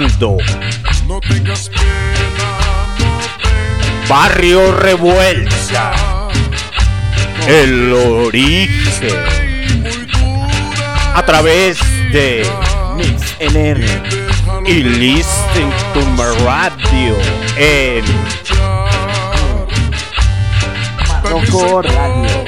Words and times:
escuchando 0.00 0.38
No 1.06 1.20
tengas 1.20 1.68
pena, 1.68 1.84
no 2.98 4.08
Barrio 4.08 4.72
Revuelta, 4.72 5.92
el 7.46 7.92
origen, 7.92 9.16
a 11.14 11.22
través 11.24 11.78
de 12.10 12.46
Mix 12.96 13.36
NR. 13.40 13.84
y 14.66 14.82
Listen 14.82 15.70
to 15.94 16.00
my 16.16 16.44
radio 16.44 17.16
en 17.56 18.04
Marroco 21.22 21.82
Radio. 21.82 22.41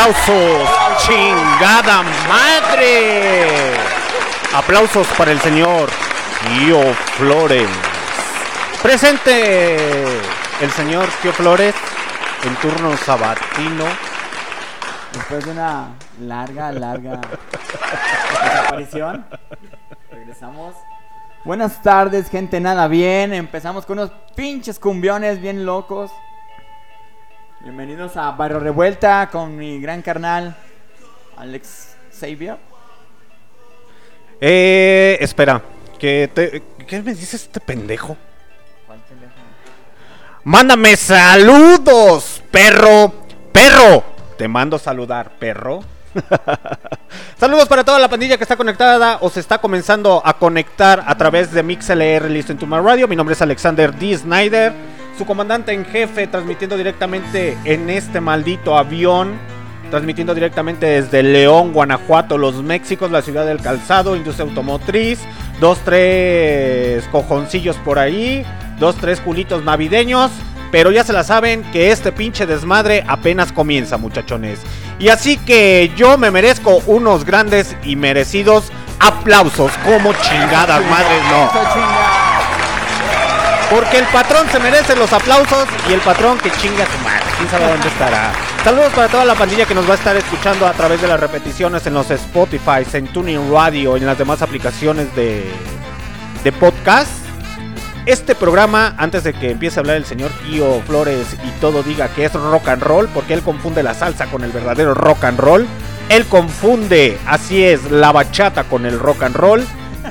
Aplausos, 0.00 0.70
chingada 0.98 2.02
madre. 2.26 3.74
Aplausos 4.54 5.06
para 5.18 5.30
el 5.30 5.40
señor 5.40 5.90
Tío 6.48 6.94
Flores. 7.18 7.68
Presente 8.82 10.02
el 10.60 10.70
señor 10.70 11.06
Tío 11.20 11.32
Flores 11.32 11.74
en 12.44 12.56
turno 12.56 12.96
sabatino. 12.96 13.84
Después 15.12 15.44
de 15.44 15.50
una 15.50 15.88
larga, 16.20 16.72
larga 16.72 17.20
desaparición, 18.42 19.26
regresamos. 20.10 20.76
Buenas 21.44 21.82
tardes, 21.82 22.30
gente, 22.30 22.58
nada 22.60 22.88
bien. 22.88 23.34
Empezamos 23.34 23.84
con 23.84 23.98
unos 23.98 24.12
pinches 24.34 24.78
cumbiones 24.78 25.40
bien 25.42 25.66
locos. 25.66 26.10
Bienvenidos 27.70 28.16
a 28.16 28.32
Barrio 28.32 28.58
Revuelta 28.58 29.28
con 29.30 29.56
mi 29.56 29.80
gran 29.80 30.02
carnal 30.02 30.56
Alex 31.36 31.94
Xavier. 32.12 32.56
Eh, 34.40 35.16
espera, 35.20 35.62
que 35.96 36.28
te, 36.34 36.64
¿qué 36.84 37.00
me 37.00 37.14
dice 37.14 37.36
este 37.36 37.60
pendejo? 37.60 38.16
¿Cuál 38.88 38.98
teléfono? 39.02 39.44
Mándame 40.42 40.96
saludos, 40.96 42.42
perro, 42.50 43.14
perro. 43.52 44.02
Te 44.36 44.48
mando 44.48 44.76
saludar, 44.76 45.30
perro. 45.38 45.84
Saludos 47.38 47.68
para 47.68 47.84
toda 47.84 48.00
la 48.00 48.08
pandilla 48.08 48.36
que 48.36 48.42
está 48.42 48.56
conectada 48.56 49.18
o 49.20 49.30
se 49.30 49.38
está 49.38 49.58
comenzando 49.58 50.20
a 50.24 50.34
conectar 50.34 51.04
a 51.06 51.16
través 51.16 51.52
de 51.52 51.62
MixLR 51.62 52.28
Listen 52.28 52.58
to 52.58 52.66
My 52.66 52.78
Radio. 52.78 53.06
Mi 53.06 53.14
nombre 53.14 53.34
es 53.34 53.42
Alexander 53.42 53.94
D. 53.94 54.18
Snyder, 54.18 54.72
su 55.20 55.26
comandante 55.26 55.74
en 55.74 55.84
jefe, 55.84 56.26
transmitiendo 56.28 56.78
directamente 56.78 57.54
en 57.66 57.90
este 57.90 58.22
maldito 58.22 58.78
avión. 58.78 59.38
Transmitiendo 59.90 60.34
directamente 60.34 60.86
desde 60.86 61.22
León, 61.22 61.74
Guanajuato, 61.74 62.38
Los 62.38 62.62
Méxicos, 62.62 63.10
la 63.10 63.20
ciudad 63.20 63.44
del 63.44 63.60
calzado, 63.60 64.16
industria 64.16 64.48
automotriz, 64.48 65.18
dos, 65.60 65.78
tres 65.84 67.04
cojoncillos 67.08 67.76
por 67.84 67.98
ahí, 67.98 68.46
dos, 68.78 68.96
tres 68.96 69.20
culitos 69.20 69.62
navideños. 69.62 70.30
Pero 70.72 70.90
ya 70.90 71.04
se 71.04 71.12
la 71.12 71.22
saben 71.22 71.64
que 71.70 71.90
este 71.90 72.12
pinche 72.12 72.46
desmadre 72.46 73.04
apenas 73.06 73.52
comienza, 73.52 73.98
muchachones. 73.98 74.60
Y 74.98 75.10
así 75.10 75.36
que 75.36 75.92
yo 75.96 76.16
me 76.16 76.30
merezco 76.30 76.80
unos 76.86 77.26
grandes 77.26 77.76
y 77.84 77.94
merecidos 77.94 78.72
aplausos. 79.00 79.70
Como 79.84 80.14
chingadas 80.14 80.82
madres, 80.88 81.22
no. 81.30 82.09
Porque 83.70 83.98
el 83.98 84.06
patrón 84.06 84.48
se 84.50 84.58
merece 84.58 84.96
los 84.96 85.12
aplausos 85.12 85.68
y 85.88 85.92
el 85.92 86.00
patrón 86.00 86.38
que 86.38 86.50
chinga 86.50 86.84
su 86.86 86.98
madre. 87.04 87.24
¿Quién 87.36 87.48
sabe 87.48 87.70
dónde 87.70 87.86
estará? 87.86 88.32
Saludos 88.64 88.92
para 88.92 89.06
toda 89.06 89.24
la 89.24 89.36
pandilla 89.36 89.64
que 89.64 89.76
nos 89.76 89.88
va 89.88 89.92
a 89.92 89.96
estar 89.96 90.16
escuchando 90.16 90.66
a 90.66 90.72
través 90.72 91.00
de 91.00 91.06
las 91.06 91.20
repeticiones 91.20 91.86
en 91.86 91.94
los 91.94 92.10
Spotify, 92.10 92.84
en 92.92 93.06
Tuning 93.12 93.52
Radio 93.52 93.96
en 93.96 94.06
las 94.06 94.18
demás 94.18 94.42
aplicaciones 94.42 95.14
de, 95.14 95.48
de 96.42 96.52
podcast. 96.52 97.12
Este 98.06 98.34
programa, 98.34 98.96
antes 98.98 99.22
de 99.22 99.34
que 99.34 99.52
empiece 99.52 99.78
a 99.78 99.80
hablar 99.82 99.96
el 99.96 100.04
señor 100.04 100.32
Kio 100.44 100.82
Flores 100.82 101.36
y 101.44 101.50
todo 101.60 101.84
diga 101.84 102.08
que 102.08 102.24
es 102.24 102.32
rock 102.32 102.68
and 102.68 102.82
roll, 102.82 103.08
porque 103.14 103.34
él 103.34 103.42
confunde 103.42 103.84
la 103.84 103.94
salsa 103.94 104.26
con 104.26 104.42
el 104.42 104.50
verdadero 104.50 104.94
rock 104.94 105.22
and 105.24 105.38
roll. 105.38 105.66
Él 106.08 106.26
confunde, 106.26 107.16
así 107.24 107.62
es, 107.62 107.88
la 107.88 108.10
bachata 108.10 108.64
con 108.64 108.84
el 108.84 108.98
rock 108.98 109.22
and 109.22 109.36
roll. 109.36 109.64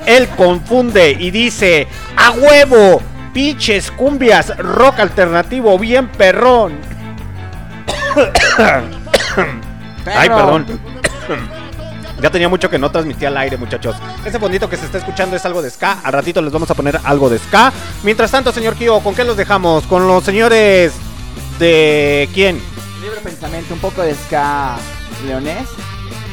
Él 0.06 0.30
confunde 0.30 1.18
y 1.20 1.32
dice, 1.32 1.88
a 2.16 2.32
huevo, 2.32 3.02
pinches 3.40 3.90
cumbias, 3.92 4.58
rock 4.58 5.00
alternativo, 5.00 5.80
bien 5.80 6.10
perrón. 6.10 6.78
Ay, 10.06 10.28
perdón. 10.28 10.66
Ya 12.22 12.30
tenía 12.30 12.50
mucho 12.50 12.70
que 12.70 12.78
no 12.78 12.92
transmitía 12.92 13.30
al 13.30 13.38
aire, 13.38 13.56
muchachos. 13.56 13.96
Ese 14.26 14.42
fondito 14.42 14.70
que 14.70 14.76
se 14.76 14.88
está 14.88 14.98
escuchando 14.98 15.38
es 15.38 15.46
algo 15.46 15.62
de 15.62 15.70
ska. 15.70 16.00
Al 16.04 16.12
ratito 16.12 16.42
les 16.42 16.52
vamos 16.52 16.70
a 16.70 16.74
poner 16.74 17.00
algo 17.06 17.30
de 17.30 17.40
ska. 17.40 17.72
Mientras 18.04 18.30
tanto, 18.30 18.52
señor 18.52 18.76
Kio, 18.76 19.00
¿con 19.00 19.16
qué 19.16 19.24
los 19.24 19.38
dejamos? 19.38 19.86
Con 19.86 20.06
los 20.06 20.22
señores 20.22 20.92
de 21.60 22.28
quién? 22.34 22.62
Libre 23.02 23.22
pensamiento, 23.24 23.74
un 23.74 23.80
poco 23.80 24.02
de 24.02 24.16
ska 24.16 24.76
leonés. 25.26 25.70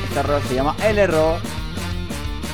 Este 0.09 0.19
error 0.19 0.43
se 0.49 0.57
llama 0.57 0.75
El 0.83 0.99
Error. 0.99 1.39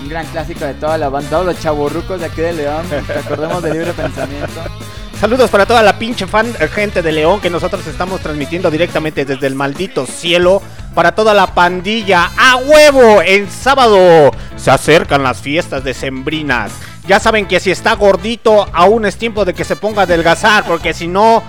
Un 0.02 0.08
gran 0.08 0.26
clásico 0.26 0.64
de 0.64 0.75
toda 0.75 0.99
la 0.99 1.08
banda, 1.08 1.31
todos 1.31 1.46
los 1.46 1.60
chaburrucos 1.60 2.19
de 2.19 2.26
aquí 2.26 2.40
de 2.40 2.52
León. 2.52 2.84
Recordemos 3.06 3.62
de 3.62 3.72
libre 3.72 3.93
pensamiento. 3.93 4.60
Saludos 5.20 5.50
para 5.50 5.66
toda 5.66 5.82
la 5.82 6.00
pinche 6.00 6.26
fan 6.26 6.52
gente 6.75 7.00
de 7.00 7.12
León 7.12 7.40
que 7.40 7.49
nosotros 7.49 7.87
estamos 7.87 8.20
transmitiendo 8.20 8.69
directamente 8.72 9.25
desde 9.25 9.46
el 9.46 9.54
maldito 9.54 10.04
cielo. 10.04 10.60
Para 10.96 11.14
toda 11.14 11.32
la 11.32 11.54
pandilla, 11.54 12.32
a 12.37 12.56
huevo, 12.56 13.22
en 13.22 13.49
sábado 13.49 14.32
se 14.56 14.72
acercan 14.72 15.22
las 15.22 15.40
fiestas 15.40 15.84
decembrinas. 15.84 16.72
Ya 17.06 17.20
saben 17.20 17.46
que 17.46 17.60
si 17.60 17.70
está 17.70 17.94
gordito, 17.94 18.67
aún 18.72 19.06
es 19.06 19.17
tiempo 19.17 19.44
de 19.44 19.55
que 19.55 19.65
se 19.65 19.77
ponga 19.77 20.00
a 20.00 20.05
adelgazar, 20.05 20.65
porque 20.67 20.93
si 20.93 21.06
no, 21.06 21.44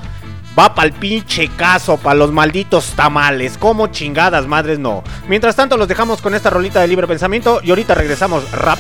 va 0.57 0.73
para 0.73 0.87
el 0.87 0.93
pinche 0.93 1.49
caso, 1.49 1.97
para 1.97 2.15
los 2.15 2.31
malditos 2.31 2.93
tamales. 2.95 3.57
Como 3.57 3.87
chingadas, 3.87 4.47
madres, 4.47 4.79
no. 4.79 5.03
Mientras 5.27 5.55
tanto, 5.55 5.77
los 5.77 5.87
dejamos 5.87 6.21
con 6.21 6.35
esta 6.35 6.49
rolita 6.49 6.81
de 6.81 6.87
libre 6.87 7.07
pensamiento 7.07 7.59
y 7.63 7.69
ahorita 7.69 7.95
regresamos 7.95 8.51
rap. 8.51 8.79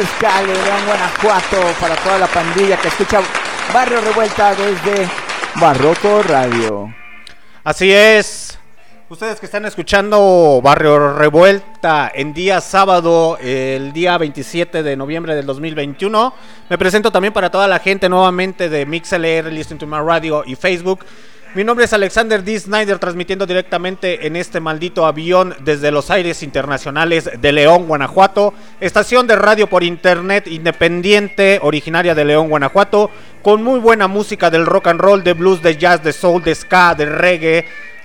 Escale, 0.00 0.52
León, 0.52 0.86
Guanajuato, 0.86 1.56
para 1.80 1.96
toda 1.96 2.18
la 2.18 2.26
pandilla 2.26 2.76
que 2.76 2.88
escucha 2.88 3.20
Barrio 3.72 4.00
Revuelta 4.02 4.54
desde 4.54 5.08
Barroco 5.54 6.22
Radio. 6.22 6.94
Así 7.64 7.90
es. 7.90 8.58
Ustedes 9.08 9.40
que 9.40 9.46
están 9.46 9.64
escuchando 9.64 10.60
Barrio 10.62 11.14
Revuelta 11.14 12.10
en 12.14 12.34
día 12.34 12.60
sábado, 12.60 13.38
el 13.40 13.92
día 13.92 14.18
27 14.18 14.82
de 14.82 14.96
noviembre 14.96 15.34
del 15.34 15.46
2021. 15.46 16.34
Me 16.68 16.76
presento 16.76 17.10
también 17.10 17.32
para 17.32 17.50
toda 17.50 17.66
la 17.66 17.78
gente 17.78 18.08
nuevamente 18.08 18.68
de 18.68 18.84
MixLR, 18.84 19.50
Listen 19.50 19.78
to 19.78 19.86
My 19.86 19.98
Radio 19.98 20.42
y 20.44 20.56
Facebook. 20.56 21.06
Mi 21.56 21.64
nombre 21.64 21.86
es 21.86 21.94
Alexander 21.94 22.44
D. 22.44 22.60
Snyder, 22.60 22.98
transmitiendo 22.98 23.46
directamente 23.46 24.26
en 24.26 24.36
este 24.36 24.60
maldito 24.60 25.06
avión 25.06 25.54
desde 25.60 25.90
los 25.90 26.10
aires 26.10 26.42
internacionales 26.42 27.30
de 27.40 27.50
León, 27.50 27.86
Guanajuato. 27.86 28.52
Estación 28.78 29.26
de 29.26 29.36
radio 29.36 29.66
por 29.66 29.82
internet 29.82 30.48
independiente, 30.48 31.58
originaria 31.62 32.14
de 32.14 32.26
León, 32.26 32.50
Guanajuato, 32.50 33.10
con 33.40 33.62
muy 33.62 33.80
buena 33.80 34.06
música 34.06 34.50
del 34.50 34.66
rock 34.66 34.88
and 34.88 35.00
roll, 35.00 35.24
de 35.24 35.32
blues, 35.32 35.62
de 35.62 35.78
jazz, 35.78 36.02
de 36.02 36.12
soul, 36.12 36.42
de 36.42 36.54
ska, 36.54 36.94
de 36.94 37.06
reggae, 37.06 37.64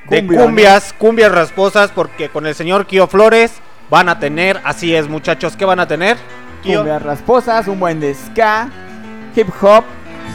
de 0.10 0.20
Cumbia, 0.20 0.39
¿no? 0.39 0.46
cumbias, 0.46 0.93
cumbias 0.93 1.31
rasposas, 1.34 1.91
porque 1.91 2.29
con 2.29 2.48
el 2.48 2.55
señor 2.55 2.86
Kio 2.86 3.05
Flores 3.08 3.51
van 3.89 4.08
a 4.08 4.17
tener, 4.17 4.62
así 4.63 4.96
es 4.96 5.10
muchachos, 5.10 5.58
¿qué 5.58 5.65
van 5.65 5.81
a 5.81 5.89
tener? 5.89 6.15
Kio? 6.63 6.77
Cumbias 6.77 7.01
rasposas, 7.01 7.67
un 7.67 7.81
buen 7.81 8.00
de 8.00 8.13
ska, 8.13 8.70
hip 9.36 9.50
hop, 9.62 9.84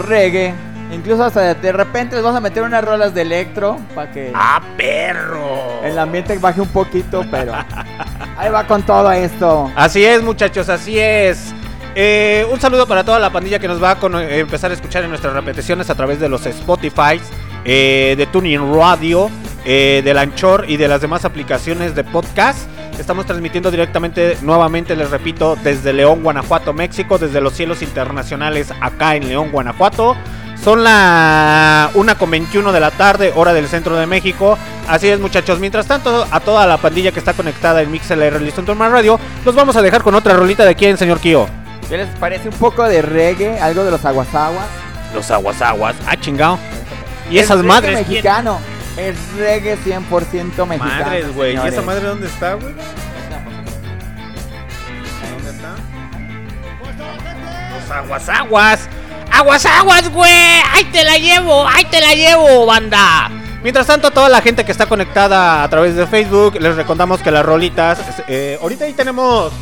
reggae. 0.06 0.75
Incluso 0.92 1.24
hasta 1.24 1.54
de 1.54 1.72
repente 1.72 2.14
les 2.14 2.24
vamos 2.24 2.38
a 2.38 2.40
meter 2.40 2.62
unas 2.62 2.84
rolas 2.84 3.12
de 3.12 3.22
electro 3.22 3.78
para 3.94 4.10
que 4.12 4.30
¡Ah, 4.34 4.60
perro! 4.76 5.82
el 5.82 5.98
ambiente 5.98 6.36
baje 6.38 6.60
un 6.60 6.68
poquito, 6.68 7.24
pero 7.30 7.52
ahí 8.38 8.50
va 8.50 8.64
con 8.66 8.82
todo 8.82 9.10
esto. 9.12 9.70
Así 9.74 10.04
es, 10.04 10.22
muchachos, 10.22 10.68
así 10.68 10.98
es. 10.98 11.52
Eh, 11.94 12.46
un 12.52 12.60
saludo 12.60 12.86
para 12.86 13.02
toda 13.04 13.18
la 13.18 13.30
pandilla 13.30 13.58
que 13.58 13.68
nos 13.68 13.82
va 13.82 13.92
a 13.92 13.98
con- 13.98 14.14
eh, 14.16 14.38
empezar 14.38 14.70
a 14.70 14.74
escuchar 14.74 15.02
en 15.02 15.08
nuestras 15.10 15.32
repeticiones 15.32 15.88
a 15.90 15.94
través 15.94 16.20
de 16.20 16.28
los 16.28 16.44
Spotify, 16.46 17.20
eh, 17.64 18.14
de 18.16 18.26
Tuning 18.26 18.72
Radio, 18.74 19.30
eh, 19.64 20.02
del 20.04 20.18
Anchor 20.18 20.66
y 20.68 20.76
de 20.76 20.88
las 20.88 21.00
demás 21.00 21.24
aplicaciones 21.24 21.94
de 21.94 22.04
podcast. 22.04 22.68
Estamos 22.98 23.26
transmitiendo 23.26 23.70
directamente, 23.70 24.38
nuevamente 24.42 24.96
les 24.96 25.10
repito, 25.10 25.56
desde 25.62 25.92
León, 25.92 26.22
Guanajuato, 26.22 26.72
México, 26.72 27.18
desde 27.18 27.40
los 27.40 27.52
cielos 27.52 27.82
internacionales 27.82 28.72
acá 28.80 29.16
en 29.16 29.28
León, 29.28 29.50
Guanajuato. 29.52 30.16
Son 30.62 30.82
la 30.82 31.90
1 31.94 32.18
con 32.18 32.30
21 32.30 32.72
de 32.72 32.80
la 32.80 32.90
tarde, 32.90 33.32
hora 33.36 33.52
del 33.52 33.68
centro 33.68 33.96
de 33.96 34.06
México. 34.06 34.58
Así 34.88 35.08
es, 35.08 35.20
muchachos. 35.20 35.60
Mientras 35.60 35.86
tanto, 35.86 36.26
a 36.30 36.40
toda 36.40 36.66
la 36.66 36.78
pandilla 36.78 37.12
que 37.12 37.18
está 37.18 37.34
conectada 37.34 37.82
en 37.82 37.90
MixLR 37.90 38.40
Listen 38.40 38.64
to 38.64 38.74
My 38.74 38.88
Radio, 38.88 39.20
los 39.44 39.54
vamos 39.54 39.76
a 39.76 39.82
dejar 39.82 40.02
con 40.02 40.14
otra 40.14 40.34
rolita 40.34 40.64
de 40.64 40.74
quién, 40.74 40.96
señor 40.96 41.20
Kio. 41.20 41.46
¿Qué 41.88 41.98
les 41.98 42.08
parece 42.18 42.48
un 42.48 42.56
poco 42.56 42.82
de 42.84 43.02
reggae? 43.02 43.60
Algo 43.60 43.84
de 43.84 43.92
los 43.92 44.04
aguasaguas. 44.04 44.66
Los 45.14 45.30
aguas 45.30 45.62
aguas. 45.62 45.94
Ah, 46.06 46.16
chingado. 46.16 46.58
Y 47.30 47.38
Es 47.38 47.44
esas 47.44 47.62
madres. 47.62 48.04
¿quién? 48.08 48.24
Es 48.96 49.16
reggae 49.36 49.76
100% 49.76 50.66
mexicano. 50.66 51.04
Madres, 51.04 51.34
güey. 51.34 51.54
¿Y 51.54 51.68
esa 51.68 51.82
madre 51.82 52.06
dónde 52.06 52.26
está, 52.26 52.54
güey? 52.54 52.72
¿Dónde 55.30 55.50
está? 55.50 55.74
Los 57.78 57.90
aguas 57.90 58.28
aguas. 58.28 58.88
Aguas 59.30 59.66
aguas, 59.66 60.08
güey. 60.10 60.32
Ahí 60.72 60.84
te 60.92 61.04
la 61.04 61.18
llevo, 61.18 61.66
ahí 61.68 61.84
te 61.84 62.00
la 62.00 62.14
llevo, 62.14 62.64
banda. 62.64 63.30
Mientras 63.62 63.86
tanto, 63.86 64.08
a 64.08 64.10
toda 64.10 64.28
la 64.28 64.40
gente 64.40 64.64
que 64.64 64.72
está 64.72 64.86
conectada 64.86 65.62
a 65.62 65.68
través 65.68 65.94
de 65.96 66.06
Facebook, 66.06 66.56
les 66.60 66.76
recordamos 66.76 67.20
que 67.20 67.30
las 67.30 67.44
rolitas. 67.44 67.98
eh, 68.28 68.58
ahorita 68.62 68.84
ahí 68.84 68.92
tenemos 68.92 69.52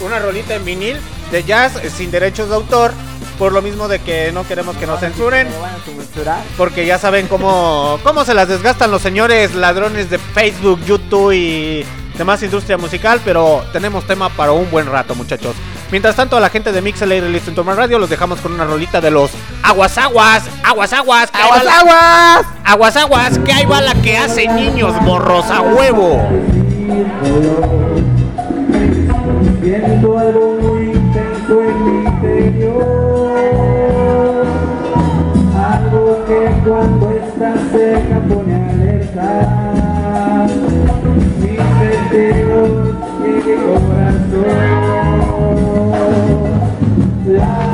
una 0.00 0.18
rolita 0.18 0.54
en 0.54 0.64
vinil 0.64 0.98
de 1.30 1.44
jazz 1.44 1.76
eh, 1.82 1.90
sin 1.90 2.10
derechos 2.10 2.48
de 2.48 2.54
autor. 2.56 2.92
Por 3.40 3.54
lo 3.54 3.62
mismo 3.62 3.88
de 3.88 4.00
que 4.00 4.32
no 4.32 4.46
queremos 4.46 4.76
que 4.76 4.86
nos 4.86 5.00
censuren. 5.00 5.48
¿Me 5.48 5.56
van 5.56 5.74
a 5.74 5.78
censurar? 5.78 6.42
Porque 6.58 6.84
ya 6.84 6.98
saben 6.98 7.26
cómo, 7.26 7.98
cómo 8.02 8.22
se 8.26 8.34
las 8.34 8.48
desgastan 8.48 8.90
los 8.90 9.00
señores 9.00 9.54
ladrones 9.54 10.10
de 10.10 10.18
Facebook, 10.18 10.78
YouTube 10.84 11.32
y 11.32 11.82
demás 12.18 12.42
industria 12.42 12.76
musical. 12.76 13.18
Pero 13.24 13.64
tenemos 13.72 14.06
tema 14.06 14.28
para 14.28 14.52
un 14.52 14.70
buen 14.70 14.84
rato, 14.84 15.14
muchachos. 15.14 15.56
Mientras 15.90 16.16
tanto, 16.16 16.36
a 16.36 16.40
la 16.40 16.50
gente 16.50 16.70
de 16.70 16.82
Mixel 16.82 17.14
y 17.14 17.20
Listen 17.32 17.54
to 17.54 17.64
My 17.64 17.72
Radio 17.72 17.98
los 17.98 18.10
dejamos 18.10 18.42
con 18.42 18.52
una 18.52 18.66
rolita 18.66 19.00
de 19.00 19.10
los 19.10 19.30
Aguas 19.62 19.96
Aguas, 19.96 20.42
Aguas 20.62 20.92
Aguas, 20.92 21.30
¡Aguas, 21.32 21.66
aguas! 21.66 22.46
Aguas 22.62 22.96
Aguas, 22.96 23.38
que 23.38 23.54
ahí 23.54 23.64
va 23.64 23.80
la 23.80 23.94
que 23.94 24.18
hace 24.18 24.48
niños 24.48 25.00
morros 25.00 25.46
a 25.46 25.62
huevo. 25.62 26.28
Siento 29.62 30.18
algo 30.18 30.58
muy 30.60 30.90
intenso 30.90 31.62
en 31.62 31.84
mi 31.84 32.04
interior 32.04 33.09
cuando 36.64 37.10
está 37.10 37.54
cerca 37.72 38.20
pone 38.28 38.54
alerta. 38.54 39.28
Mis 41.40 41.60
sentidos 41.80 42.70
y 43.24 43.28
mi 43.46 43.54
corazón 43.64 44.80
Late 47.26 47.70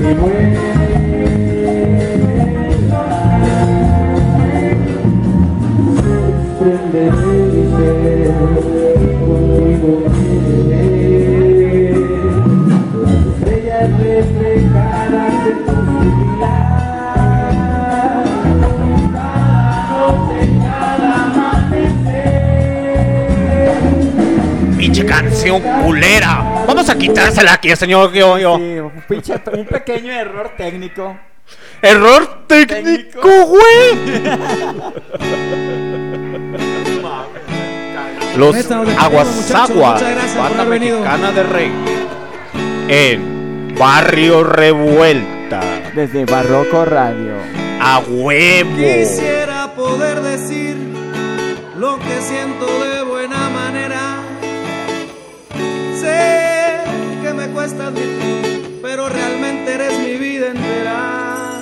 y 0.00 0.14
vuela 0.14 0.72
desprende 6.62 7.04
mi 9.52 10.11
Pinche 25.02 25.06
canción 25.06 25.60
culera. 25.82 26.64
Vamos 26.66 26.88
a 26.88 26.96
quitársela 26.96 27.52
aquí, 27.54 27.74
señor 27.74 28.12
yo, 28.12 28.38
yo. 28.38 28.56
Sí, 28.56 28.78
un, 28.78 28.92
pinche, 29.08 29.34
un 29.52 29.66
pequeño 29.66 30.12
error 30.12 30.52
técnico. 30.56 31.18
Error 31.80 32.44
técnico, 32.46 33.46
güey. 33.46 33.98
Los 38.36 38.54
Neta, 38.54 38.76
nos 38.76 38.86
despedimos, 38.86 39.04
Aguas 39.04 39.28
muchachos. 39.28 39.70
Aguas, 39.70 40.00
Muchas 40.00 40.14
gracias 40.14 40.36
por 40.36 40.56
banda 40.56 40.64
mexicana 40.64 41.32
de 41.32 41.42
reggae. 41.42 42.06
En 42.88 43.74
Barrio 43.78 44.44
Revuelta. 44.44 45.60
Desde 45.94 46.24
Barroco 46.24 46.84
Radio. 46.84 47.34
A 47.80 47.98
huevo. 47.98 48.76
Quisiera 48.76 49.72
poder 49.74 50.22
decir 50.22 50.76
lo 51.76 51.98
que 51.98 52.20
siento 52.22 52.66
de 52.84 53.01
pero 58.82 59.08
realmente 59.08 59.74
eres 59.74 59.96
mi 60.00 60.16
vida 60.16 60.48
entera. 60.48 61.60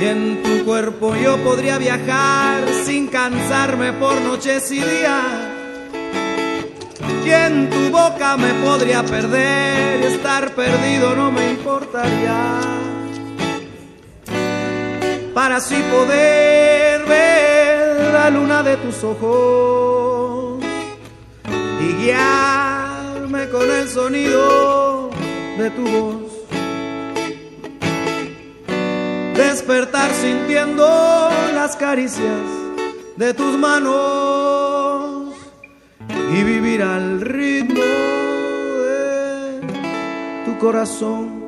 Y 0.00 0.04
en 0.04 0.42
tu 0.42 0.64
cuerpo 0.64 1.14
yo 1.14 1.36
podría 1.38 1.78
viajar 1.78 2.64
sin 2.84 3.06
cansarme 3.06 3.92
por 3.92 4.20
noches 4.20 4.68
y 4.72 4.80
días. 4.80 5.24
Y 7.24 7.30
en 7.30 7.70
tu 7.70 7.90
boca 7.90 8.36
me 8.36 8.52
podría 8.54 9.04
perder 9.04 10.00
y 10.00 10.06
estar 10.14 10.52
perdido 10.52 11.14
no 11.14 11.30
me 11.30 11.50
importaría 11.50 12.60
para 15.32 15.56
así 15.56 15.76
poder 15.92 17.04
ver 17.04 18.12
la 18.12 18.30
luna 18.30 18.64
de 18.64 18.76
tus 18.78 19.04
ojos 19.04 20.64
y 21.80 21.92
guiarme 22.02 22.39
con 23.50 23.70
el 23.70 23.88
sonido 23.88 25.10
de 25.58 25.70
tu 25.70 25.82
voz. 25.82 26.22
Despertar 29.36 30.10
sintiendo 30.12 30.86
las 31.54 31.76
caricias 31.76 32.40
de 33.16 33.34
tus 33.34 33.58
manos 33.58 35.34
y 36.32 36.42
vivir 36.42 36.82
al 36.82 37.20
ritmo 37.20 37.82
de 38.82 39.60
tu 40.44 40.58
corazón. 40.58 41.39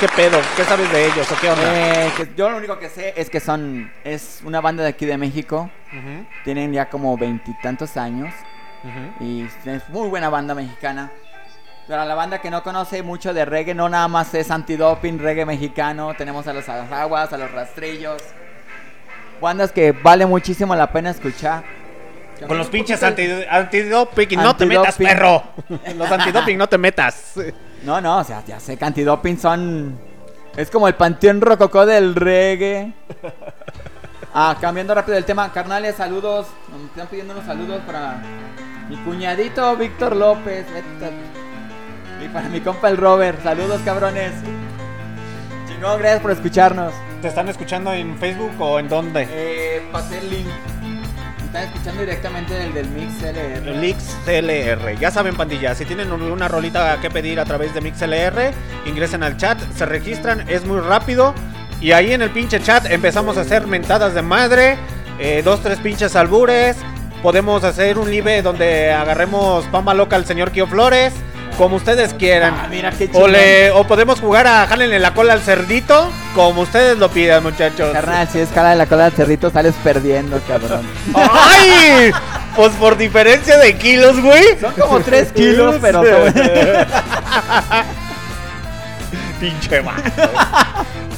Qué 0.00 0.08
pedo? 0.08 0.38
¿Qué 0.56 0.64
sabes 0.64 0.90
de 0.92 1.06
ellos 1.06 1.30
o 1.30 1.36
qué 1.40 1.48
onda? 1.48 1.62
Eh, 1.64 2.12
que 2.16 2.28
yo 2.36 2.50
lo 2.50 2.58
único 2.58 2.78
que 2.78 2.88
sé 2.88 3.14
es 3.16 3.30
que 3.30 3.40
son. 3.40 3.90
Es 4.04 4.40
una 4.44 4.60
banda 4.60 4.82
de 4.82 4.90
aquí 4.90 5.06
de 5.06 5.16
México. 5.16 5.70
Tienen 6.44 6.72
ya 6.72 6.88
como 6.88 7.16
veintitantos 7.16 7.96
años. 7.96 8.32
Y 9.20 9.42
es 9.64 9.88
muy 9.88 10.08
buena 10.08 10.28
banda 10.28 10.54
mexicana. 10.54 11.10
Para 11.88 12.04
la 12.04 12.14
banda 12.14 12.40
que 12.40 12.50
no 12.50 12.62
conoce 12.62 13.02
mucho 13.02 13.32
de 13.32 13.44
reggae, 13.44 13.72
no 13.72 13.88
nada 13.88 14.08
más 14.08 14.34
es 14.34 14.50
antidoping, 14.50 15.18
reggae 15.18 15.46
mexicano. 15.46 16.14
Tenemos 16.14 16.46
a 16.48 16.52
los 16.52 16.68
aguas, 16.68 17.32
a 17.32 17.38
los 17.38 17.50
rastrillos. 17.50 18.22
Bandas 19.40 19.70
que 19.70 19.92
vale 19.92 20.26
muchísimo 20.26 20.74
la 20.74 20.90
pena 20.90 21.10
escuchar. 21.10 21.62
Con 22.46 22.58
los 22.58 22.68
pinches 22.68 23.02
anti, 23.02 23.28
antidoping, 23.48 24.38
no 24.38 24.54
te 24.56 24.66
metas, 24.66 24.96
perro. 24.96 25.42
Los 25.96 26.10
antidoping, 26.10 26.58
no 26.58 26.68
te 26.68 26.76
metas. 26.76 27.34
No, 27.84 28.00
no, 28.00 28.18
o 28.18 28.24
sea, 28.24 28.44
ya 28.44 28.58
sé 28.60 28.76
que 28.76 28.84
antidoping 28.84 29.38
son. 29.38 29.98
Es 30.56 30.70
como 30.70 30.88
el 30.88 30.94
panteón 30.94 31.40
rococó 31.40 31.86
del 31.86 32.14
reggae. 32.14 32.92
Ah, 34.38 34.54
cambiando 34.60 34.94
rápido 34.94 35.16
el 35.16 35.24
tema, 35.24 35.50
carnales, 35.50 35.96
saludos. 35.96 36.46
Me 36.70 36.84
están 36.88 37.06
pidiendo 37.06 37.32
unos 37.32 37.46
saludos 37.46 37.80
para 37.86 38.20
mi 38.86 38.96
cuñadito 38.96 39.74
Víctor 39.78 40.14
López. 40.14 40.66
Y 42.22 42.28
para 42.28 42.46
mi 42.50 42.60
compa 42.60 42.90
el 42.90 42.98
Robert. 42.98 43.42
Saludos, 43.42 43.80
cabrones. 43.82 44.34
Chingón, 45.66 45.98
gracias 45.98 46.20
por 46.20 46.32
escucharnos. 46.32 46.92
¿Te 47.22 47.28
están 47.28 47.48
escuchando 47.48 47.94
en 47.94 48.18
Facebook 48.18 48.52
o 48.60 48.78
en 48.78 48.90
dónde? 48.90 49.26
Eh, 49.30 49.88
pasé 49.90 50.18
el 50.18 50.28
link. 50.28 50.48
Me 51.38 51.46
están 51.46 51.62
escuchando 51.64 52.00
directamente 52.02 52.52
del, 52.52 52.74
del 52.74 52.88
Mix 52.88 53.22
LR. 53.22 53.70
El 53.70 53.80
MixLR. 54.26 54.98
Ya 54.98 55.10
saben, 55.10 55.36
pandilla, 55.36 55.74
si 55.74 55.84
tienen 55.84 56.10
una 56.12 56.48
rolita 56.48 56.98
que 57.00 57.10
pedir 57.10 57.40
a 57.40 57.44
través 57.44 57.72
de 57.74 57.80
MixLR, 57.80 58.52
ingresen 58.86 59.22
al 59.22 59.36
chat, 59.36 59.58
se 59.76 59.86
registran, 59.86 60.48
es 60.48 60.64
muy 60.64 60.80
rápido. 60.80 61.34
Y 61.80 61.92
ahí 61.92 62.12
en 62.12 62.22
el 62.22 62.30
pinche 62.30 62.60
chat 62.60 62.86
empezamos 62.90 63.36
a 63.36 63.42
hacer 63.42 63.66
mentadas 63.66 64.14
de 64.14 64.22
madre, 64.22 64.76
eh, 65.18 65.42
dos, 65.44 65.62
tres 65.62 65.78
pinches 65.78 66.16
albures. 66.16 66.76
Podemos 67.22 67.64
hacer 67.64 67.98
un 67.98 68.10
live 68.10 68.42
donde 68.42 68.92
agarremos 68.92 69.64
pamba 69.66 69.94
loca 69.94 70.16
al 70.16 70.26
señor 70.26 70.52
Kio 70.52 70.66
Flores, 70.66 71.12
como 71.58 71.76
ustedes 71.76 72.14
quieran. 72.14 72.54
Ah, 72.56 72.66
mira 72.70 72.90
qué 72.92 73.10
O, 73.14 73.26
le, 73.26 73.70
o 73.72 73.84
podemos 73.84 74.20
jugar 74.20 74.46
a 74.46 74.66
jálenle 74.66 74.98
la 74.98 75.14
cola 75.14 75.32
al 75.32 75.40
cerdito, 75.40 76.10
como 76.34 76.62
ustedes 76.62 76.98
lo 76.98 77.10
pidan, 77.10 77.42
muchachos. 77.42 77.92
Carnal, 77.92 78.28
si 78.28 78.40
es 78.40 78.48
cara 78.50 78.70
de 78.70 78.76
la 78.76 78.86
cola 78.86 79.04
del 79.04 79.12
cerrito, 79.14 79.50
sales 79.50 79.74
perdiendo, 79.82 80.40
cabrón. 80.46 80.86
¡Ay! 81.14 82.12
Pues 82.56 82.72
por 82.72 82.96
diferencia 82.96 83.58
de 83.58 83.76
kilos, 83.76 84.20
güey. 84.20 84.42
Son 84.60 84.72
como 84.74 85.00
3 85.00 85.32
kilos, 85.32 85.76
pero. 85.80 86.02
Pinche 89.40 89.80
vato. 89.80 90.00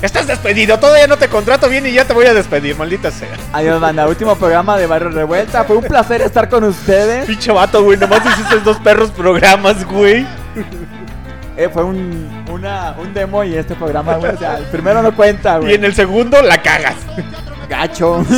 Estás 0.03 0.27
despedido, 0.27 0.79
todavía 0.79 1.07
no 1.07 1.17
te 1.17 1.29
contrato 1.29 1.69
bien 1.69 1.87
y 1.87 1.93
ya 1.93 2.05
te 2.05 2.13
voy 2.13 2.27
a 2.27 2.35
despedir, 2.35 2.77
maldita 2.77 3.11
sea. 3.11 3.29
Adiós, 3.53 3.81
banda. 3.81 4.07
Último 4.09 4.35
programa 4.37 4.77
de 4.77 4.87
Barrio 4.87 5.11
Revuelta. 5.11 5.65
Fue 5.65 5.77
un 5.77 5.85
placer 5.85 6.21
estar 6.23 6.49
con 6.49 6.65
ustedes. 6.65 7.27
Pinche 7.27 7.51
vato, 7.53 7.83
güey, 7.83 7.97
nomás 7.99 8.21
hiciste 8.27 8.59
dos 8.61 8.79
perros 8.79 9.11
programas, 9.11 9.85
güey. 9.85 10.27
Eh, 11.57 11.69
fue 11.73 11.83
un, 11.85 12.45
una, 12.51 12.95
un 12.99 13.13
demo 13.15 13.43
y 13.45 13.55
este 13.57 13.75
programa, 13.75 14.15
güey. 14.15 14.33
O 14.35 14.39
sea, 14.39 14.59
el 14.59 14.65
primero 14.67 15.03
no 15.03 15.15
cuenta, 15.15 15.57
Y 15.59 15.61
güey. 15.63 15.75
en 15.75 15.85
el 15.85 15.95
segundo 15.95 16.41
la 16.43 16.61
cagas. 16.63 16.95
Gacho. 17.69 18.25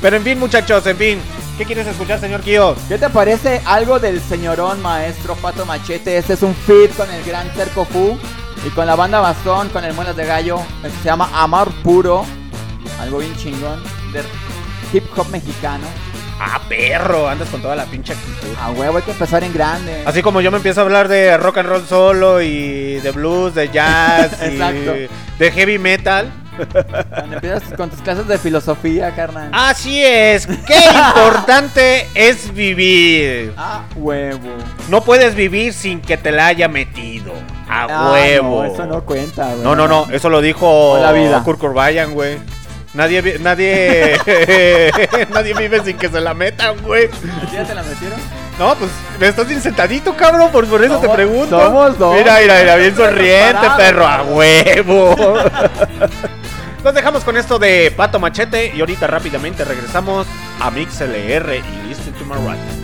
Pero 0.00 0.16
en 0.16 0.22
fin, 0.22 0.38
muchachos, 0.38 0.86
en 0.86 0.96
fin. 0.96 1.18
¿Qué 1.56 1.64
quieres 1.64 1.88
escuchar, 1.88 2.20
señor 2.20 2.40
Kio? 2.42 2.76
¿Qué 2.88 2.98
te 2.98 3.10
parece 3.10 3.60
algo 3.64 3.98
del 3.98 4.20
señorón 4.20 4.80
maestro 4.80 5.34
Pato 5.34 5.66
Machete? 5.66 6.16
Este 6.16 6.34
es 6.34 6.42
un 6.42 6.54
feat 6.54 6.94
con 6.96 7.10
el 7.10 7.24
gran 7.24 7.50
Cerco 7.50 7.84
Fu 7.84 8.16
y 8.64 8.70
con 8.70 8.86
la 8.86 8.94
banda 8.94 9.18
Bastón, 9.18 9.68
con 9.70 9.84
el 9.84 9.92
Muelas 9.94 10.14
de 10.14 10.24
Gallo. 10.24 10.60
Este 10.84 10.96
se 10.98 11.06
llama 11.06 11.28
Amor 11.34 11.72
Puro. 11.82 12.24
Algo 13.00 13.18
bien 13.18 13.34
chingón. 13.36 13.82
De 14.12 14.22
hip 14.92 15.04
hop 15.16 15.28
mexicano. 15.30 15.86
Ah, 16.40 16.60
perro, 16.68 17.28
andas 17.28 17.48
con 17.48 17.60
toda 17.60 17.74
la 17.74 17.84
pinche 17.86 18.12
actitud. 18.12 18.48
A 18.60 18.70
huevo, 18.70 18.98
hay 18.98 19.02
que 19.02 19.10
empezar 19.10 19.42
en 19.42 19.52
grande. 19.52 20.02
Así 20.06 20.22
como 20.22 20.40
yo 20.40 20.50
me 20.50 20.58
empiezo 20.58 20.80
a 20.80 20.84
hablar 20.84 21.08
de 21.08 21.36
rock 21.36 21.58
and 21.58 21.68
roll 21.68 21.84
solo 21.86 22.40
y 22.40 23.00
de 23.00 23.10
blues, 23.10 23.54
de 23.54 23.68
jazz 23.70 24.32
Exacto. 24.42 24.96
y 24.96 25.08
de 25.38 25.50
heavy 25.52 25.78
metal. 25.78 26.30
Cuando 27.14 27.36
empiezas 27.36 27.62
con 27.76 27.88
tus 27.90 28.00
clases 28.02 28.26
de 28.26 28.36
filosofía, 28.38 29.14
carnal. 29.14 29.50
Así 29.52 30.02
es, 30.04 30.46
qué 30.46 30.76
importante 31.16 32.06
es 32.14 32.52
vivir. 32.52 33.52
A 33.56 33.82
huevo. 33.96 34.48
No 34.88 35.02
puedes 35.02 35.34
vivir 35.34 35.72
sin 35.72 36.00
que 36.00 36.16
te 36.16 36.32
la 36.32 36.46
haya 36.46 36.68
metido. 36.68 37.32
A 37.68 37.82
Ah, 37.88 38.10
huevo. 38.12 38.64
No, 38.64 38.72
eso 38.72 38.86
no 38.86 39.02
cuenta, 39.04 39.46
güey. 39.50 39.62
No, 39.62 39.76
no, 39.76 39.86
no, 39.86 40.06
eso 40.10 40.28
lo 40.30 40.40
dijo 40.40 40.98
la 41.00 41.12
vida. 41.12 41.42
Kurt 41.44 41.58
Cobain, 41.60 42.12
güey. 42.12 42.38
Nadie, 42.94 43.38
nadie, 43.38 44.18
nadie 45.30 45.54
vive 45.54 45.84
sin 45.84 45.96
que 45.98 46.08
se 46.08 46.20
la 46.20 46.32
metan, 46.34 46.78
güey. 46.82 47.08
¿Ya 47.52 47.64
te 47.64 47.74
la 47.74 47.82
metieron? 47.82 48.18
No, 48.58 48.74
pues 48.74 48.90
me 49.20 49.28
estás 49.28 49.46
bien 49.46 49.60
sentadito, 49.60 50.16
cabrón, 50.16 50.50
por, 50.50 50.66
por 50.66 50.82
eso 50.82 50.98
te 50.98 51.08
pregunto. 51.08 51.60
somos 51.60 51.98
dos. 51.98 52.16
Mira, 52.16 52.38
mira, 52.40 52.58
mira, 52.60 52.76
bien 52.76 52.96
sonriente, 52.96 53.68
perro, 53.76 54.06
a 54.06 54.22
huevo. 54.22 55.14
Nos 56.84 56.94
dejamos 56.94 57.24
con 57.24 57.36
esto 57.36 57.58
de 57.58 57.92
Pato 57.96 58.18
Machete 58.18 58.72
y 58.74 58.80
ahorita 58.80 59.06
rápidamente 59.06 59.64
regresamos 59.64 60.26
a 60.60 60.70
MixLR 60.70 61.56
y 61.56 61.88
Listen 61.88 62.14
to 62.14 62.24
My. 62.24 62.77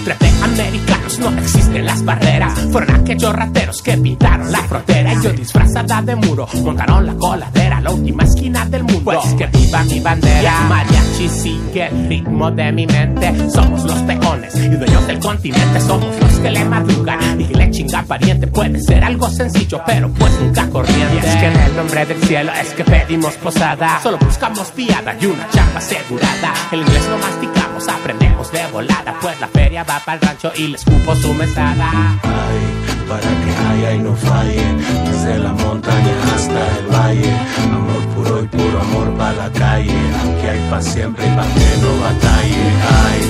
Entre 0.00 0.16
americanos 0.42 1.18
no 1.18 1.28
existen 1.38 1.84
las 1.84 2.02
barreras. 2.02 2.58
Fueron 2.72 3.02
aquellos 3.02 3.34
rateros 3.34 3.82
que 3.82 3.98
pintaron 3.98 4.50
la 4.50 4.62
frontera. 4.62 5.12
Y 5.12 5.22
yo 5.22 5.30
disfrazada 5.30 6.00
de 6.00 6.16
muro 6.16 6.48
montaron 6.64 7.04
la 7.04 7.14
coladera, 7.14 7.82
la 7.82 7.90
última 7.90 8.24
esquina 8.24 8.64
del 8.64 8.84
mundo. 8.84 9.02
Pues 9.04 9.34
que 9.34 9.46
viva 9.58 9.84
mi 9.84 10.00
bandera. 10.00 10.60
Mariachi 10.68 11.28
sigue 11.28 11.86
el 11.88 12.08
ritmo 12.08 12.50
de 12.50 12.72
mi 12.72 12.86
mente. 12.86 13.50
Somos 13.50 13.84
los 13.84 13.98
peones 13.98 14.54
y 14.56 14.68
dueños 14.68 15.06
del 15.06 15.18
continente. 15.18 15.80
Somos 15.82 16.18
los 16.18 16.32
que 16.38 16.50
le 16.50 16.64
madrugan 16.64 17.38
y 17.38 17.44
que 17.44 17.54
le 17.58 17.70
chinga 17.70 18.02
pariente. 18.02 18.46
Puede 18.46 18.80
ser 18.80 19.04
algo 19.04 19.28
sencillo, 19.28 19.82
pero 19.84 20.10
pues 20.14 20.32
nunca 20.40 20.66
corriente. 20.70 21.14
Y 21.14 21.18
es 21.18 21.36
que 21.36 21.46
en 21.46 21.60
el 21.60 21.76
nombre 21.76 22.06
del 22.06 22.22
cielo 22.22 22.52
es 22.58 22.70
que 22.70 22.84
pedimos 22.84 23.34
posada. 23.34 24.00
Solo 24.02 24.16
buscamos 24.16 24.72
fiada 24.72 25.14
y 25.20 25.26
una 25.26 25.46
chamba 25.50 25.78
asegurada. 25.78 26.54
El 26.72 26.80
inglés 26.80 27.06
no 27.10 27.18
masticamos, 27.18 27.69
aprendemos 27.88 28.50
de 28.52 28.66
volada. 28.72 29.18
Pues 29.20 29.40
la 29.40 29.48
feria 29.48 29.84
va 29.84 30.00
para 30.00 30.18
el 30.18 30.20
rancho 30.20 30.52
y 30.56 30.68
les 30.68 30.84
cupo 30.84 31.14
su 31.16 31.32
mesada. 31.34 31.90
Ay, 32.22 32.90
para 33.08 33.20
que 33.20 33.52
haya 33.68 33.94
y 33.94 33.98
no 33.98 34.14
falle, 34.14 34.64
desde 35.04 35.38
la 35.38 35.52
montaña 35.52 36.14
hasta 36.34 36.78
el 36.78 36.86
valle, 36.86 37.32
amor 37.72 38.02
puro 38.14 38.44
y 38.44 38.46
puro 38.48 38.80
amor 38.80 39.16
para 39.16 39.32
la 39.32 39.50
calle, 39.50 39.98
aquí 40.20 40.46
hay 40.46 40.70
pa' 40.70 40.80
siempre 40.80 41.26
y 41.26 41.30
pa' 41.36 41.42
que 41.42 41.70
no 41.82 42.00
batalle, 42.00 42.64
ay, 43.04 43.20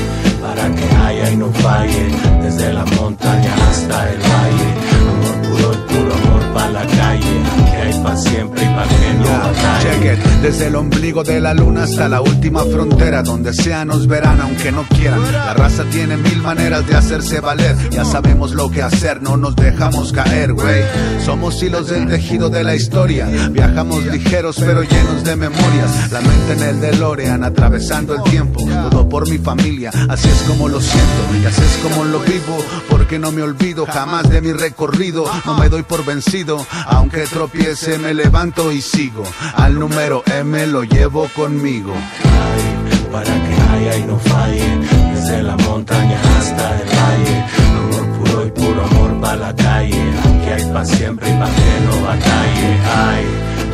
para 0.42 0.74
que 0.74 0.96
haya 0.96 1.30
y 1.30 1.36
no 1.36 1.50
falle, 1.52 2.08
desde 2.42 2.72
la 2.72 2.84
montaña 2.84 3.54
hasta 3.70 4.10
el 4.10 4.18
valle, 4.18 4.70
amor 5.10 5.48
puro 5.48 5.72
y 5.72 5.92
puro 5.92 6.14
amor 6.14 6.42
para 6.52 6.70
la 6.70 6.86
calle, 6.86 7.69
aquí 8.00 8.08
hay 8.08 8.14
pa' 8.14 8.16
siempre 8.16 8.62
y 8.62 8.66
pa' 8.66 8.84
que 8.84 9.14
no 9.14 9.50
Check 9.80 10.18
it. 10.18 10.24
Desde 10.42 10.66
el 10.66 10.76
ombligo 10.76 11.22
de 11.22 11.40
la 11.40 11.54
luna 11.54 11.84
hasta 11.84 12.08
la 12.08 12.20
última 12.20 12.62
frontera, 12.64 13.22
donde 13.22 13.52
sea 13.52 13.84
nos 13.84 14.06
verán 14.06 14.40
aunque 14.40 14.72
no 14.72 14.84
quieran. 14.84 15.20
La 15.32 15.54
raza 15.54 15.84
tiene 15.84 16.16
mil 16.16 16.42
maneras 16.42 16.86
de 16.86 16.96
hacerse 16.96 17.40
valer. 17.40 17.76
Ya 17.90 18.04
sabemos 18.04 18.52
lo 18.52 18.70
que 18.70 18.82
hacer, 18.82 19.22
no 19.22 19.36
nos 19.36 19.56
dejamos 19.56 20.12
caer, 20.12 20.52
güey. 20.52 20.82
Somos 21.24 21.62
hilos 21.62 21.88
del 21.88 22.08
tejido 22.08 22.50
de 22.50 22.64
la 22.64 22.74
historia. 22.74 23.26
Viajamos 23.50 24.04
ligeros 24.06 24.56
pero 24.58 24.82
llenos 24.82 25.24
de 25.24 25.36
memorias. 25.36 26.12
La 26.12 26.20
mente 26.20 26.52
en 26.52 26.62
el 26.62 26.80
DeLorean, 26.80 27.44
atravesando 27.44 28.14
el 28.14 28.22
tiempo. 28.24 28.64
Todo 28.90 29.08
por 29.08 29.28
mi 29.28 29.38
familia, 29.38 29.90
así 30.08 30.28
es 30.28 30.42
como 30.48 30.68
lo 30.68 30.80
siento 30.80 31.36
y 31.42 31.46
así 31.46 31.62
es 31.62 31.78
como 31.82 32.04
lo 32.04 32.20
vivo. 32.20 32.58
Porque 32.88 33.18
no 33.18 33.32
me 33.32 33.42
olvido 33.42 33.86
jamás 33.86 34.28
de 34.28 34.40
mi 34.40 34.52
recorrido. 34.52 35.24
No 35.44 35.56
me 35.58 35.68
doy 35.68 35.82
por 35.82 36.04
vencido, 36.04 36.66
aunque 36.86 37.24
tropiece, 37.24 37.89
me 37.98 38.14
levanto 38.14 38.72
y 38.72 38.80
sigo. 38.80 39.24
Al 39.54 39.78
número 39.78 40.22
M 40.26 40.66
lo 40.66 40.84
llevo 40.84 41.28
conmigo. 41.34 41.92
Ay, 41.94 43.08
para 43.10 43.24
que 43.24 43.54
haya 43.70 43.96
y 43.98 44.04
no 44.04 44.18
falle, 44.18 44.78
desde 45.14 45.42
la 45.42 45.56
montaña 45.56 46.18
hasta 46.38 46.80
el 46.80 46.88
valle, 46.88 47.44
amor 47.78 48.18
puro 48.18 48.46
y 48.46 48.50
puro 48.50 48.84
amor 48.84 49.20
para 49.20 49.36
la 49.36 49.54
calle, 49.54 50.02
aquí 50.20 50.50
hay 50.50 50.72
pa' 50.72 50.84
siempre 50.84 51.28
y 51.30 51.32
pa' 51.32 51.46
que 51.46 51.80
no 51.86 52.06
batalle, 52.06 52.70
ay, 53.08 53.24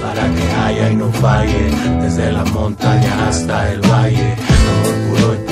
para 0.02 0.34
que 0.34 0.52
haya 0.64 0.90
y 0.90 0.96
no 0.96 1.12
falle, 1.12 1.70
desde 2.00 2.32
la 2.32 2.44
montaña 2.44 3.28
hasta 3.28 3.72
el 3.72 3.80
valle, 3.80 4.34
amor 4.70 4.94
puro 5.08 5.34
y 5.34 5.45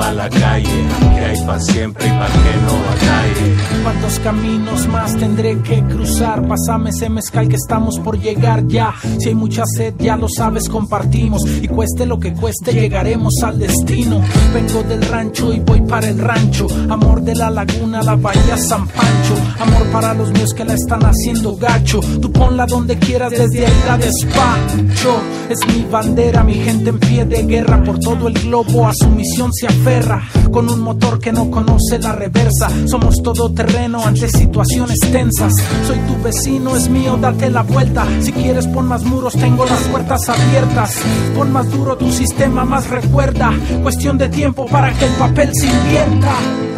para 0.00 0.14
la 0.14 0.30
calle, 0.30 0.86
aquí 0.96 1.18
hay 1.18 1.46
pa' 1.46 1.60
siempre 1.60 2.06
y 2.06 2.10
pa' 2.10 2.26
que 2.26 2.56
no 2.64 2.72
batalle. 2.72 3.80
¿Cuántos 3.82 4.18
caminos 4.20 4.88
más 4.88 5.14
tendré 5.16 5.58
que 5.60 5.82
cruzar? 5.82 6.46
Pásame 6.48 6.88
ese 6.88 7.10
mezcal 7.10 7.48
que 7.48 7.56
estamos 7.56 7.98
por 7.98 8.18
llegar 8.18 8.66
ya. 8.66 8.94
Si 9.18 9.28
hay 9.28 9.34
mucha 9.34 9.64
sed, 9.66 9.94
ya 9.98 10.16
lo 10.16 10.26
sabes, 10.28 10.70
compartimos. 10.70 11.42
Y 11.46 11.68
cueste 11.68 12.06
lo 12.06 12.18
que 12.18 12.32
cueste, 12.32 12.72
llegaremos 12.72 13.34
al 13.42 13.58
destino. 13.58 14.22
Vengo 14.54 14.82
del 14.84 15.02
rancho 15.02 15.52
y 15.52 15.60
voy 15.60 15.82
para 15.82 16.08
el 16.08 16.18
rancho. 16.18 16.66
Amor 16.88 17.20
de 17.20 17.34
la 17.34 17.50
laguna, 17.50 18.02
la 18.02 18.16
bahía 18.16 18.56
San 18.56 18.86
Pancho. 18.88 19.34
Amor 19.58 19.86
para 19.92 20.14
los 20.14 20.30
míos 20.30 20.54
que 20.54 20.64
la 20.64 20.74
están 20.74 21.02
haciendo 21.02 21.56
gacho. 21.56 22.00
Tú 22.22 22.32
ponla 22.32 22.64
donde 22.64 22.98
quieras, 22.98 23.32
desde 23.32 23.66
ahí 23.66 23.82
la 23.86 23.98
despacho. 23.98 25.20
Es 25.50 25.58
mi 25.68 25.84
bandera, 25.90 26.42
mi 26.42 26.54
gente 26.54 26.88
en 26.88 26.98
pie 26.98 27.24
de 27.26 27.42
guerra. 27.42 27.82
Por 27.82 27.98
todo 27.98 28.28
el 28.28 28.34
globo 28.34 28.86
a 28.86 28.92
su 28.94 29.08
misión 29.10 29.52
se 29.52 29.66
Con 30.52 30.70
un 30.70 30.80
motor 30.82 31.18
que 31.18 31.32
no 31.32 31.50
conoce 31.50 31.98
la 31.98 32.12
reversa. 32.12 32.68
Somos 32.86 33.20
todo 33.24 33.52
terreno 33.52 34.06
ante 34.06 34.28
situaciones 34.28 35.00
tensas. 35.00 35.52
Soy 35.84 35.98
tu 36.06 36.22
vecino, 36.22 36.76
es 36.76 36.88
mío, 36.88 37.18
date 37.20 37.50
la 37.50 37.62
vuelta. 37.62 38.06
Si 38.20 38.30
quieres 38.30 38.68
pon 38.68 38.86
más 38.86 39.02
muros, 39.02 39.32
tengo 39.34 39.64
las 39.64 39.80
puertas 39.88 40.28
abiertas. 40.28 40.94
Pon 41.36 41.50
más 41.50 41.68
duro 41.72 41.96
tu 41.96 42.12
sistema, 42.12 42.64
más 42.64 42.88
recuerda. 42.88 43.52
Cuestión 43.82 44.16
de 44.16 44.28
tiempo 44.28 44.66
para 44.66 44.92
que 44.92 45.06
el 45.06 45.12
papel 45.14 45.50
se 45.54 45.66
invierta. 45.66 46.69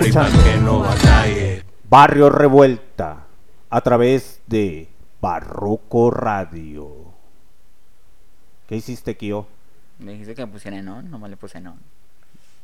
Escuchando. 0.00 0.44
que 0.44 0.56
no 0.56 0.80
batalle. 0.80 1.64
Barrio 1.88 2.30
Revuelta 2.30 3.26
a 3.68 3.80
través 3.80 4.40
de 4.46 4.88
Barroco 5.20 6.10
Radio. 6.10 6.88
¿Qué 8.68 8.76
hiciste, 8.76 9.16
Kio? 9.16 9.46
Me 9.98 10.12
dijiste 10.12 10.34
que 10.34 10.46
me 10.46 10.52
pusiera 10.52 10.76
en 10.78 10.88
on, 10.88 11.10
nomás 11.10 11.30
le 11.30 11.36
puse 11.36 11.58
en 11.58 11.68
on. 11.68 11.80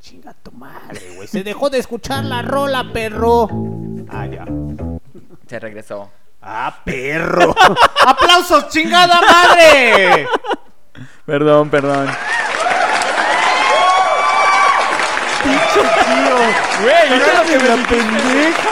Chinga 0.01 0.33
tu 0.35 0.53
madre, 0.53 1.01
güey. 1.17 1.27
Se 1.27 1.43
dejó 1.43 1.69
de 1.69 1.79
escuchar 1.79 2.25
la 2.25 2.43
rola, 2.43 2.93
perro. 2.93 3.49
Ah, 4.09 4.27
ya. 4.27 4.47
Se 5.47 5.59
regresó. 5.59 6.11
Ah, 6.41 6.83
perro. 6.85 7.55
¡Aplausos, 8.07 8.69
chingada 8.69 9.21
madre! 9.21 10.29
Perdón, 11.27 11.69
perdón. 11.69 12.07
Güey, 16.83 17.21
eso 17.21 17.27
es 17.27 17.35
lo 17.35 17.45
que 17.45 17.59
me 17.59 17.85
pendeja, 17.87 18.71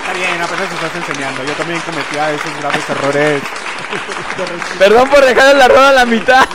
Está 0.00 0.12
bien, 0.14 0.42
apenas 0.42 0.72
estás 0.72 0.96
enseñando. 0.96 1.44
Yo 1.44 1.52
también 1.54 1.80
cometía 1.80 2.30
esos 2.32 2.56
graves 2.60 2.90
errores. 2.90 3.42
Perdón 4.78 5.08
por 5.08 5.24
dejar 5.24 5.54
la 5.54 5.68
rola 5.68 5.88
a 5.88 5.92
la 5.92 6.04
mitad. 6.06 6.46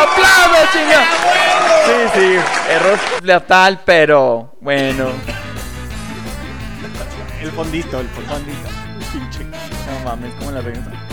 ¡Aplausos, 0.00 0.72
chinga! 0.72 1.06
Sí, 1.84 1.92
sí, 2.14 2.38
error 2.70 2.98
letal, 3.22 3.80
pero 3.84 4.54
bueno. 4.60 5.10
El 7.40 7.52
fondito, 7.52 8.00
el 8.00 8.08
fondito. 8.08 8.68
Pinche. 9.12 9.44
No 9.44 10.04
mames, 10.04 10.32
¿cómo 10.38 10.50
la 10.50 10.60
regreso? 10.60 11.07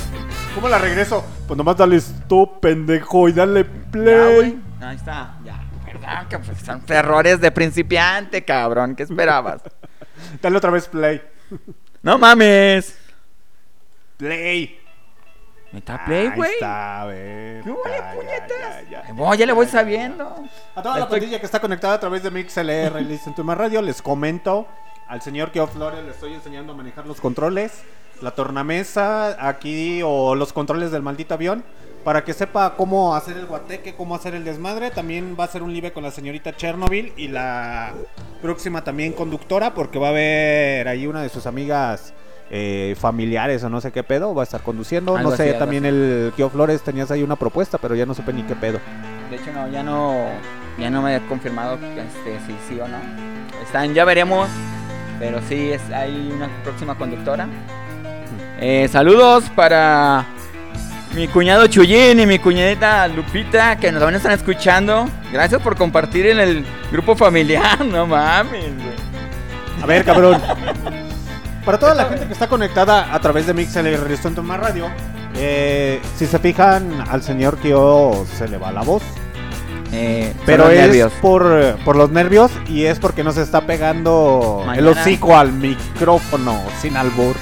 ¿Cómo 0.56 0.70
la 0.70 0.78
regreso? 0.78 1.24
Pues 1.48 1.58
nomás 1.58 1.76
dale 1.78 1.98
stop, 1.98 2.60
pendejo, 2.62 3.28
y 3.30 3.34
dale 3.34 3.66
play. 3.66 4.62
Ahí 4.82 4.96
está, 4.96 5.38
ya. 5.44 5.62
Perdón, 5.86 6.28
que 6.30 6.40
pues 6.40 6.58
son 6.60 6.82
errores 6.88 7.40
de 7.42 7.52
principiante, 7.52 8.44
cabrón. 8.46 8.96
¿Qué 8.96 9.04
esperabas? 9.04 9.62
dale 10.42 10.58
otra 10.58 10.72
vez 10.72 10.88
play. 10.88 11.22
No 12.02 12.18
mames. 12.18 12.98
Play. 14.18 14.80
¿Está 15.74 16.06
play, 16.06 16.28
Ahí 16.28 16.36
güey? 16.38 16.54
está, 16.54 17.02
a 17.02 17.06
ver. 17.06 17.64
¿Qué 17.64 17.70
huele, 17.72 17.98
Ya, 17.98 17.98
ya, 18.00 18.14
puñetas? 18.16 18.50
ya, 18.84 18.90
ya. 18.90 19.02
Ahí 19.08 19.12
voy, 19.14 19.38
ya 19.38 19.46
le 19.46 19.52
voy 19.54 19.66
sabiendo. 19.68 20.36
A 20.74 20.82
toda 20.82 20.98
la 20.98 21.04
Estoy- 21.04 21.20
pandilla 21.20 21.40
que 21.40 21.46
está 21.46 21.60
conectada 21.60 21.96
a 21.96 22.00
través 22.00 22.24
de 22.24 22.32
MixLR 22.32 23.02
y 23.02 23.04
Listen 23.04 23.36
to 23.36 23.44
My 23.44 23.56
Radio, 23.56 23.82
les 23.82 24.02
comento. 24.02 24.68
Al 25.10 25.22
señor 25.22 25.52
Keo 25.52 25.68
Flores 25.68 26.04
le 26.04 26.12
estoy 26.12 26.34
enseñando 26.34 26.72
a 26.72 26.76
manejar 26.78 27.06
los 27.06 27.20
controles, 27.20 27.84
la 28.22 28.32
tornamesa 28.32 29.48
aquí 29.48 30.02
o 30.04 30.36
los 30.36 30.54
controles 30.54 30.92
del 30.92 31.02
maldito 31.02 31.34
avión. 31.34 31.64
Para 32.04 32.24
que 32.24 32.34
sepa 32.34 32.76
cómo 32.78 33.16
hacer 33.16 33.36
el 33.36 33.48
guateque, 33.48 33.96
cómo 33.96 34.14
hacer 34.14 34.36
el 34.36 34.44
desmadre. 34.44 34.92
También 34.92 35.36
va 35.40 35.46
a 35.46 35.48
ser 35.48 35.64
un 35.64 35.74
live 35.74 35.92
con 35.92 36.04
la 36.04 36.12
señorita 36.12 36.56
Chernobyl 36.56 37.14
y 37.18 37.30
la 37.30 37.94
próxima 38.44 38.84
también 38.84 39.12
conductora, 39.12 39.74
porque 39.74 39.98
va 39.98 40.08
a 40.08 40.10
haber 40.12 40.88
ahí 40.88 41.08
una 41.08 41.24
de 41.24 41.30
sus 41.30 41.48
amigas 41.48 42.14
eh, 42.52 42.96
familiares 43.00 43.64
o 43.64 43.72
no 43.72 43.82
sé 43.82 43.92
qué 43.92 44.04
pedo. 44.04 44.36
Va 44.36 44.44
a 44.44 44.46
estar 44.46 44.62
conduciendo. 44.62 45.18
Algo 45.18 45.32
no 45.32 45.36
sé, 45.36 45.50
así, 45.50 45.58
también 45.58 45.84
el 45.84 46.32
Keo 46.38 46.52
Flores 46.52 46.84
tenías 46.84 47.10
ahí 47.10 47.24
una 47.24 47.38
propuesta, 47.38 47.80
pero 47.80 47.96
ya 47.96 48.06
no 48.06 48.14
supe 48.14 48.34
ni 48.34 48.44
qué 48.44 48.56
pedo. 48.56 48.80
De 49.32 49.38
hecho, 49.38 49.52
no, 49.52 49.68
ya 49.70 49.82
no, 49.82 50.28
ya 50.78 50.92
no 50.92 51.02
me 51.02 51.16
he 51.16 51.26
confirmado 51.26 51.74
este, 51.74 52.40
si 52.46 52.56
sí 52.70 52.80
o 52.80 52.88
no. 52.88 53.00
Están, 53.64 53.96
ya 53.96 54.06
veremos, 54.06 54.48
pero 55.18 55.42
sí, 55.50 55.72
es, 55.72 55.82
hay 55.92 56.32
una 56.36 56.50
próxima 56.64 56.96
conductora. 56.96 57.48
Eh, 58.60 58.88
saludos 58.92 59.46
para 59.56 60.26
mi 61.14 61.28
cuñado 61.28 61.68
Chuyín 61.68 62.20
y 62.20 62.26
mi 62.26 62.40
cuñadita 62.40 63.08
Lupita, 63.08 63.78
que 63.78 63.92
nos 63.92 64.02
van 64.02 64.14
a 64.14 64.18
estar 64.18 64.32
escuchando. 64.32 65.10
Gracias 65.32 65.62
por 65.62 65.76
compartir 65.76 66.28
en 66.28 66.40
el 66.40 66.66
grupo 66.92 67.16
familiar, 67.16 67.84
no 67.86 68.08
mames, 68.08 68.74
güey. 68.76 68.96
A 69.82 69.86
ver, 69.86 70.06
cabrón. 70.06 70.42
Para 71.66 71.80
toda 71.80 71.96
la 71.96 72.06
gente 72.06 72.28
que 72.28 72.34
está 72.34 72.48
conectada 72.48 73.14
a 73.14 73.20
través 73.20 73.48
de 73.48 73.54
Mixel 73.54 73.88
y 73.88 73.96
Restonto 73.96 74.44
Más 74.44 74.60
Radio, 74.60 74.88
eh, 75.36 76.00
si 76.16 76.28
se 76.28 76.40
fijan, 76.40 77.04
al 77.10 77.24
señor 77.24 77.58
Kio 77.58 78.26
se 78.38 78.48
le 78.48 78.58
va 78.58 78.72
la 78.72 78.84
voz. 78.84 79.04
Eh, 79.92 80.34
Pero 80.46 80.70
es 80.70 80.80
nervios. 80.80 81.14
Por, 81.22 81.78
por 81.84 81.96
los 81.96 82.12
nervios 82.12 82.52
y 82.68 82.86
es 82.86 83.00
porque 83.00 83.24
no 83.24 83.32
se 83.32 83.42
está 83.42 83.62
pegando 83.62 84.66
el 84.76 84.88
hocico 84.88 85.38
al 85.38 85.54
micrófono 85.54 86.62
sin 86.82 86.98
albur. 86.98 87.36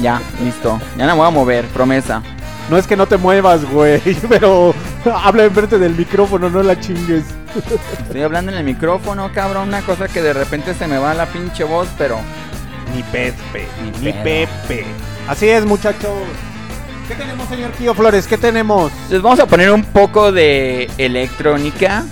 Ya, 0.00 0.20
listo. 0.42 0.80
Ya 0.96 1.06
no 1.06 1.12
me 1.12 1.18
voy 1.18 1.26
a 1.26 1.30
mover, 1.30 1.66
promesa. 1.66 2.22
No 2.70 2.76
es 2.76 2.86
que 2.86 2.96
no 2.96 3.06
te 3.06 3.16
muevas, 3.16 3.64
güey, 3.64 4.00
pero 4.28 4.74
habla 5.22 5.44
enfrente 5.44 5.78
del 5.78 5.94
micrófono, 5.94 6.50
no 6.50 6.62
la 6.62 6.78
chingues. 6.78 7.24
Estoy 8.02 8.22
hablando 8.22 8.52
en 8.52 8.58
el 8.58 8.64
micrófono, 8.64 9.30
cabrón. 9.32 9.68
Una 9.68 9.80
cosa 9.80 10.06
que 10.06 10.20
de 10.20 10.34
repente 10.34 10.74
se 10.74 10.86
me 10.86 10.98
va 10.98 11.14
la 11.14 11.26
pinche 11.26 11.64
voz, 11.64 11.88
pero 11.96 12.18
Ni 12.94 13.02
Pepe, 13.04 13.66
Ni 13.82 13.90
ni. 14.06 14.12
Pepe. 14.12 14.84
Así 15.26 15.48
es, 15.48 15.64
muchachos. 15.64 16.10
¿Qué 17.08 17.14
tenemos, 17.14 17.48
señor 17.48 17.70
Kio 17.72 17.94
Flores? 17.94 18.26
¿Qué 18.26 18.36
tenemos? 18.36 18.92
Les 19.08 19.22
vamos 19.22 19.40
a 19.40 19.46
poner 19.46 19.70
un 19.70 19.82
poco 19.82 20.30
de 20.30 20.90
electrónica. 20.98 22.04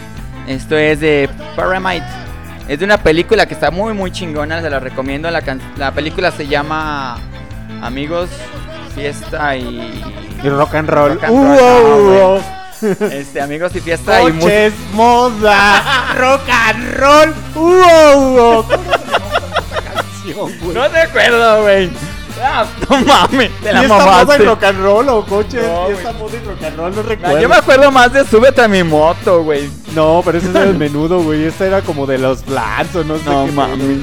Esto 0.49 0.77
es 0.79 1.01
de 1.01 1.29
Paramite. 1.55 2.07
Es 2.66 2.79
de 2.79 2.85
una 2.87 2.96
película 2.96 3.44
que 3.46 3.53
está 3.53 3.70
muy, 3.70 3.92
muy 3.92 4.11
chingona. 4.11 4.62
Se 4.62 4.70
la 4.70 4.81
recomiendo. 4.81 5.31
La 5.31 5.92
película 5.92 6.31
se 6.31 6.46
llama 6.46 7.18
Amigos, 7.83 8.29
Fiesta 8.95 9.57
y. 9.57 10.03
Y 10.43 10.49
rock 10.49 10.75
and 10.75 10.89
roll. 10.89 11.11
Rock 11.15 11.25
and 11.25 11.33
Uh, 11.33 11.55
no, 11.55 12.35
uh, 12.35 12.37
uh. 12.37 12.43
Este, 13.11 13.41
Amigos 13.41 13.75
y 13.75 13.81
Fiesta 13.81 14.23
y 14.23 14.33
música. 14.33 14.71
Moda, 14.93 16.12
rock 16.19 16.43
and 16.49 16.95
roll. 16.99 17.35
Uh, 17.55 17.61
uh. 17.61 18.65
¿Cómo 18.67 18.85
se 18.85 19.11
llama 19.12 19.59
esta 19.59 19.93
canción, 19.93 20.59
güey? 20.61 20.75
No 20.75 20.91
te 20.91 20.99
acuerdo, 21.01 21.62
güey. 21.62 21.91
Ah, 22.43 22.67
no 22.91 22.99
mames, 23.01 23.51
te 23.62 23.73
la 23.73 23.79
¿Fiesta, 23.81 24.05
moda 24.05 24.37
y 24.37 24.45
rock 24.45 24.65
and 24.65 24.83
roll 24.83 25.09
o 25.09 25.25
coches? 25.25 25.67
No, 25.67 25.87
Fiesta, 25.87 26.12
moda 26.12 26.37
y 26.37 26.47
rock 26.47 26.62
and 26.65 26.77
roll, 26.77 26.95
no 26.97 27.03
recuerdo. 27.03 27.41
yo 27.41 27.49
me 27.49 27.57
acuerdo 27.57 27.91
más 27.91 28.12
de 28.12 28.27
Súbete 28.27 28.61
a 28.61 28.69
mi 28.69 28.83
moto, 28.83 29.43
güey. 29.43 29.71
No, 29.95 30.21
pero 30.23 30.37
ese 30.37 30.51
es 30.51 30.55
el 30.55 30.75
menudo, 30.79 31.23
güey. 31.23 31.45
Este 31.47 31.67
era 31.67 31.81
como 31.81 32.05
de 32.05 32.19
los 32.19 32.45
Blans 32.45 32.95
o 32.95 33.05
no 33.05 33.17
sé 33.17 33.25
No 33.25 33.47
mames. 33.47 34.01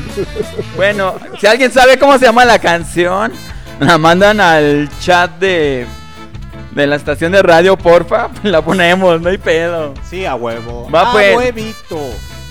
Bueno, 0.76 1.14
si 1.40 1.46
alguien 1.46 1.72
sabe 1.72 2.00
cómo 2.00 2.18
se 2.18 2.26
llama 2.26 2.44
la 2.44 2.58
canción, 2.58 3.32
la 3.80 3.98
mandan 3.98 4.40
al 4.40 4.90
chat 5.00 5.32
de, 5.40 5.88
de 6.72 6.88
la 6.88 6.96
estación 6.96 7.32
de 7.32 7.42
radio, 7.42 7.78
porfa. 7.78 8.30
La 8.44 8.62
ponemos, 8.62 9.22
no 9.22 9.30
hay 9.30 9.38
pedo. 9.38 9.94
Sí, 10.10 10.26
a 10.26 10.36
huevo. 10.36 10.90
Va, 10.90 11.10
a 11.10 11.12
pues. 11.14 11.36
huevito. 11.36 12.00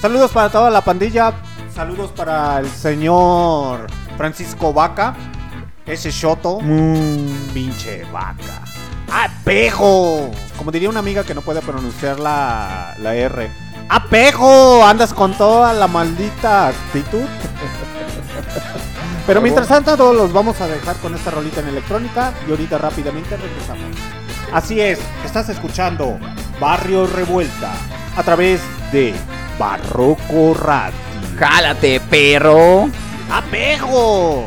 Saludos 0.01 0.31
para 0.33 0.49
toda 0.49 0.71
la 0.71 0.81
pandilla. 0.81 1.33
Saludos 1.75 2.11
para 2.11 2.59
el 2.59 2.69
señor 2.69 3.87
Francisco 4.17 4.73
Vaca. 4.73 5.15
Ese 5.87 6.11
shoto. 6.11 6.59
Pinche 7.53 8.05
vaca. 8.13 8.63
¡Apejo! 9.13 10.31
Como 10.57 10.71
diría 10.71 10.89
una 10.89 11.01
amiga 11.01 11.25
que 11.25 11.35
no 11.35 11.43
puede 11.43 11.61
pronunciar 11.61 12.19
la, 12.19 12.95
la 12.99 13.15
R. 13.15 13.51
¡Apejo! 13.89 14.85
Andas 14.85 15.13
con 15.13 15.35
toda 15.35 15.73
la 15.75 15.87
maldita 15.87 16.69
actitud. 16.69 17.27
Pero 19.27 19.41
mientras 19.41 19.69
tanto, 19.69 19.97
todos 19.97 20.17
los 20.17 20.33
vamos 20.33 20.61
a 20.61 20.67
dejar 20.67 20.97
con 20.97 21.15
esta 21.15 21.31
rolita 21.31 21.61
en 21.61 21.69
electrónica. 21.69 22.33
Y 22.47 22.51
ahorita 22.51 22.79
rápidamente 22.79 23.37
regresamos. 23.37 23.97
Así 24.53 24.81
es, 24.81 24.99
estás 25.25 25.49
escuchando 25.49 26.19
Barrio 26.61 27.07
Revuelta 27.07 27.73
a 28.17 28.23
través 28.23 28.61
de 28.93 29.15
Barroco 29.59 30.55
Radio. 30.55 30.95
Jálate, 31.39 32.01
perro. 32.01 32.91
¡Apejo! 33.31 34.47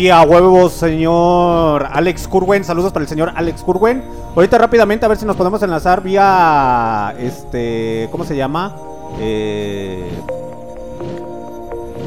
Sí, 0.00 0.08
a 0.08 0.22
huevos, 0.22 0.72
señor 0.72 1.86
Alex 1.92 2.26
Curwen. 2.26 2.64
Saludos 2.64 2.90
para 2.90 3.02
el 3.02 3.08
señor 3.10 3.32
Alex 3.36 3.62
Curwen. 3.62 4.02
Ahorita 4.34 4.56
rápidamente 4.56 5.04
a 5.04 5.08
ver 5.08 5.18
si 5.18 5.26
nos 5.26 5.36
podemos 5.36 5.62
enlazar 5.62 6.02
vía 6.02 7.14
este, 7.18 8.08
¿cómo 8.10 8.24
se 8.24 8.34
llama? 8.34 8.74
Eh, 9.18 10.10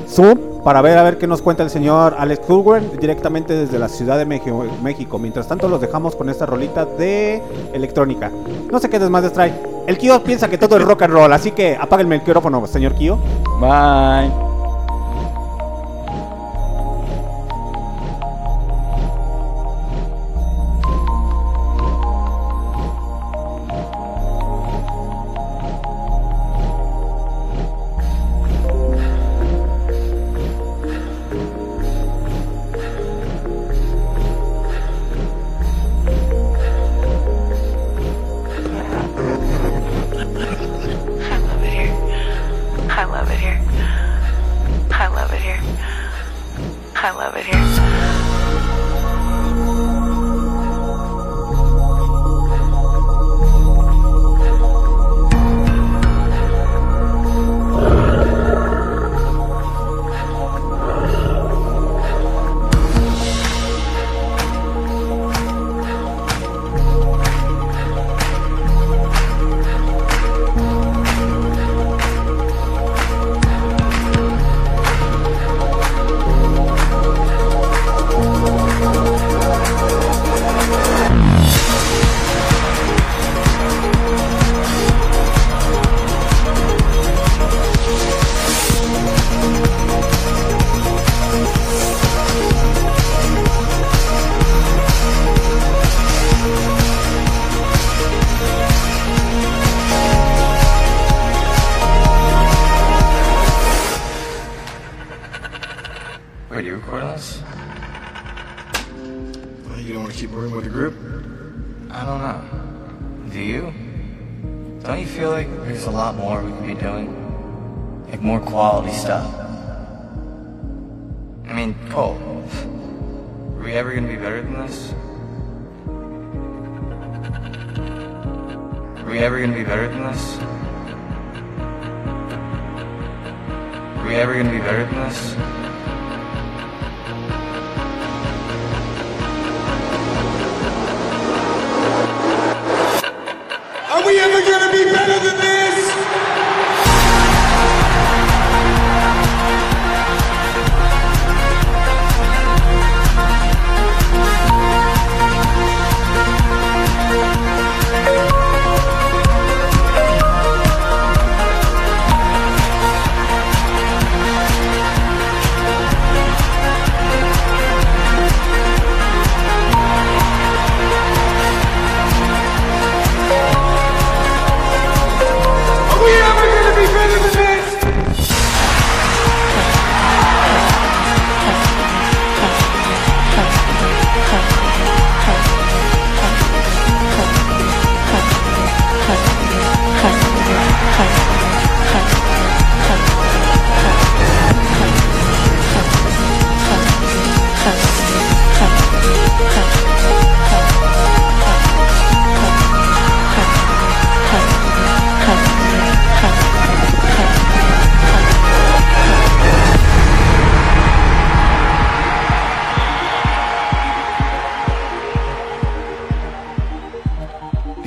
Zoom 0.09 0.39
para 0.63 0.81
ver 0.81 0.97
a 0.97 1.03
ver 1.03 1.19
qué 1.19 1.27
nos 1.27 1.43
cuenta 1.43 1.61
el 1.61 1.69
señor 1.69 2.15
Alex 2.17 2.43
Kulgren 2.47 2.97
directamente 2.99 3.53
desde 3.53 3.77
la 3.77 3.89
Ciudad 3.89 4.17
de 4.17 4.25
México. 4.25 5.19
Mientras 5.19 5.47
tanto 5.47 5.67
los 5.67 5.79
dejamos 5.79 6.15
con 6.15 6.31
esta 6.31 6.47
rolita 6.47 6.85
de 6.85 7.43
electrónica. 7.73 8.31
No 8.71 8.79
sé 8.79 8.89
qué 8.89 8.97
desmadres 8.97 9.33
trae. 9.33 9.53
El 9.85 9.99
Kio 9.99 10.23
piensa 10.23 10.49
que 10.49 10.57
todo 10.57 10.77
es 10.77 10.83
rock 10.83 11.03
and 11.03 11.13
roll, 11.13 11.31
así 11.31 11.51
que 11.51 11.77
apáguenme 11.79 12.15
el 12.15 12.21
micrófono, 12.21 12.65
señor 12.65 12.95
Kio. 12.95 13.19
Bye. 13.61 14.52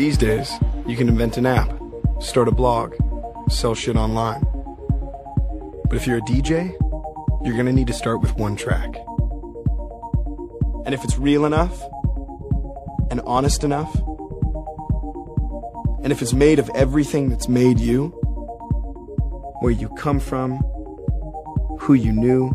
These 0.07 0.18
days, 0.18 0.52
you 0.86 0.96
can 0.96 1.09
invent 1.09 1.36
an 1.36 1.46
app, 1.46 1.68
start 2.20 2.46
a 2.46 2.52
blog, 2.52 2.94
sell 3.50 3.74
shit 3.74 3.96
online. 3.96 4.46
But 5.88 5.96
if 5.96 6.07
you're 6.07 6.18
a 6.18 6.20
DJ, 6.20 6.70
you're 7.44 7.57
gonna 7.57 7.72
need 7.72 7.88
to 7.88 7.92
start 7.92 8.20
with 8.20 8.36
one 8.36 8.54
track. 8.54 8.94
And 10.84 10.94
if 10.94 11.02
it's 11.02 11.18
real 11.18 11.44
enough, 11.44 11.82
and 13.11 13.20
honest 13.22 13.64
enough, 13.64 13.92
and 16.04 16.12
if 16.12 16.22
it's 16.22 16.32
made 16.32 16.61
of 16.61 16.70
everything 16.76 17.28
that's 17.28 17.48
made 17.48 17.80
you, 17.80 18.11
where 19.59 19.72
you 19.72 19.88
come 19.96 20.20
from, 20.20 20.59
who 21.80 21.94
you 21.94 22.12
knew, 22.12 22.52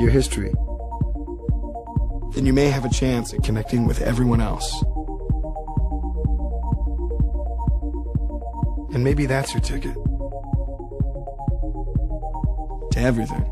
your 0.00 0.10
history, 0.10 0.52
then 2.34 2.44
you 2.44 2.52
may 2.52 2.70
have 2.70 2.84
a 2.84 2.90
chance 2.90 3.32
at 3.32 3.44
connecting 3.44 3.86
with 3.86 4.02
everyone 4.02 4.40
else. 4.40 4.82
And 8.92 9.04
maybe 9.04 9.24
that's 9.26 9.52
your 9.54 9.62
ticket 9.62 9.94
to 12.90 12.98
everything. 12.98 13.44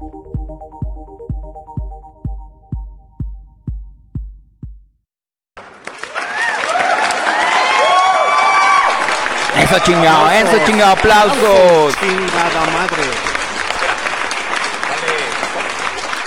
Eso 9.62 9.78
chingado, 9.80 10.30
eso 10.30 10.58
chingado, 10.66 10.92
aplausos. 10.92 11.94
Chingada 12.00 12.66
madre. 12.72 13.02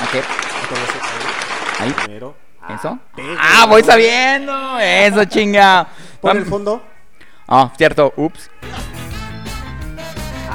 Ok. 0.04 0.24
Ahí. 1.80 1.92
Primero. 1.92 2.36
¿Eso? 2.70 3.00
Ah, 3.40 3.66
voy 3.68 3.84
sabiendo. 3.84 4.80
Eso 4.80 5.26
chingado. 5.26 5.88
Pon 6.22 6.38
el 6.38 6.46
fondo. 6.46 6.82
Ah, 7.48 7.72
cierto. 7.78 8.14
Ups. 8.16 8.50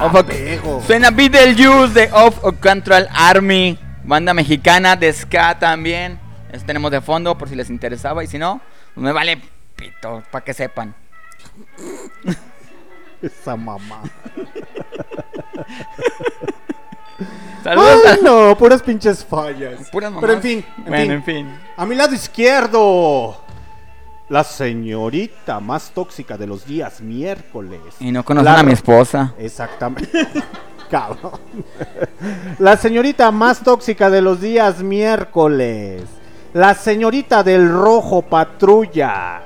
Of- 0.04 0.22
pego. 0.26 0.82
Suena 0.86 1.10
Beetlejuice 1.10 1.92
de 1.94 2.10
Off 2.12 2.42
of 2.44 2.56
Control 2.60 3.06
Army. 3.12 3.78
Banda 4.04 4.32
mexicana 4.34 4.94
de 4.96 5.12
ska 5.12 5.58
también. 5.58 6.18
Eso 6.52 6.64
tenemos 6.64 6.90
de 6.90 7.00
fondo 7.00 7.36
por 7.36 7.48
si 7.48 7.54
les 7.56 7.70
interesaba. 7.70 8.22
Y 8.22 8.26
si 8.26 8.38
no, 8.38 8.60
pues 8.94 9.04
me 9.04 9.12
vale 9.12 9.40
pito, 9.74 10.22
para 10.30 10.44
que 10.44 10.54
sepan. 10.54 10.94
Esa 13.22 13.56
mamá. 13.56 14.02
Saludos. 17.64 18.00
Ay, 18.06 18.18
no, 18.22 18.56
puras 18.56 18.82
pinches 18.82 19.24
fallas. 19.24 19.88
Puras. 19.90 20.12
Pero 20.20 20.32
en 20.34 20.42
fin, 20.42 20.64
en 20.78 20.84
Bueno, 20.84 21.02
fin. 21.04 21.12
en 21.12 21.24
fin. 21.24 21.58
A 21.76 21.84
mi 21.86 21.94
lado 21.96 22.14
izquierdo, 22.14 23.42
la 24.28 24.42
señorita 24.44 25.60
más 25.60 25.90
tóxica 25.90 26.36
de 26.36 26.46
los 26.46 26.66
días 26.66 27.00
miércoles. 27.00 27.80
Y 28.00 28.10
no 28.10 28.24
conocen 28.24 28.52
a 28.52 28.62
mi 28.62 28.72
esposa. 28.72 29.34
Exactamente. 29.38 30.26
Cabrón. 30.90 31.40
La 32.58 32.76
señorita 32.76 33.30
más 33.30 33.60
tóxica 33.60 34.10
de 34.10 34.22
los 34.22 34.40
días 34.40 34.82
miércoles. 34.82 36.02
La 36.52 36.74
señorita 36.74 37.42
del 37.42 37.68
rojo 37.68 38.22
patrulla. 38.22 39.42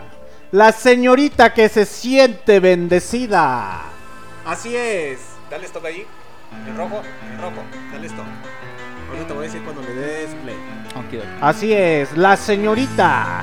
La 0.52 0.72
señorita 0.72 1.54
que 1.54 1.68
se 1.68 1.86
siente 1.86 2.60
bendecida. 2.60 3.82
Así 4.44 4.74
es. 4.76 5.20
Dale 5.50 5.66
stop 5.66 5.84
ahí. 5.84 6.06
El 6.66 6.76
rojo, 6.76 7.02
el 7.30 7.40
rojo. 7.40 7.62
Dale 7.92 8.06
stop. 8.06 8.24
Ahorita 9.08 9.26
te 9.26 9.32
voy 9.32 9.42
a 9.42 9.46
decir 9.46 9.62
cuando 9.62 9.82
le 9.82 9.94
des 9.94 10.30
play. 10.42 10.56
Así 11.40 11.72
es, 11.72 12.16
la 12.16 12.36
señorita 12.36 13.42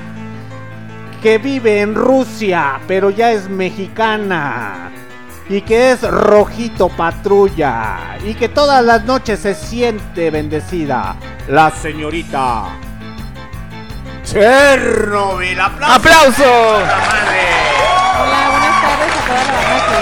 que 1.21 1.37
vive 1.37 1.81
en 1.81 1.95
Rusia, 1.95 2.79
pero 2.87 3.09
ya 3.09 3.31
es 3.31 3.49
mexicana. 3.49 4.91
Y 5.49 5.61
que 5.61 5.91
es 5.91 6.01
rojito 6.01 6.89
patrulla. 6.89 8.17
Y 8.25 8.33
que 8.33 8.49
todas 8.49 8.83
las 8.83 9.05
noches 9.05 9.39
se 9.39 9.55
siente 9.55 10.29
bendecida. 10.29 11.15
La 11.47 11.71
señorita 11.71 12.65
Chernobyl. 14.27 15.59
¡Aplausos! 15.59 16.45
Hola, 16.45 16.85
buenas 18.51 18.81
tardes 18.81 19.15
a 19.15 19.21
toda 19.25 19.43
la 19.45 19.53
banda 19.53 19.87
que. 19.87 19.95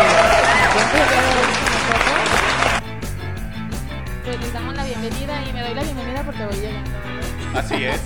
Pues 4.23 4.39
les 4.41 4.53
damos 4.53 4.75
la 4.75 4.83
bienvenida 4.83 5.43
y 5.47 5.53
me 5.53 5.61
doy 5.61 5.75
la 5.75 5.83
bienvenida 5.83 6.23
porque 6.23 6.43
voy 6.43 6.55
llegando. 6.55 6.89
Así 7.53 7.85
es. 7.85 8.01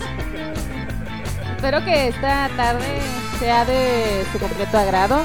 Espero 1.60 1.84
que 1.84 2.08
esta 2.08 2.48
tarde 2.56 3.02
sea 3.38 3.66
de 3.66 4.24
su 4.32 4.40
completo 4.40 4.78
agrado 4.78 5.22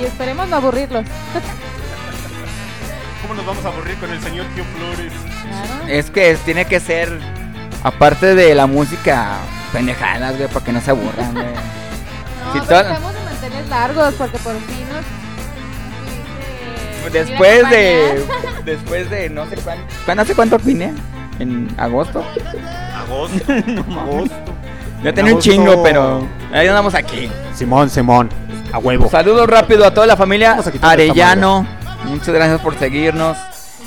y 0.00 0.04
esperemos 0.04 0.48
no 0.48 0.56
aburrirlos. 0.56 1.04
¿Cómo 3.22 3.34
nos 3.34 3.46
vamos 3.46 3.64
a 3.64 3.68
aburrir 3.68 3.94
con 3.98 4.10
el 4.10 4.20
señor 4.20 4.44
Tío 4.56 4.64
Flores? 4.76 5.12
Claro. 5.42 5.86
Es 5.86 6.10
que 6.10 6.32
es- 6.32 6.40
tiene 6.40 6.64
que 6.64 6.80
ser, 6.80 7.20
aparte 7.84 8.34
de 8.34 8.56
la 8.56 8.66
música, 8.66 9.36
pendejadas, 9.72 10.36
güey, 10.36 10.48
para 10.48 10.64
que 10.64 10.72
no 10.72 10.80
se 10.80 10.90
aburran, 10.90 11.32
güey. 11.32 11.46
No, 12.46 12.52
Si 12.52 12.58
pero 12.66 12.66
todo- 12.66 12.80
estamos 12.92 13.14
de 13.14 13.20
mantener 13.20 13.68
largos 13.68 14.14
porque 14.14 14.38
por 14.38 14.54
fin 14.62 14.86
nos... 17.04 17.12
Después 17.12 17.70
de, 17.70 18.26
después 18.64 19.08
de 19.10 19.30
no 19.30 19.48
sé 19.48 19.56
¿cuándo 20.04 20.22
hace 20.24 20.34
cuánto 20.34 20.58
vine? 20.58 20.92
En 21.38 21.72
agosto. 21.76 22.24
Agosto. 22.96 23.52
Agosto. 23.52 24.34
Ya 25.02 25.12
tenía 25.12 25.34
un 25.34 25.40
chingo, 25.40 25.82
pero 25.82 26.26
ahí 26.52 26.66
andamos 26.66 26.94
aquí. 26.94 27.30
Simón, 27.54 27.90
Simón. 27.90 28.30
A 28.72 28.78
huevo. 28.78 29.08
Saludos 29.08 29.48
rápido 29.48 29.84
a 29.86 29.92
toda 29.92 30.06
la 30.06 30.16
familia 30.16 30.58
Arellano. 30.82 31.66
Muchas 32.04 32.34
gracias 32.34 32.60
por 32.60 32.78
seguirnos 32.78 33.36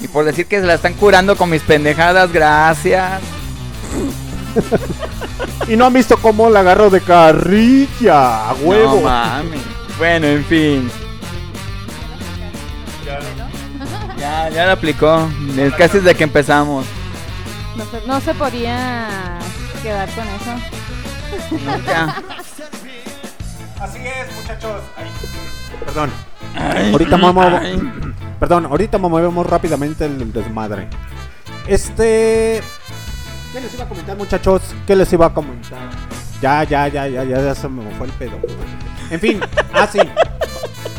y 0.02 0.08
por 0.08 0.26
decir 0.26 0.46
que 0.46 0.60
se 0.60 0.66
la 0.66 0.76
están 0.76 0.94
curando 0.94 1.36
con 1.36 1.50
mis 1.50 1.62
pendejadas. 1.62 2.32
Gracias. 2.32 3.20
Y 5.68 5.76
no 5.76 5.86
han 5.86 5.94
visto 5.94 6.18
cómo 6.18 6.50
la 6.50 6.62
agarro 6.62 6.90
de 6.90 7.00
carrilla. 7.00 8.50
A 8.50 8.54
huevo. 8.56 8.96
No 8.96 9.02
mames. 9.02 9.62
Bueno, 10.00 10.26
en 10.26 10.44
fin. 10.46 10.92
Ya, 14.18 14.50
ya 14.50 14.66
lo 14.66 14.72
aplicó. 14.72 15.30
Es 15.58 15.74
casi 15.76 16.00
desde 16.00 16.16
que 16.16 16.24
empezamos. 16.24 16.86
No 17.76 17.86
se, 17.86 18.08
no 18.08 18.20
se 18.20 18.34
podía 18.34 19.08
quedar 19.84 20.10
con 20.10 20.28
eso. 20.28 20.52
Nunca. 21.52 22.24
Así 23.80 24.00
es, 24.00 24.36
muchachos. 24.36 24.82
Perdón. 25.86 26.12
ahorita 26.92 27.18
vamos. 27.18 27.46
Perdón, 28.40 28.66
ahorita 28.66 28.98
movemos 28.98 29.46
rápidamente 29.46 30.06
el 30.06 30.32
desmadre. 30.34 30.88
Este. 31.68 32.62
¿Qué 33.54 33.62
les 33.62 33.74
iba 33.74 33.84
a 33.84 33.88
comentar, 33.88 34.18
muchachos? 34.18 34.62
¿Qué 34.86 34.96
les 34.96 35.12
iba 35.12 35.26
a 35.26 35.34
comentar? 35.34 35.80
Ya, 36.42 36.64
ya, 36.64 36.88
ya, 36.88 37.08
ya, 37.08 37.24
ya, 37.24 37.42
ya 37.42 37.56
se 37.56 37.68
me 37.68 37.90
fue 37.96 38.08
el 38.08 38.14
pedo. 38.14 38.40
En 39.10 39.20
fin, 39.20 39.40
así. 39.74 40.00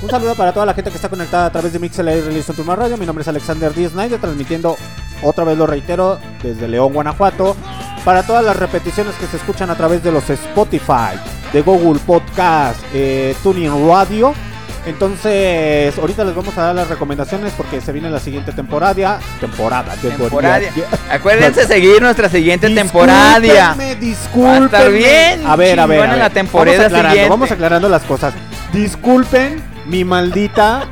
Un 0.03 0.11
saludo 0.11 0.35
para 0.35 0.53
toda 0.53 0.66
la 0.66 0.74
gente 0.74 0.91
que 0.91 0.97
está 0.97 1.09
conectada 1.09 1.47
a 1.47 1.53
través 1.53 1.72
de 1.72 1.78
MixLR 1.78 2.24
Release 2.24 2.53
Turma 2.53 2.74
Radio. 2.74 2.97
Mi 2.97 3.07
nombre 3.07 3.22
es 3.22 3.28
Alexander 3.28 3.72
D. 3.72 3.89
Snyder, 3.89 4.20
transmitiendo, 4.20 4.76
otra 5.23 5.45
vez 5.45 5.57
lo 5.59 5.66
reitero, 5.66 6.18
desde 6.43 6.68
León, 6.68 6.93
Guanajuato. 6.93 7.57
Para 8.05 8.23
todas 8.23 8.45
las 8.45 8.57
repeticiones 8.57 9.14
que 9.16 9.27
se 9.27 9.37
escuchan 9.37 9.68
a 9.71 9.77
través 9.77 10.03
de 10.03 10.11
los 10.11 10.29
Spotify, 10.31 11.18
de 11.53 11.61
Google 11.62 12.01
Podcast, 12.07 12.81
eh, 12.95 13.35
Tuning 13.43 13.89
Radio. 13.89 14.33
Entonces, 14.87 15.99
ahorita 15.99 16.25
les 16.25 16.35
vamos 16.35 16.57
a 16.57 16.62
dar 16.62 16.75
las 16.75 16.89
recomendaciones 16.89 17.53
porque 17.55 17.83
se 17.83 17.93
viene 17.93 18.09
la 18.09 18.18
siguiente 18.18 18.53
temporada. 18.53 19.18
Temporada, 19.39 19.95
Temporada. 19.97 20.59
temporada. 20.59 20.61
Acuérdense 21.11 21.66
seguir 21.66 22.01
nuestra 22.01 22.31
siguiente 22.31 22.71
temporada. 22.71 23.37
A 23.37 23.39
estar 23.39 24.91
bien 24.91 25.47
A 25.47 25.57
ver, 25.57 25.79
a 25.79 25.87
ver. 25.87 26.01
a 26.01 26.07
ver. 26.07 26.18
la 26.18 26.31
temporada 26.31 26.89
vamos 26.89 26.95
aclarando. 26.99 27.29
Vamos 27.29 27.51
aclarando 27.51 27.89
las 27.91 28.03
cosas. 28.05 28.33
Disculpen 28.73 29.62
mi 29.87 30.05
maldita, 30.05 30.89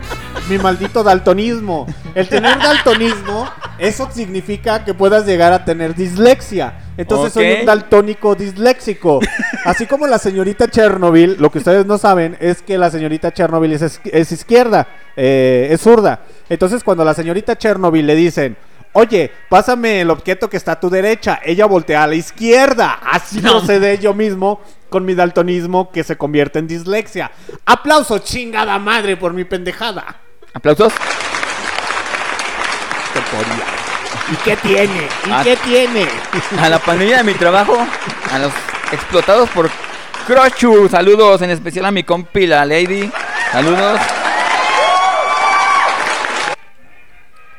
mi 0.49 0.59
maldito 0.59 1.03
daltonismo. 1.03 1.87
El 2.15 2.29
tener 2.29 2.59
daltonismo, 2.59 3.49
eso 3.79 4.09
significa 4.13 4.85
que 4.85 4.95
puedas 4.95 5.27
llegar 5.27 5.53
a 5.53 5.65
tener 5.65 5.95
dislexia. 5.95 6.75
Entonces 6.97 7.33
soy 7.33 7.45
un 7.61 7.67
daltónico 7.67 8.35
disléxico. 8.35 9.21
Así 9.65 9.87
como 9.87 10.07
la 10.07 10.19
señorita 10.19 10.69
Chernobyl, 10.69 11.37
lo 11.39 11.51
que 11.51 11.59
ustedes 11.59 11.87
no 11.87 11.97
saben 11.99 12.37
es 12.41 12.63
que 12.63 12.77
la 12.79 12.91
señorita 12.91 13.33
Chernobyl 13.33 13.73
es, 13.73 14.01
es- 14.05 14.33
izquierda, 14.33 14.89
eh, 15.17 15.69
es 15.71 15.81
zurda. 15.81 16.21
Entonces 16.49 16.83
cuando 16.83 17.05
la 17.05 17.15
señorita 17.15 17.57
Chernobyl 17.57 18.07
le 18.07 18.15
dicen, 18.17 18.57
oye, 18.95 19.31
pásame 19.49 20.01
el 20.01 20.11
objeto 20.11 20.49
que 20.51 20.57
está 20.57 20.73
a 20.73 20.81
tu 20.81 20.91
derecha, 20.91 21.39
ella 21.45 21.67
voltea 21.67 22.03
a 22.03 22.07
la 22.09 22.15
izquierda. 22.17 22.99
Así 23.13 23.41
procede 23.41 23.99
yo 23.99 24.13
mismo 24.15 24.61
con 24.89 25.05
mi 25.05 25.15
daltonismo 25.15 25.93
que 25.93 26.03
se 26.03 26.17
convierte 26.17 26.59
en 26.59 26.67
dislexia. 26.67 27.31
Aplauso, 27.67 28.19
chingada 28.19 28.79
madre, 28.79 29.17
por 29.17 29.35
mi 29.35 29.45
pendejada. 29.45 30.17
Aplausos. 30.59 30.93
¿Y 34.33 34.37
qué 34.45 34.57
tiene? 34.57 35.09
¿Y 35.27 35.31
Ah. 35.31 35.41
qué 35.45 35.57
tiene? 35.57 36.05
A 36.61 36.69
la 36.69 36.81
pandilla 36.81 37.19
de 37.19 37.23
mi 37.25 37.35
trabajo, 37.35 37.79
a 38.33 38.39
los 38.41 38.53
explotados 38.91 39.49
por 39.51 39.71
Crochu. 40.27 40.89
Saludos, 40.91 41.43
en 41.43 41.51
especial 41.51 41.85
a 41.87 41.93
mi 41.93 42.03
compi, 42.03 42.49
la 42.49 42.65
Lady. 42.65 43.09
Saludos. 43.53 44.01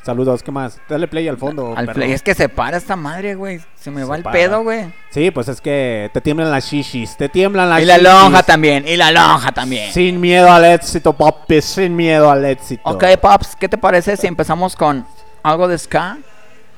Saludos, 0.03 0.41
¿qué 0.43 0.51
más? 0.51 0.79
Dale 0.89 1.07
play 1.07 1.27
al 1.27 1.37
fondo. 1.37 1.73
Al 1.75 1.87
play. 1.89 2.11
Es 2.13 2.23
que 2.23 2.33
se 2.33 2.49
para 2.49 2.77
esta 2.77 2.95
madre, 2.95 3.35
güey. 3.35 3.59
Se 3.75 3.91
me 3.91 4.03
va 4.03 4.15
el 4.15 4.23
para. 4.23 4.33
pedo, 4.33 4.63
güey. 4.63 4.91
Sí, 5.11 5.29
pues 5.29 5.47
es 5.49 5.59
que 5.61 6.09
te 6.13 6.21
tiemblan 6.21 6.49
las 6.49 6.65
shishis, 6.65 7.15
te 7.17 7.29
tiemblan 7.29 7.69
las 7.69 7.81
Y 7.81 7.85
la 7.85 7.97
shishis. 7.97 8.09
lonja 8.13 8.43
también, 8.43 8.87
y 8.87 8.95
la 8.95 9.11
lonja 9.11 9.51
también. 9.51 9.91
Sin 9.93 10.19
miedo 10.19 10.51
al 10.51 10.65
éxito, 10.65 11.13
papi, 11.13 11.61
sin 11.61 11.95
miedo 11.95 12.31
al 12.31 12.45
éxito. 12.45 12.81
Ok, 12.85 13.03
Pops, 13.21 13.55
¿qué 13.57 13.67
te 13.69 13.77
parece 13.77 14.15
si 14.17 14.25
empezamos 14.27 14.75
con 14.75 15.05
algo 15.43 15.67
de 15.67 15.77
ska? 15.77 16.17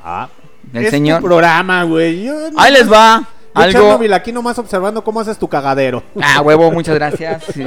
Ah, 0.03 0.28
Del 0.63 0.86
es 0.86 0.89
señor. 0.91 1.19
tu 1.22 1.28
programa, 1.28 1.84
güey. 1.84 2.26
No- 2.26 2.59
Ahí 2.59 2.74
les 2.74 2.91
va. 2.91 3.24
Yo, 3.54 3.62
Algo. 3.62 3.80
Chernobyl, 3.80 4.14
aquí 4.14 4.32
nomás 4.32 4.58
observando 4.58 5.04
cómo 5.04 5.20
haces 5.20 5.38
tu 5.38 5.47
cagadero. 5.47 6.04
Ah, 6.22 6.41
huevo, 6.41 6.72
muchas 6.72 6.95
gracias. 6.95 7.43
Si, 7.54 7.66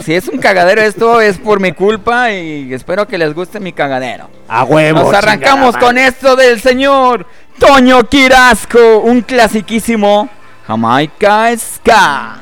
si 0.00 0.14
es 0.14 0.26
un 0.28 0.38
cagadero 0.38 0.80
esto, 0.82 1.20
es 1.20 1.38
por 1.38 1.60
mi 1.60 1.72
culpa 1.72 2.32
y 2.32 2.72
espero 2.74 3.06
que 3.06 3.16
les 3.16 3.32
guste 3.32 3.60
mi 3.60 3.72
cagadero. 3.72 4.28
A 4.48 4.64
huevo. 4.64 5.00
Nos 5.00 5.14
arrancamos 5.14 5.76
con 5.76 5.98
esto 5.98 6.34
del 6.34 6.60
señor 6.60 7.26
Toño 7.58 8.02
Quirasco, 8.08 9.00
un 9.00 9.20
clasiquísimo 9.22 10.28
Jamaica 10.66 11.56
Ska. 11.56 12.38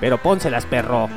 Pero 0.00 0.18
pónselas, 0.18 0.66
perro. 0.66 1.08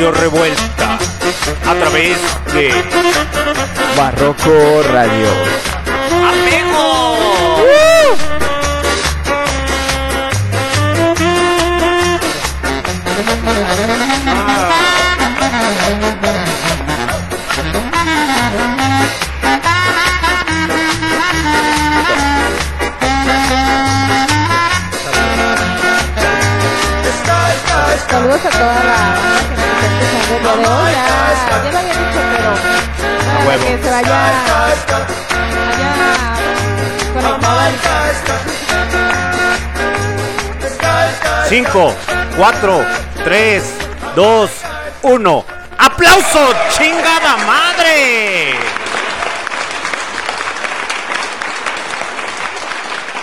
Barrio 0.00 0.18
Revuelta 0.18 0.98
a 1.66 1.74
través 1.74 2.16
de 2.54 2.72
Barroco 3.98 4.82
Radio. 4.90 5.28
¡Amigo! 6.26 7.60
Saludos 28.08 28.44
a 28.44 28.50
toda 28.50 28.84
la 28.84 29.39
día 30.38 30.56
de 30.56 30.66
hoy. 30.66 30.92
Ya, 30.92 31.62
ya 31.64 31.72
lo 31.72 31.78
había 31.78 31.94
dicho, 31.94 32.20
pero 32.30 32.50
para 33.26 33.38
huevo. 33.46 33.64
que 33.64 33.82
se 33.82 33.90
vaya, 33.90 34.08
vaya 34.10 34.46
conectada. 34.46 35.06
5, 41.48 41.94
4, 42.36 42.86
3, 43.24 43.64
2, 44.14 44.50
1. 45.02 45.44
¡Aplauso! 45.78 46.54
¡Chingada 46.78 47.36
madre! 47.38 48.54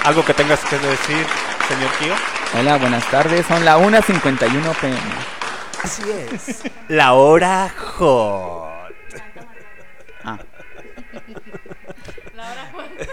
¿Algo 0.04 0.26
que 0.26 0.34
tengas 0.34 0.60
que 0.62 0.78
decir, 0.78 1.26
señor 1.70 1.92
Kio? 2.00 2.14
Hola, 2.60 2.78
buenas 2.78 3.06
tardes. 3.06 3.46
Son 3.46 3.64
la 3.64 3.78
1.51 3.78 4.76
pm. 4.76 5.37
Así 5.84 6.04
es. 6.32 6.64
La 6.88 7.14
hora 7.14 7.70
hot. 7.98 8.94
Ah. 10.24 10.38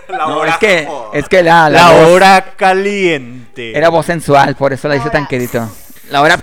La 0.09 0.19
No, 0.19 0.39
hora 0.39 0.51
es 0.53 0.57
que, 0.59 0.87
hot. 0.87 1.15
es 1.15 1.29
que 1.29 1.43
la, 1.43 1.69
la, 1.71 1.83
La 1.83 1.91
voz 1.93 2.09
hora 2.11 2.55
caliente. 2.57 3.77
era 3.77 3.89
voz 3.89 4.07
sensual, 4.07 4.55
por 4.57 4.73
eso 4.73 4.89
la 4.89 4.97
hice 4.97 5.11
tan 5.11 5.27
querido. 5.27 5.71
La 6.11 6.21
hora. 6.23 6.39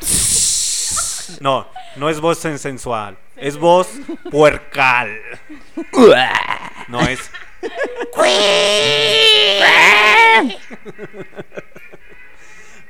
No, 1.39 1.67
no 1.95 2.09
es 2.09 2.19
voz 2.19 2.43
sen- 2.43 2.57
sensual. 2.57 3.17
Es 3.38 3.57
voz 3.57 3.88
puercal. 4.30 5.17
No 6.88 6.99
es. 7.01 7.19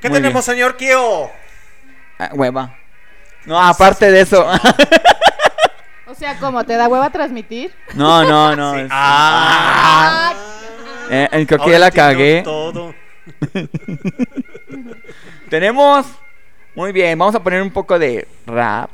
¿Qué 0.01 0.09
Muy 0.09 0.17
tenemos, 0.19 0.43
señor 0.45 0.75
Kio? 0.77 1.29
Ah, 2.17 2.29
hueva. 2.33 2.75
No, 3.45 3.59
aparte 3.61 4.11
de 4.11 4.21
eso. 4.21 4.45
O 6.07 6.13
sea, 6.15 6.37
¿cómo? 6.39 6.63
¿Te 6.63 6.75
da 6.75 6.87
hueva 6.87 7.09
transmitir? 7.09 7.73
No, 7.95 8.23
no, 8.23 8.55
no. 8.55 8.75
es- 8.75 8.89
Ah. 8.91 10.33
Eh, 11.09 11.27
eh, 11.31 11.45
creo 11.45 11.57
que 11.59 11.63
Ahora 11.63 11.71
ya 11.73 11.79
la 11.79 11.91
cagué. 11.91 12.41
todo. 12.43 12.93
Tenemos. 15.49 16.05
Muy 16.75 16.91
bien, 16.93 17.17
vamos 17.19 17.35
a 17.35 17.43
poner 17.43 17.61
un 17.61 17.71
poco 17.71 17.99
de 17.99 18.27
rap. 18.45 18.89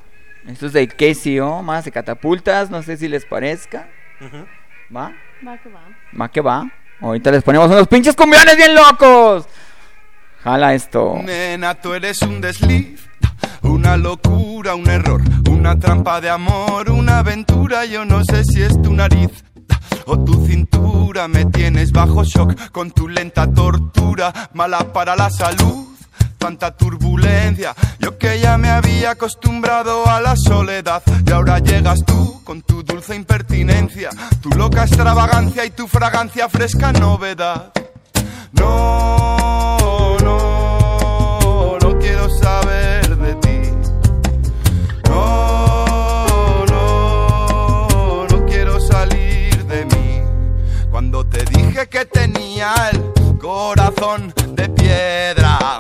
Esto 0.48 0.66
es 0.68 0.74
de 0.74 0.88
KCO, 0.88 1.62
más 1.62 1.86
de 1.86 1.92
catapultas. 1.92 2.70
No 2.72 2.82
sé 2.82 2.98
si 2.98 3.08
les 3.08 3.26
parezca. 3.26 3.88
Ujú. 4.22 4.46
¿Va? 4.96 5.12
Va 5.46 5.58
que 5.58 5.70
va. 5.70 5.82
Va 6.20 6.30
que 6.30 6.42
va. 6.42 6.72
Ahorita 7.02 7.30
les 7.32 7.44
ponemos 7.44 7.70
unos 7.70 7.88
pinches 7.88 8.16
cumbiones 8.16 8.56
bien 8.58 8.74
locos. 8.74 9.48
Jala 10.44 10.74
esto. 10.74 11.20
Nena, 11.24 11.76
tú 11.76 11.94
eres 11.94 12.22
un 12.24 12.42
desliz, 12.42 13.08
una 13.68 13.98
locura, 13.98 14.76
un 14.76 14.90
error, 14.90 15.22
una 15.50 15.78
trampa 15.78 16.22
de 16.22 16.30
amor, 16.30 16.90
una 16.90 17.20
aventura. 17.20 17.86
Yo 17.86 18.06
no 18.06 18.24
sé 18.24 18.44
si 18.44 18.62
es 18.62 18.82
tu 18.82 18.94
nariz 18.94 19.32
o 20.06 20.20
tu 20.20 20.46
cintura. 20.46 21.28
Me 21.28 21.46
tienes 21.46 21.92
bajo 21.92 22.24
shock 22.24 22.72
con 22.72 22.92
tu 22.92 23.08
lenta 23.08 23.52
tortura, 23.52 24.34
mala 24.54 24.92
para 24.94 25.16
la 25.16 25.30
salud. 25.30 25.86
Tanta 26.38 26.72
turbulencia, 26.78 27.74
yo 28.00 28.18
que 28.18 28.40
ya 28.40 28.58
me 28.58 28.70
había 28.70 29.12
acostumbrado 29.12 30.08
a 30.08 30.22
la 30.22 30.36
soledad 30.36 31.02
y 31.26 31.32
ahora 31.32 31.58
llegas 31.60 32.00
tú 32.06 32.42
con 32.44 32.62
tu 32.62 32.84
dulce 32.84 33.16
impertinencia, 33.16 34.10
tu 34.40 34.50
loca 34.50 34.84
extravagancia 34.84 35.66
y 35.66 35.72
tu 35.72 35.88
fragancia 35.88 36.48
fresca 36.48 36.94
novedad. 36.94 37.74
No, 38.52 39.47
que 51.86 52.06
tenía 52.06 52.74
el 52.92 53.38
corazón 53.38 54.34
de 54.54 54.68
piedra, 54.70 55.78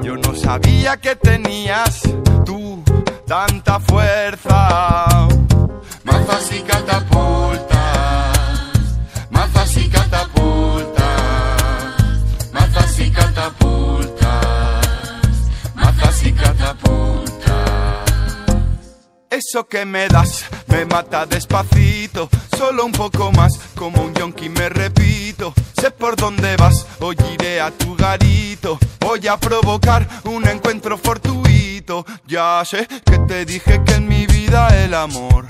yo 0.00 0.16
no 0.16 0.32
sabía 0.32 0.96
que 0.96 1.16
tenías 1.16 2.02
tú 2.44 2.84
tanta 3.26 3.80
fuerza. 3.80 5.08
Mazas 6.04 6.52
y 6.52 6.60
catapultas, 6.60 7.77
Eso 19.30 19.66
que 19.68 19.84
me 19.84 20.08
das 20.08 20.44
me 20.68 20.86
mata 20.86 21.26
despacito, 21.26 22.28
solo 22.56 22.84
un 22.84 22.92
poco 22.92 23.30
más, 23.32 23.58
como 23.74 24.02
un 24.02 24.14
yonki 24.14 24.48
me 24.48 24.68
repito. 24.68 25.52
Sé 25.80 25.90
por 25.90 26.16
dónde 26.16 26.56
vas, 26.56 26.86
hoy 27.00 27.16
iré 27.34 27.60
a 27.60 27.70
tu 27.70 27.94
garito. 27.94 28.78
Voy 29.00 29.26
a 29.28 29.36
provocar 29.36 30.08
un 30.24 30.46
encuentro 30.48 30.96
fortuito. 30.96 32.06
Ya 32.26 32.62
sé 32.64 32.86
que 33.04 33.18
te 33.20 33.44
dije 33.44 33.82
que 33.84 33.94
en 33.94 34.08
mi 34.08 34.26
vida 34.26 34.68
el 34.82 34.94
amor 34.94 35.46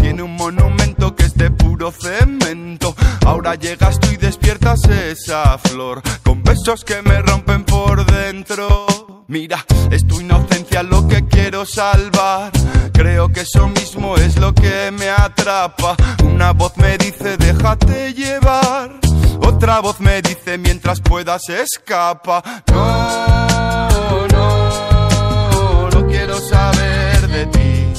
tiene 0.00 0.22
un 0.22 0.36
monumento 0.36 1.16
que 1.16 1.24
es 1.24 1.34
de 1.34 1.50
puro 1.50 1.90
cemento. 1.90 2.94
Ahora 3.26 3.56
llegas 3.56 3.98
tú 3.98 4.08
y 4.12 4.16
despiertas 4.16 4.84
esa 4.84 5.58
flor 5.58 6.02
con 6.22 6.42
besos 6.42 6.84
que 6.84 7.02
me 7.02 7.20
rompen 7.22 7.64
por 7.64 8.04
dentro. 8.06 9.03
Mira, 9.26 9.64
es 9.90 10.06
tu 10.06 10.20
inocencia 10.20 10.82
lo 10.82 11.08
que 11.08 11.26
quiero 11.26 11.64
salvar. 11.64 12.52
Creo 12.92 13.32
que 13.32 13.40
eso 13.40 13.68
mismo 13.68 14.16
es 14.16 14.36
lo 14.36 14.54
que 14.54 14.90
me 14.92 15.08
atrapa. 15.08 15.96
Una 16.24 16.52
voz 16.52 16.76
me 16.76 16.98
dice 16.98 17.38
déjate 17.38 18.12
llevar. 18.12 19.00
Otra 19.40 19.80
voz 19.80 19.98
me 20.00 20.20
dice 20.20 20.58
mientras 20.58 21.00
puedas 21.00 21.48
escapa. 21.48 22.42
No, 22.70 24.28
no, 24.28 25.90
no 25.90 26.06
quiero 26.06 26.38
saber 26.38 27.26
de 27.28 27.46
ti. 27.46 27.92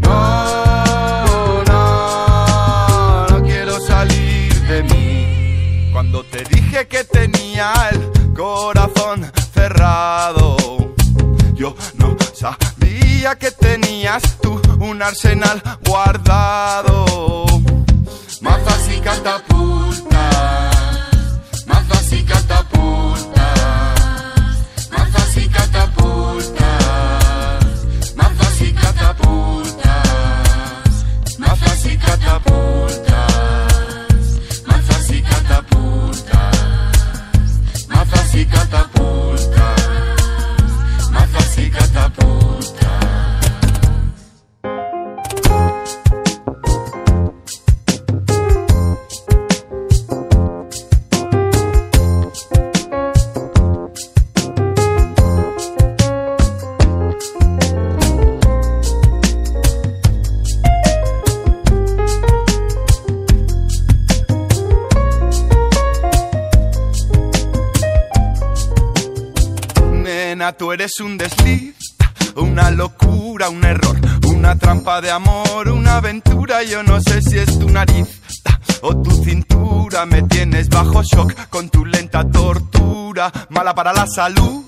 No, 0.00 1.64
quiero 3.44 3.80
salir 3.80 4.52
de 4.66 4.82
mí. 4.82 5.90
Cuando 5.92 6.22
te 6.24 6.44
dije 6.44 6.86
que 6.86 7.04
tenía 7.04 7.72
el 7.90 8.12
corazón 8.34 8.81
yo 11.54 11.74
no 11.94 12.16
sabía 12.34 13.36
que 13.36 13.50
tenías 13.50 14.22
tú 14.40 14.60
un 14.78 15.02
arsenal 15.02 15.60
guardado. 15.84 17.44
Mazas 18.40 18.88
y 18.96 19.00
catapultas, 19.00 20.06
mazas 21.66 22.12
y 22.12 22.22
catapultas, 22.22 23.41
tú 70.50 70.72
eres 70.72 70.98
un 70.98 71.16
desliz, 71.16 71.76
una 72.34 72.72
locura, 72.72 73.48
un 73.48 73.64
error, 73.64 73.96
una 74.26 74.56
trampa 74.58 75.00
de 75.00 75.12
amor, 75.12 75.68
una 75.68 75.98
aventura. 75.98 76.64
Yo 76.64 76.82
no 76.82 77.00
sé 77.00 77.22
si 77.22 77.38
es 77.38 77.58
tu 77.60 77.70
nariz 77.70 78.20
o 78.80 79.00
tu 79.00 79.22
cintura. 79.22 80.04
Me 80.04 80.22
tienes 80.22 80.68
bajo 80.68 81.02
shock 81.04 81.48
con 81.48 81.70
tu 81.70 81.84
lenta 81.84 82.28
tortura, 82.28 83.30
mala 83.50 83.72
para 83.72 83.92
la 83.92 84.06
salud, 84.08 84.64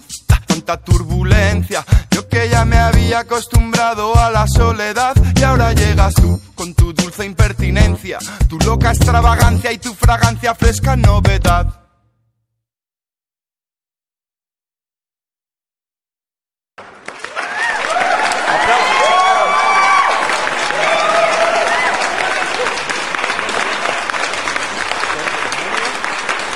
tanta 0.46 0.76
turbulencia. 0.76 1.84
Yo 2.12 2.28
que 2.28 2.48
ya 2.48 2.64
me 2.64 2.78
había 2.78 3.20
acostumbrado 3.20 4.16
a 4.16 4.30
la 4.30 4.46
soledad 4.46 5.16
y 5.34 5.42
ahora 5.42 5.72
llegas 5.72 6.14
tú 6.14 6.40
con 6.54 6.72
tu 6.74 6.92
dulce 6.92 7.26
impertinencia, 7.26 8.18
tu 8.48 8.58
loca 8.60 8.92
extravagancia 8.92 9.72
y 9.72 9.78
tu 9.78 9.92
fragancia 9.94 10.54
fresca 10.54 10.94
novedad. 10.94 11.83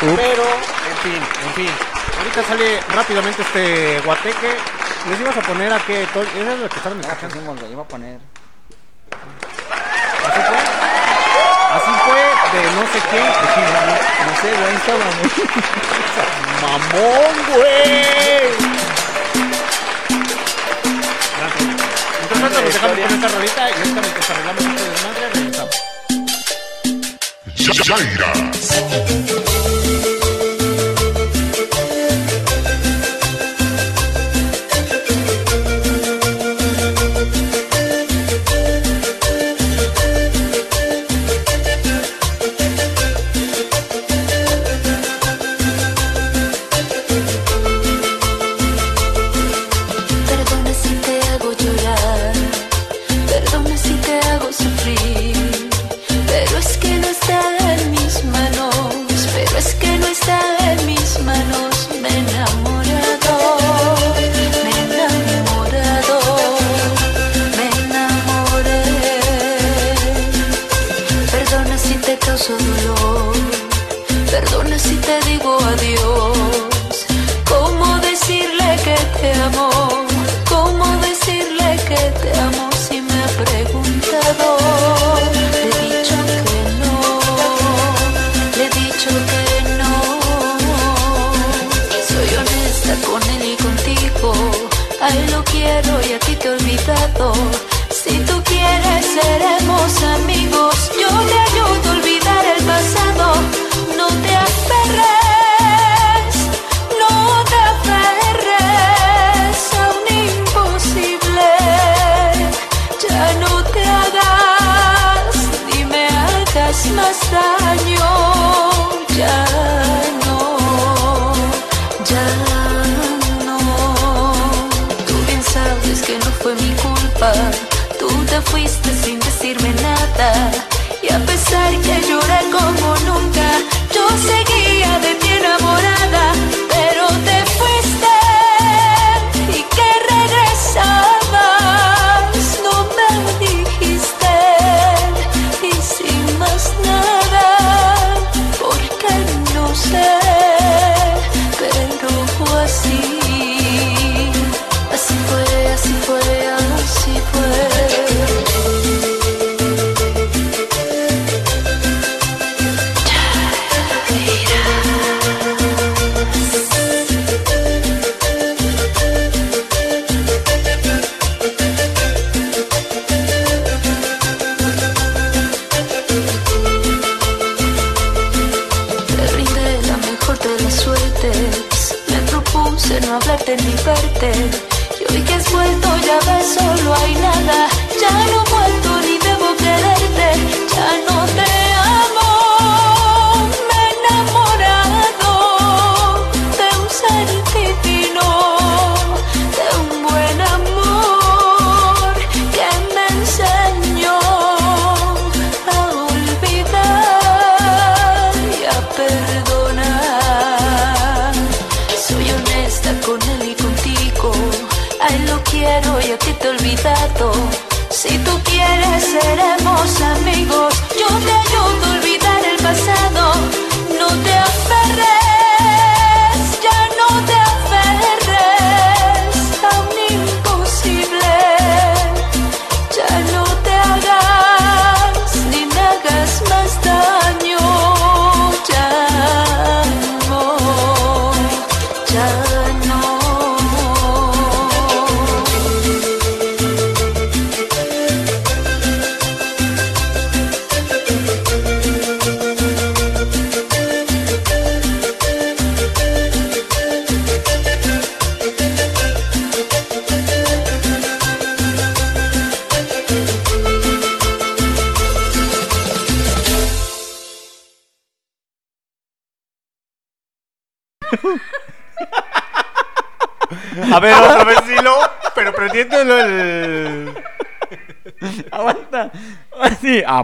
Pero, 0.00 0.14
en 0.14 0.96
fin, 1.02 1.20
en 1.44 1.54
fin. 1.54 1.70
Ahorita 2.18 2.42
sale 2.44 2.80
rápidamente 2.94 3.42
este 3.42 4.00
guateque. 4.04 4.56
¿Les 5.10 5.20
ibas 5.20 5.36
a 5.36 5.40
poner 5.40 5.72
a 5.72 5.78
qué? 5.80 6.02
¿Esa 6.02 6.20
es 6.20 6.58
lo 6.58 6.68
que 6.68 6.76
estaban 6.76 7.00
escuchando? 7.00 7.40
No, 7.40 7.52
pues, 7.52 7.62
lo 7.62 7.72
iba 7.72 7.82
a 7.82 7.88
poner. 7.88 8.20
¿Así 10.24 10.40
fue? 10.46 10.58
Así 11.70 11.90
fue 12.06 12.28
de 12.52 12.62
no 12.72 12.82
sé 12.92 13.00
qué. 13.10 13.20
no, 14.24 14.32
sé, 14.40 14.48
güey, 14.56 14.74
estaba 14.76 14.98
¡Mamón, 16.62 17.34
güey! 17.48 18.48
Gracias. 21.38 21.66
Entonces, 22.22 22.50
nos 22.50 22.74
dejamos 22.74 22.98
con 22.98 23.10
esta 23.14 23.28
rolita 23.28 23.62
y 23.68 23.72
ahorita 23.72 24.00
nos 24.00 24.30
arreglamos 24.30 24.62
esto 24.64 24.82
de 24.84 24.90
madre 25.08 25.24
regresamos. 25.34 25.76
Jairas. 27.86 29.07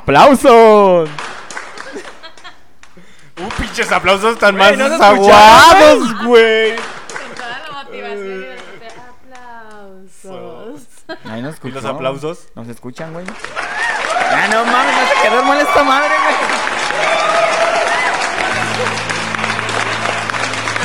Aplausos. 0.05 1.09
Uh, 3.37 3.49
pinches 3.61 3.91
aplausos 3.91 4.39
tan 4.39 4.55
más 4.57 4.79
¿no 4.79 4.85
aguados, 4.85 6.25
güey. 6.25 6.77
Con 6.77 7.35
toda 7.35 7.59
la 7.59 7.83
motivación 7.83 8.55
y 8.81 8.87
aplausos. 10.23 10.83
Ahí 11.29 11.43
nos 11.43 11.57
¿Y 11.65 11.71
los 11.73 11.85
aplausos? 11.85 12.47
Nos 12.55 12.69
escuchan, 12.69 13.13
güey. 13.13 13.27
Ah, 13.27 14.47
no 14.53 14.65
mames, 14.65 14.95
no 14.95 15.09
se 15.09 15.29
quedó 15.29 15.43
mal 15.43 15.59
esta 15.59 15.83
madre, 15.83 16.15
güey. 16.23 16.35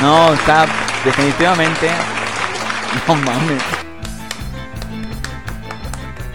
No, 0.02 0.34
está 0.34 0.66
definitivamente. 1.04 1.88
No 3.06 3.14
mames. 3.14 3.62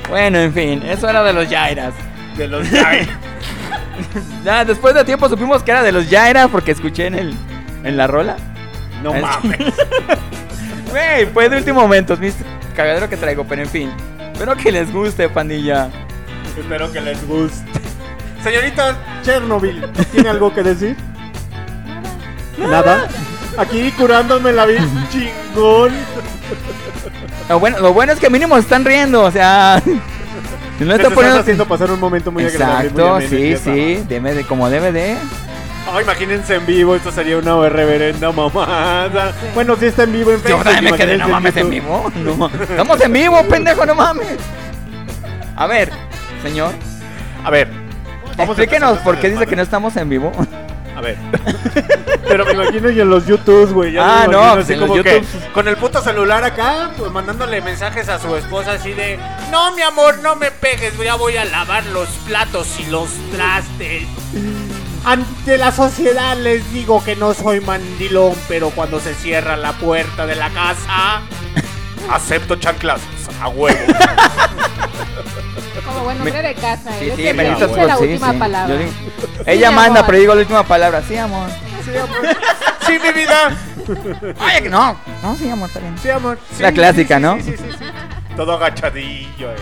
Bueno, 0.07 0.37
en 0.37 0.53
fin, 0.53 0.81
eso 0.85 1.09
era 1.09 1.23
de 1.23 1.33
los 1.33 1.49
Jairas. 1.49 2.04
De 2.37 2.47
los 2.47 2.67
Jairas. 2.67 3.17
ya, 4.43 4.65
después 4.65 4.93
de 4.93 5.03
tiempo 5.05 5.29
supimos 5.29 5.63
que 5.63 5.71
era 5.71 5.83
de 5.83 5.91
los 5.91 6.07
Jairas 6.07 6.49
porque 6.49 6.71
escuché 6.71 7.07
en 7.07 7.15
el 7.15 7.35
en 7.83 7.97
la 7.97 8.07
rola. 8.07 8.35
No 9.03 9.13
Es- 9.13 9.21
mames. 9.21 9.59
Güey, 10.91 11.25
fue 11.27 11.49
de 11.49 11.57
último 11.57 11.81
momento, 11.81 12.15
viste 12.15 12.45
cagadero 12.75 13.09
que 13.09 13.17
traigo, 13.17 13.43
pero 13.45 13.61
en 13.63 13.67
fin. 13.69 13.91
Espero 14.33 14.55
que 14.55 14.71
les 14.71 14.91
guste, 14.93 15.27
pandilla. 15.29 15.89
Espero 16.57 16.91
que 16.91 17.01
les 17.01 17.25
guste. 17.27 17.65
Señorita 18.43 18.95
Chernobyl, 19.23 19.89
¿tiene 20.11 20.29
algo 20.29 20.53
que 20.53 20.63
decir? 20.63 20.95
Nada. 22.57 23.07
Aquí 23.57 23.91
curándome 23.91 24.51
la 24.53 24.65
vida 24.65 24.83
chingón. 25.11 25.91
Lo 27.49 27.59
bueno, 27.59 27.79
lo 27.79 27.93
bueno 27.93 28.13
es 28.13 28.19
que 28.19 28.29
mínimo 28.29 28.57
están 28.57 28.85
riendo, 28.85 29.23
o 29.23 29.31
sea. 29.31 29.81
No 30.79 30.97
Te 30.97 31.03
estás 31.03 31.35
haciendo 31.39 31.65
pasar 31.65 31.89
un 31.91 31.99
momento 31.99 32.31
muy 32.31 32.45
agradable. 32.45 32.89
muy 32.89 33.01
Exacto, 33.01 33.15
ameno, 33.15 33.29
sí, 33.29 33.57
sí, 33.57 34.05
debe 34.09 34.33
de, 34.33 34.43
como 34.43 34.69
debe 34.69 34.91
de. 34.91 35.15
Oh, 35.93 36.01
imagínense 36.01 36.55
en 36.55 36.65
vivo, 36.65 36.95
esto 36.95 37.11
sería 37.11 37.37
una 37.37 37.69
reverenda 37.69 38.31
mamada. 38.31 39.33
Bueno, 39.53 39.75
si 39.77 39.85
está 39.85 40.03
en 40.03 40.13
vivo 40.13 40.31
en 40.31 40.37
Yo 40.37 40.43
Facebook. 40.43 40.63
también 40.63 40.91
me 40.91 40.97
quedé, 40.97 41.17
no 41.17 41.27
mames, 41.29 41.55
en 41.55 41.69
vivo. 41.69 42.11
No, 42.15 42.47
estamos 42.47 42.99
en 43.01 43.13
vivo, 43.13 43.43
pendejo, 43.43 43.85
no 43.85 43.95
mames. 43.95 44.37
A 45.55 45.67
ver, 45.67 45.91
señor. 46.43 46.71
A 47.43 47.49
ver, 47.51 47.69
Vamos 48.37 48.57
Explíquenos 48.57 48.97
por 48.99 49.17
qué 49.17 49.29
dice 49.29 49.47
que 49.47 49.55
no 49.55 49.61
estamos 49.61 49.95
en 49.95 50.09
vivo. 50.09 50.31
A 50.95 51.01
ver. 51.01 51.17
Pero 52.27 52.45
me 52.45 52.53
imagino 52.53 52.89
y 52.89 52.99
en 53.01 53.09
los 53.09 53.25
YouTubes, 53.27 53.71
güey. 53.73 53.93
ya 53.93 54.23
Ah, 54.23 54.27
me 54.27 54.33
no, 54.33 54.53
pues 54.53 54.63
así 54.65 54.73
en 54.73 54.79
los 54.79 54.89
como 54.89 55.03
que 55.03 55.13
YouTubes. 55.21 55.45
Con 55.53 55.67
el 55.67 55.77
puto 55.77 56.01
celular 56.01 56.43
acá, 56.43 56.91
pues 56.97 57.11
mandándole 57.11 57.61
mensajes 57.61 58.09
a 58.09 58.19
su 58.19 58.35
esposa 58.35 58.73
así 58.73 58.93
de: 58.93 59.19
No, 59.51 59.73
mi 59.75 59.81
amor, 59.81 60.19
no 60.19 60.35
me 60.35 60.51
pegues, 60.51 60.97
ya 60.97 61.15
voy 61.15 61.37
a 61.37 61.45
lavar 61.45 61.85
los 61.87 62.07
platos 62.27 62.67
y 62.79 62.85
los 62.87 63.09
trastes. 63.35 64.03
Ante 65.05 65.57
la 65.59 65.71
sociedad 65.71 66.35
les 66.37 66.71
digo 66.73 67.03
que 67.03 67.15
no 67.15 67.33
soy 67.35 67.59
mandilón, 67.59 68.33
pero 68.47 68.71
cuando 68.71 68.99
se 68.99 69.13
cierra 69.13 69.55
la 69.55 69.73
puerta 69.73 70.25
de 70.25 70.35
la 70.35 70.49
casa, 70.49 71.21
acepto 72.11 72.55
chanclas 72.55 73.01
a 73.41 73.49
huevo. 73.49 73.77
Como 75.83 76.03
buen 76.03 76.17
hombre 76.21 76.41
de 76.41 76.53
casa, 76.55 76.91
Sí, 76.99 77.09
es 77.09 77.15
sí, 77.15 77.27
el 77.27 77.35
que 77.37 77.43
dice 77.49 77.85
la 77.85 77.97
sí, 77.97 78.03
última 78.03 78.31
sí. 78.31 78.37
palabra. 78.37 78.73
Yo 78.73 78.79
digo- 78.79 78.91
Sí, 78.91 79.43
Ella 79.47 79.71
manda, 79.71 79.99
amor. 79.99 80.05
pero 80.05 80.17
digo 80.19 80.35
la 80.35 80.41
última 80.41 80.63
palabra. 80.63 81.01
Sí, 81.07 81.17
amor. 81.17 81.49
Sí, 82.85 82.99
mi 82.99 83.11
vida. 83.13 83.55
Oye, 84.43 84.63
que 84.63 84.69
no. 84.69 84.97
No, 85.21 85.35
sí, 85.35 85.49
amor, 85.49 85.67
está 85.69 85.79
bien. 85.79 85.97
Sí, 86.01 86.09
amor. 86.09 86.39
La 86.59 86.69
Sí, 86.69 86.73
clásica, 86.75 87.15
sí, 87.17 87.21
¿no? 87.21 87.35
Sí, 87.37 87.43
sí, 87.43 87.51
sí, 87.57 87.63
sí. 87.79 87.85
Todo 88.35 88.53
agachadillo 88.53 89.49
ahí. 89.49 89.55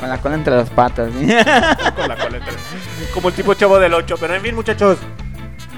Con 0.00 0.08
la 0.08 0.18
cola 0.18 0.34
entre 0.34 0.56
las 0.56 0.70
patas. 0.70 1.10
Con 1.96 2.08
la 2.08 2.16
cola 2.16 2.38
entre- 2.38 2.54
Como 3.14 3.28
el 3.28 3.34
tipo 3.34 3.54
chavo 3.54 3.78
del 3.78 3.94
8. 3.94 4.16
Pero 4.18 4.34
en 4.34 4.42
fin, 4.42 4.54
muchachos. 4.54 4.98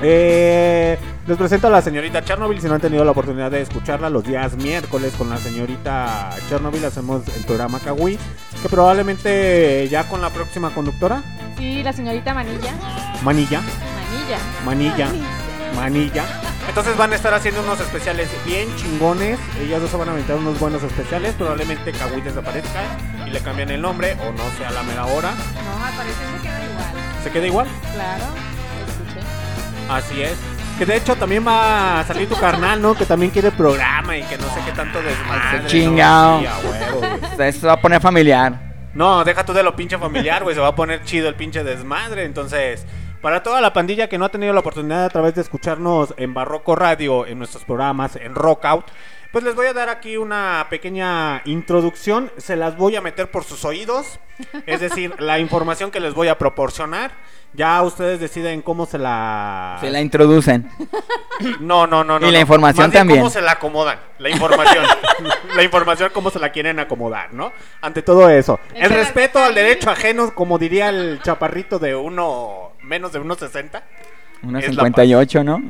Eh, 0.02 0.98
les 1.26 1.38
presento 1.38 1.68
a 1.68 1.70
la 1.70 1.80
señorita 1.82 2.22
Chernobyl. 2.22 2.60
Si 2.60 2.66
no 2.68 2.74
han 2.74 2.80
tenido 2.80 3.04
la 3.04 3.12
oportunidad 3.12 3.50
de 3.50 3.62
escucharla, 3.62 4.10
los 4.10 4.24
días 4.24 4.56
miércoles 4.56 5.14
con 5.16 5.30
la 5.30 5.38
señorita 5.38 6.30
Chernobyl 6.48 6.84
hacemos 6.84 7.22
el 7.34 7.44
programa 7.44 7.80
Kawi. 7.80 8.18
Que 8.62 8.68
probablemente 8.68 9.88
ya 9.90 10.08
con 10.08 10.20
la 10.20 10.30
próxima 10.30 10.70
conductora, 10.70 11.22
Sí, 11.56 11.82
la 11.82 11.92
señorita 11.92 12.34
Manilla. 12.34 12.72
Manilla. 13.22 13.60
Manilla. 14.64 15.06
Manilla. 15.06 15.08
Manilla. 15.76 16.24
Entonces 16.68 16.96
van 16.96 17.12
a 17.12 17.16
estar 17.16 17.32
haciendo 17.32 17.62
unos 17.62 17.78
especiales 17.80 18.28
bien 18.44 18.68
chingones. 18.76 19.38
Ellas 19.60 19.80
dos 19.80 19.90
se 19.90 19.96
van 19.96 20.08
a 20.08 20.12
aventar 20.12 20.36
unos 20.36 20.58
buenos 20.58 20.82
especiales. 20.82 21.34
Probablemente 21.34 21.92
Kawi 21.92 22.22
desaparezca 22.22 22.80
y 23.26 23.30
le 23.30 23.40
cambian 23.40 23.70
el 23.70 23.80
nombre 23.82 24.14
o 24.14 24.32
no 24.32 24.50
sea 24.58 24.70
la 24.72 24.82
mera 24.82 25.06
hora. 25.06 25.30
No, 25.32 25.84
al 25.84 25.94
parecer 25.94 26.26
se 26.36 26.42
queda 26.42 26.64
igual. 26.64 27.22
¿Se 27.22 27.30
queda 27.30 27.46
igual? 27.46 27.66
Claro, 27.94 28.24
escuché. 28.88 29.20
Así 29.88 30.22
es. 30.22 30.53
Que 30.78 30.84
de 30.84 30.96
hecho 30.96 31.14
también 31.14 31.46
va 31.46 32.00
a 32.00 32.04
salir 32.04 32.28
tu 32.28 32.36
carnal, 32.36 32.82
¿no? 32.82 32.94
Que 32.94 33.06
también 33.06 33.30
quiere 33.30 33.52
programa 33.52 34.16
y 34.16 34.22
que 34.24 34.36
no 34.36 34.44
sé 34.52 34.60
qué 34.64 34.72
tanto 34.72 35.00
desmadre. 35.00 35.62
¿no? 35.62 35.68
Chingao. 35.68 36.40
Sí, 36.40 36.46
a 36.46 36.58
huevo, 36.58 36.98
güey. 36.98 37.12
Esto 37.48 37.60
se 37.60 37.66
va 37.68 37.74
a 37.74 37.80
poner 37.80 38.00
familiar. 38.00 38.74
No, 38.92 39.24
deja 39.24 39.44
tú 39.44 39.52
de 39.52 39.62
lo 39.62 39.76
pinche 39.76 39.98
familiar, 39.98 40.42
güey. 40.42 40.54
Se 40.54 40.60
va 40.60 40.68
a 40.68 40.74
poner 40.74 41.04
chido 41.04 41.28
el 41.28 41.36
pinche 41.36 41.62
desmadre. 41.62 42.24
Entonces, 42.24 42.84
para 43.22 43.42
toda 43.42 43.60
la 43.60 43.72
pandilla 43.72 44.08
que 44.08 44.18
no 44.18 44.24
ha 44.24 44.28
tenido 44.30 44.52
la 44.52 44.60
oportunidad 44.60 45.04
a 45.04 45.10
través 45.10 45.34
de 45.34 45.42
escucharnos 45.42 46.12
en 46.16 46.34
Barroco 46.34 46.74
Radio, 46.74 47.26
en 47.26 47.38
nuestros 47.38 47.64
programas, 47.64 48.16
en 48.16 48.34
Rockout, 48.34 48.86
pues 49.34 49.42
les 49.42 49.56
voy 49.56 49.66
a 49.66 49.72
dar 49.72 49.88
aquí 49.88 50.16
una 50.16 50.68
pequeña 50.70 51.42
introducción. 51.44 52.30
Se 52.36 52.54
las 52.54 52.76
voy 52.76 52.94
a 52.94 53.00
meter 53.00 53.32
por 53.32 53.42
sus 53.42 53.64
oídos. 53.64 54.20
Es 54.64 54.78
decir, 54.78 55.12
la 55.18 55.40
información 55.40 55.90
que 55.90 55.98
les 55.98 56.14
voy 56.14 56.28
a 56.28 56.38
proporcionar. 56.38 57.10
Ya 57.52 57.82
ustedes 57.82 58.20
deciden 58.20 58.62
cómo 58.62 58.86
se 58.86 58.96
la... 58.96 59.78
Se 59.80 59.90
la 59.90 60.00
introducen. 60.00 60.70
No, 61.58 61.84
no, 61.88 62.04
no, 62.04 62.20
no. 62.20 62.28
Y 62.28 62.30
la 62.30 62.38
no. 62.38 62.42
información 62.42 62.86
Más 62.86 62.92
bien 62.92 63.00
también. 63.00 63.18
¿Cómo 63.18 63.30
se 63.30 63.40
la 63.40 63.52
acomodan? 63.52 63.98
La 64.18 64.30
información. 64.30 64.86
la 65.56 65.62
información, 65.64 66.10
cómo 66.14 66.30
se 66.30 66.38
la 66.38 66.52
quieren 66.52 66.78
acomodar, 66.78 67.34
¿no? 67.34 67.52
Ante 67.80 68.02
todo 68.02 68.30
eso. 68.30 68.60
El 68.72 68.84
Échala 68.84 69.00
respeto 69.00 69.40
al 69.40 69.52
derecho 69.56 69.90
ajeno, 69.90 70.32
como 70.32 70.58
diría 70.58 70.90
el 70.90 71.20
chaparrito 71.22 71.80
de 71.80 71.96
uno. 71.96 72.74
menos 72.82 73.12
de 73.12 73.20
1.60. 73.20 73.82
Unos 74.44 74.62
Es 74.62 74.76
la 74.76 74.82
58, 74.84 75.42
¿no? 75.42 75.60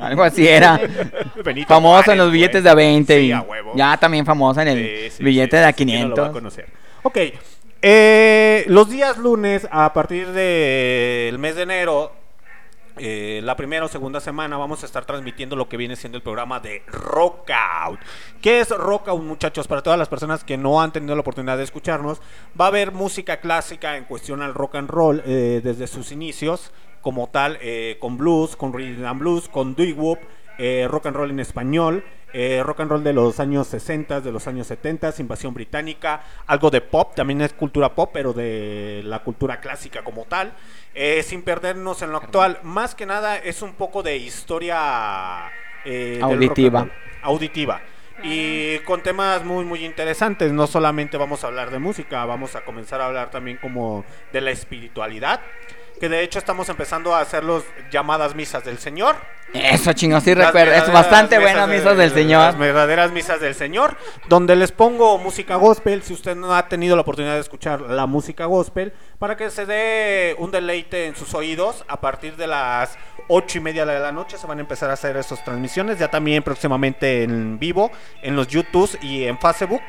Algo 0.00 0.22
así 0.22 0.46
era. 0.48 0.80
Benito 1.44 1.80
Juárez, 1.80 2.08
en 2.08 2.18
los 2.18 2.32
billetes 2.32 2.64
de 2.64 2.70
a 2.70 2.74
20 2.74 3.18
Sí, 3.20 3.26
y 3.26 3.32
a 3.32 3.40
huevo. 3.42 3.72
ya 3.76 3.96
también 3.96 4.24
famosa 4.26 4.62
en 4.62 4.68
el 4.68 5.10
Sí, 5.10 5.22
billete 5.22 5.56
de 5.58 5.64
a 5.64 5.68
sí, 5.72 5.74
sí, 5.78 5.84
¿quién 5.84 6.02
no 6.02 6.08
lo 6.08 6.16
va 6.16 6.28
a 6.28 6.30
500. 6.30 6.32
conocer? 6.32 6.66
Ok. 7.02 7.18
eh, 7.82 8.64
los 8.68 8.90
días 8.90 9.16
lunes, 9.18 9.66
a 9.70 9.92
partir 9.92 10.28
del 10.32 11.38
mes 11.38 11.56
de 11.56 11.62
enero, 11.62 12.12
eh, 12.98 13.40
la 13.42 13.56
primera 13.56 13.84
o 13.84 13.88
segunda 13.88 14.20
semana, 14.20 14.58
vamos 14.58 14.82
a 14.82 14.86
estar 14.86 15.06
transmitiendo 15.06 15.56
lo 15.56 15.68
que 15.68 15.78
viene 15.78 15.96
siendo 15.96 16.16
el 16.18 16.22
programa 16.22 16.60
de 16.60 16.82
Rockout. 16.88 17.98
¿Qué 18.42 18.60
es 18.60 18.68
Rockout, 18.70 19.22
muchachos? 19.22 19.66
Para 19.66 19.80
todas 19.82 19.98
las 19.98 20.08
personas 20.08 20.44
que 20.44 20.58
no 20.58 20.82
han 20.82 20.92
tenido 20.92 21.14
la 21.14 21.22
oportunidad 21.22 21.56
de 21.56 21.64
escucharnos, 21.64 22.20
va 22.60 22.66
a 22.66 22.68
haber 22.68 22.92
música 22.92 23.38
clásica 23.38 23.96
en 23.96 24.04
cuestión 24.04 24.42
al 24.42 24.52
rock 24.52 24.74
and 24.74 24.90
roll 24.90 25.22
eh, 25.24 25.60
desde 25.64 25.86
sus 25.86 26.12
inicios, 26.12 26.72
como 27.00 27.28
tal, 27.28 27.58
eh, 27.60 27.96
con 28.00 28.16
blues, 28.18 28.56
con 28.56 28.72
rhythm 28.72 29.04
and 29.04 29.20
blues, 29.20 29.48
con 29.48 29.74
doo-wop, 29.74 30.18
eh, 30.58 30.86
rock 30.90 31.06
and 31.06 31.16
roll 31.16 31.30
en 31.30 31.40
español, 31.40 32.04
eh, 32.32 32.62
rock 32.62 32.80
and 32.80 32.90
roll 32.90 33.02
de 33.02 33.12
los 33.14 33.40
años 33.40 33.66
60, 33.68 34.20
de 34.20 34.30
los 34.30 34.46
años 34.46 34.66
70, 34.66 35.14
invasión 35.18 35.54
británica, 35.54 36.22
algo 36.46 36.70
de 36.70 36.82
pop, 36.82 37.14
también 37.14 37.40
es 37.40 37.52
cultura 37.54 37.94
pop, 37.94 38.10
pero 38.12 38.32
de 38.34 39.00
la 39.04 39.20
cultura 39.20 39.58
clásica 39.60 40.04
como 40.04 40.24
tal, 40.26 40.52
eh, 40.94 41.22
sin 41.22 41.42
perdernos 41.42 42.02
en 42.02 42.12
lo 42.12 42.18
actual. 42.18 42.58
Más 42.62 42.94
que 42.94 43.06
nada 43.06 43.38
es 43.38 43.62
un 43.62 43.72
poco 43.72 44.02
de 44.02 44.18
historia 44.18 45.46
Auditiva. 46.20 46.80
roll. 46.80 46.92
auditiva. 47.22 47.80
Y 48.22 48.80
con 48.80 49.02
temas 49.02 49.44
muy 49.44 49.64
muy 49.64 49.82
interesantes, 49.84 50.52
no 50.52 50.66
solamente 50.66 51.16
vamos 51.16 51.42
a 51.42 51.46
hablar 51.46 51.70
de 51.70 51.78
música, 51.78 52.26
vamos 52.26 52.54
a 52.54 52.60
comenzar 52.66 53.00
a 53.00 53.06
hablar 53.06 53.30
también 53.30 53.56
como 53.56 54.04
de 54.30 54.42
la 54.42 54.50
espiritualidad, 54.50 55.40
que 56.00 56.08
de 56.08 56.22
hecho 56.22 56.38
estamos 56.38 56.68
empezando 56.70 57.14
a 57.14 57.20
hacer 57.20 57.44
los 57.44 57.62
llamadas 57.92 58.34
misas 58.34 58.64
del 58.64 58.78
Señor. 58.78 59.14
Eso, 59.52 59.92
chingos, 59.92 60.22
sí 60.22 60.34
Las 60.34 60.46
recuerdo. 60.46 60.72
Es 60.72 60.92
bastante 60.92 61.36
mesas 61.38 61.52
buena 61.52 61.66
de- 61.66 61.76
misas 61.78 61.96
del 61.96 62.06
Las 62.08 62.14
Señor. 62.18 62.56
verdaderas 62.58 63.10
misas 63.10 63.40
del 63.40 63.54
Señor, 63.54 63.96
donde 64.28 64.54
les 64.56 64.70
pongo 64.72 65.18
música 65.18 65.56
gospel, 65.56 66.02
si 66.02 66.12
usted 66.14 66.36
no 66.36 66.54
ha 66.54 66.68
tenido 66.68 66.94
la 66.96 67.02
oportunidad 67.02 67.34
de 67.34 67.40
escuchar 67.40 67.80
la 67.82 68.06
música 68.06 68.46
gospel, 68.46 68.92
para 69.18 69.36
que 69.36 69.50
se 69.50 69.66
dé 69.66 70.36
un 70.38 70.50
deleite 70.52 71.06
en 71.06 71.16
sus 71.16 71.34
oídos, 71.34 71.84
a 71.88 72.00
partir 72.00 72.36
de 72.36 72.46
las 72.46 72.96
ocho 73.28 73.58
y 73.58 73.60
media 73.60 73.84
de 73.84 73.98
la 73.98 74.12
noche 74.12 74.38
se 74.38 74.46
van 74.46 74.58
a 74.58 74.60
empezar 74.60 74.88
a 74.88 74.94
hacer 74.94 75.16
estas 75.16 75.44
transmisiones, 75.44 75.98
ya 75.98 76.08
también 76.08 76.42
próximamente 76.44 77.24
en 77.24 77.58
vivo, 77.58 77.90
en 78.22 78.36
los 78.36 78.46
YouTubes 78.48 78.98
y 79.02 79.24
en 79.24 79.36
Facebook. 79.38 79.82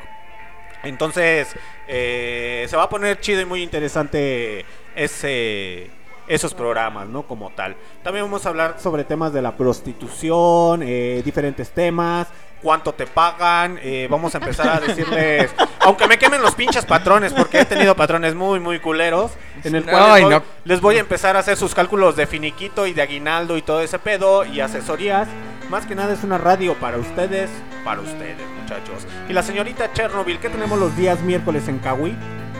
Entonces, 0.82 1.54
eh, 1.86 2.66
se 2.68 2.76
va 2.76 2.82
a 2.84 2.88
poner 2.88 3.20
chido 3.20 3.40
y 3.40 3.44
muy 3.44 3.62
interesante 3.62 4.66
ese 4.96 5.90
esos 6.28 6.54
programas, 6.54 7.08
¿no? 7.08 7.22
Como 7.22 7.50
tal. 7.50 7.76
También 8.02 8.24
vamos 8.24 8.44
a 8.46 8.48
hablar 8.50 8.76
sobre 8.78 9.04
temas 9.04 9.32
de 9.32 9.42
la 9.42 9.56
prostitución, 9.56 10.82
eh, 10.82 11.22
diferentes 11.24 11.70
temas, 11.70 12.28
cuánto 12.62 12.92
te 12.92 13.06
pagan. 13.06 13.78
eh, 13.82 14.06
vamos 14.10 14.34
a 14.34 14.38
empezar 14.38 14.68
a 14.68 14.80
decirles, 14.80 15.50
aunque 15.80 16.06
me 16.06 16.18
quemen 16.18 16.40
los 16.42 16.54
pinches 16.54 16.84
patrones, 16.84 17.32
porque 17.32 17.60
he 17.60 17.64
tenido 17.64 17.94
patrones 17.96 18.34
muy, 18.34 18.60
muy 18.60 18.78
culeros, 18.80 19.32
en 19.64 19.74
el 19.74 19.84
cual 19.84 20.02
Ay, 20.02 20.22
les, 20.22 20.30
voy, 20.30 20.38
no. 20.38 20.42
les 20.64 20.80
voy 20.80 20.96
a 20.96 21.00
empezar 21.00 21.36
a 21.36 21.40
hacer 21.40 21.56
sus 21.56 21.74
cálculos 21.74 22.16
de 22.16 22.26
finiquito 22.26 22.86
y 22.86 22.92
de 22.92 23.02
aguinaldo 23.02 23.56
y 23.56 23.62
todo 23.62 23.80
ese 23.80 23.98
pedo 23.98 24.44
y 24.44 24.60
asesorías. 24.60 25.28
Más 25.70 25.86
que 25.86 25.94
nada 25.94 26.12
es 26.12 26.22
una 26.22 26.36
radio 26.38 26.74
para 26.74 26.98
ustedes, 26.98 27.48
para 27.84 28.00
ustedes, 28.02 28.36
muchachos. 28.60 29.06
Y 29.28 29.32
la 29.32 29.42
señorita 29.42 29.92
Chernobyl, 29.92 30.38
¿qué 30.38 30.50
tenemos 30.50 30.78
los 30.78 30.94
días 30.96 31.20
miércoles 31.20 31.66
en 31.68 31.78
Kawi? 31.78 32.14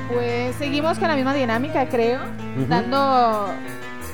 Pues 0.09 0.57
seguimos 0.57 0.99
con 0.99 1.09
la 1.09 1.17
misma 1.17 1.35
dinámica, 1.35 1.87
creo, 1.87 2.21
dando 2.69 3.49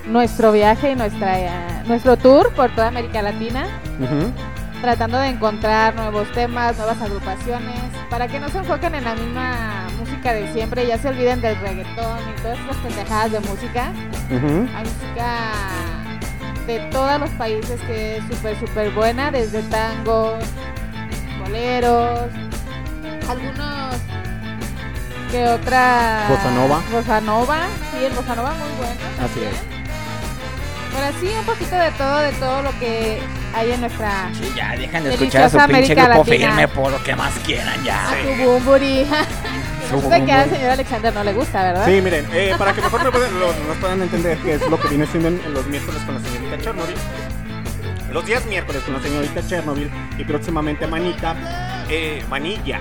nuestro 0.06 0.52
viaje 0.52 0.92
y 0.92 0.94
nuestra, 0.94 1.40
eh, 1.40 1.50
nuestro 1.86 2.16
tour 2.16 2.52
por 2.54 2.70
toda 2.74 2.88
América 2.88 3.20
Latina, 3.22 3.66
tratando 4.80 5.18
de 5.18 5.28
encontrar 5.28 5.94
nuevos 5.96 6.30
temas, 6.32 6.76
nuevas 6.76 7.00
agrupaciones, 7.02 7.80
para 8.08 8.28
que 8.28 8.38
no 8.38 8.48
se 8.48 8.58
enfoquen 8.58 8.94
en 8.94 9.04
la 9.04 9.14
misma 9.14 9.88
música 9.98 10.32
de 10.32 10.52
siempre, 10.52 10.86
ya 10.86 10.98
se 10.98 11.08
olviden 11.08 11.40
del 11.40 11.56
reggaetón 11.56 12.18
y 12.36 12.40
todas 12.40 12.58
esas 12.58 12.76
pendejadas 12.76 13.32
de 13.32 13.40
música. 13.40 13.92
Hay 14.30 14.84
música 14.84 15.52
de 16.66 16.78
todos 16.90 17.20
los 17.20 17.30
países 17.30 17.80
que 17.82 18.18
es 18.18 18.24
súper, 18.24 18.58
súper 18.58 18.90
buena, 18.92 19.30
desde 19.30 19.62
tangos, 19.62 20.44
boleros, 21.40 22.28
algunos 23.28 23.87
que 25.30 25.44
otra... 25.46 26.26
Bossa 26.28 26.50
nova. 26.50 26.80
Bossa 26.90 27.20
nova, 27.20 27.58
sí, 27.92 28.04
el 28.04 28.12
bossa 28.12 28.34
nova 28.34 28.50
muy 28.54 28.70
bueno. 28.78 29.00
Así 29.24 29.40
es. 29.44 29.56
Pero 30.92 31.18
sí, 31.20 31.36
un 31.38 31.44
poquito 31.46 31.76
de 31.76 31.90
todo, 31.92 32.18
de 32.18 32.32
todo 32.32 32.62
lo 32.62 32.70
que 32.80 33.20
hay 33.54 33.70
en 33.72 33.80
nuestra... 33.80 34.30
Ya, 34.56 34.74
dejan 34.76 35.04
de 35.04 35.14
escuchar 35.14 35.42
a 35.44 35.48
su 35.50 35.56
pinche 35.58 35.72
América 35.72 36.04
grupo 36.08 36.24
Latina. 36.30 36.46
firme 36.48 36.68
por 36.68 36.90
lo 36.92 37.02
que 37.04 37.14
más 37.14 37.32
quieran 37.46 37.84
ya. 37.84 38.10
A 38.10 38.14
su 38.22 38.42
bumburi. 38.44 39.06
Su 39.90 40.02
Sé 40.02 40.22
que 40.22 40.32
al 40.32 40.50
señor 40.50 40.70
Alexander 40.72 41.14
no 41.14 41.24
le 41.24 41.32
gusta, 41.32 41.62
¿verdad? 41.62 41.86
Sí, 41.86 42.00
miren, 42.02 42.26
eh, 42.34 42.54
para 42.58 42.74
que 42.74 42.82
mejor 42.82 43.04
me 43.04 43.10
puedan- 43.10 43.40
lo- 43.40 43.54
nos 43.66 43.76
puedan 43.80 44.02
entender 44.02 44.36
qué 44.38 44.54
es 44.54 44.68
lo 44.68 44.78
que 44.78 44.88
viene 44.88 45.06
siendo 45.06 45.28
en, 45.28 45.40
en 45.42 45.54
los 45.54 45.66
miércoles 45.66 46.02
con 46.02 46.14
la 46.16 46.20
señorita 46.20 46.58
Chernobyl. 46.62 46.94
Los 48.12 48.26
días 48.26 48.44
miércoles 48.44 48.82
con 48.82 48.92
la 48.94 49.00
señorita 49.00 49.46
Chernobyl 49.46 49.90
y 50.18 50.24
próximamente 50.24 50.86
Manita, 50.86 51.34
eh, 51.88 52.22
Manilla, 52.28 52.80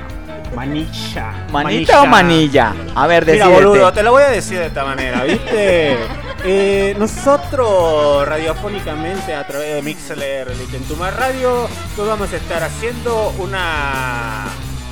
Manilla. 0.56 1.48
¿Manita 1.52 2.02
o 2.02 2.06
manilla? 2.06 2.74
A 2.95 3.08
ver, 3.08 3.26
Mira, 3.26 3.45
decídete. 3.48 3.66
boludo, 3.66 3.93
te 3.93 4.04
lo 4.04 4.12
voy 4.12 4.24
a 4.24 4.30
decir 4.30 4.60
de 4.60 4.68
esta 4.68 4.84
manera, 4.84 5.24
¿viste? 5.24 5.98
Eh, 6.50 6.95
nosotros, 7.00 8.26
radiofónicamente, 8.28 9.34
a 9.34 9.45
través 9.45 9.74
de 9.74 9.82
Mixler, 9.82 10.56
Litentuma 10.56 11.10
Radio, 11.12 11.68
nos 11.98 12.08
vamos 12.08 12.32
a 12.32 12.36
estar 12.38 12.64
haciendo 12.64 13.34
una. 13.39 14.45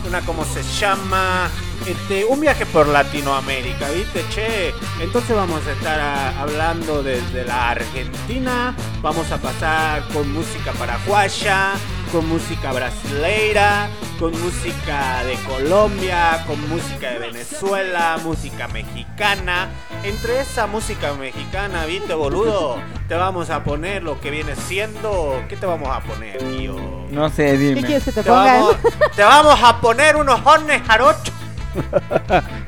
Una, 0.07 0.21
¿cómo 0.21 0.43
se 0.43 0.63
llama? 0.63 1.49
Este, 1.85 2.25
un 2.25 2.39
viaje 2.41 2.65
por 2.65 2.87
Latinoamérica, 2.87 3.89
¿viste? 3.91 4.25
Che, 4.33 4.73
entonces 4.99 5.35
vamos 5.35 5.61
a 5.67 5.71
estar 5.71 5.99
hablando 6.39 7.03
desde 7.03 7.45
la 7.45 7.69
Argentina, 7.71 8.75
vamos 9.01 9.31
a 9.31 9.37
pasar 9.37 10.03
con 10.13 10.31
música 10.33 10.71
paraguaya, 10.73 11.73
con 12.11 12.27
música 12.27 12.71
brasileira, 12.71 13.89
con 14.19 14.31
música 14.41 15.23
de 15.23 15.35
Colombia, 15.47 16.43
con 16.47 16.69
música 16.69 17.09
de 17.11 17.19
Venezuela, 17.19 18.17
música 18.23 18.67
mexicana. 18.67 19.69
Entre 20.03 20.39
esa 20.39 20.67
música 20.67 21.13
mexicana, 21.13 21.85
¿viste, 21.85 22.13
boludo? 22.13 22.77
Te 23.07 23.15
vamos 23.15 23.49
a 23.49 23.63
poner 23.63 24.03
lo 24.03 24.19
que 24.21 24.31
viene 24.31 24.55
siendo. 24.55 25.41
¿Qué 25.49 25.57
te 25.57 25.65
vamos 25.65 25.89
a 25.89 25.99
poner, 26.01 26.37
tío? 26.37 26.75
No 27.09 27.29
sé, 27.29 27.57
dime. 27.57 27.81
¿Qué 27.81 27.87
quieres 27.87 28.03
que 28.03 28.11
te 28.11 28.23
Te 28.23 28.29
pongan? 28.29 28.61
vamos, 28.61 28.75
te 29.15 29.23
vamos 29.23 29.59
a 29.63 29.81
poner 29.81 30.15
unos 30.15 30.39
hornes 30.45 30.81
jarochos. 30.83 31.31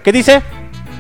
¿Qué 0.03 0.11
dice? 0.11 0.41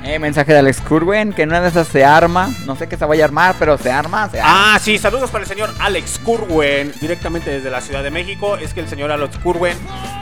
Eh, 0.03 0.19
mensaje 0.19 0.53
de 0.53 0.59
Alex 0.59 0.79
Curwen, 0.81 1.33
que 1.33 1.43
una 1.43 1.59
de 1.59 1.67
esas 1.67 1.87
se 1.87 2.05
arma. 2.05 2.49
No 2.65 2.75
sé 2.75 2.87
qué 2.87 2.95
se 2.95 3.05
vaya 3.05 3.25
a 3.25 3.27
armar, 3.27 3.55
pero 3.59 3.77
se 3.77 3.91
arma, 3.91 4.29
se 4.29 4.39
arma. 4.39 4.75
Ah, 4.75 4.79
sí, 4.79 4.97
saludos 4.97 5.29
para 5.29 5.43
el 5.43 5.49
señor 5.49 5.73
Alex 5.79 6.19
Curwen, 6.19 6.93
directamente 7.01 7.49
desde 7.49 7.69
la 7.69 7.81
Ciudad 7.81 8.03
de 8.03 8.11
México. 8.11 8.57
Es 8.57 8.73
que 8.73 8.79
el 8.79 8.87
señor 8.87 9.11
Alex 9.11 9.37
Curwen 9.39 9.77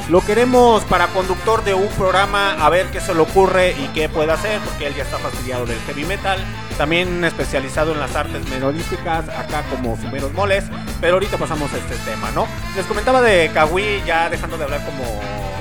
lo 0.09 0.21
queremos 0.21 0.83
para 0.85 1.07
conductor 1.07 1.63
de 1.63 1.73
un 1.73 1.87
programa, 1.89 2.53
a 2.53 2.69
ver 2.69 2.87
qué 2.87 2.99
se 2.99 3.13
le 3.13 3.19
ocurre 3.21 3.71
y 3.71 3.87
qué 3.93 4.09
puede 4.09 4.31
hacer, 4.31 4.59
porque 4.61 4.87
él 4.87 4.95
ya 4.95 5.03
está 5.03 5.17
fastidiado 5.17 5.65
del 5.65 5.79
heavy 5.87 6.05
metal. 6.05 6.39
También 6.77 7.23
especializado 7.23 7.91
en 7.91 7.99
las 7.99 8.15
artes 8.15 8.47
melodísticas, 8.49 9.29
acá 9.29 9.63
como 9.69 9.97
Sumeros 9.97 10.33
Moles. 10.33 10.65
Pero 10.99 11.15
ahorita 11.15 11.37
pasamos 11.37 11.71
a 11.73 11.77
este 11.77 11.95
tema, 12.09 12.31
¿no? 12.31 12.47
Les 12.75 12.85
comentaba 12.85 13.21
de 13.21 13.51
Kawi, 13.53 14.03
ya 14.05 14.29
dejando 14.29 14.57
de 14.57 14.63
hablar 14.63 14.83
como. 14.85 15.54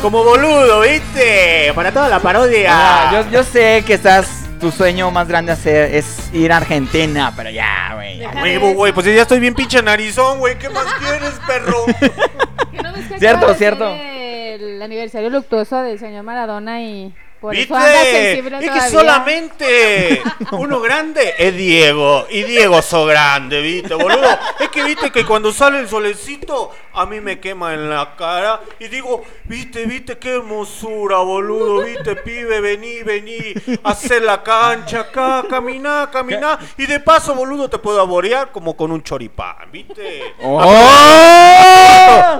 Como 0.00 0.24
boludo, 0.24 0.80
¿viste? 0.80 1.72
Para 1.74 1.92
toda 1.92 2.08
la 2.08 2.20
parodia. 2.20 2.70
Ah, 2.70 3.10
yo, 3.12 3.30
yo 3.30 3.44
sé 3.44 3.84
que 3.86 3.94
estás. 3.94 4.36
Tu 4.60 4.70
sueño 4.70 5.10
más 5.10 5.26
grande 5.26 5.52
hacer 5.52 5.94
es 5.94 6.28
ir 6.34 6.52
a 6.52 6.58
Argentina, 6.58 7.32
pero 7.34 7.48
ya, 7.48 7.94
güey. 7.94 8.20
Huevo, 8.42 8.74
güey, 8.74 8.92
pues 8.92 9.06
ya 9.06 9.22
estoy 9.22 9.40
bien 9.40 9.54
pinche 9.54 9.82
narizón, 9.82 10.38
güey. 10.38 10.58
¿Qué 10.58 10.68
más 10.68 10.84
quieres, 10.98 11.32
perro? 11.46 11.86
¿Que 12.70 12.82
no 12.82 12.92
ves 12.92 13.08
que 13.08 13.18
Cierto, 13.18 13.54
cierto. 13.54 13.88
El 13.90 14.82
aniversario 14.82 15.30
luctuoso 15.30 15.80
del 15.80 15.98
señor 15.98 16.24
Maradona 16.24 16.82
y 16.82 17.14
por 17.40 17.52
¿Viste? 17.52 17.72
eso 17.72 17.76
anda 17.76 18.04
sensible 18.04 18.58
Es 18.58 18.70
que 18.70 18.90
solamente 18.90 20.22
uno 20.52 20.80
grande 20.80 21.34
es 21.38 21.56
Diego. 21.56 22.26
Y 22.28 22.42
Diego 22.42 22.82
so 22.82 23.06
grande, 23.06 23.62
¿viste, 23.62 23.94
boludo? 23.94 24.38
Es 24.58 24.68
que 24.68 24.84
viste 24.84 25.10
que 25.10 25.24
cuando 25.24 25.50
sale 25.52 25.78
el 25.78 25.88
solecito, 25.88 26.70
a 26.92 27.06
mí 27.06 27.20
me 27.20 27.40
quema 27.40 27.72
en 27.72 27.88
la 27.88 28.14
cara. 28.14 28.60
Y 28.78 28.88
digo, 28.88 29.22
viste, 29.44 29.86
viste, 29.86 30.18
qué 30.18 30.34
hermosura, 30.34 31.18
boludo. 31.18 31.82
Viste, 31.82 32.16
pibe, 32.16 32.60
vení, 32.60 33.02
vení. 33.02 33.54
Hacer 33.84 34.22
la 34.22 34.42
cancha 34.42 35.00
acá, 35.00 35.44
caminá, 35.48 36.10
caminá. 36.12 36.58
Y 36.76 36.86
de 36.86 37.00
paso, 37.00 37.34
boludo, 37.34 37.70
te 37.70 37.78
puedo 37.78 38.00
aborear 38.00 38.52
como 38.52 38.76
con 38.76 38.92
un 38.92 39.02
choripán, 39.02 39.70
¿viste? 39.72 40.34
¡Oh! 40.42 40.68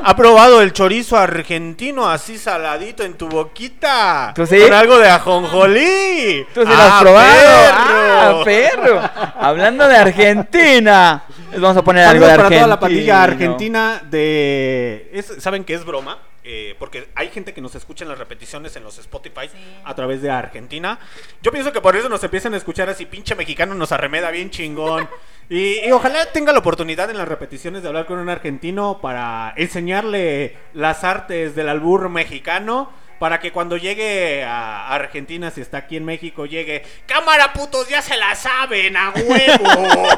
¿Ha 0.02 0.14
probado 0.16 0.60
el 0.60 0.72
chorizo 0.72 1.16
argentino 1.16 2.08
así 2.08 2.36
saladito 2.36 3.02
en 3.02 3.14
tu 3.14 3.28
boquita? 3.28 4.32
¿Tú 4.34 4.46
sí? 4.46 4.60
Con 4.60 4.74
algo 4.74 4.89
de 4.98 5.08
ajonjolí. 5.08 6.46
Tú 6.54 6.62
sí 6.62 6.66
lo 6.68 6.74
has 6.74 6.90
Ah, 6.92 6.98
probado. 7.00 8.44
perro. 8.44 9.00
Ah, 9.00 9.10
perro. 9.10 9.10
Hablando 9.40 9.86
de 9.88 9.96
Argentina. 9.96 11.24
Les 11.52 11.60
vamos 11.60 11.76
a 11.76 11.82
poner 11.82 12.04
algo 12.04 12.24
de 12.24 12.30
para 12.30 12.34
Argentina. 12.44 12.60
toda 12.60 12.68
la 12.68 12.80
pandilla 12.80 13.22
argentina 13.22 14.02
de... 14.08 15.10
es- 15.12 15.34
¿Saben 15.42 15.64
que 15.64 15.74
es 15.74 15.84
broma? 15.84 16.18
Eh, 16.42 16.74
porque 16.78 17.08
hay 17.14 17.28
gente 17.28 17.52
que 17.52 17.60
nos 17.60 17.74
escucha 17.74 18.02
en 18.04 18.08
las 18.08 18.18
repeticiones 18.18 18.74
en 18.74 18.82
los 18.82 18.98
Spotify 18.98 19.48
a 19.84 19.94
través 19.94 20.22
de 20.22 20.30
Argentina. 20.30 20.98
Yo 21.42 21.52
pienso 21.52 21.72
que 21.72 21.80
por 21.80 21.94
eso 21.96 22.08
nos 22.08 22.24
empiezan 22.24 22.54
a 22.54 22.56
escuchar 22.56 22.88
así, 22.88 23.04
pinche 23.06 23.34
mexicano 23.34 23.74
nos 23.74 23.92
arremeda 23.92 24.30
bien 24.30 24.50
chingón. 24.50 25.08
Y, 25.52 25.80
y 25.84 25.90
ojalá 25.90 26.26
tenga 26.26 26.52
la 26.52 26.60
oportunidad 26.60 27.10
en 27.10 27.18
las 27.18 27.26
repeticiones 27.26 27.82
de 27.82 27.88
hablar 27.88 28.06
con 28.06 28.20
un 28.20 28.28
argentino 28.28 29.00
para 29.02 29.52
enseñarle 29.56 30.56
las 30.74 31.02
artes 31.02 31.56
del 31.56 31.68
albur 31.68 32.08
mexicano. 32.08 32.92
Para 33.20 33.38
que 33.38 33.52
cuando 33.52 33.76
llegue 33.76 34.42
a 34.44 34.88
Argentina, 34.94 35.50
si 35.50 35.60
está 35.60 35.76
aquí 35.76 35.98
en 35.98 36.06
México, 36.06 36.46
llegue. 36.46 36.82
¡Cámara, 37.04 37.52
putos! 37.52 37.86
¡Ya 37.86 38.00
se 38.00 38.16
la 38.16 38.34
saben! 38.34 38.96
¡A 38.96 39.10
huevo! 39.10 40.08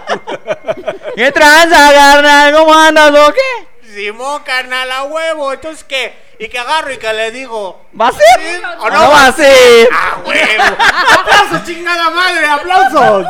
¿Qué 1.17 1.33
tranza, 1.33 1.93
carnal? 1.93 2.55
¿Cómo 2.55 2.73
andas 2.73 3.11
o 3.11 3.33
qué? 3.33 3.89
Simón, 3.93 4.45
carnal, 4.45 4.89
a 4.93 5.03
huevo. 5.03 5.53
Entonces, 5.53 5.83
¿qué? 5.83 6.15
Y 6.39 6.47
que 6.47 6.61
agarro 6.61 6.93
y 6.93 6.99
que 6.99 7.13
le 7.13 7.33
digo. 7.33 7.85
¿Va 8.01 8.07
a 8.07 8.13
ser? 8.13 8.23
¿Sí 8.39 8.63
¿O 8.79 8.91
no 8.91 9.11
va 9.11 9.27
a 9.27 9.33
ser? 9.33 9.89
¡A 9.93 10.19
huevo! 10.25 10.77
¡Aplausos, 11.19 11.65
chingada 11.65 12.09
madre! 12.09 12.47
¡Aplausos! 12.47 13.27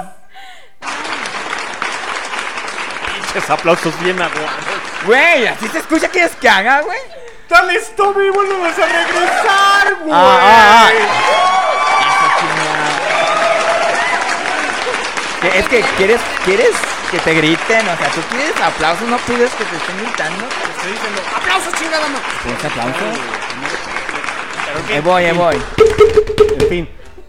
Pinches 3.06 3.48
aplausos 3.48 3.98
bien 4.00 4.20
aguados. 4.20 4.50
Güey, 5.06 5.46
así 5.46 5.66
se 5.68 5.78
escucha 5.78 6.10
que 6.10 6.24
es 6.24 6.36
que 6.36 6.46
haga, 6.46 6.82
güey. 6.82 7.21
¡Dale 7.52 7.74
stop 7.80 8.16
y 8.18 8.30
vuelves 8.30 8.78
a 8.78 8.86
regresar, 8.86 9.94
güey! 10.00 10.10
Ah, 10.14 10.88
Que- 15.42 15.58
Es 15.58 15.68
que 15.68 15.80
quieres, 15.98 16.20
quieres 16.46 16.70
que 17.10 17.18
te 17.18 17.34
griten, 17.34 17.86
o 17.88 17.96
sea, 17.98 18.08
tú 18.08 18.20
quieres 18.30 18.58
aplausos, 18.58 19.06
no 19.06 19.18
pides 19.18 19.50
que 19.52 19.64
te 19.64 19.76
estén 19.76 19.98
gritando. 20.02 20.46
Te 20.46 20.70
estoy 20.70 20.92
diciendo, 20.92 21.20
¡aplausos, 21.36 21.74
chingada 21.74 22.06
madre! 22.08 22.68
Aplauso. 22.68 22.98
Pero 24.64 24.78
en 24.78 24.84
fin, 24.86 24.94
Ahí 24.96 25.00
voy, 25.02 25.24
ahí 25.24 25.32
voy. 25.36 25.62
En 26.60 26.68
fin, 26.68 26.88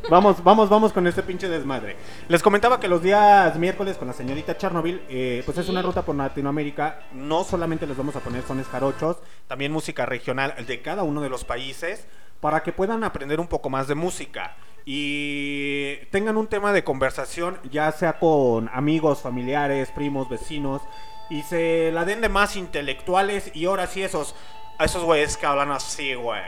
vamos, 0.10 0.44
vamos, 0.44 0.70
vamos 0.70 0.94
con 0.94 1.08
este 1.08 1.24
pinche 1.24 1.48
desmadre. 1.48 1.96
Les 2.28 2.42
comentaba 2.42 2.80
que 2.80 2.88
los 2.88 3.02
días 3.02 3.58
miércoles 3.58 3.98
con 3.98 4.08
la 4.08 4.14
señorita 4.14 4.58
Chernobyl, 4.58 5.02
eh, 5.10 5.44
pues 5.46 5.58
es 5.58 5.70
una 5.70 5.82
ruta 5.82 6.04
por 6.04 6.16
Latinoamérica. 6.16 7.00
No 7.14 7.44
solamente 7.44 7.88
les 7.88 7.98
vamos 7.98 8.16
a 8.16 8.20
poner 8.20 8.44
sones 8.44 8.68
jarochos, 8.68 9.18
también 9.48 9.72
música 9.72 10.06
regional 10.06 10.56
de 10.66 10.82
cada 10.82 11.04
uno 11.04 11.22
de 11.22 11.30
los 11.30 11.44
países 11.44 12.08
para 12.40 12.62
que 12.62 12.74
puedan 12.74 13.04
aprender 13.04 13.40
un 13.40 13.48
poco 13.48 13.70
más 13.70 13.88
de 13.88 13.96
música. 13.96 14.56
y 14.86 15.96
tengan 16.12 16.36
un 16.36 16.48
tema 16.48 16.74
de 16.74 16.84
conversación, 16.84 17.58
ya 17.72 17.90
sea 17.94 18.20
con 18.20 18.70
amigos, 18.74 19.22
familiares, 19.22 19.90
primos, 19.92 20.28
vecinos, 20.28 20.82
y 21.30 21.42
se 21.44 21.90
la 21.94 22.04
den 22.04 22.20
de 22.20 22.28
más 22.28 22.56
intelectuales 22.56 23.50
y 23.56 23.66
ahora 23.66 23.88
sí 23.88 24.04
esos, 24.04 24.36
a 24.78 24.86
esos 24.86 25.04
güeyes 25.04 25.38
que 25.38 25.46
hablan 25.46 25.72
así, 25.72 26.16
güey, 26.16 26.42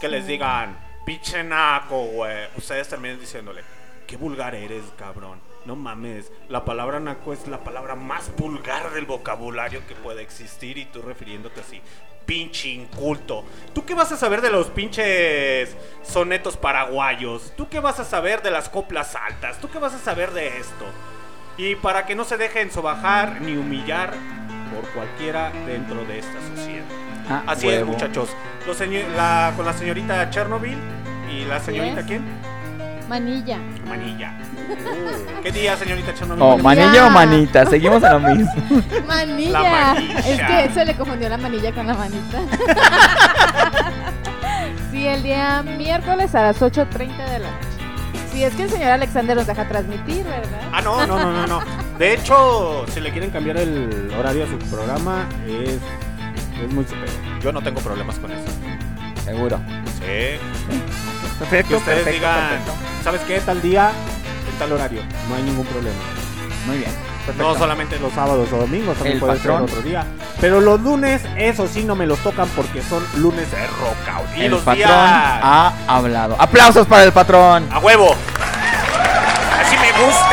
que 0.00 0.08
les 0.08 0.26
digan, 0.26 0.78
pinche 1.04 1.42
naco, 1.42 2.04
güey, 2.06 2.48
ustedes 2.56 2.88
terminen 2.88 3.20
diciéndole, 3.20 3.62
qué 4.06 4.16
vulgar 4.16 4.54
eres, 4.54 4.84
cabrón. 4.98 5.40
No 5.66 5.76
mames, 5.76 6.32
la 6.48 6.64
palabra 6.64 7.00
naco 7.00 7.32
es 7.32 7.46
la 7.46 7.62
palabra 7.62 7.94
más 7.94 8.34
vulgar 8.36 8.92
del 8.92 9.04
vocabulario 9.04 9.86
que 9.86 9.94
puede 9.94 10.22
existir 10.22 10.78
y 10.78 10.86
tú 10.86 11.02
refiriéndote 11.02 11.60
así, 11.60 11.82
pinche 12.24 12.68
inculto. 12.68 13.44
¿Tú 13.74 13.84
qué 13.84 13.94
vas 13.94 14.10
a 14.12 14.16
saber 14.16 14.40
de 14.40 14.50
los 14.50 14.68
pinches 14.68 15.76
sonetos 16.02 16.56
paraguayos? 16.56 17.52
¿Tú 17.56 17.68
qué 17.68 17.80
vas 17.80 18.00
a 18.00 18.04
saber 18.04 18.40
de 18.42 18.50
las 18.50 18.68
coplas 18.68 19.14
altas? 19.16 19.60
¿Tú 19.60 19.70
qué 19.70 19.78
vas 19.78 19.94
a 19.94 19.98
saber 19.98 20.30
de 20.30 20.58
esto? 20.58 20.86
Y 21.56 21.74
para 21.74 22.06
que 22.06 22.14
no 22.14 22.24
se 22.24 22.38
dejen 22.38 22.70
sobajar 22.70 23.40
ni 23.42 23.56
humillar 23.56 24.14
por 24.74 24.88
cualquiera 24.90 25.50
dentro 25.66 26.04
de 26.04 26.18
esta 26.20 26.38
sociedad. 26.54 26.84
Ah, 27.28 27.42
Así 27.46 27.66
huevo. 27.66 27.80
es, 27.80 27.86
muchachos. 27.86 28.30
Los 28.66 28.78
la- 29.16 29.52
con 29.56 29.64
la 29.66 29.72
señorita 29.72 30.28
Chernobyl 30.30 30.78
y 31.32 31.44
la 31.44 31.60
señorita 31.60 32.02
quién? 32.04 32.24
Manilla. 33.08 33.58
Manilla. 33.88 34.32
Uh, 34.70 35.42
¿Qué 35.42 35.50
día, 35.50 35.76
señorita 35.76 36.14
Chernobyl? 36.14 36.42
Oh, 36.42 36.58
manilla 36.58 37.06
o 37.06 37.10
manita, 37.10 37.66
seguimos 37.66 38.02
en 38.04 38.12
lo 38.12 38.20
mismo. 38.20 38.52
Manilla. 39.06 39.50
La 39.62 39.94
manilla. 39.94 40.18
Es 40.20 40.40
que 40.68 40.74
se 40.74 40.84
le 40.84 40.94
confundió 40.96 41.28
la 41.28 41.36
manilla 41.36 41.72
con 41.72 41.86
la 41.88 41.94
manita. 41.94 42.38
sí, 44.92 45.06
el 45.06 45.22
día 45.22 45.62
miércoles 45.62 46.34
a 46.34 46.42
las 46.42 46.60
8.30 46.60 47.16
de 47.30 47.38
la 47.40 47.50
noche. 47.50 47.66
Sí, 48.32 48.44
es 48.44 48.54
que 48.54 48.62
el 48.64 48.70
señor 48.70 48.90
Alexander 48.92 49.36
nos 49.36 49.46
deja 49.46 49.66
transmitir, 49.66 50.24
¿verdad? 50.24 50.60
Ah, 50.72 50.80
no, 50.80 51.04
no, 51.06 51.18
no, 51.18 51.32
no, 51.32 51.46
no. 51.46 51.60
De 52.00 52.14
hecho, 52.14 52.86
si 52.94 52.98
le 52.98 53.10
quieren 53.12 53.28
cambiar 53.28 53.58
el 53.58 54.10
horario 54.18 54.44
a 54.44 54.46
su 54.48 54.56
programa, 54.74 55.28
es, 55.46 55.72
es 56.64 56.72
muy 56.72 56.82
superior. 56.84 57.10
Yo 57.42 57.52
no 57.52 57.60
tengo 57.60 57.78
problemas 57.82 58.16
con 58.18 58.32
eso. 58.32 58.46
Seguro. 59.22 59.60
Sí. 59.98 60.38
Perfecto, 61.38 61.68
que 61.68 61.76
ustedes 61.76 62.04
perfecto, 62.04 62.10
digan, 62.10 62.48
perfecto. 62.48 62.72
¿sabes 63.04 63.20
qué? 63.26 63.40
Tal 63.40 63.60
día, 63.60 63.92
en 64.50 64.58
tal 64.58 64.72
horario. 64.72 65.02
No 65.28 65.34
hay 65.34 65.42
ningún 65.42 65.66
problema. 65.66 65.98
Muy 66.66 66.78
bien. 66.78 66.90
No 67.36 67.54
solamente 67.58 67.98
los 67.98 68.14
sábados 68.14 68.50
o 68.50 68.56
domingos, 68.56 68.94
también 68.96 69.16
El 69.16 69.20
puede 69.20 69.34
patrón. 69.36 69.68
ser 69.68 69.76
otro 69.78 69.86
día. 69.86 70.06
Pero 70.40 70.62
los 70.62 70.80
lunes, 70.80 71.20
eso 71.36 71.68
sí, 71.68 71.84
no 71.84 71.94
me 71.96 72.06
los 72.06 72.18
tocan 72.20 72.48
porque 72.56 72.80
son 72.80 73.04
lunes 73.16 73.50
de 73.50 73.66
rock 73.66 74.08
out. 74.14 74.38
Y 74.38 74.44
el 74.44 74.52
los 74.52 74.60
patrón 74.62 74.78
días... 74.78 74.90
ha 74.90 75.74
hablado. 75.86 76.34
¡Aplausos 76.38 76.86
para 76.86 77.04
el 77.04 77.12
patrón! 77.12 77.68
¡A 77.70 77.78
huevo! 77.78 78.14
Así 79.60 79.76
me 79.76 79.92
gusta. 80.02 80.29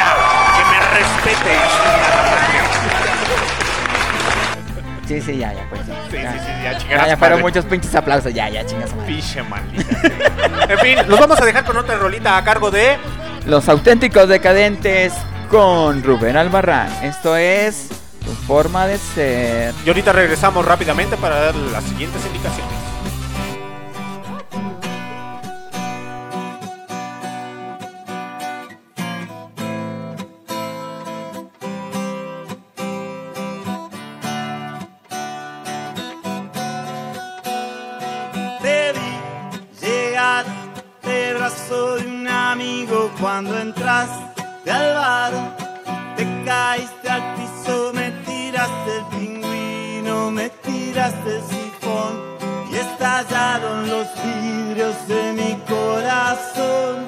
Sí, 5.08 5.22
sí, 5.22 5.38
ya, 5.38 5.54
ya, 5.54 5.66
pues. 5.70 5.88
ya. 5.88 5.96
Sí, 6.12 6.18
ya. 6.18 6.34
sí, 6.34 6.40
sí, 6.40 6.46
ya, 6.46 6.72
Ya, 6.74 6.78
chingadas 6.78 7.08
ya 7.08 7.18
fueron 7.18 7.40
madre. 7.40 7.44
muchos 7.44 7.66
pinches 7.66 7.96
aplausos. 7.96 8.34
Ya, 8.34 8.50
ya, 8.50 8.66
chingas 8.66 8.94
madre. 8.94 9.16
Piche 9.16 9.42
maldita. 9.44 10.00
en 10.74 10.80
fin, 10.80 10.98
los 11.08 11.20
vamos 11.20 11.40
a 11.40 11.46
dejar 11.46 11.64
con 11.64 11.78
otra 11.78 11.96
rolita 11.96 12.38
a 12.38 12.44
cargo 12.44 12.70
de... 12.72 12.98
Los 13.46 13.70
auténticos 13.70 14.28
decadentes 14.28 15.14
con 15.50 16.04
Rubén 16.04 16.36
Albarrán. 16.36 16.90
Esto 17.04 17.38
es 17.38 17.88
tu 18.26 18.34
forma 18.34 18.86
de 18.86 18.98
ser. 18.98 19.74
Y 19.86 19.88
ahorita 19.88 20.12
regresamos 20.12 20.66
rápidamente 20.66 21.16
para 21.16 21.40
dar 21.40 21.56
las 21.56 21.86
siguientes 21.86 22.22
indicaciones. 22.26 22.77
Al 44.06 44.93
bar. 44.93 45.34
Te 46.16 46.24
caíste 46.45 47.10
al 47.10 47.36
piso, 47.36 47.91
me 47.93 48.12
tiraste 48.26 48.98
el 48.98 49.06
pingüino, 49.06 50.32
me 50.32 50.50
tiraste 50.50 51.38
el 51.38 51.41
sifón 51.43 52.14
y 52.72 52.76
estallaron 52.76 53.89
los 53.89 54.08
vidrios 54.24 54.95
de 55.08 55.34
mi 55.34 55.54
corazón. 55.68 57.08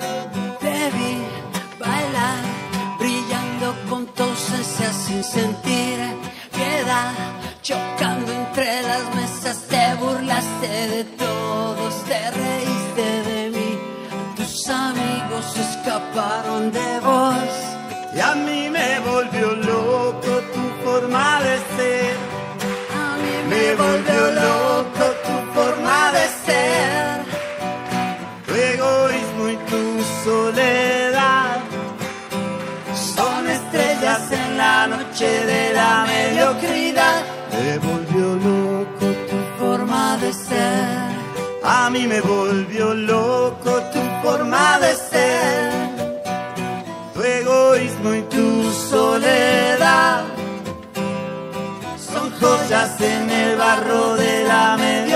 Te 0.59 0.91
vi 0.95 1.13
bailar, 1.79 2.43
brillando 2.99 3.75
con 3.89 4.05
tu 4.07 4.23
ausencia 4.23 4.93
sin 4.93 5.23
sentir 5.23 5.97
piedad, 6.53 7.13
chocando 7.61 8.31
entre 8.31 8.81
las 8.83 9.15
mesas, 9.15 9.57
te 9.67 9.95
burlaste 9.95 10.67
de 10.67 11.03
todos, 11.03 11.18
escaparon 16.09 16.71
de 16.71 16.99
vos. 16.99 17.35
Y 18.15 18.19
a 18.19 18.35
mí 18.35 18.69
me 18.69 18.99
volvió 18.99 19.55
loco 19.55 20.41
tu 20.53 20.83
forma 20.83 21.41
de 21.41 21.57
ser. 21.75 22.15
A 22.93 23.17
mí 23.17 23.49
Me 23.49 23.75
volvió 23.75 24.31
loco 24.31 25.05
tu 25.25 25.53
forma 25.53 26.11
de 26.11 26.25
ser. 26.45 27.19
Tu 28.45 28.53
egoísmo 28.53 29.49
y 29.49 29.57
tu 29.69 30.03
soledad 30.23 31.59
son 33.15 33.47
estrellas 33.47 34.31
en 34.31 34.57
la 34.57 34.87
noche 34.87 35.45
de 35.45 35.73
la 35.73 36.05
mediocridad. 36.07 37.21
Me 37.51 37.77
volvió 37.79 38.35
loco 38.35 39.05
tu 39.29 39.37
forma 39.59 40.17
de 40.17 40.33
ser. 40.33 41.09
A 41.63 41.89
mí 41.89 42.07
me 42.07 42.21
volvió 42.21 42.93
loco 42.93 43.81
tu 43.93 44.01
forma 44.23 44.79
de 44.79 44.95
ser. 44.95 45.68
Joyas 52.39 53.01
en 53.01 53.29
el 53.29 53.57
barro 53.57 54.15
de 54.15 54.43
la 54.45 54.77
mediocridad. 54.77 55.08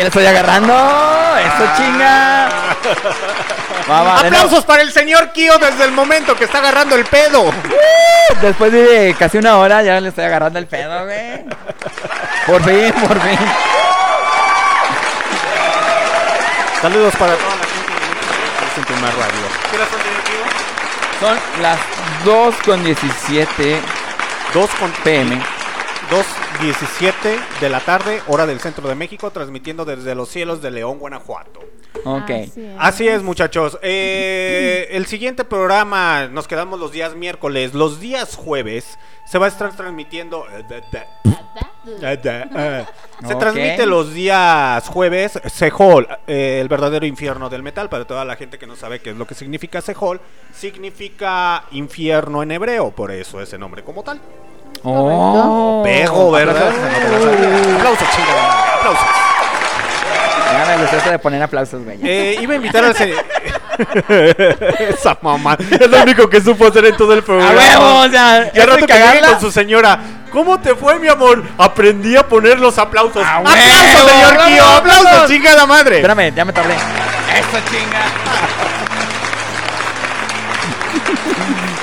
Ya 0.00 0.04
le 0.04 0.08
estoy 0.08 0.24
agarrando! 0.24 0.72
¡Eso 0.72 1.72
chinga! 1.76 2.48
Va, 3.90 4.02
va, 4.02 4.22
de 4.22 4.28
Aplausos 4.28 4.64
para 4.64 4.80
el 4.80 4.90
señor 4.92 5.30
Kio 5.32 5.58
desde 5.58 5.84
el 5.84 5.92
momento 5.92 6.34
que 6.36 6.44
está 6.44 6.56
agarrando 6.56 6.94
el 6.94 7.04
pedo. 7.04 7.42
nuevo. 7.42 7.52
Después 8.40 8.72
de 8.72 9.14
casi 9.18 9.36
una 9.36 9.58
hora 9.58 9.82
ya 9.82 10.00
le 10.00 10.08
estoy 10.08 10.24
agarrando 10.24 10.58
el 10.58 10.66
pedo, 10.66 11.04
güey. 11.04 11.44
Por 12.46 12.64
fin, 12.64 12.92
por 13.06 13.20
fin. 13.20 13.38
Saludos 16.80 17.14
para 17.16 17.34
toda 17.34 17.56
la 17.56 17.66
gente 18.74 18.94
que 18.94 19.00
radio. 19.00 19.46
¿Qué 19.70 19.76
hora 19.76 19.86
son, 19.90 20.00
señor 20.00 20.22
Kio? 20.24 21.28
Son 21.28 21.38
las 21.60 21.78
2 22.24 22.54
con 22.64 22.84
17 22.84 23.82
2 24.54 24.70
con 24.78 24.90
pm. 25.04 25.42
2.17 26.60 27.38
de 27.58 27.70
la 27.70 27.80
tarde, 27.80 28.20
hora 28.26 28.44
del 28.44 28.60
centro 28.60 28.86
de 28.86 28.94
México, 28.94 29.30
transmitiendo 29.30 29.86
desde 29.86 30.14
los 30.14 30.28
cielos 30.28 30.60
de 30.60 30.70
León, 30.70 30.98
Guanajuato. 30.98 31.60
Ok. 32.04 32.30
Así 32.78 33.08
es, 33.08 33.22
muchachos. 33.22 33.78
Eh, 33.80 34.88
el 34.90 35.06
siguiente 35.06 35.44
programa, 35.44 36.26
nos 36.26 36.46
quedamos 36.46 36.78
los 36.78 36.92
días 36.92 37.14
miércoles. 37.14 37.72
Los 37.72 37.98
días 37.98 38.36
jueves 38.36 38.98
se 39.24 39.38
va 39.38 39.46
a 39.46 39.48
estar 39.48 39.74
transmitiendo. 39.74 40.44
eh, 40.50 40.82
eh. 42.22 42.84
Se 43.26 43.34
transmite 43.36 43.86
los 43.86 44.12
días 44.12 44.86
jueves 44.88 45.40
Sehol, 45.46 46.08
eh, 46.26 46.58
el 46.60 46.68
verdadero 46.68 47.06
infierno 47.06 47.48
del 47.48 47.62
metal. 47.62 47.88
Para 47.88 48.04
toda 48.04 48.26
la 48.26 48.36
gente 48.36 48.58
que 48.58 48.66
no 48.66 48.76
sabe 48.76 49.00
qué 49.00 49.10
es 49.10 49.16
lo 49.16 49.26
que 49.26 49.34
significa 49.34 49.80
Sehol, 49.80 50.20
significa 50.52 51.64
infierno 51.70 52.42
en 52.42 52.50
hebreo, 52.50 52.90
por 52.90 53.10
eso 53.10 53.40
ese 53.40 53.56
nombre 53.56 53.82
como 53.82 54.02
tal. 54.02 54.20
Oh. 54.82 55.82
Pego, 55.84 56.30
¿verdad? 56.30 56.68
Aplausos. 57.76 58.08
Chingada 58.14 58.42
madre, 58.42 58.70
aplausos. 58.78 59.06
Ya 60.52 60.66
me 60.66 60.82
gustó 60.82 60.96
eso 60.96 61.10
de 61.10 61.18
poner 61.18 61.42
aplausos, 61.42 61.84
güey. 61.84 61.98
Eh, 62.02 62.38
iba 62.40 62.52
a 62.54 62.56
invitar 62.56 62.84
al 62.84 62.96
señor. 62.96 63.24
Esa 64.78 65.16
mamá. 65.22 65.56
Es 65.70 65.88
lo 65.88 66.02
único 66.02 66.28
que 66.28 66.40
supo 66.40 66.66
hacer 66.66 66.86
en 66.86 66.96
todo 66.96 67.14
el 67.14 67.22
programa. 67.22 67.52
¡A 67.52 67.56
huevo! 67.56 68.00
O 68.00 68.08
sea, 68.10 68.50
Y 68.52 68.60
al 68.60 68.68
rato 68.68 68.86
que 68.86 69.20
con 69.26 69.40
su 69.40 69.50
señora. 69.50 69.98
¿Cómo 70.32 70.60
te 70.60 70.74
fue, 70.76 70.98
mi 70.98 71.08
amor? 71.08 71.42
Aprendí 71.58 72.16
a 72.16 72.22
poner 72.26 72.58
los 72.60 72.78
aplausos. 72.78 73.24
¡A 73.24 73.36
¡Aplausos, 73.38 73.58
huevo! 73.62 74.08
señor 74.08 74.32
¡Aplausos! 74.32 74.54
Kio! 74.54 74.64
¡Aplausos, 74.64 75.30
chingada 75.30 75.66
madre! 75.66 75.96
Espérame, 75.96 76.34
ya 76.34 76.44
me 76.44 76.52
tardé. 76.52 76.74
Eso 76.74 77.58
chinga. 77.70 78.59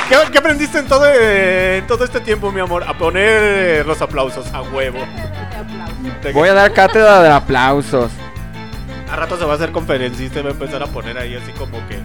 ¿Qué, 0.10 0.16
qué 0.32 0.38
aprendiste 0.38 0.80
en 0.80 0.88
todo, 0.88 1.06
eh, 1.06 1.80
en 1.80 1.88
todo 1.88 2.06
este 2.06 2.22
tiempo, 2.22 2.50
mi 2.52 2.62
amor? 2.62 2.84
A 2.88 2.98
poner 2.98 3.86
los 3.86 4.02
aplausos 4.02 4.48
a 4.54 4.62
huevo. 4.62 5.00
Voy 6.34 6.48
a 6.48 6.54
dar 6.54 6.72
cátedra 6.72 7.22
de 7.22 7.30
aplausos. 7.30 8.12
A 9.12 9.16
rato 9.18 9.38
se 9.38 9.44
va 9.44 9.54
a 9.54 9.56
hacer 9.56 9.72
conferencista 9.72 10.40
y 10.40 10.44
va 10.44 10.50
a 10.50 10.54
empezar 10.54 10.82
a 10.82 10.88
poner 10.88 11.18
ahí 11.18 11.36
así 11.36 11.52
como 11.52 11.86
que. 11.88 12.00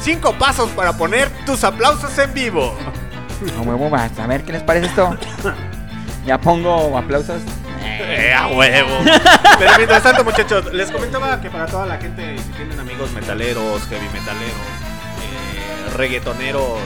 Cinco 0.00 0.32
pasos 0.34 0.70
para 0.70 0.92
poner 0.92 1.28
tus 1.44 1.64
aplausos 1.64 2.16
en 2.18 2.32
vivo. 2.32 2.76
A 3.56 3.60
huevo, 3.62 3.90
vas. 3.90 4.16
A 4.18 4.26
ver, 4.28 4.44
¿qué 4.44 4.52
les 4.52 4.62
parece 4.62 4.86
esto? 4.86 5.16
Ya 6.24 6.38
pongo 6.38 6.96
aplausos. 6.96 7.42
Eh, 7.80 8.32
a 8.32 8.46
huevo. 8.48 8.98
Pero 9.58 9.72
mientras 9.76 10.02
tanto, 10.04 10.22
muchachos, 10.22 10.72
les 10.72 10.90
comentaba 10.90 11.40
que 11.40 11.50
para 11.50 11.66
toda 11.66 11.86
la 11.86 11.96
gente, 11.96 12.38
si 12.38 12.50
tienen 12.50 12.78
amigos 12.78 13.10
metaleros, 13.12 13.82
heavy 13.88 14.08
metaleros, 14.12 14.54
eh, 15.22 15.96
reggaetoneros 15.96 16.78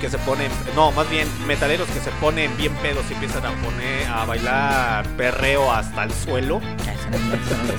que 0.00 0.10
se 0.10 0.18
ponen, 0.18 0.50
no, 0.74 0.90
más 0.92 1.08
bien 1.10 1.28
metaleros 1.46 1.88
que 1.88 2.00
se 2.00 2.10
ponen 2.12 2.56
bien 2.56 2.72
pedos 2.76 3.04
y 3.10 3.12
empiezan 3.12 3.44
a 3.44 3.50
poner 3.62 4.06
a 4.08 4.24
bailar 4.24 5.06
perreo 5.16 5.70
hasta 5.70 6.04
el 6.04 6.12
suelo. 6.12 6.60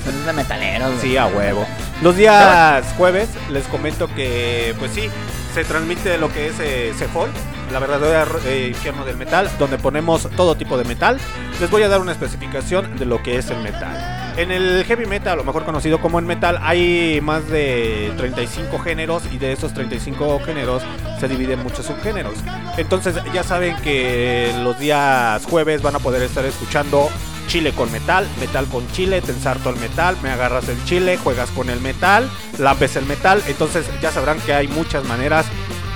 Son 0.06 0.26
de 0.26 0.34
metaleros. 0.34 0.91
Sí, 1.02 1.18
a 1.18 1.27
huevo. 1.27 1.65
Los 2.02 2.15
días 2.15 2.85
jueves 2.98 3.30
les 3.49 3.65
comento 3.68 4.07
que, 4.15 4.76
pues 4.80 4.91
sí, 4.91 5.10
se 5.53 5.64
transmite 5.64 6.18
lo 6.18 6.31
que 6.31 6.48
es 6.48 6.60
eh, 6.60 6.93
Sehol, 6.98 7.30
la 7.72 7.80
verdadera 7.80 8.26
eh, 8.45 8.68
infierno 8.69 9.03
del 9.06 9.18
metal, 9.18 9.49
donde 9.60 9.77
ponemos 9.77 10.30
todo 10.35 10.56
tipo 10.56 10.77
de 10.77 10.84
metal. 10.84 11.19
Les 11.60 11.69
voy 11.69 11.84
a 11.84 11.89
dar 11.89 12.02
una 12.02 12.11
especificación 12.11 12.98
de 12.98 13.06
lo 13.06 13.22
que 13.22 13.38
es 13.38 13.49
el 13.49 13.60
metal. 13.61 14.20
En 14.38 14.52
el 14.52 14.84
heavy 14.86 15.06
metal, 15.06 15.40
o 15.40 15.44
mejor 15.44 15.66
conocido 15.66 15.99
como 15.99 16.18
en 16.18 16.26
metal, 16.26 16.58
hay 16.62 17.20
más 17.22 17.48
de 17.49 18.14
35 18.18 18.80
géneros 18.80 19.24
y 19.32 19.38
de 19.38 19.52
esos 19.52 19.74
35 19.74 20.40
géneros 20.45 20.82
se 21.20 21.28
dividen 21.28 21.62
muchos 21.62 21.86
subgéneros. 21.86 22.36
Entonces 22.78 23.16
ya 23.34 23.44
saben 23.44 23.76
que 23.84 24.53
los 24.64 24.80
días 24.80 25.45
jueves 25.45 25.82
van 25.82 25.95
a 25.95 25.99
poder 25.99 26.22
estar 26.24 26.45
escuchando 26.45 27.10
chile 27.48 27.74
con 27.74 27.91
metal, 27.91 28.26
metal 28.40 28.66
con 28.68 28.90
chile, 28.91 29.22
te 29.22 29.32
ensarto 29.32 29.70
el 29.70 29.76
metal, 29.76 30.16
me 30.24 30.30
agarras 30.30 30.70
el 30.70 30.82
chile, 30.86 31.18
juegas 31.18 31.49
con 31.52 31.70
el 31.70 31.82
metal, 31.82 32.30
lambes 32.58 32.95
el 32.95 33.06
metal, 33.06 33.44
entonces 33.48 33.86
ya 34.02 34.12
sabrán 34.12 34.40
que 34.40 34.53
hay 34.53 34.70
muchas 34.70 35.03
maneras 35.03 35.45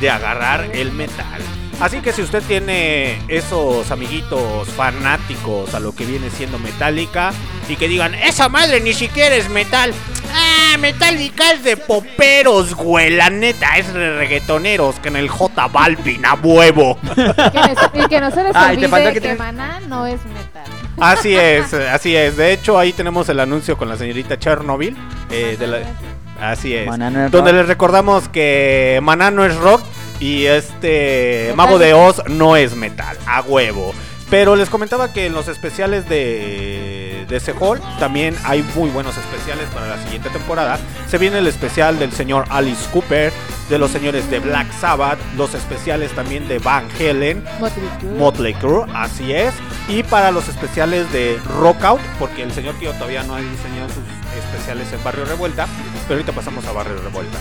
de 0.02 0.10
agarrar 0.10 0.70
el 0.74 0.92
metal. 0.92 1.42
Así 1.80 2.00
que 2.00 2.14
si 2.14 2.22
usted 2.22 2.42
tiene 2.44 3.20
esos 3.28 3.92
amiguitos 3.92 4.68
fanáticos 4.70 5.74
a 5.74 5.80
lo 5.80 5.94
que 5.94 6.06
viene 6.06 6.30
siendo 6.30 6.58
Metallica 6.58 7.32
y 7.68 7.76
que 7.76 7.88
digan, 7.88 8.16
esa 8.16 8.48
madre 8.50 8.80
ni 8.80 8.94
siquiera 8.94 9.36
es 9.36 9.50
metal. 9.50 9.94
Ah, 10.34 10.78
Metallica 10.80 11.52
es 11.52 11.64
de 11.64 11.78
poperos, 11.78 12.74
güey. 12.76 13.10
La 13.12 13.30
neta 13.30 13.78
es 13.78 13.94
de 13.94 14.18
reggaetoneros 14.18 14.96
que 15.00 15.10
en 15.10 15.16
el 15.18 15.30
J 15.30 15.68
Balvin 15.68 16.26
a 16.26 16.34
huevo. 16.36 16.98
Que 17.16 18.00
y 18.02 18.08
que 18.08 18.20
no 18.22 18.32
se 18.32 18.44
les 18.44 18.52
Ay, 18.56 18.78
te 18.78 18.88
faltó 18.88 18.96
olvide 19.10 19.14
que 19.14 19.14
que, 19.14 19.22
tienes- 19.22 19.40
Maná 19.40 19.80
no 19.88 20.06
es 20.06 20.20
metal. 20.26 20.64
Así 21.00 21.36
es, 21.36 21.74
así 21.74 22.16
es. 22.16 22.38
De 22.38 22.54
hecho, 22.54 22.80
ahí 22.80 22.94
tenemos 22.94 23.28
el 23.30 23.40
anuncio 23.42 23.78
con 23.78 23.90
la 23.90 23.98
señorita 23.98 24.40
Chernobyl. 24.40 24.96
eh, 25.30 25.56
de 25.60 25.68
la- 25.68 25.80
así 26.42 26.74
es. 26.74 26.88
Maná 26.88 27.10
no 27.10 27.26
es 27.26 27.32
donde 27.32 27.52
rock. 27.52 27.60
les 27.60 27.68
recordamos 27.68 28.30
que 28.30 29.00
Maná 29.04 29.30
no 29.32 29.46
es 29.46 29.56
rock 29.58 29.82
y 30.20 30.46
este 30.46 31.54
Mago 31.56 31.80
de 31.80 31.94
Oz 31.94 32.22
no 32.28 32.56
es 32.56 32.76
metal, 32.76 33.18
a 33.26 33.42
huevo. 33.42 33.94
Pero 34.30 34.56
les 34.56 34.70
comentaba 34.70 35.14
que 35.14 35.28
en 35.28 35.34
los 35.34 35.48
especiales 35.48 36.10
de, 36.10 37.26
de 37.30 37.40
Sehol 37.40 37.80
también 38.00 38.36
hay 38.44 38.64
muy 38.76 38.90
buenos 38.90 39.16
especiales 39.16 39.68
para 39.70 39.88
la 39.88 40.02
siguiente 40.04 40.30
temporada. 40.30 40.80
Se 41.08 41.20
viene 41.20 41.38
el 41.38 41.48
especial 41.48 42.00
del 42.00 42.12
señor 42.12 42.46
Alice 42.50 42.90
Cooper, 42.92 43.32
de 43.70 43.78
los 43.78 43.92
señores 43.92 44.30
de 44.32 44.40
Black 44.40 44.72
Sabbath, 44.80 45.20
los 45.38 45.54
especiales 45.54 46.12
también 46.12 46.48
de 46.48 46.58
Van 46.58 46.88
Halen, 47.00 47.44
Motley 47.60 47.90
Crue. 48.00 48.12
Motley 48.18 48.54
Crue, 48.56 48.86
así 48.96 49.32
es. 49.32 49.54
Y 49.88 50.02
para 50.02 50.32
los 50.32 50.48
especiales 50.50 51.12
de 51.12 51.40
Rockout, 51.60 52.02
porque 52.18 52.42
el 52.42 52.52
señor 52.52 52.76
Kio 52.80 52.94
todavía 52.94 53.22
no 53.24 53.36
ha 53.36 53.42
diseñado 53.42 53.90
sus 53.90 54.04
especiales 54.44 54.92
en 54.92 55.04
Barrio 55.04 55.26
Revuelta, 55.26 55.68
pero 56.08 56.20
ahorita 56.20 56.32
pasamos 56.32 56.66
a 56.66 56.72
Barrio 56.72 56.98
Revuelta. 57.04 57.38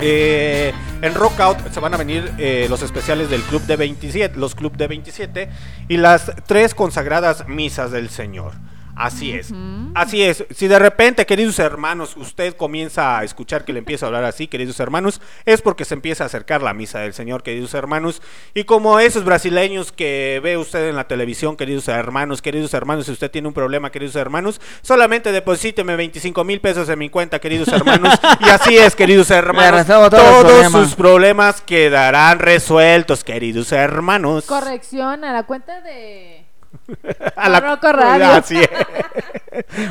Eh, 0.00 0.72
en 1.02 1.14
Rockout 1.14 1.72
se 1.72 1.80
van 1.80 1.94
a 1.94 1.96
venir 1.96 2.32
eh, 2.38 2.66
los 2.70 2.82
especiales 2.82 3.30
del 3.30 3.42
Club 3.42 3.62
de 3.62 3.76
27, 3.76 4.38
los 4.38 4.54
Club 4.54 4.76
de 4.76 4.86
27 4.86 5.48
y 5.88 5.96
las 5.96 6.32
tres 6.46 6.74
consagradas 6.74 7.48
misas 7.48 7.90
del 7.90 8.08
Señor. 8.08 8.52
Así 8.98 9.32
es. 9.32 9.52
Así 9.94 10.22
es. 10.22 10.44
Si 10.50 10.66
de 10.66 10.78
repente, 10.78 11.24
queridos 11.24 11.58
hermanos, 11.60 12.16
usted 12.16 12.56
comienza 12.56 13.18
a 13.18 13.24
escuchar 13.24 13.64
que 13.64 13.72
le 13.72 13.78
empieza 13.78 14.06
a 14.06 14.08
hablar 14.08 14.24
así, 14.24 14.48
queridos 14.48 14.80
hermanos, 14.80 15.20
es 15.44 15.62
porque 15.62 15.84
se 15.84 15.94
empieza 15.94 16.24
a 16.24 16.26
acercar 16.26 16.62
la 16.62 16.74
misa 16.74 16.98
del 16.98 17.14
Señor, 17.14 17.44
queridos 17.44 17.74
hermanos. 17.74 18.20
Y 18.54 18.64
como 18.64 18.98
esos 18.98 19.24
brasileños 19.24 19.92
que 19.92 20.40
ve 20.42 20.56
usted 20.56 20.88
en 20.88 20.96
la 20.96 21.06
televisión, 21.06 21.56
queridos 21.56 21.86
hermanos, 21.86 22.42
queridos 22.42 22.74
hermanos, 22.74 23.06
si 23.06 23.12
usted 23.12 23.30
tiene 23.30 23.46
un 23.46 23.54
problema, 23.54 23.90
queridos 23.90 24.16
hermanos, 24.16 24.60
solamente 24.82 25.30
deposíteme 25.30 25.94
25 25.94 26.42
mil 26.42 26.60
pesos 26.60 26.88
en 26.88 26.98
mi 26.98 27.08
cuenta, 27.08 27.38
queridos 27.38 27.68
hermanos. 27.68 28.18
y 28.40 28.48
así 28.48 28.76
es, 28.76 28.96
queridos 28.96 29.30
hermanos. 29.30 29.86
todos 29.86 30.72
sus 30.72 30.96
problemas 30.96 31.60
quedarán 31.60 32.40
resueltos, 32.40 33.22
queridos 33.22 33.70
hermanos. 33.70 34.44
Corrección 34.46 35.24
a 35.24 35.32
la 35.32 35.44
cuenta 35.44 35.80
de 35.82 36.47
A 37.36 37.48
la- 37.48 37.60
Barroco 37.60 37.92
Radio. 37.92 38.26
Así 38.32 38.56
es. 38.58 38.68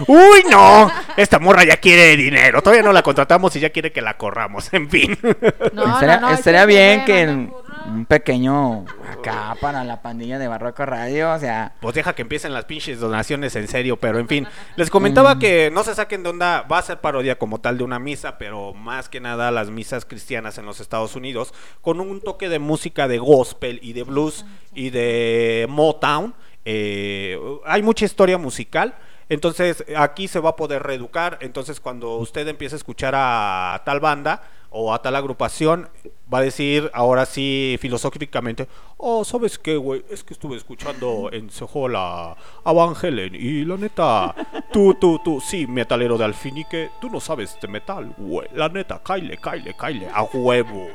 Uy, 0.08 0.44
no. 0.50 0.92
Esta 1.16 1.40
morra 1.40 1.64
ya 1.64 1.78
quiere 1.78 2.16
dinero. 2.16 2.62
Todavía 2.62 2.84
no 2.84 2.94
la 2.94 3.02
contratamos 3.04 3.56
y 3.56 3.60
ya 3.60 3.70
quiere 3.72 3.92
que 3.92 4.02
la 4.02 4.18
corramos. 4.18 4.74
En 4.74 4.90
fin. 4.90 5.18
estaría 5.24 6.32
estaría 6.34 6.66
bien 6.66 7.06
que 7.06 7.22
el- 7.24 7.50
un 7.86 8.06
pequeño 8.06 8.84
acá 9.10 9.56
para 9.62 9.86
la 9.86 10.02
pandilla 10.02 10.38
de 10.40 10.48
Barroco 10.50 10.86
Radio, 10.86 11.32
o 11.32 11.40
sea, 11.40 11.74
Pues 11.80 11.96
deja 11.96 12.14
que 12.16 12.22
empiecen 12.24 12.54
las 12.54 12.66
pinches 12.66 13.00
donaciones 13.00 13.56
en 13.56 13.70
serio, 13.70 13.96
pero 13.96 14.20
en 14.20 14.28
fin. 14.28 14.46
Les 14.76 14.90
comentaba 14.90 15.36
Mm. 15.36 15.40
que 15.40 15.70
no 15.72 15.84
se 15.84 15.96
saquen 15.96 16.22
de 16.22 16.30
onda, 16.30 16.64
va 16.70 16.80
a 16.80 16.82
ser 16.82 17.00
parodia 17.00 17.38
como 17.38 17.62
tal 17.62 17.78
de 17.78 17.86
una 17.86 17.98
misa, 17.98 18.38
pero 18.38 18.74
más 18.74 19.08
que 19.08 19.22
nada 19.22 19.52
las 19.52 19.70
misas 19.70 20.04
cristianas 20.04 20.58
en 20.58 20.66
los 20.66 20.82
Estados 20.82 21.16
Unidos, 21.16 21.54
con 21.82 22.02
un 22.02 22.20
toque 22.20 22.50
de 22.50 22.60
música 22.60 23.08
de 23.08 23.20
gospel 23.20 23.80
y 23.82 23.94
de 23.94 24.04
blues 24.04 24.46
y 24.74 24.90
de 24.90 25.66
Motown. 25.70 26.34
Eh, 26.70 27.40
hay 27.66 27.82
mucha 27.82 28.04
historia 28.04 28.38
musical. 28.38 28.94
Entonces 29.30 29.86
aquí 29.96 30.28
se 30.28 30.40
va 30.40 30.52
a 30.52 30.56
poder 30.58 30.84
reeducar. 30.84 31.38
Entonces 31.42 31.80
cuando 31.80 32.18
usted 32.18 32.46
empiece 32.48 32.76
a 32.76 32.78
escuchar 32.78 33.14
a 33.16 33.82
tal 33.86 34.02
banda 34.02 34.42
o 34.70 34.94
a 34.94 35.02
tal 35.02 35.16
agrupación, 35.16 35.88
va 36.32 36.40
a 36.40 36.42
decir 36.42 36.92
ahora 36.94 37.26
sí 37.26 37.78
filosóficamente, 37.80 38.68
oh, 38.98 39.24
¿sabes 39.24 39.58
qué, 39.58 39.78
güey? 39.78 40.04
Es 40.10 40.26
que 40.26 40.34
estuve 40.34 40.58
escuchando 40.58 41.30
en 41.32 41.50
Sehol 41.50 41.96
a, 41.96 42.36
Van 42.66 42.94
Halen 43.02 43.34
y 43.34 43.64
la 43.64 43.78
neta, 43.78 44.36
tú, 44.72 44.94
tú, 44.96 45.22
tú, 45.24 45.40
sí, 45.40 45.68
metalero 45.68 46.18
de 46.18 46.26
Alfinique, 46.26 46.90
tú 47.00 47.10
no 47.10 47.22
sabes 47.22 47.58
de 47.62 47.68
metal, 47.70 48.14
güey. 48.18 48.50
La 48.54 48.68
neta, 48.68 49.02
caile, 49.02 49.38
caile, 49.38 49.74
caile, 49.74 50.10
a 50.14 50.24
huevo. 50.24 50.90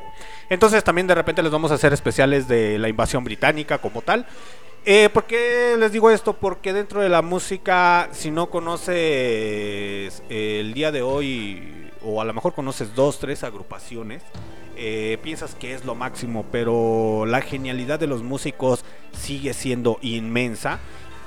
Entonces 0.49 0.83
también 0.83 1.07
de 1.07 1.15
repente 1.15 1.41
les 1.41 1.51
vamos 1.51 1.71
a 1.71 1.75
hacer 1.75 1.93
especiales 1.93 2.47
de 2.47 2.77
la 2.77 2.89
invasión 2.89 3.23
británica 3.23 3.79
como 3.79 4.03
tal. 4.03 4.27
Eh, 4.85 5.07
¿Por 5.13 5.23
qué 5.23 5.77
les 5.79 5.93
digo 5.93 6.11
esto? 6.11 6.33
Porque 6.33 6.73
dentro 6.73 7.01
de 7.01 7.07
la 7.07 7.21
música, 7.21 8.09
si 8.11 8.31
no 8.31 8.49
conoces 8.49 8.93
eh, 8.97 10.57
el 10.59 10.73
día 10.73 10.91
de 10.91 11.01
hoy, 11.01 11.89
o 12.03 12.19
a 12.19 12.25
lo 12.25 12.33
mejor 12.33 12.53
conoces 12.53 12.93
dos, 12.93 13.17
tres 13.17 13.45
agrupaciones, 13.45 14.23
eh, 14.75 15.17
piensas 15.23 15.55
que 15.55 15.73
es 15.73 15.85
lo 15.85 15.95
máximo, 15.95 16.45
pero 16.51 17.25
la 17.25 17.39
genialidad 17.39 17.97
de 17.97 18.07
los 18.07 18.23
músicos 18.23 18.83
sigue 19.13 19.53
siendo 19.53 19.99
inmensa. 20.01 20.79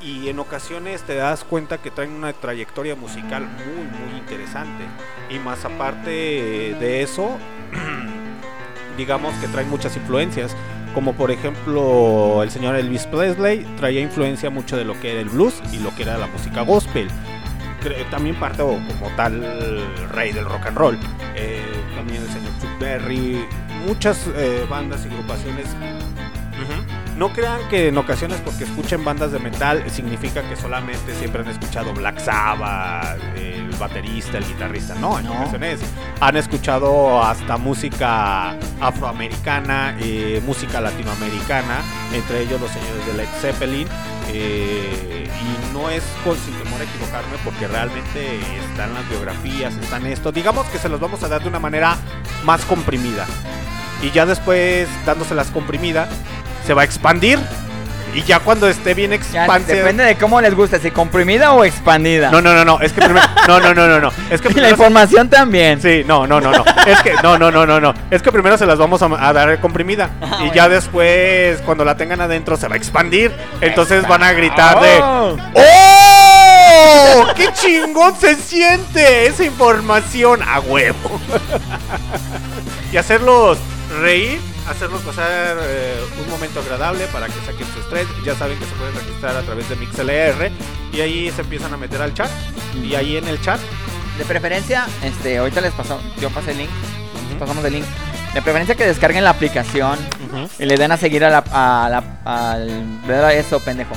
Y 0.02 0.28
en 0.28 0.38
ocasiones 0.38 1.00
te 1.04 1.14
das 1.14 1.42
cuenta 1.42 1.78
que 1.78 1.90
traen 1.90 2.10
una 2.10 2.34
trayectoria 2.34 2.94
musical 2.94 3.44
muy, 3.46 4.10
muy 4.10 4.18
interesante. 4.20 4.84
Y 5.30 5.38
más 5.38 5.64
aparte 5.64 6.10
de 6.10 7.02
eso, 7.02 7.38
digamos 8.98 9.34
que 9.36 9.48
traen 9.48 9.70
muchas 9.70 9.96
influencias 9.96 10.54
como 10.96 11.12
por 11.12 11.30
ejemplo 11.30 12.42
el 12.42 12.50
señor 12.50 12.74
Elvis 12.74 13.04
Presley 13.04 13.66
traía 13.76 14.00
influencia 14.00 14.48
mucho 14.48 14.78
de 14.78 14.86
lo 14.86 14.98
que 14.98 15.12
era 15.12 15.20
el 15.20 15.28
blues 15.28 15.62
y 15.70 15.78
lo 15.78 15.94
que 15.94 16.04
era 16.04 16.16
la 16.16 16.26
música 16.26 16.62
gospel. 16.62 17.08
También 18.10 18.34
parte 18.36 18.62
como 18.62 19.14
tal 19.14 19.42
rey 20.12 20.32
del 20.32 20.46
rock 20.46 20.64
and 20.68 20.78
roll. 20.78 20.98
Eh, 21.34 21.60
también 21.94 22.22
el 22.22 22.28
señor 22.30 22.50
Chuck 22.62 22.80
Berry, 22.80 23.44
muchas 23.86 24.26
eh, 24.36 24.66
bandas 24.70 25.04
y 25.04 25.12
agrupaciones. 25.12 25.66
No 27.16 27.32
crean 27.32 27.66
que 27.70 27.88
en 27.88 27.96
ocasiones 27.96 28.40
porque 28.44 28.64
escuchen 28.64 29.02
bandas 29.02 29.32
de 29.32 29.38
metal 29.38 29.82
significa 29.90 30.42
que 30.46 30.54
solamente 30.54 31.14
siempre 31.14 31.40
han 31.42 31.48
escuchado 31.48 31.94
Black 31.94 32.18
Sabbath, 32.18 33.18
el 33.36 33.70
baterista, 33.78 34.36
el 34.36 34.46
guitarrista. 34.46 34.94
No, 34.96 35.18
en 35.18 35.26
ocasiones 35.26 35.80
han 36.20 36.36
escuchado 36.36 37.22
hasta 37.22 37.56
música 37.56 38.50
afroamericana, 38.80 39.96
eh, 39.98 40.42
música 40.44 40.80
latinoamericana, 40.80 41.80
entre 42.12 42.42
ellos 42.42 42.60
los 42.60 42.70
señores 42.70 43.06
de 43.06 43.14
Led 43.14 43.28
Zeppelin. 43.40 43.88
eh, 44.28 45.28
y 45.28 45.72
no 45.72 45.88
es 45.88 46.02
con 46.24 46.36
sin 46.36 46.52
temor 46.54 46.80
a 46.80 46.84
equivocarme 46.84 47.36
porque 47.44 47.68
realmente 47.68 48.40
están 48.58 48.92
las 48.92 49.08
biografías, 49.08 49.74
están 49.76 50.04
esto. 50.06 50.32
Digamos 50.32 50.66
que 50.66 50.78
se 50.78 50.88
los 50.88 51.00
vamos 51.00 51.22
a 51.22 51.28
dar 51.28 51.42
de 51.42 51.48
una 51.48 51.60
manera 51.60 51.96
más 52.44 52.64
comprimida. 52.64 53.24
Y 54.02 54.10
ya 54.10 54.26
después, 54.26 54.88
dándoselas 55.06 55.48
comprimida, 55.50 56.08
se 56.66 56.74
va 56.74 56.82
a 56.82 56.84
expandir. 56.84 57.38
Y 58.14 58.22
ya 58.22 58.40
cuando 58.40 58.66
esté 58.66 58.94
bien 58.94 59.10
Ya, 59.10 59.16
expansiva. 59.16 59.76
depende 59.76 60.02
de 60.04 60.16
cómo 60.16 60.40
les 60.40 60.54
guste, 60.54 60.80
si 60.80 60.90
comprimida 60.90 61.52
o 61.52 61.64
expandida. 61.64 62.30
No, 62.30 62.40
no, 62.40 62.54
no, 62.54 62.64
no. 62.64 62.80
Es 62.80 62.92
que 62.94 63.02
primero. 63.02 63.26
No, 63.46 63.60
no, 63.60 63.74
no, 63.74 63.86
no, 63.86 64.00
no. 64.00 64.10
Es 64.30 64.40
que 64.40 64.48
Y 64.48 64.54
la 64.54 64.70
información 64.70 65.28
también. 65.28 65.82
Sí, 65.82 66.02
no, 66.06 66.26
no, 66.26 66.40
no, 66.40 66.50
no. 66.50 66.64
Es 66.86 67.00
que, 67.02 67.12
no, 67.22 67.36
no, 67.38 67.50
no, 67.50 67.66
no, 67.66 67.78
no. 67.78 67.92
Es 68.10 68.22
que 68.22 68.32
primero 68.32 68.56
se 68.56 68.64
las 68.64 68.78
vamos 68.78 69.02
a, 69.02 69.06
a 69.28 69.32
dar 69.34 69.60
comprimida. 69.60 70.08
Ah, 70.22 70.44
y 70.46 70.54
ya 70.54 70.66
después, 70.68 71.60
cuando 71.66 71.84
la 71.84 71.96
tengan 71.98 72.22
adentro, 72.22 72.56
se 72.56 72.68
va 72.68 72.74
a 72.74 72.78
expandir. 72.78 73.32
Entonces 73.60 74.08
van 74.08 74.22
a 74.22 74.32
gritar 74.32 74.80
de. 74.80 74.98
Oh. 75.02 75.36
¡Oh! 75.54 77.26
¡Qué 77.36 77.50
chingón 77.52 78.16
se 78.18 78.34
siente 78.36 79.26
esa 79.26 79.44
información! 79.44 80.40
A 80.42 80.60
huevo. 80.60 81.20
y 82.92 82.96
hacerlos 82.96 83.58
reír, 84.00 84.40
hacerlos 84.68 85.02
pasar 85.02 85.56
eh, 85.60 86.00
un 86.22 86.30
momento 86.30 86.60
agradable 86.60 87.06
para 87.08 87.26
que 87.26 87.34
saquen 87.44 87.66
su 87.72 87.80
estrés. 87.80 88.06
Ya 88.24 88.34
saben 88.34 88.58
que 88.58 88.64
se 88.64 88.72
pueden 88.72 88.94
registrar 88.94 89.36
a 89.36 89.42
través 89.42 89.68
de 89.68 89.76
MixLR 89.76 90.50
y 90.92 91.00
ahí 91.00 91.30
se 91.30 91.42
empiezan 91.42 91.72
a 91.72 91.76
meter 91.76 92.00
al 92.02 92.14
chat. 92.14 92.30
Y 92.82 92.94
ahí 92.94 93.16
en 93.16 93.26
el 93.26 93.40
chat 93.40 93.58
De 94.18 94.24
preferencia, 94.24 94.86
este, 95.02 95.38
ahorita 95.38 95.60
les 95.60 95.72
pasó, 95.72 96.00
yo 96.20 96.30
pasé 96.30 96.52
el 96.52 96.58
link, 96.58 96.70
pasamos 97.38 97.64
el 97.64 97.74
link. 97.74 97.84
De 98.34 98.42
preferencia 98.42 98.74
que 98.74 98.86
descarguen 98.86 99.24
la 99.24 99.30
aplicación 99.30 99.98
y 100.58 100.66
le 100.66 100.76
den 100.76 100.92
a 100.92 100.96
seguir 100.96 101.24
a 101.24 101.30
la, 101.30 101.44
a 101.50 101.88
la 101.88 102.52
al, 102.52 103.00
¿verdad? 103.06 103.32
eso, 103.32 103.60
pendejo. 103.60 103.94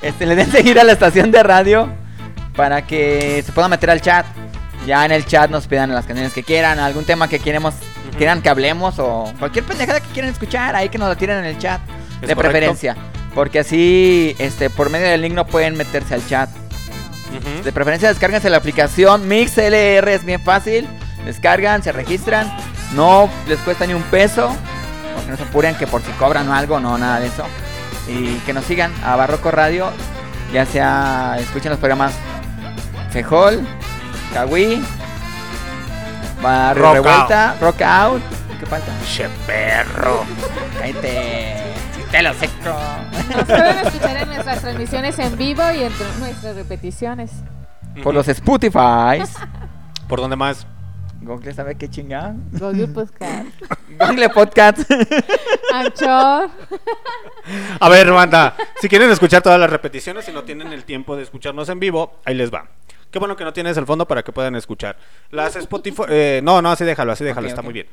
Este, 0.00 0.26
le 0.26 0.34
den 0.34 0.50
seguir 0.50 0.78
a 0.80 0.84
la 0.84 0.92
estación 0.92 1.30
de 1.30 1.42
radio 1.42 1.88
para 2.56 2.86
que 2.86 3.42
se 3.44 3.52
puedan 3.52 3.70
meter 3.70 3.90
al 3.90 4.00
chat. 4.00 4.26
Ya 4.86 5.04
en 5.04 5.12
el 5.12 5.24
chat 5.26 5.50
nos 5.50 5.66
pidan 5.66 5.94
las 5.94 6.06
canciones 6.06 6.32
que 6.32 6.42
quieran, 6.42 6.78
algún 6.78 7.04
tema 7.04 7.28
que 7.28 7.38
queremos, 7.38 7.74
quieran 8.16 8.42
que 8.42 8.48
hablemos 8.48 8.98
o 8.98 9.32
cualquier 9.38 9.64
pendejada 9.64 10.00
que 10.00 10.08
quieran 10.08 10.30
escuchar, 10.30 10.76
ahí 10.76 10.88
que 10.88 10.98
nos 10.98 11.08
la 11.08 11.16
tiren 11.16 11.38
en 11.38 11.44
el 11.44 11.58
chat. 11.58 11.80
De 12.20 12.34
correcto. 12.34 12.40
preferencia. 12.40 12.96
Porque 13.34 13.60
así, 13.60 14.36
este, 14.38 14.70
por 14.70 14.90
medio 14.90 15.08
del 15.08 15.22
link 15.22 15.34
no 15.34 15.46
pueden 15.46 15.76
meterse 15.76 16.14
al 16.14 16.26
chat. 16.26 16.50
De 17.64 17.72
preferencia 17.72 18.08
descárguense 18.08 18.50
la 18.50 18.58
aplicación 18.58 19.26
MixLR, 19.26 20.08
es 20.08 20.24
bien 20.24 20.40
fácil. 20.40 20.86
Descargan, 21.24 21.82
se 21.82 21.92
registran. 21.92 22.54
No 22.94 23.30
les 23.48 23.58
cuesta 23.60 23.86
ni 23.86 23.94
un 23.94 24.02
peso. 24.02 24.54
Porque 25.14 25.30
no 25.30 25.36
se 25.36 25.44
apuren 25.44 25.74
que 25.76 25.86
por 25.86 26.02
si 26.02 26.10
cobran 26.12 26.48
o 26.48 26.54
algo, 26.54 26.78
no, 26.78 26.98
nada 26.98 27.20
de 27.20 27.28
eso. 27.28 27.44
Y 28.06 28.34
que 28.44 28.52
nos 28.52 28.64
sigan 28.64 28.92
a 29.02 29.16
Barroco 29.16 29.50
Radio. 29.50 29.90
Ya 30.52 30.66
sea, 30.66 31.36
escuchen 31.40 31.70
los 31.70 31.78
programas 31.78 32.12
Fejol, 33.10 33.66
Kawi, 34.34 34.82
Barrio 36.42 36.82
Rock 36.82 36.94
Revuelta, 36.94 37.56
Rock 37.60 37.82
Out. 37.82 38.22
¿Qué 38.58 38.66
falta? 38.66 38.92
Che 39.06 39.28
perro. 39.46 40.24
Cállate. 40.78 41.62
Te 42.10 42.22
lo 42.22 42.34
seco. 42.34 42.76
Nos 43.34 43.44
pueden 43.44 43.78
escuchar 43.86 44.16
en 44.16 44.28
nuestras 44.28 44.60
transmisiones 44.60 45.18
en 45.18 45.36
vivo 45.38 45.62
y 45.72 45.84
en 45.84 45.92
nuestras 46.18 46.56
repeticiones. 46.56 47.30
Por 48.02 48.12
los 48.12 48.26
Spotify. 48.28 49.22
¿Por 50.08 50.20
dónde 50.20 50.36
más? 50.36 50.66
Google 51.20 51.54
sabe 51.54 51.76
qué 51.76 51.88
chingada. 51.88 52.34
Google 52.52 52.88
Podcast. 52.88 53.46
Google 54.00 54.28
Podcast. 54.30 54.90
Anchor. 55.72 56.50
A 57.78 57.88
ver, 57.88 58.10
banda, 58.10 58.56
si 58.80 58.88
quieren 58.88 59.10
escuchar 59.10 59.42
todas 59.42 59.60
las 59.60 59.70
repeticiones 59.70 60.28
y 60.28 60.32
no 60.32 60.42
tienen 60.42 60.72
el 60.72 60.84
tiempo 60.84 61.16
de 61.16 61.22
escucharnos 61.22 61.68
en 61.68 61.78
vivo, 61.78 62.20
ahí 62.24 62.34
les 62.34 62.52
va. 62.52 62.66
Qué 63.12 63.18
bueno 63.18 63.36
que 63.36 63.44
no 63.44 63.52
tienes 63.52 63.76
el 63.76 63.86
fondo 63.86 64.08
para 64.08 64.24
que 64.24 64.32
puedan 64.32 64.56
escuchar. 64.56 64.96
Las 65.30 65.54
Spotify... 65.54 66.02
eh, 66.08 66.40
no, 66.42 66.60
no, 66.62 66.72
así 66.72 66.84
déjalo, 66.84 67.12
así 67.12 67.22
déjalo, 67.22 67.46
está 67.46 67.62
muy 67.62 67.74
bien. 67.74 67.86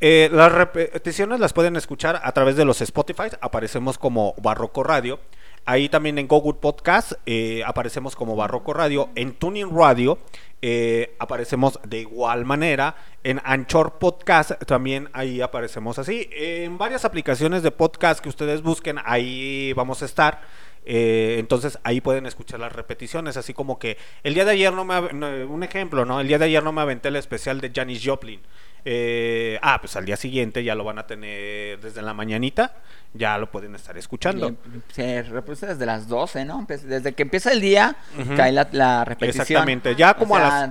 Eh, 0.00 0.28
las 0.32 0.50
repeticiones 0.50 1.38
las 1.40 1.52
pueden 1.52 1.76
escuchar 1.76 2.20
a 2.22 2.32
través 2.32 2.56
de 2.56 2.64
los 2.64 2.80
Spotify, 2.80 3.28
aparecemos 3.40 3.96
como 3.96 4.34
Barroco 4.42 4.82
Radio. 4.82 5.20
Ahí 5.66 5.88
también 5.88 6.18
en 6.18 6.28
Google 6.28 6.58
Podcast 6.60 7.12
eh, 7.24 7.62
aparecemos 7.64 8.16
como 8.16 8.36
Barroco 8.36 8.74
Radio. 8.74 9.08
En 9.14 9.32
Tuning 9.32 9.74
Radio 9.74 10.18
eh, 10.60 11.14
aparecemos 11.18 11.80
de 11.84 12.00
igual 12.00 12.44
manera. 12.44 12.96
En 13.22 13.40
Anchor 13.44 13.98
Podcast 13.98 14.62
también 14.66 15.08
ahí 15.14 15.40
aparecemos 15.40 15.98
así. 15.98 16.28
En 16.32 16.76
varias 16.76 17.06
aplicaciones 17.06 17.62
de 17.62 17.70
podcast 17.70 18.20
que 18.20 18.28
ustedes 18.28 18.60
busquen, 18.60 18.98
ahí 19.06 19.72
vamos 19.72 20.02
a 20.02 20.04
estar. 20.04 20.42
Eh, 20.86 21.36
entonces 21.38 21.78
ahí 21.82 22.00
pueden 22.00 22.26
escuchar 22.26 22.60
las 22.60 22.72
repeticiones, 22.72 23.36
así 23.36 23.54
como 23.54 23.78
que 23.78 23.96
el 24.22 24.34
día 24.34 24.44
de 24.44 24.50
ayer 24.52 24.72
no 24.72 24.84
me... 24.84 25.12
no, 25.12 25.28
un 25.48 25.62
ejemplo, 25.62 26.04
¿no? 26.04 26.20
El 26.20 26.28
día 26.28 26.38
de 26.38 26.44
ayer 26.46 26.62
no 26.62 26.72
me 26.72 26.82
aventé 26.82 27.08
el 27.08 27.16
especial 27.16 27.60
de 27.60 27.72
Janis 27.74 28.02
Joplin. 28.04 28.40
Eh, 28.86 29.58
ah, 29.62 29.78
pues 29.80 29.96
al 29.96 30.04
día 30.04 30.16
siguiente 30.16 30.62
ya 30.62 30.74
lo 30.74 30.84
van 30.84 30.98
a 30.98 31.06
tener 31.06 31.80
desde 31.80 32.02
la 32.02 32.12
mañanita, 32.12 32.76
ya 33.14 33.38
lo 33.38 33.50
pueden 33.50 33.74
estar 33.74 33.96
escuchando. 33.96 34.54
Se 34.92 35.22
reproduce 35.22 35.66
desde 35.66 35.86
las 35.86 36.06
12, 36.06 36.44
¿no? 36.44 36.66
Desde 36.68 37.14
que 37.14 37.22
empieza 37.22 37.50
el 37.52 37.62
día, 37.62 37.96
cae 38.36 38.52
la, 38.52 38.68
la 38.72 39.04
repetición. 39.06 39.42
Exactamente, 39.42 39.94
ya 39.96 40.12
como 40.14 40.36
a 40.36 40.40
las- 40.40 40.70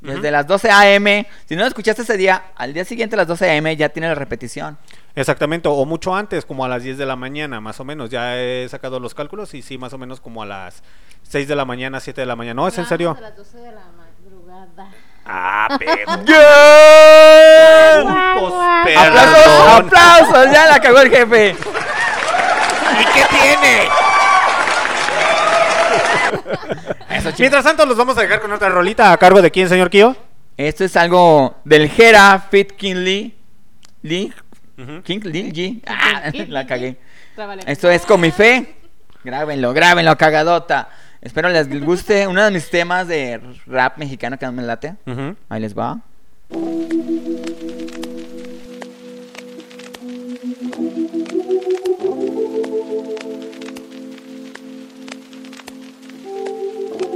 Desde 0.00 0.20
Ujú. 0.20 0.30
las 0.30 0.46
12 0.46 0.70
a.m. 0.70 1.26
Si 1.46 1.54
no 1.54 1.60
lo 1.62 1.68
escuchaste 1.68 2.02
ese 2.02 2.16
día, 2.16 2.44
al 2.56 2.72
día 2.72 2.84
siguiente 2.86 3.16
a 3.16 3.18
las 3.18 3.26
12 3.28 3.50
a.m. 3.50 3.76
ya 3.76 3.90
tiene 3.90 4.08
la 4.08 4.14
repetición. 4.14 4.78
Exactamente, 5.14 5.68
o 5.68 5.84
mucho 5.84 6.14
antes, 6.14 6.46
como 6.46 6.64
a 6.64 6.68
las 6.68 6.82
10 6.82 6.96
de 6.96 7.04
la 7.04 7.16
mañana, 7.16 7.60
más 7.60 7.80
o 7.80 7.84
menos. 7.84 8.08
Ya 8.08 8.38
he 8.38 8.66
sacado 8.70 8.98
los 8.98 9.12
cálculos 9.14 9.52
y 9.54 9.60
sí, 9.62 9.76
más 9.76 9.92
o 9.92 9.98
menos 9.98 10.20
como 10.20 10.42
a 10.42 10.46
las 10.46 10.82
6 11.24 11.48
de 11.48 11.54
la 11.56 11.64
mañana, 11.66 12.00
7 12.00 12.20
de 12.22 12.26
la 12.26 12.36
mañana. 12.36 12.54
No, 12.62 12.68
es 12.68 12.78
en 12.78 12.86
serio. 12.86 13.14
A 13.18 13.20
las 13.20 13.36
12 13.36 13.58
de 13.58 13.72
la 13.72 13.82
madrugada. 13.96 14.90
Ah, 15.26 15.68
pero. 15.78 16.10
¡Aplausos! 18.92 19.84
¡Aplausos! 19.84 20.52
Ya 20.52 20.66
la 20.66 20.80
cagó 20.80 21.00
el 21.00 21.10
jefe. 21.10 21.50
¿Y 23.00 23.04
qué 23.12 23.24
tiene? 23.30 23.88
Mientras 27.38 27.64
tanto, 27.64 27.84
los 27.86 27.96
vamos 27.96 28.16
a 28.18 28.22
dejar 28.22 28.40
con 28.40 28.52
otra 28.52 28.68
rolita 28.68 29.12
a 29.12 29.16
cargo 29.18 29.42
de 29.42 29.50
quién, 29.50 29.68
señor 29.68 29.90
Kio. 29.90 30.16
Esto 30.56 30.84
es 30.84 30.96
algo 30.96 31.56
del 31.64 31.88
Jera 31.88 32.38
Fit 32.50 32.72
King 32.72 32.96
Lee. 32.96 33.34
Lee. 34.02 34.32
King 35.04 35.20
Lee 35.24 35.52
G. 35.52 35.82
Ah, 35.86 36.30
la 36.48 36.66
cagué. 36.66 36.96
Esto 37.66 37.90
es 37.90 38.06
con 38.06 38.20
mi 38.20 38.30
fe. 38.30 38.74
Grábenlo, 39.24 39.72
grábenlo, 39.72 40.16
cagadota. 40.16 40.88
Espero 41.20 41.50
les 41.50 41.68
guste 41.84 42.26
uno 42.26 42.42
de 42.42 42.50
mis 42.50 42.70
temas 42.70 43.06
de 43.06 43.40
rap 43.66 43.98
mexicano 43.98 44.38
que 44.38 44.46
no 44.46 44.52
me 44.52 44.62
late. 44.62 44.94
Ahí 45.48 45.60
les 45.60 45.76
va. 45.76 46.00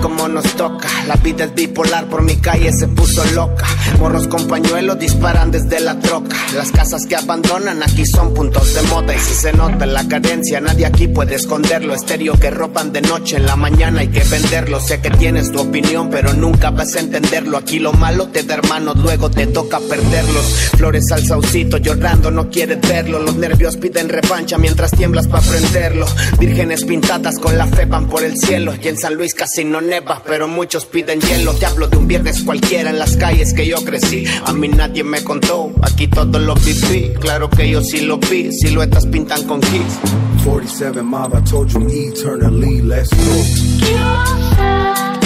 cómo 0.00 0.28
nos 0.28 0.44
toca. 0.56 0.88
La 1.06 1.16
vida 1.16 1.44
es 1.44 1.54
bipolar, 1.54 2.06
por 2.08 2.22
mi 2.22 2.36
calle 2.36 2.72
se 2.72 2.88
puso 2.88 3.24
loca. 3.34 3.66
Morros 3.98 4.26
con 4.28 4.46
pañuelos 4.46 4.98
disparan 4.98 5.50
desde 5.50 5.80
la 5.80 5.98
troca. 5.98 6.36
Las 6.54 6.70
casas 6.70 7.06
que 7.06 7.16
abandonan 7.16 7.82
aquí 7.82 8.04
son 8.06 8.34
puntos 8.34 8.74
de 8.74 8.82
moda. 8.82 9.14
Y 9.14 9.18
si 9.18 9.34
se 9.34 9.52
nota 9.52 9.86
la 9.86 10.06
cadencia, 10.08 10.60
nadie 10.60 10.86
aquí 10.86 11.08
puede 11.08 11.36
esconderlo. 11.36 11.94
Estéreo 11.94 12.34
que 12.38 12.50
roban 12.50 12.92
de 12.92 13.02
noche, 13.02 13.36
en 13.36 13.46
la 13.46 13.56
mañana 13.56 14.00
hay 14.00 14.08
que 14.08 14.24
venderlo. 14.24 14.80
Sé 14.80 15.00
que 15.00 15.10
tienes 15.10 15.52
tu 15.52 15.60
opinión, 15.60 16.10
pero 16.10 16.32
nunca 16.32 16.70
vas 16.70 16.96
a 16.96 17.00
entenderlo. 17.00 17.56
Aquí 17.58 17.78
lo 17.78 17.92
malo 17.92 18.28
te 18.28 18.42
da 18.42 18.54
hermanos, 18.54 18.96
luego 18.96 19.30
te 19.30 19.46
toca 19.46 19.78
perderlos. 19.80 20.44
Flores 20.76 21.04
al 21.12 21.26
saucito, 21.26 21.76
llorando, 21.76 22.30
no 22.30 22.50
quieres 22.50 22.80
verlo. 22.80 23.18
Los 23.18 23.36
nervios 23.36 23.76
piden 23.76 24.08
revancha 24.08 24.58
mientras 24.58 24.90
tiemblas 24.92 25.28
para 25.28 25.46
prenderlo. 25.46 26.06
Vírgenes 26.38 26.84
pintadas 26.84 27.38
con 27.38 27.58
la 27.58 27.66
fe 27.66 27.84
van 27.84 28.08
por 28.08 28.24
el 28.24 28.36
cielo. 28.36 28.74
Y 28.82 28.88
en 28.88 28.98
San 28.98 29.14
Luis 29.14 29.34
casi 29.34 29.64
no 29.64 29.80
neva, 29.90 30.22
pero 30.24 30.48
muchos 30.48 30.86
piden 30.86 31.20
hielo. 31.20 31.52
Te 31.54 31.66
hablo 31.66 31.88
de 31.88 31.96
un 31.96 32.06
viernes 32.06 32.44
cualquiera 32.44 32.90
en 32.90 32.98
las 32.98 33.16
calles 33.16 33.52
que 33.52 33.66
yo 33.66 33.84
crecí. 33.84 34.24
A 34.46 34.52
mí 34.52 34.68
nadie 34.68 35.02
me 35.02 35.22
contó, 35.22 35.72
aquí 35.82 36.06
todo 36.06 36.38
lo 36.38 36.54
viví. 36.54 37.12
Claro 37.20 37.50
que 37.50 37.68
yo 37.68 37.82
sí 37.82 38.02
lo 38.02 38.18
vi, 38.18 38.50
siluetas 38.52 39.06
pintan 39.06 39.46
con 39.46 39.60
kiss. 39.60 39.98
47 40.44 41.02
mob, 41.02 41.34
I 41.34 41.42
told 41.42 41.70
you 41.70 41.86
eternally, 41.90 42.80
let's 42.80 43.10
go. 43.10 45.19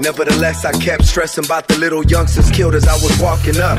Nevertheless, 0.00 0.64
I 0.64 0.72
kept 0.72 1.04
stressing 1.04 1.44
about 1.44 1.68
the 1.68 1.76
little 1.76 2.04
youngsters 2.04 2.50
killed 2.50 2.74
as 2.74 2.88
I 2.88 2.94
was 2.94 3.18
walking 3.20 3.60
up. 3.60 3.78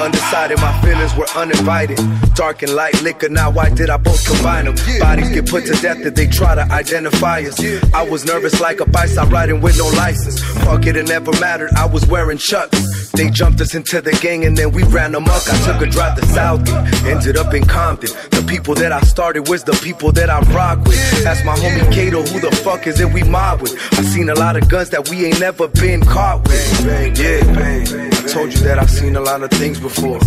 Undecided, 0.00 0.58
my 0.60 0.78
feelings 0.82 1.14
were 1.16 1.26
uninvited. 1.34 1.98
Dark 2.34 2.62
and 2.62 2.74
light 2.74 3.00
liquor, 3.02 3.28
now 3.30 3.50
why 3.50 3.70
did 3.70 3.88
I 3.88 3.96
both 3.96 4.24
combine 4.26 4.66
them? 4.66 4.74
Bodies 5.00 5.30
get 5.30 5.48
put 5.48 5.64
to 5.66 5.72
death 5.80 5.98
if 6.00 6.14
they 6.14 6.26
try 6.26 6.54
to 6.54 6.62
identify 6.62 7.40
us. 7.40 7.58
I 7.94 8.02
was 8.02 8.24
nervous 8.24 8.60
like 8.60 8.80
a 8.80 8.86
I 8.94 9.24
riding 9.30 9.60
with 9.62 9.78
no 9.78 9.86
license. 9.88 10.40
Fuck 10.64 10.86
it, 10.86 10.96
it 10.96 11.08
never 11.08 11.32
mattered, 11.40 11.70
I 11.74 11.86
was 11.86 12.06
wearing 12.06 12.38
chucks. 12.38 13.03
They 13.16 13.30
jumped 13.30 13.60
us 13.60 13.74
into 13.74 14.00
the 14.00 14.12
gang 14.20 14.44
and 14.44 14.56
then 14.56 14.72
we 14.72 14.82
ran 14.84 15.14
amok. 15.14 15.42
I 15.48 15.56
took 15.64 15.86
a 15.86 15.90
drive 15.90 16.18
to 16.18 16.26
South, 16.26 16.68
ended 17.06 17.36
up 17.36 17.54
in 17.54 17.64
Compton. 17.64 18.10
The 18.30 18.44
people 18.48 18.74
that 18.74 18.92
I 18.92 19.00
started 19.02 19.48
with, 19.48 19.64
the 19.64 19.78
people 19.82 20.10
that 20.12 20.28
I 20.30 20.40
rock 20.52 20.84
with. 20.84 20.98
Ask 21.26 21.44
my 21.44 21.54
homie 21.54 21.90
Kato, 21.92 22.22
who 22.22 22.40
the 22.40 22.54
fuck 22.56 22.86
is 22.86 23.00
it 23.00 23.12
we 23.12 23.22
mob 23.22 23.62
with? 23.62 23.74
I 23.92 24.02
seen 24.02 24.28
a 24.30 24.34
lot 24.34 24.56
of 24.56 24.68
guns 24.68 24.90
that 24.90 25.08
we 25.08 25.26
ain't 25.26 25.40
never 25.40 25.68
been 25.68 26.02
caught 26.02 26.42
with. 26.48 26.84
Yeah, 26.84 27.40
I 27.46 28.26
told 28.28 28.52
you 28.52 28.60
that 28.60 28.78
I 28.80 28.86
seen 28.86 29.14
a 29.16 29.20
lot 29.20 29.42
of 29.42 29.50
things 29.50 29.78
before. 29.78 30.18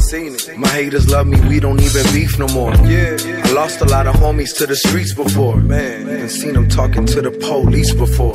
My 0.57 0.69
haters 0.69 1.09
love 1.09 1.27
me, 1.27 1.41
we 1.41 1.59
don't 1.59 1.81
even 1.81 2.03
beef 2.13 2.39
no 2.39 2.47
more. 2.47 2.73
Yeah, 2.85 3.17
I 3.43 3.51
lost 3.51 3.81
a 3.81 3.85
lot 3.85 4.07
of 4.07 4.15
homies 4.15 4.55
to 4.59 4.65
the 4.65 4.75
streets 4.75 5.13
before. 5.13 5.57
Man, 5.57 6.03
even 6.03 6.29
seen 6.29 6.53
them 6.53 6.69
talking 6.69 7.05
to 7.07 7.21
the 7.21 7.31
police 7.31 7.93
before. 7.93 8.33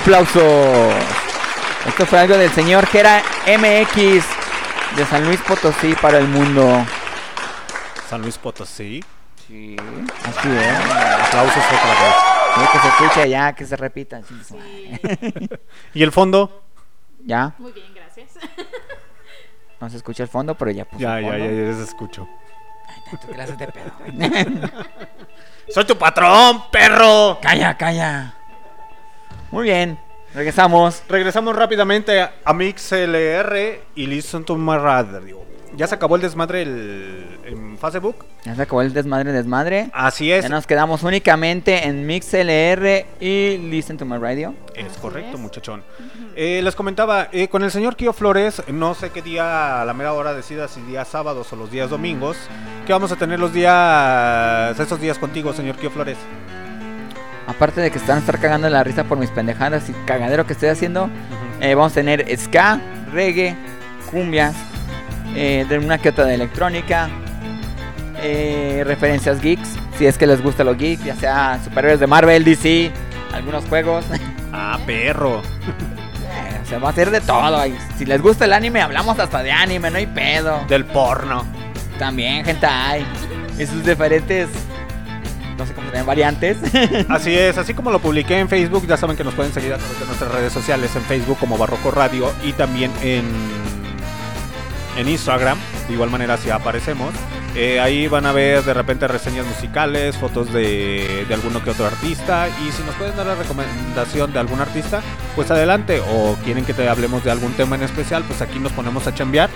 Aplausos. 0.00 0.94
Esto 1.86 2.06
fue 2.06 2.18
algo 2.20 2.36
del 2.36 2.50
señor 2.52 2.86
que 2.88 3.00
era 3.00 3.22
MX 3.46 4.24
de 4.96 5.06
San 5.08 5.24
Luis 5.26 5.40
Potosí 5.42 5.94
para 6.00 6.18
el 6.18 6.26
mundo. 6.28 6.86
San 8.08 8.22
Luis 8.22 8.38
Potosí. 8.38 9.04
Sí, 9.46 9.76
así 10.24 10.48
es. 10.48 11.26
Aplausos 11.26 11.64
otra 11.64 12.02
vez. 12.02 12.14
Sí, 12.54 12.60
que 12.72 12.78
se 12.78 12.88
escuche 12.88 13.28
ya, 13.28 13.52
que 13.52 13.66
se 13.66 13.76
repita. 13.76 14.20
madre. 14.54 15.48
¿Y 15.94 16.02
el 16.02 16.12
fondo? 16.12 16.62
¿Ya? 17.24 17.52
Muy 17.58 17.72
bien, 17.72 17.92
gracias. 17.94 18.28
No 19.80 19.90
se 19.90 19.96
escucha 19.98 20.22
el 20.22 20.28
fondo, 20.30 20.54
pero 20.54 20.70
ya 20.70 20.84
puso 20.86 21.00
Ya, 21.02 21.18
el 21.18 21.24
ya, 21.26 21.30
fondo. 21.30 21.44
ya, 21.46 21.52
ya 21.72 21.74
se 21.76 21.80
que 23.28 23.36
le 23.36 23.42
haces 23.42 23.58
de 23.58 23.66
pedo. 23.68 23.90
¡Soy 25.68 25.84
tu 25.84 25.96
patrón, 25.98 26.70
perro! 26.70 27.38
Calla, 27.42 27.76
calla. 27.76 28.34
Muy 29.50 29.64
bien. 29.64 29.98
Regresamos. 30.34 31.02
Regresamos 31.08 31.56
rápidamente 31.56 32.20
a, 32.20 32.52
MixLR 32.52 33.80
y 33.96 34.06
Listen 34.06 34.44
to 34.44 34.56
My 34.56 34.76
Radio. 34.78 35.40
Ya 35.76 35.86
se 35.86 35.94
acabó 35.94 36.16
el 36.16 36.22
desmadre 36.22 36.62
el- 36.62 37.38
en 37.44 37.78
Facebook. 37.78 38.24
Ya 38.44 38.54
se 38.54 38.62
acabó 38.62 38.82
el 38.82 38.92
desmadre, 38.92 39.32
desmadre. 39.32 39.88
Así 39.92 40.30
es. 40.30 40.42
Ya 40.42 40.48
nos 40.48 40.66
quedamos 40.66 41.02
únicamente 41.04 41.86
en 41.86 42.06
MixLR 42.06 43.06
y 43.20 43.56
Listen 43.58 43.96
to 43.96 44.04
My 44.04 44.18
Radio. 44.18 44.54
Es 44.74 44.96
correcto, 44.98 45.38
muchachón. 45.38 45.82
Eh, 46.36 46.60
les 46.62 46.74
comentaba, 46.76 47.28
eh, 47.32 47.48
con 47.48 47.62
el 47.64 47.70
señor 47.70 47.96
Kio 47.96 48.12
Flores, 48.12 48.62
no 48.68 48.94
sé 48.94 49.10
qué 49.10 49.22
día 49.22 49.80
a 49.82 49.84
la 49.84 49.94
mera 49.94 50.12
hora 50.12 50.32
decida 50.34 50.68
si 50.68 50.80
días 50.82 51.08
sábados 51.08 51.52
o 51.52 51.56
los 51.56 51.70
días 51.70 51.90
domingos, 51.90 52.36
que 52.86 52.92
vamos 52.92 53.10
a 53.12 53.16
tener 53.16 53.38
los 53.40 53.52
días, 53.52 54.78
esos 54.78 55.00
días 55.00 55.18
contigo, 55.18 55.52
señor 55.52 55.76
Kio 55.76 55.90
Flores. 55.90 56.18
Aparte 57.50 57.80
de 57.80 57.90
que 57.90 57.98
están 57.98 58.18
a 58.18 58.20
estar 58.20 58.38
cagando 58.38 58.70
la 58.70 58.84
risa 58.84 59.02
por 59.02 59.18
mis 59.18 59.30
pendejadas 59.30 59.88
y 59.90 59.92
cagadero 60.06 60.46
que 60.46 60.52
estoy 60.52 60.68
haciendo, 60.68 61.10
eh, 61.60 61.74
vamos 61.74 61.90
a 61.90 61.94
tener 61.96 62.24
ska, 62.38 62.80
reggae, 63.12 63.56
cumbias, 64.08 64.54
eh, 65.34 65.66
de 65.68 65.78
una 65.78 65.98
que 65.98 66.10
otra 66.10 66.26
de 66.26 66.34
electrónica, 66.34 67.08
eh, 68.22 68.84
referencias 68.86 69.40
geeks, 69.40 69.76
si 69.98 70.06
es 70.06 70.16
que 70.16 70.28
les 70.28 70.40
gusta 70.40 70.62
los 70.62 70.78
geeks, 70.78 71.02
ya 71.02 71.16
sea 71.16 71.58
superhéroes 71.64 71.98
de 71.98 72.06
Marvel, 72.06 72.44
DC, 72.44 72.92
algunos 73.32 73.64
juegos. 73.66 74.04
Ah, 74.52 74.80
perro. 74.84 75.42
Se 76.64 76.76
va 76.76 76.88
a 76.88 76.90
hacer 76.90 77.12
de 77.12 77.20
todo. 77.20 77.64
y 77.68 77.78
si 77.96 78.04
les 78.04 78.20
gusta 78.20 78.46
el 78.46 78.52
anime, 78.52 78.82
hablamos 78.82 79.16
hasta 79.20 79.44
de 79.44 79.52
anime, 79.52 79.92
no 79.92 79.98
hay 79.98 80.08
pedo. 80.08 80.64
Del 80.68 80.84
porno. 80.86 81.44
También, 82.00 82.44
gente, 82.44 82.66
hay. 82.66 83.06
Y 83.56 83.66
sus 83.66 83.86
diferentes. 83.86 84.48
No 85.60 85.66
sé 85.66 85.74
cómo 85.74 85.90
variantes. 86.06 86.56
Así 87.10 87.34
es, 87.34 87.58
así 87.58 87.74
como 87.74 87.90
lo 87.90 87.98
publiqué 87.98 88.38
en 88.38 88.48
Facebook, 88.48 88.86
ya 88.86 88.96
saben 88.96 89.14
que 89.14 89.24
nos 89.24 89.34
pueden 89.34 89.52
seguir 89.52 89.74
a 89.74 89.76
través 89.76 90.00
de 90.00 90.06
nuestras 90.06 90.32
redes 90.32 90.54
sociales, 90.54 90.96
en 90.96 91.02
Facebook 91.02 91.36
como 91.38 91.58
Barroco 91.58 91.90
Radio 91.90 92.32
y 92.42 92.52
también 92.54 92.90
en, 93.02 93.26
en 94.96 95.06
Instagram, 95.06 95.58
de 95.86 95.92
igual 95.92 96.08
manera 96.08 96.38
si 96.38 96.48
aparecemos. 96.48 97.12
Eh, 97.56 97.80
ahí 97.80 98.06
van 98.06 98.26
a 98.26 98.32
ver 98.32 98.62
de 98.62 98.72
repente 98.72 99.08
reseñas 99.08 99.44
musicales, 99.44 100.16
fotos 100.16 100.52
de, 100.52 101.24
de 101.26 101.34
alguno 101.34 101.62
que 101.64 101.70
otro 101.70 101.86
artista 101.86 102.48
y 102.48 102.70
si 102.70 102.82
nos 102.84 102.94
pueden 102.94 103.16
dar 103.16 103.26
la 103.26 103.34
recomendación 103.34 104.32
de 104.32 104.38
algún 104.38 104.60
artista, 104.60 105.02
pues 105.34 105.50
adelante 105.50 106.00
o 106.00 106.36
quieren 106.44 106.64
que 106.64 106.74
te 106.74 106.88
hablemos 106.88 107.24
de 107.24 107.32
algún 107.32 107.52
tema 107.54 107.74
en 107.74 107.82
especial, 107.82 108.22
pues 108.22 108.40
aquí 108.40 108.60
nos 108.60 108.70
ponemos 108.72 109.06
a 109.08 109.14
chambear 109.14 109.50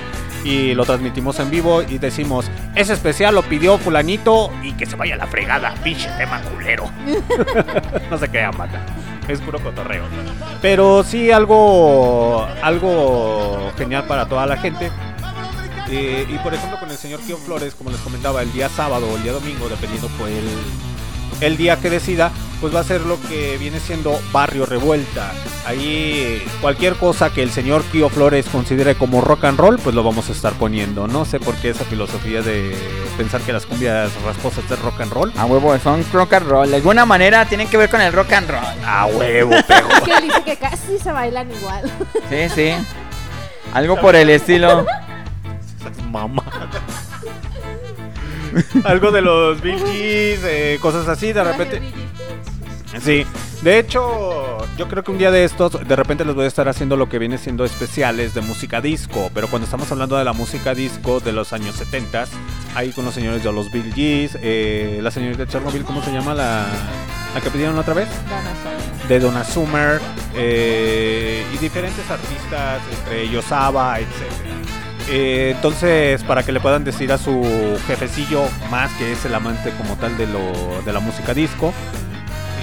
y 0.44 0.74
lo 0.74 0.84
transmitimos 0.84 1.38
en 1.40 1.50
vivo 1.50 1.82
y 1.82 1.98
decimos, 1.98 2.50
ese 2.74 2.92
especial 2.92 3.34
lo 3.34 3.42
pidió 3.42 3.78
fulanito 3.78 4.50
y 4.62 4.72
que 4.72 4.86
se 4.86 4.96
vaya 4.96 5.16
la 5.16 5.26
fregada, 5.26 5.74
pinche 5.82 6.08
tema 6.18 6.40
culero. 6.42 6.90
no 8.10 8.18
se 8.18 8.28
crean, 8.28 8.56
mata. 8.56 8.80
Es 9.26 9.40
puro 9.40 9.58
cotorreo. 9.58 10.04
Pero 10.60 11.02
sí 11.02 11.30
algo 11.30 12.46
algo 12.62 13.72
genial 13.78 14.04
para 14.04 14.26
toda 14.26 14.44
la 14.46 14.58
gente. 14.58 14.90
Eh, 15.90 16.26
y 16.28 16.38
por 16.38 16.54
ejemplo 16.54 16.78
con 16.78 16.90
el 16.90 16.96
señor 16.96 17.20
Kio 17.20 17.36
Flores, 17.36 17.74
como 17.74 17.90
les 17.90 18.00
comentaba, 18.00 18.42
el 18.42 18.52
día 18.52 18.68
sábado 18.68 19.06
o 19.10 19.16
el 19.16 19.22
día 19.22 19.32
domingo, 19.32 19.68
dependiendo 19.68 20.08
pues 20.18 20.32
el, 20.32 20.48
el 21.46 21.56
día 21.56 21.76
que 21.78 21.90
decida, 21.90 22.32
pues 22.60 22.74
va 22.74 22.80
a 22.80 22.84
ser 22.84 23.02
lo 23.02 23.20
que 23.20 23.58
viene 23.58 23.80
siendo 23.80 24.18
Barrio 24.32 24.64
Revuelta. 24.64 25.32
Ahí 25.66 26.42
cualquier 26.60 26.94
cosa 26.94 27.30
que 27.30 27.42
el 27.42 27.50
señor 27.50 27.82
Kio 27.84 28.08
Flores 28.08 28.46
considere 28.50 28.94
como 28.94 29.20
rock 29.20 29.44
and 29.44 29.58
roll, 29.58 29.78
pues 29.78 29.94
lo 29.94 30.02
vamos 30.02 30.28
a 30.28 30.32
estar 30.32 30.54
poniendo. 30.54 31.06
No 31.06 31.24
sé 31.24 31.40
por 31.40 31.54
qué 31.56 31.70
esa 31.70 31.84
filosofía 31.84 32.40
de 32.42 32.74
pensar 33.18 33.40
que 33.42 33.52
las 33.52 33.66
cumbias 33.66 34.10
rasposas 34.24 34.64
es 34.70 34.78
rock 34.80 35.02
and 35.02 35.12
roll. 35.12 35.32
A 35.36 35.44
huevo, 35.44 35.78
son 35.78 36.04
rock 36.12 36.34
and 36.34 36.48
roll. 36.48 36.70
De 36.70 36.76
alguna 36.76 37.04
manera 37.04 37.44
tienen 37.46 37.68
que 37.68 37.76
ver 37.76 37.90
con 37.90 38.00
el 38.00 38.12
rock 38.12 38.32
and 38.32 38.48
roll. 38.48 38.84
A 38.86 39.06
huevo, 39.06 39.54
perro. 39.68 39.88
Es 39.96 40.00
que 40.00 40.12
él 40.12 40.22
dice 40.24 40.42
que 40.44 40.56
casi 40.56 40.98
se 40.98 41.12
bailan 41.12 41.50
igual. 41.50 41.90
Sí, 42.30 42.48
sí. 42.54 42.72
Algo 43.74 44.00
por 44.00 44.14
el 44.16 44.30
estilo. 44.30 44.86
Mamá. 46.10 46.44
Algo 48.84 49.10
de 49.10 49.20
los 49.20 49.60
Big 49.60 49.78
Gees, 49.78 50.40
eh, 50.44 50.78
cosas 50.80 51.08
así, 51.08 51.32
de 51.32 51.42
repente. 51.42 51.82
Sí, 53.02 53.26
de 53.62 53.78
hecho, 53.78 54.58
yo 54.76 54.88
creo 54.88 55.02
que 55.02 55.10
un 55.10 55.18
día 55.18 55.30
de 55.30 55.44
estos, 55.44 55.86
de 55.86 55.96
repente 55.96 56.24
les 56.24 56.34
voy 56.34 56.44
a 56.44 56.48
estar 56.48 56.68
haciendo 56.68 56.96
lo 56.96 57.08
que 57.08 57.18
viene 57.18 57.38
siendo 57.38 57.64
especiales 57.64 58.34
de 58.34 58.40
música 58.40 58.80
disco. 58.80 59.30
Pero 59.34 59.48
cuando 59.48 59.64
estamos 59.64 59.90
hablando 59.90 60.16
de 60.16 60.24
la 60.24 60.32
música 60.32 60.74
disco 60.74 61.20
de 61.20 61.32
los 61.32 61.52
años 61.52 61.74
70, 61.76 62.26
ahí 62.74 62.92
con 62.92 63.04
los 63.04 63.14
señores 63.14 63.42
de 63.42 63.52
los 63.52 63.72
Bill 63.72 63.92
Gees, 63.94 64.38
eh, 64.42 65.00
la 65.02 65.10
señorita 65.10 65.44
de 65.44 65.50
Chernobyl, 65.50 65.84
¿cómo 65.84 66.02
se 66.02 66.12
llama 66.12 66.34
la, 66.34 66.66
la 67.34 67.40
que 67.40 67.50
pidieron 67.50 67.78
otra 67.78 67.94
vez? 67.94 68.08
De 69.08 69.18
Donna 69.18 69.44
Summer, 69.44 70.00
eh, 70.34 71.44
y 71.52 71.58
diferentes 71.58 72.08
artistas, 72.10 72.80
entre 72.98 73.22
ellos 73.22 73.50
ABBA, 73.50 74.00
etc. 74.00 74.08
Eh, 75.10 75.52
entonces, 75.54 76.22
para 76.24 76.42
que 76.42 76.52
le 76.52 76.60
puedan 76.60 76.82
decir 76.84 77.12
a 77.12 77.18
su 77.18 77.78
jefecillo, 77.86 78.42
más 78.70 78.90
que 78.94 79.12
es 79.12 79.24
el 79.26 79.34
amante 79.34 79.70
como 79.72 79.96
tal 79.96 80.16
de, 80.16 80.26
lo, 80.26 80.82
de 80.82 80.92
la 80.92 81.00
música 81.00 81.34
disco, 81.34 81.72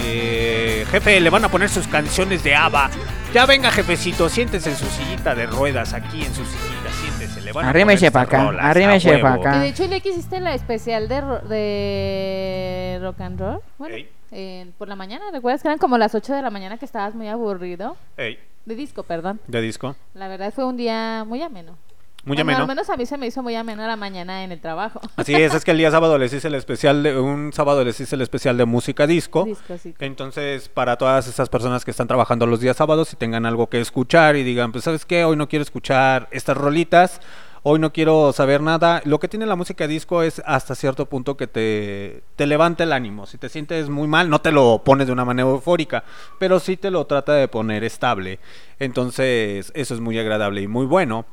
eh, 0.04 0.86
jefe, 0.90 1.20
le 1.20 1.30
van 1.30 1.46
a 1.46 1.50
poner 1.50 1.70
sus 1.70 1.88
canciones 1.88 2.44
de 2.44 2.56
ABBA. 2.56 2.90
Ya 3.34 3.46
venga, 3.46 3.72
jefecito, 3.72 4.28
siéntese 4.28 4.72
en 4.72 4.76
su 4.76 4.86
sillita 4.88 5.36
de 5.36 5.46
ruedas, 5.46 5.94
aquí 5.94 6.24
en 6.26 6.34
su 6.34 6.44
sillita, 6.46 6.90
siéntese. 7.00 7.42
Le 7.42 7.52
van 7.54 7.66
a 7.66 7.70
Arrímese 7.70 8.12
poner 8.12 8.12
pa' 8.12 8.22
estas 8.24 8.40
acá, 8.40 8.50
rolas, 8.52 8.66
arrímese 8.66 9.10
a 9.10 9.12
huevo. 9.14 9.22
pa' 9.24 9.34
acá. 9.34 9.52
Que 9.54 9.60
de 9.60 9.68
hecho 9.70 9.84
el 9.86 9.94
X 9.94 10.12
hiciste 10.14 10.40
la 10.40 10.56
especial 10.56 11.08
de, 11.08 11.22
ro- 11.22 11.40
de 11.42 13.00
rock 13.02 13.22
and 13.22 13.40
roll. 13.40 13.60
Bueno, 13.78 13.96
eh, 14.32 14.72
por 14.78 14.88
la 14.88 14.96
mañana, 14.96 15.26
¿recuerdas 15.32 15.62
que 15.62 15.68
eran 15.68 15.78
como 15.78 15.98
las 15.98 16.16
8 16.16 16.34
de 16.34 16.42
la 16.42 16.50
mañana 16.50 16.78
que 16.78 16.86
estabas 16.86 17.14
muy 17.14 17.28
aburrido? 17.28 17.96
Ey, 18.18 18.40
De 18.66 18.76
disco, 18.76 19.04
perdón. 19.04 19.40
de 19.48 19.62
disco. 19.62 19.96
La 20.16 20.28
verdad 20.28 20.52
fue 20.54 20.66
un 20.66 20.76
día 20.78 21.24
muy 21.26 21.42
ameno. 21.44 21.78
Muy 22.24 22.36
Bueno, 22.36 22.42
ameno. 22.52 22.62
Al 22.62 22.68
menos 22.68 22.90
a 22.90 22.98
mí 22.98 23.06
se 23.08 23.18
me 23.18 23.26
hizo 23.26 23.42
muy 23.42 23.56
ameno 23.56 23.86
la 23.88 23.96
mañana 23.96 24.44
en 24.44 24.52
el 24.52 24.62
trabajo. 24.62 25.02
Así 25.16 25.34
es, 25.34 25.56
es 25.56 25.66
que 25.66 25.72
el 25.72 25.78
día 25.78 25.90
sábado 25.90 26.20
les 26.20 26.32
hice 26.32 26.50
el 26.50 26.56
especial 26.56 27.02
de 27.02 27.20
un 27.20 27.52
sábado 27.52 27.84
les 27.84 28.00
hice 28.00 28.16
el 28.16 28.22
especial 28.22 28.58
de 28.58 28.66
música 28.66 29.08
disco. 29.08 29.46
Disco, 29.46 29.78
sí. 29.78 29.96
Entonces, 30.00 30.70
para 30.70 30.98
todas 30.98 31.28
esas 31.28 31.50
personas 31.50 31.84
que 31.84 31.92
están 31.92 32.08
trabajando 32.08 32.46
los 32.46 32.60
días 32.60 32.78
sábados 32.78 33.12
y 33.14 33.16
tengan 33.16 33.48
algo 33.48 33.68
que 33.68 33.82
escuchar 33.82 34.36
y 34.36 34.44
digan, 34.44 34.72
pues 34.72 34.84
sabes 34.84 35.06
qué, 35.06 35.26
hoy 35.26 35.36
no 35.36 35.50
quiero 35.50 35.64
escuchar 35.64 36.28
estas 36.32 36.56
rolitas, 36.58 37.22
hoy 37.64 37.80
no 37.80 37.92
quiero 37.92 38.32
saber 38.34 38.62
nada. 38.62 39.02
Lo 39.06 39.20
que 39.20 39.28
tiene 39.28 39.48
la 39.48 39.56
música 39.56 39.88
disco 39.88 40.22
es 40.22 40.44
hasta 40.46 40.76
cierto 40.76 41.08
punto 41.08 41.38
que 41.38 41.48
te, 41.48 42.22
te 42.36 42.46
levanta 42.46 42.84
el 42.84 42.94
ánimo. 42.94 43.26
Si 43.26 43.40
te 43.40 43.50
sientes 43.50 43.90
muy 43.90 44.08
mal, 44.08 44.30
no 44.30 44.42
te 44.42 44.52
lo 44.52 44.84
pones 44.84 45.08
de 45.08 45.14
una 45.14 45.26
manera 45.26 45.50
eufórica, 45.50 46.04
pero 46.38 46.60
sí 46.60 46.78
te 46.78 46.92
lo 46.92 47.06
trata 47.06 47.34
de 47.34 47.48
poner 47.48 47.84
estable. 47.84 48.40
Entonces, 48.78 49.72
eso 49.74 49.96
es 49.96 50.00
muy 50.00 50.20
agradable 50.20 50.62
y 50.62 50.68
muy 50.68 50.86
bueno. 50.86 51.26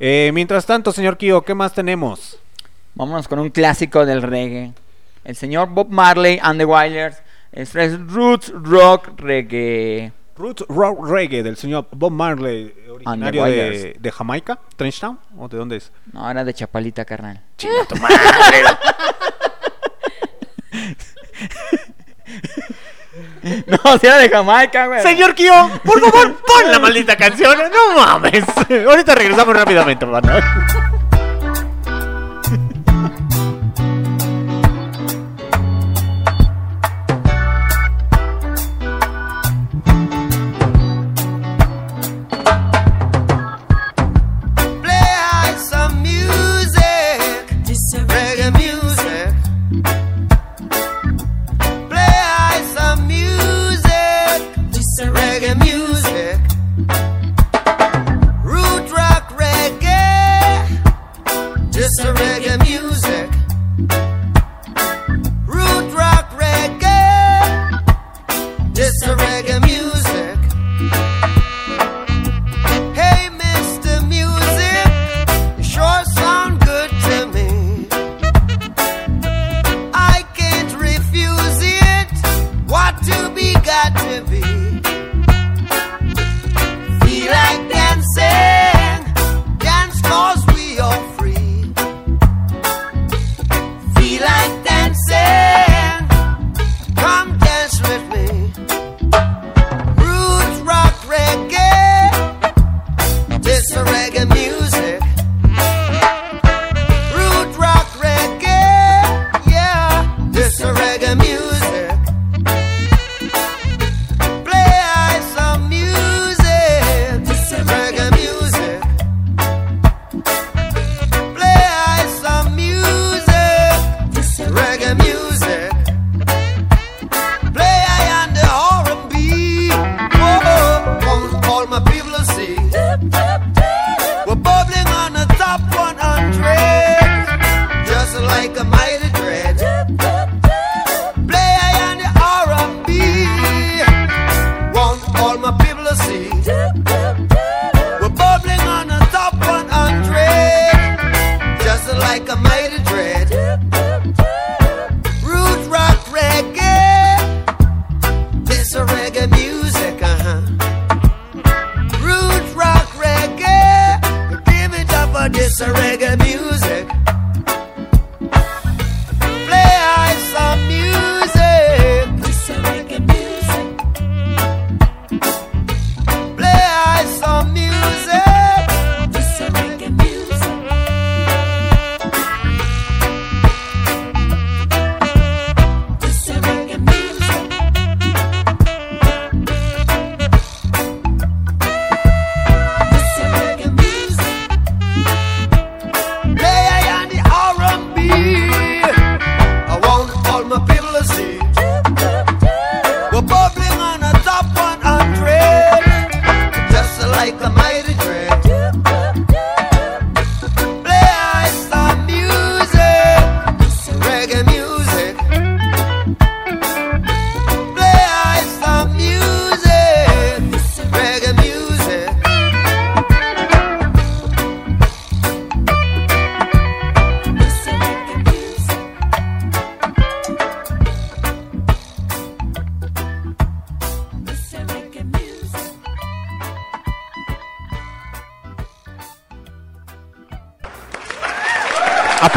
Eh, 0.00 0.30
mientras 0.34 0.66
tanto, 0.66 0.92
señor 0.92 1.16
Kio, 1.16 1.42
¿qué 1.42 1.54
más 1.54 1.72
tenemos? 1.72 2.38
Vámonos 2.94 3.28
con 3.28 3.38
un 3.38 3.50
clásico 3.50 4.04
del 4.06 4.22
reggae. 4.22 4.72
El 5.24 5.36
señor 5.36 5.68
Bob 5.70 5.88
Marley 5.90 6.38
and 6.42 6.58
the 6.58 6.64
Wailers. 6.64 7.22
Esto 7.52 7.80
es 7.80 7.98
Roots 8.08 8.52
Rock 8.54 9.12
Reggae. 9.16 10.12
Roots 10.36 10.64
Rock 10.68 11.06
Reggae 11.08 11.42
del 11.42 11.56
señor 11.56 11.86
Bob 11.92 12.10
Marley, 12.10 12.74
originario 12.90 13.44
de, 13.44 13.96
de 13.98 14.12
Jamaica, 14.12 14.58
Trenchtown, 14.76 15.18
¿o 15.38 15.48
de 15.48 15.56
dónde 15.56 15.76
es? 15.76 15.92
No, 16.12 16.28
era 16.28 16.44
de 16.44 16.52
Chapalita, 16.52 17.04
carnal. 17.04 17.40
Chinga 17.56 17.84
tu 17.88 17.96
madre. 17.96 18.16
No, 23.66 23.98
si 23.98 24.06
era 24.06 24.18
de 24.18 24.28
Jamaica, 24.28 24.86
güey. 24.86 25.02
Señor 25.02 25.34
Kio, 25.34 25.70
por 25.84 26.00
favor, 26.00 26.34
pon 26.46 26.70
la 26.72 26.78
maldita 26.80 27.16
canción. 27.16 27.56
No 27.70 27.94
mames. 28.00 28.44
Ahorita 28.88 29.14
regresamos 29.14 29.54
rápidamente, 29.54 30.04
banda. 30.04 30.42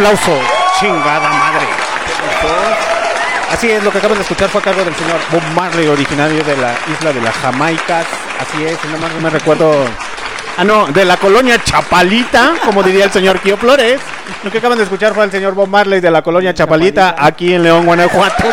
Aplauso, 0.08 0.40
chingada 0.80 1.28
madre. 1.28 1.68
Así 3.52 3.70
es, 3.70 3.84
lo 3.84 3.92
que 3.92 3.98
acaban 3.98 4.16
de 4.16 4.22
escuchar 4.22 4.48
fue 4.48 4.62
a 4.62 4.64
cargo 4.64 4.86
del 4.86 4.96
señor 4.96 5.18
Bob 5.30 5.44
Marley, 5.54 5.86
originario 5.86 6.42
de 6.46 6.56
la 6.56 6.76
isla 6.90 7.12
de 7.12 7.20
las 7.20 7.36
Jamaicas. 7.36 8.06
Así 8.40 8.64
es, 8.64 8.78
no 8.86 8.98
más 9.00 9.12
no 9.12 9.20
me 9.20 9.30
recuerdo. 9.30 9.84
Ah, 10.56 10.64
no, 10.64 10.88
de 10.88 11.04
la 11.04 11.18
colonia 11.18 11.62
Chapalita, 11.62 12.54
como 12.64 12.84
diría 12.84 13.04
el 13.04 13.12
señor 13.12 13.42
Kio 13.42 13.58
Flores. 13.58 14.00
Lo 14.46 14.50
que 14.50 14.60
acaban 14.60 14.78
de 14.78 14.86
escuchar 14.86 15.14
fue 15.14 15.26
el 15.26 15.32
señor 15.32 15.56
Bob 15.56 15.68
Marley 15.68 16.00
de 16.00 16.10
la 16.10 16.22
colonia 16.22 16.54
Chapalita, 16.54 17.14
aquí 17.20 17.54
en 17.54 17.64
León, 17.64 17.86
Guanajuato. 17.86 18.46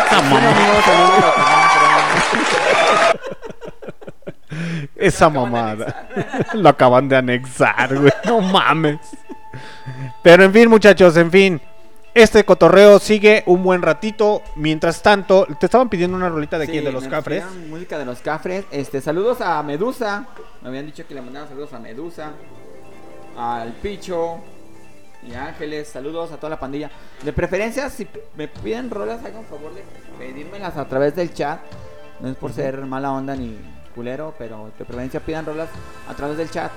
Esa 4.97 5.29
mamada. 5.29 6.09
Lo 6.51 6.67
acaban 6.67 7.07
de 7.07 7.15
anexar, 7.15 7.95
güey. 7.95 8.11
No 8.25 8.41
mames. 8.41 8.99
Pero 10.25 10.43
en 10.43 10.51
fin, 10.51 10.67
muchachos, 10.67 11.15
en 11.17 11.29
fin. 11.29 11.61
Este 12.15 12.43
cotorreo 12.43 12.97
sigue 12.97 13.43
un 13.45 13.61
buen 13.61 13.83
ratito. 13.83 14.41
Mientras 14.55 15.03
tanto, 15.03 15.45
te 15.59 15.67
estaban 15.67 15.87
pidiendo 15.87 16.17
una 16.17 16.29
rolita 16.29 16.57
de 16.57 16.65
Sí, 16.65 16.71
quién, 16.71 16.83
de 16.83 16.91
los 16.91 17.07
cafres. 17.07 17.43
Música 17.69 17.99
de 17.99 18.05
los 18.05 18.21
cafres. 18.21 18.65
Este, 18.71 19.01
saludos 19.01 19.39
a 19.39 19.61
Medusa. 19.61 20.25
Me 20.63 20.69
habían 20.69 20.87
dicho 20.87 21.05
que 21.07 21.13
le 21.13 21.21
mandaban 21.21 21.47
saludos 21.47 21.73
a 21.73 21.79
Medusa. 21.79 22.31
Al 23.37 23.73
Picho. 23.73 24.37
Y 25.21 25.35
Ángeles. 25.35 25.89
Saludos 25.89 26.31
a 26.31 26.37
toda 26.37 26.49
la 26.49 26.59
pandilla. 26.59 26.89
De 27.21 27.31
preferencia, 27.31 27.91
si 27.91 28.07
me 28.35 28.47
piden 28.47 28.89
rolas, 28.89 29.23
hagan 29.23 29.45
favor 29.45 29.75
de 29.75 29.83
pedírmelas 30.17 30.75
a 30.75 30.87
través 30.87 31.15
del 31.15 31.35
chat. 31.35 31.59
No 32.19 32.29
es 32.29 32.35
por 32.35 32.51
ser 32.51 32.83
mala 32.87 33.11
onda 33.11 33.35
ni 33.35 33.59
culero, 33.93 34.33
pero 34.39 34.71
de 34.75 34.85
preferencia 34.85 35.19
pidan 35.19 35.45
rolas 35.45 35.69
a 36.09 36.15
través 36.15 36.37
del 36.37 36.49
chat. 36.49 36.71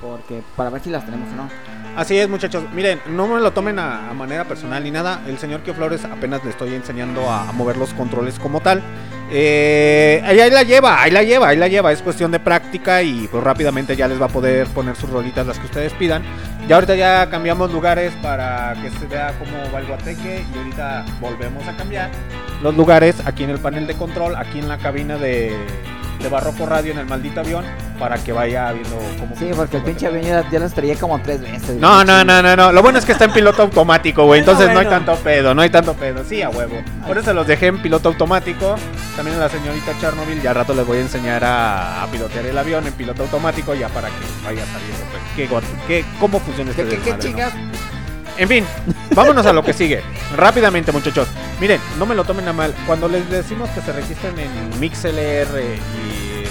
Porque 0.00 0.42
para 0.56 0.70
ver 0.70 0.82
si 0.82 0.90
las 0.90 1.04
tenemos 1.04 1.28
o 1.32 1.36
no. 1.36 1.48
Así 1.96 2.16
es, 2.16 2.28
muchachos. 2.28 2.64
Miren, 2.72 3.00
no 3.08 3.26
me 3.26 3.40
lo 3.40 3.52
tomen 3.52 3.78
a, 3.78 4.12
manera 4.14 4.44
personal 4.44 4.82
ni 4.84 4.90
nada. 4.90 5.20
El 5.26 5.38
señor 5.38 5.62
Kio 5.62 5.74
apenas 6.12 6.44
le 6.44 6.50
estoy 6.50 6.74
enseñando 6.74 7.28
a, 7.28 7.50
mover 7.52 7.76
los 7.76 7.92
controles 7.94 8.38
como 8.38 8.60
tal. 8.60 8.82
Eh, 9.30 10.22
ahí, 10.24 10.40
ahí 10.40 10.50
la 10.50 10.62
lleva, 10.62 11.02
ahí 11.02 11.10
la 11.10 11.22
lleva, 11.22 11.48
ahí 11.48 11.56
la 11.56 11.68
lleva. 11.68 11.92
Es 11.92 12.02
cuestión 12.02 12.30
de 12.30 12.38
práctica 12.38 13.02
y 13.02 13.26
pues 13.28 13.42
rápidamente 13.42 13.96
ya 13.96 14.06
les 14.06 14.20
va 14.20 14.26
a 14.26 14.30
poder 14.30 14.68
poner 14.68 14.94
sus 14.94 15.10
rolitas 15.10 15.46
las 15.46 15.58
que 15.58 15.66
ustedes 15.66 15.92
pidan. 15.94 16.22
Ya 16.68 16.76
ahorita 16.76 16.94
ya 16.94 17.28
cambiamos 17.30 17.72
lugares 17.72 18.12
para 18.22 18.74
que 18.80 18.90
se 18.90 19.06
vea 19.06 19.34
cómo 19.38 19.72
va 19.72 19.80
el 19.80 19.86
guateque 19.86 20.44
y 20.54 20.58
ahorita 20.58 21.04
volvemos 21.20 21.66
a 21.66 21.76
cambiar 21.76 22.10
los 22.62 22.76
lugares 22.76 23.16
aquí 23.24 23.44
en 23.44 23.50
el 23.50 23.58
panel 23.58 23.86
de 23.86 23.94
control, 23.94 24.36
aquí 24.36 24.58
en 24.58 24.68
la 24.68 24.78
cabina 24.78 25.16
de, 25.16 25.56
de 26.22 26.28
Barroco 26.28 26.66
Radio 26.66 26.92
en 26.92 26.98
el 26.98 27.06
maldito 27.06 27.40
avión 27.40 27.64
para 27.98 28.16
que 28.18 28.32
vaya 28.32 28.72
viendo 28.72 28.96
cómo 29.18 29.36
Sí, 29.36 29.50
porque 29.54 29.78
el 29.78 29.82
pinche 29.82 30.06
avión 30.06 30.24
ya, 30.24 30.48
ya 30.50 30.58
las 30.58 30.72
traía 30.72 30.96
como 30.96 31.20
tres 31.20 31.40
veces. 31.40 31.76
no, 31.76 32.04
no, 32.04 32.24
no, 32.24 32.42
no, 32.42 32.56
no. 32.56 32.72
Lo 32.72 32.82
bueno 32.82 32.98
es 32.98 33.04
que 33.04 33.12
está 33.12 33.24
en 33.24 33.32
piloto 33.32 33.62
automático, 33.62 34.24
güey. 34.24 34.40
Entonces 34.48 34.72
no 34.72 34.78
hay 34.78 34.86
tanto 34.86 35.14
pedo, 35.16 35.54
no 35.54 35.62
hay 35.62 35.70
tanto 35.70 35.94
pedo. 35.94 36.24
Sí, 36.24 36.42
a 36.42 36.50
huevo. 36.50 36.82
Por 37.06 37.18
eso 37.18 37.32
los 37.34 37.46
dejé 37.46 37.66
en 37.66 37.82
piloto 37.82 38.08
automático. 38.08 38.76
También 39.16 39.36
a 39.36 39.40
la 39.40 39.48
señorita 39.48 39.92
Chernobyl, 40.00 40.40
ya 40.40 40.50
al 40.50 40.56
rato 40.56 40.74
les 40.74 40.86
voy 40.86 40.98
a 40.98 41.00
enseñar 41.00 41.44
a, 41.44 42.02
a 42.02 42.06
pilotear 42.06 42.46
el 42.46 42.56
avión 42.56 42.86
en 42.86 42.92
piloto 42.92 43.22
automático 43.22 43.74
ya 43.74 43.88
para 43.88 44.08
que 44.08 44.14
vaya 44.44 44.64
saliendo. 44.66 45.08
Pues, 45.46 45.64
qué, 45.86 46.04
cómo 46.18 46.40
funciona 46.40 46.70
este 46.70 46.84
¿Qué, 46.84 46.98
qué, 46.98 47.30
¿no? 47.32 47.97
En 48.38 48.48
fin, 48.48 48.64
vámonos 49.14 49.44
a 49.46 49.52
lo 49.52 49.64
que 49.64 49.72
sigue. 49.72 50.00
Rápidamente, 50.36 50.92
muchachos. 50.92 51.28
Miren, 51.60 51.80
no 51.98 52.06
me 52.06 52.14
lo 52.14 52.24
tomen 52.24 52.46
a 52.46 52.52
mal. 52.52 52.72
Cuando 52.86 53.08
les 53.08 53.28
decimos 53.28 53.68
que 53.70 53.80
se 53.80 53.92
registren 53.92 54.38
en 54.38 54.80
MixLR 54.80 55.60
y 55.60 56.44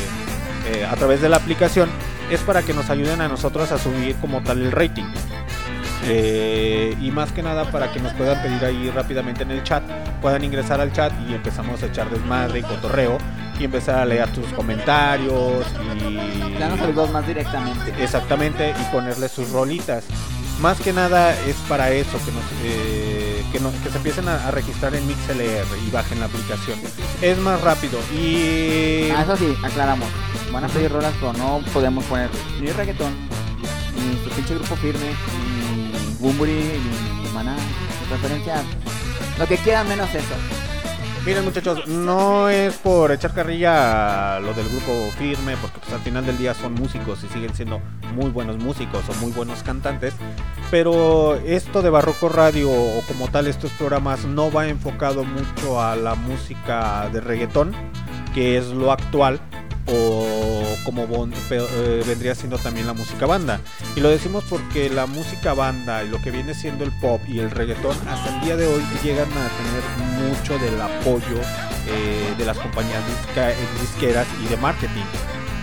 eh, 0.70 0.86
a 0.86 0.96
través 0.98 1.22
de 1.22 1.30
la 1.30 1.38
aplicación, 1.38 1.90
es 2.30 2.42
para 2.42 2.62
que 2.62 2.74
nos 2.74 2.90
ayuden 2.90 3.22
a 3.22 3.30
nosotros 3.30 3.72
a 3.72 3.78
subir 3.78 4.18
como 4.18 4.42
tal 4.42 4.62
el 4.62 4.72
rating. 4.74 5.06
Eh, 6.04 6.96
y 7.02 7.12
más 7.12 7.32
que 7.32 7.42
nada 7.42 7.72
para 7.72 7.92
que 7.92 8.00
nos 8.00 8.14
puedan 8.14 8.42
pedir 8.42 8.64
ahí 8.66 8.92
rápidamente 8.94 9.44
en 9.44 9.52
el 9.52 9.64
chat, 9.64 9.84
puedan 10.22 10.44
ingresar 10.44 10.82
al 10.82 10.92
chat 10.92 11.12
y 11.30 11.34
empezamos 11.34 11.82
a 11.84 11.88
echar 11.88 12.10
desmadre 12.10 12.60
y 12.60 12.64
cotorreo 12.64 13.18
y 13.60 13.64
empezar 13.64 13.96
a 13.96 14.06
leer 14.06 14.30
tus 14.32 14.46
comentarios 14.54 15.66
y 16.08 16.54
Danos 16.60 16.80
saludos 16.80 17.12
más 17.12 17.26
directamente. 17.26 17.94
Exactamente, 18.02 18.74
y 18.78 18.92
ponerle 18.92 19.30
sus 19.30 19.50
rolitas. 19.52 20.06
Más 20.62 20.80
que 20.80 20.92
nada 20.92 21.40
es 21.46 21.56
para 21.68 21.92
eso, 21.92 22.18
que, 22.26 22.32
nos, 22.32 22.44
eh, 22.64 23.44
que, 23.52 23.90
se 23.90 23.98
empiecen 23.98 24.28
a, 24.28 24.50
registrar 24.50 24.96
en 24.96 25.06
MixLR 25.06 25.68
y 25.88 25.92
bajen 25.92 26.20
la 26.20 26.26
aplicación. 26.26 26.80
Es 27.22 27.38
más 27.38 27.62
rápido 27.62 28.00
y... 28.12 29.10
Ah, 29.16 29.22
eso 29.22 29.38
sí, 29.38 29.56
aclaramos. 29.64 30.10
Van 30.52 30.64
a 30.64 30.68
pedir 30.68 30.92
rolas, 30.92 31.14
pero 31.20 31.34
no 31.34 31.62
podemos 31.74 32.04
poner 32.06 32.30
ni 32.60 32.72
reggaetón, 32.72 33.14
ni 33.96 34.24
su 34.24 34.36
pinche 34.36 34.56
grupo 34.56 34.76
firme, 34.78 35.12
ni 35.38 36.16
Bumburi, 36.20 36.54
ni 36.54 37.30
Maná. 37.34 37.56
De 37.56 38.08
preferencia, 38.10 38.64
lo 39.38 39.46
que 39.46 39.58
quieran 39.58 39.88
menos 39.88 40.10
eso. 40.16 40.34
Miren 41.28 41.44
muchachos, 41.44 41.86
no 41.90 42.48
es 42.48 42.76
por 42.76 43.12
echar 43.12 43.34
carrilla 43.34 44.38
a 44.38 44.40
lo 44.40 44.54
del 44.54 44.66
grupo 44.70 45.12
firme, 45.18 45.58
porque 45.58 45.78
pues 45.80 45.92
al 45.92 46.00
final 46.00 46.26
del 46.26 46.38
día 46.38 46.54
son 46.54 46.74
músicos 46.74 47.22
y 47.22 47.28
siguen 47.28 47.54
siendo 47.54 47.82
muy 48.16 48.30
buenos 48.30 48.56
músicos 48.56 49.04
o 49.10 49.14
muy 49.16 49.34
buenos 49.34 49.62
cantantes, 49.62 50.14
pero 50.72 51.36
esto 51.36 51.82
de 51.82 51.90
Barroco 51.90 52.30
Radio 52.30 52.72
o 52.72 53.02
como 53.10 53.28
tal 53.28 53.48
estos 53.48 53.72
programas 53.74 54.24
no 54.24 54.50
va 54.50 54.70
enfocado 54.70 55.26
mucho 55.26 55.82
a 55.82 55.98
la 55.98 56.16
música 56.16 57.10
de 57.12 57.20
reggaetón, 57.20 57.74
que 58.34 58.58
es 58.58 58.68
lo 58.68 58.94
actual, 58.94 59.42
o 59.88 60.64
como 60.84 61.08
eh, 61.50 62.04
vendría 62.06 62.36
siendo 62.36 62.58
también 62.58 62.88
la 62.88 62.94
música 62.94 63.26
banda. 63.26 63.60
Y 63.96 64.02
lo 64.02 64.10
decimos 64.10 64.44
porque 64.50 64.90
la 64.90 65.06
música 65.06 65.54
banda 65.54 66.04
y 66.04 66.10
lo 66.10 66.22
que 66.22 66.32
viene 66.32 66.54
siendo 66.54 66.84
el 66.84 66.92
pop 67.00 67.22
y 67.28 67.40
el 67.40 67.52
reggaetón 67.52 67.96
hasta 68.08 68.36
el 68.36 68.42
día 68.42 68.58
de 68.58 68.68
hoy 68.68 68.82
llegan 69.04 69.30
a 69.32 69.50
tener 69.58 70.30
mucho 70.30 70.58
del 70.60 70.80
apoyo 70.82 71.42
eh, 71.88 72.34
de 72.38 72.46
las 72.46 72.58
compañías 72.58 73.04
disqueras 73.82 74.28
y 74.44 74.48
de 74.48 74.58
marketing 74.58 75.06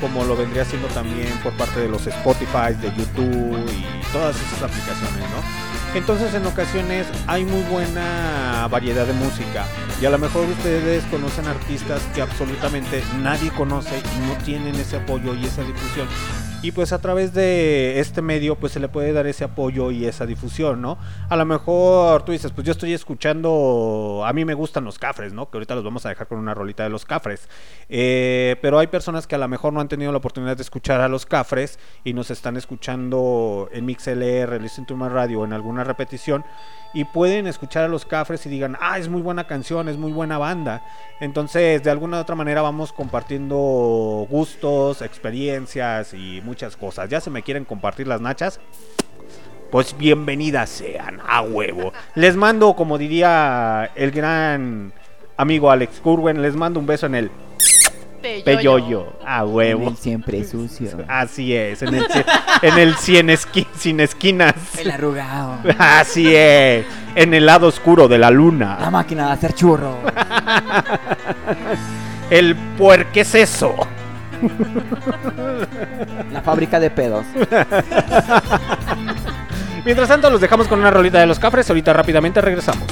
como 0.00 0.24
lo 0.24 0.36
vendría 0.36 0.64
siendo 0.66 0.88
también 0.88 1.28
por 1.42 1.52
parte 1.54 1.80
de 1.80 1.88
los 1.88 2.06
Spotify, 2.06 2.74
de 2.80 2.92
YouTube 2.94 3.56
y 3.72 4.12
todas 4.12 4.36
esas 4.36 4.62
aplicaciones, 4.62 5.30
¿no? 5.30 5.73
Entonces 5.94 6.34
en 6.34 6.44
ocasiones 6.44 7.06
hay 7.28 7.44
muy 7.44 7.62
buena 7.62 8.66
variedad 8.68 9.06
de 9.06 9.12
música 9.12 9.64
y 10.02 10.04
a 10.06 10.10
lo 10.10 10.18
mejor 10.18 10.44
ustedes 10.48 11.04
conocen 11.04 11.46
artistas 11.46 12.02
que 12.14 12.20
absolutamente 12.20 13.02
nadie 13.22 13.50
conoce 13.52 13.96
y 13.98 14.28
no 14.28 14.34
tienen 14.44 14.74
ese 14.74 14.96
apoyo 14.96 15.34
y 15.34 15.44
esa 15.44 15.62
difusión. 15.62 16.08
Y 16.64 16.72
pues 16.72 16.94
a 16.94 16.98
través 16.98 17.34
de 17.34 18.00
este 18.00 18.22
medio 18.22 18.56
pues 18.56 18.72
se 18.72 18.80
le 18.80 18.88
puede 18.88 19.12
dar 19.12 19.26
ese 19.26 19.44
apoyo 19.44 19.90
y 19.90 20.06
esa 20.06 20.24
difusión, 20.24 20.80
¿no? 20.80 20.96
A 21.28 21.36
lo 21.36 21.44
mejor 21.44 22.22
tú 22.22 22.32
dices, 22.32 22.52
pues 22.52 22.66
yo 22.66 22.72
estoy 22.72 22.94
escuchando, 22.94 24.22
a 24.24 24.32
mí 24.32 24.46
me 24.46 24.54
gustan 24.54 24.82
los 24.82 24.98
cafres, 24.98 25.34
¿no? 25.34 25.50
Que 25.50 25.58
ahorita 25.58 25.74
los 25.74 25.84
vamos 25.84 26.06
a 26.06 26.08
dejar 26.08 26.26
con 26.26 26.38
una 26.38 26.54
rolita 26.54 26.82
de 26.82 26.88
los 26.88 27.04
cafres. 27.04 27.50
Eh, 27.90 28.56
pero 28.62 28.78
hay 28.78 28.86
personas 28.86 29.26
que 29.26 29.34
a 29.34 29.38
lo 29.38 29.46
mejor 29.46 29.74
no 29.74 29.80
han 29.82 29.88
tenido 29.88 30.10
la 30.10 30.16
oportunidad 30.16 30.56
de 30.56 30.62
escuchar 30.62 31.02
a 31.02 31.08
los 31.08 31.26
cafres 31.26 31.78
y 32.02 32.14
nos 32.14 32.30
están 32.30 32.56
escuchando 32.56 33.68
en 33.70 33.84
MixLR, 33.84 34.58
Listen 34.58 34.86
to 34.86 34.96
My 34.96 35.08
Radio 35.08 35.44
en 35.44 35.52
alguna 35.52 35.84
repetición 35.84 36.46
y 36.94 37.04
pueden 37.04 37.48
escuchar 37.48 37.84
a 37.84 37.88
los 37.88 38.06
cafres 38.06 38.46
y 38.46 38.48
digan, 38.48 38.76
ah, 38.80 38.98
es 38.98 39.08
muy 39.08 39.20
buena 39.20 39.46
canción, 39.46 39.88
es 39.88 39.96
muy 39.96 40.12
buena 40.12 40.38
banda. 40.38 40.82
Entonces, 41.20 41.82
de 41.82 41.90
alguna 41.90 42.18
u 42.18 42.20
otra 42.20 42.36
manera 42.36 42.62
vamos 42.62 42.92
compartiendo 42.92 44.26
gustos, 44.30 45.02
experiencias 45.02 46.14
y 46.14 46.40
muchas 46.44 46.76
cosas. 46.76 47.10
Ya 47.10 47.20
se 47.20 47.30
me 47.30 47.42
quieren 47.42 47.64
compartir 47.64 48.06
las 48.06 48.20
nachas. 48.20 48.60
Pues 49.72 49.96
bienvenidas 49.98 50.70
sean, 50.70 51.20
a 51.26 51.42
huevo. 51.42 51.92
Les 52.14 52.36
mando, 52.36 52.76
como 52.76 52.96
diría 52.96 53.90
el 53.96 54.12
gran 54.12 54.92
amigo 55.36 55.72
Alex 55.72 56.00
Curwen, 56.00 56.40
les 56.42 56.54
mando 56.54 56.78
un 56.78 56.86
beso 56.86 57.06
en 57.06 57.16
el 57.16 57.30
peyoyo, 58.44 59.12
a 59.26 59.44
huevo. 59.44 59.82
En 59.82 59.88
el 59.88 59.96
siempre 59.96 60.44
sucio. 60.44 60.90
Así 61.08 61.54
es, 61.54 61.82
en 61.82 61.94
el, 61.94 62.06
cien- 62.08 62.24
en 62.62 62.78
el 62.78 62.94
cien 62.96 63.28
esqui- 63.28 63.66
sin 63.76 64.00
esquinas. 64.00 64.54
El 64.78 64.90
arrugado. 64.90 65.58
Así 65.78 66.34
es, 66.34 66.84
en 67.14 67.34
el 67.34 67.46
lado 67.46 67.68
oscuro 67.68 68.08
de 68.08 68.18
la 68.18 68.30
luna. 68.30 68.78
La 68.80 68.90
máquina 68.90 69.26
de 69.26 69.32
hacer 69.32 69.54
churro. 69.54 69.98
El 72.30 72.56
puerque 72.56 73.20
es 73.20 73.34
eso. 73.34 73.74
La 76.32 76.40
fábrica 76.42 76.80
de 76.80 76.90
pedos. 76.90 77.24
Mientras 79.84 80.08
tanto, 80.08 80.30
los 80.30 80.40
dejamos 80.40 80.66
con 80.66 80.80
una 80.80 80.90
rolita 80.90 81.20
de 81.20 81.26
los 81.26 81.38
cafres. 81.38 81.68
Ahorita 81.68 81.92
rápidamente 81.92 82.40
regresamos. 82.40 82.84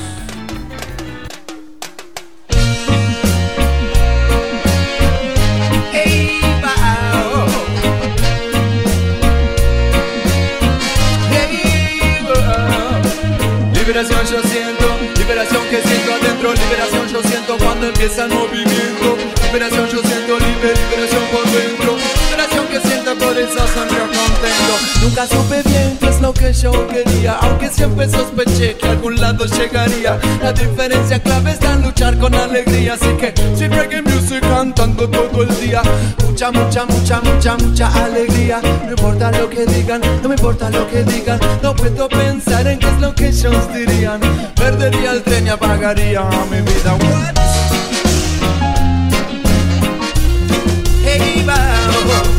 Empieza 17.93 18.24
el 18.24 18.31
movimiento. 18.31 19.16
Liberación 19.44 19.86
yo 19.89 20.01
siento 20.02 20.39
libre, 20.39 20.73
liberación 20.90 21.23
por 21.31 21.44
dentro, 21.51 21.97
liberación 22.24 22.66
que 22.69 22.81
siento 22.81 23.14
por 23.19 23.36
eso 23.36 23.59
sonrió 23.74 24.05
contento. 24.05 24.74
Nunca 25.02 25.27
supe 25.27 25.62
bien 25.69 25.98
qué 26.01 26.09
es 26.09 26.20
lo 26.20 26.32
que 26.32 26.52
yo 26.52 26.86
quería 26.86 27.32
Aunque 27.40 27.69
siempre 27.69 28.09
sospeché 28.09 28.77
que 28.77 28.86
a 28.86 28.90
algún 28.93 29.20
lado 29.20 29.44
llegaría. 29.47 30.19
La 30.43 30.52
diferencia 30.52 31.20
clave 31.20 31.51
está 31.51 31.73
en 31.73 31.82
luchar 31.82 32.16
con 32.19 32.35
alegría 32.35 32.94
Así 32.94 33.09
que 33.19 33.35
si 33.56 33.66
reggae 33.69 34.01
music 34.02 34.40
cantando 34.40 35.09
todo 35.09 35.43
el 35.43 35.60
día. 35.60 35.82
Mucha, 36.24 36.51
mucha, 36.51 36.86
mucha, 36.86 37.20
mucha, 37.20 37.56
mucha 37.56 38.05
alegría. 38.05 38.60
No 38.85 38.90
importa 38.90 39.31
lo 39.32 39.51
que 39.51 39.66
digan, 39.66 40.01
no 40.23 40.28
me 40.28 40.35
importa 40.36 40.70
lo 40.70 40.89
que 40.89 41.02
digan. 41.02 41.40
No 41.62 41.74
puedo 41.74 42.09
pensar 42.09 42.66
en 42.66 42.78
qué 42.78 42.86
es 42.89 43.01
lo 43.01 43.14
que 43.14 43.28
ellos 43.28 43.74
dirían. 43.74 44.20
Perdería 44.55 45.12
el 45.12 45.23
tren 45.23 45.47
y 45.47 45.51
apagaría 45.51 46.23
mi 46.51 46.60
vida. 46.60 46.94
What? 46.94 47.61
Hey, 51.44 52.31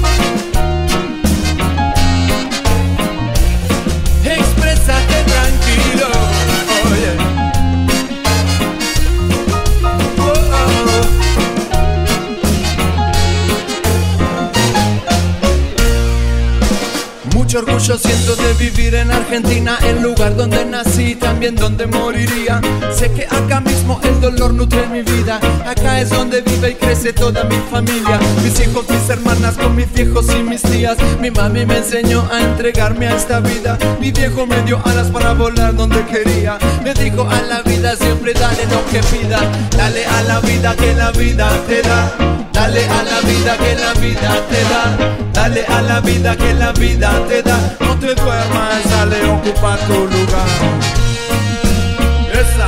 Mucho 17.54 17.68
orgullo 17.68 18.00
siento 18.00 18.36
de 18.36 18.54
vivir 18.54 18.96
en 18.96 19.12
Argentina, 19.12 19.78
el 19.84 20.02
lugar 20.02 20.36
donde 20.36 20.66
nací, 20.66 21.14
también 21.14 21.56
donde 21.56 21.86
moriría. 21.86 22.60
Sé 22.92 23.12
que 23.12 23.28
acá 23.28 23.62
mismo 23.62 24.02
el 24.02 24.20
dolor 24.20 24.56
nutre 24.56 24.88
mi 24.88 25.04
vida, 25.04 25.40
acá 25.64 26.02
es 26.02 26.10
donde 26.10 26.42
vive 26.42 26.72
y 26.72 26.74
crece 26.74 27.14
toda 27.14 27.44
mi 27.44 27.58
familia. 27.70 28.20
Mis 28.42 28.60
hijos, 28.60 28.90
mis 28.90 29.08
hermanas, 29.08 29.54
con 29.54 29.76
mis 29.76 29.94
viejos 29.94 30.26
y 30.36 30.42
mis 30.42 30.64
tías. 30.64 30.98
Mi 31.22 31.30
mami 31.30 31.64
me 31.68 31.78
enseñó 31.78 32.28
a 32.32 32.42
entregarme 32.42 33.08
a 33.08 33.16
esta 33.16 33.40
vida. 33.40 33.78
Mi 34.00 34.12
viejo 34.12 34.48
me 34.48 34.60
dio 34.64 34.82
alas 34.84 35.12
para 35.12 35.34
volar 35.34 35.76
donde 35.76 36.04
quería. 36.06 36.58
Me 36.84 36.96
dijo 36.96 37.30
a 37.30 37.40
la 37.44 37.62
vida 37.62 37.96
siempre 37.96 38.34
dale 38.34 38.66
lo 38.66 38.84
que 38.88 39.00
pida, 39.16 39.40
dale 39.78 40.08
a 40.08 40.24
la 40.24 40.40
vida 40.40 40.76
que 40.76 40.96
la 40.96 41.12
vida 41.12 41.52
te 41.68 41.84
da. 41.84 42.16
Dale 42.52 42.84
a 42.86 43.04
la 43.04 43.22
vida 43.22 43.58
que 43.58 43.76
la 43.76 43.94
vida 43.94 44.42
te 44.50 44.64
da. 44.64 45.14
Dale 45.34 45.66
a 45.66 45.82
la 45.82 46.00
vida 46.00 46.38
que 46.38 46.54
la 46.54 46.72
vida 46.72 47.12
te 47.28 47.42
da. 47.42 47.43
No 47.80 48.00
te 48.00 48.14
duermas, 48.16 48.90
dale, 48.90 49.30
ocupa 49.30 49.78
tu 49.88 49.94
lugar. 49.94 50.48
Esa. 52.32 52.68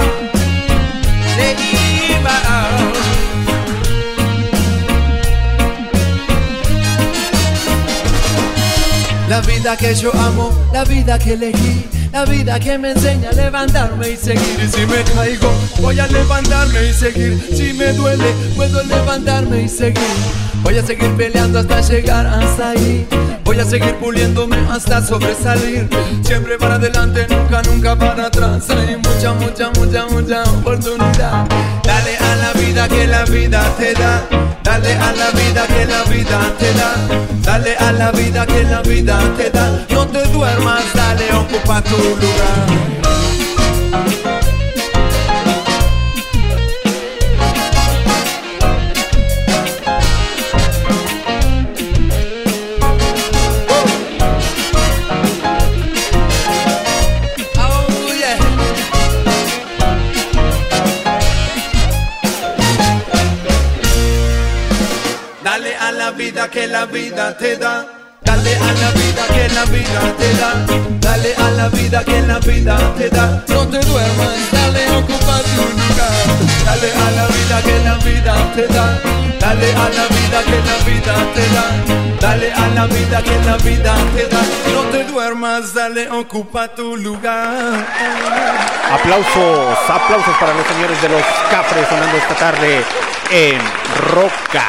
La 9.28 9.42
vida 9.42 9.76
que 9.76 9.96
yo 9.96 10.12
amo, 10.14 10.52
la 10.72 10.84
vida 10.84 11.18
que 11.18 11.34
elegí, 11.34 11.90
la 12.16 12.24
vida 12.24 12.58
que 12.62 12.78
me 12.78 12.92
enseña 12.92 13.30
a 13.30 13.34
levantarme 13.34 14.12
y 14.12 14.16
seguir. 14.16 14.58
Y 14.64 14.70
si 14.70 14.86
me 14.86 15.04
caigo, 15.04 15.52
voy 15.82 16.00
a 16.00 16.08
levantarme 16.08 16.86
y 16.90 16.94
seguir. 16.94 17.38
Si 17.54 17.74
me 17.74 17.92
duele, 17.92 18.32
puedo 18.56 18.82
levantarme 18.84 19.64
y 19.64 19.68
seguir. 19.68 20.16
Voy 20.64 20.78
a 20.78 20.86
seguir 20.86 21.12
peleando 21.18 21.60
hasta 21.60 21.82
llegar 21.82 22.26
hasta 22.26 22.70
ahí. 22.70 23.06
Voy 23.44 23.60
a 23.60 23.66
seguir 23.66 23.96
puliéndome 23.96 24.56
hasta 24.72 25.06
sobresalir. 25.06 25.90
Siempre 26.24 26.58
para 26.58 26.76
adelante, 26.76 27.28
nunca, 27.30 27.62
nunca 27.64 27.98
para 27.98 28.28
atrás. 28.28 28.70
Hay 28.70 28.96
mucha, 28.96 29.34
mucha, 29.34 29.70
mucha, 29.72 30.06
mucha 30.08 30.44
oportunidad. 30.44 31.48
Dale 31.84 32.18
a 32.18 32.36
la 32.38 32.54
vida 32.54 32.88
que 32.88 33.08
la 33.08 33.26
vida 33.26 33.62
te 33.78 33.94
da. 33.94 34.26
Dale 34.64 34.94
a 34.94 35.12
la 35.12 35.32
vida 35.32 35.68
que 35.68 35.86
la 35.86 36.04
vida 36.06 36.54
te 36.60 36.74
da. 36.74 37.26
Dale 37.44 37.76
a 37.76 37.92
la 37.92 38.12
vida 38.12 38.46
que 38.46 38.64
la 38.64 38.82
vida 38.82 39.20
te 39.38 39.52
da. 39.52 39.86
No 39.92 40.08
te 40.08 40.26
duermas, 40.30 40.84
dale, 40.94 41.32
ocupa 41.34 41.82
tu. 41.84 41.96
Dale 65.44 65.76
a 65.78 65.92
la 65.92 66.12
vida 66.12 66.50
que 66.50 66.68
la 66.68 66.86
vida 66.86 67.38
te 67.38 67.56
da. 67.56 68.05
Dale 68.46 68.58
a 68.58 68.74
la 68.74 68.92
vida 68.92 69.26
que 69.34 69.50
la 69.56 69.66
vida 69.66 70.02
te 70.20 70.34
da. 70.36 70.66
Dale 71.02 71.36
a 71.36 71.50
la 71.50 71.68
vida 71.70 72.04
que 72.04 72.22
la 72.22 72.38
vida 72.38 72.78
te 72.96 73.10
da. 73.10 73.44
No 73.48 73.68
te 73.68 73.80
duermas, 73.80 74.52
dale, 74.52 74.86
ocupa 74.98 75.42
tu 75.56 75.64
lugar. 75.82 76.12
Dale 76.64 76.92
a 76.94 77.12
la 77.18 77.26
vida 77.26 77.62
que 77.64 77.80
la 77.84 77.96
vida 77.96 78.36
te 78.56 78.68
da. 78.68 79.02
Dale 79.40 79.74
a 79.74 79.90
la 79.90 80.06
vida 80.14 80.44
que 80.44 80.58
la 80.62 80.78
vida 80.86 81.16
te 81.34 81.50
da. 81.56 81.66
Dale 82.22 82.54
a 82.54 82.68
la 82.68 82.86
vida 82.86 83.24
que 83.24 83.40
la 83.46 83.58
vida 83.58 83.96
te 84.16 84.28
da. 84.28 84.42
No 84.74 84.82
te 84.92 85.04
duermas, 85.06 85.74
dale, 85.74 86.08
ocupa 86.12 86.68
tu 86.68 86.96
lugar. 86.98 87.88
Aplausos, 88.92 89.90
aplausos 89.90 90.38
para 90.40 90.54
los 90.54 90.68
señores 90.68 91.02
de 91.02 91.10
los 91.10 91.24
Cafres 91.50 91.88
sonando 91.90 92.16
esta 92.16 92.36
tarde 92.36 92.84
en 93.32 93.60
Roca. 94.14 94.68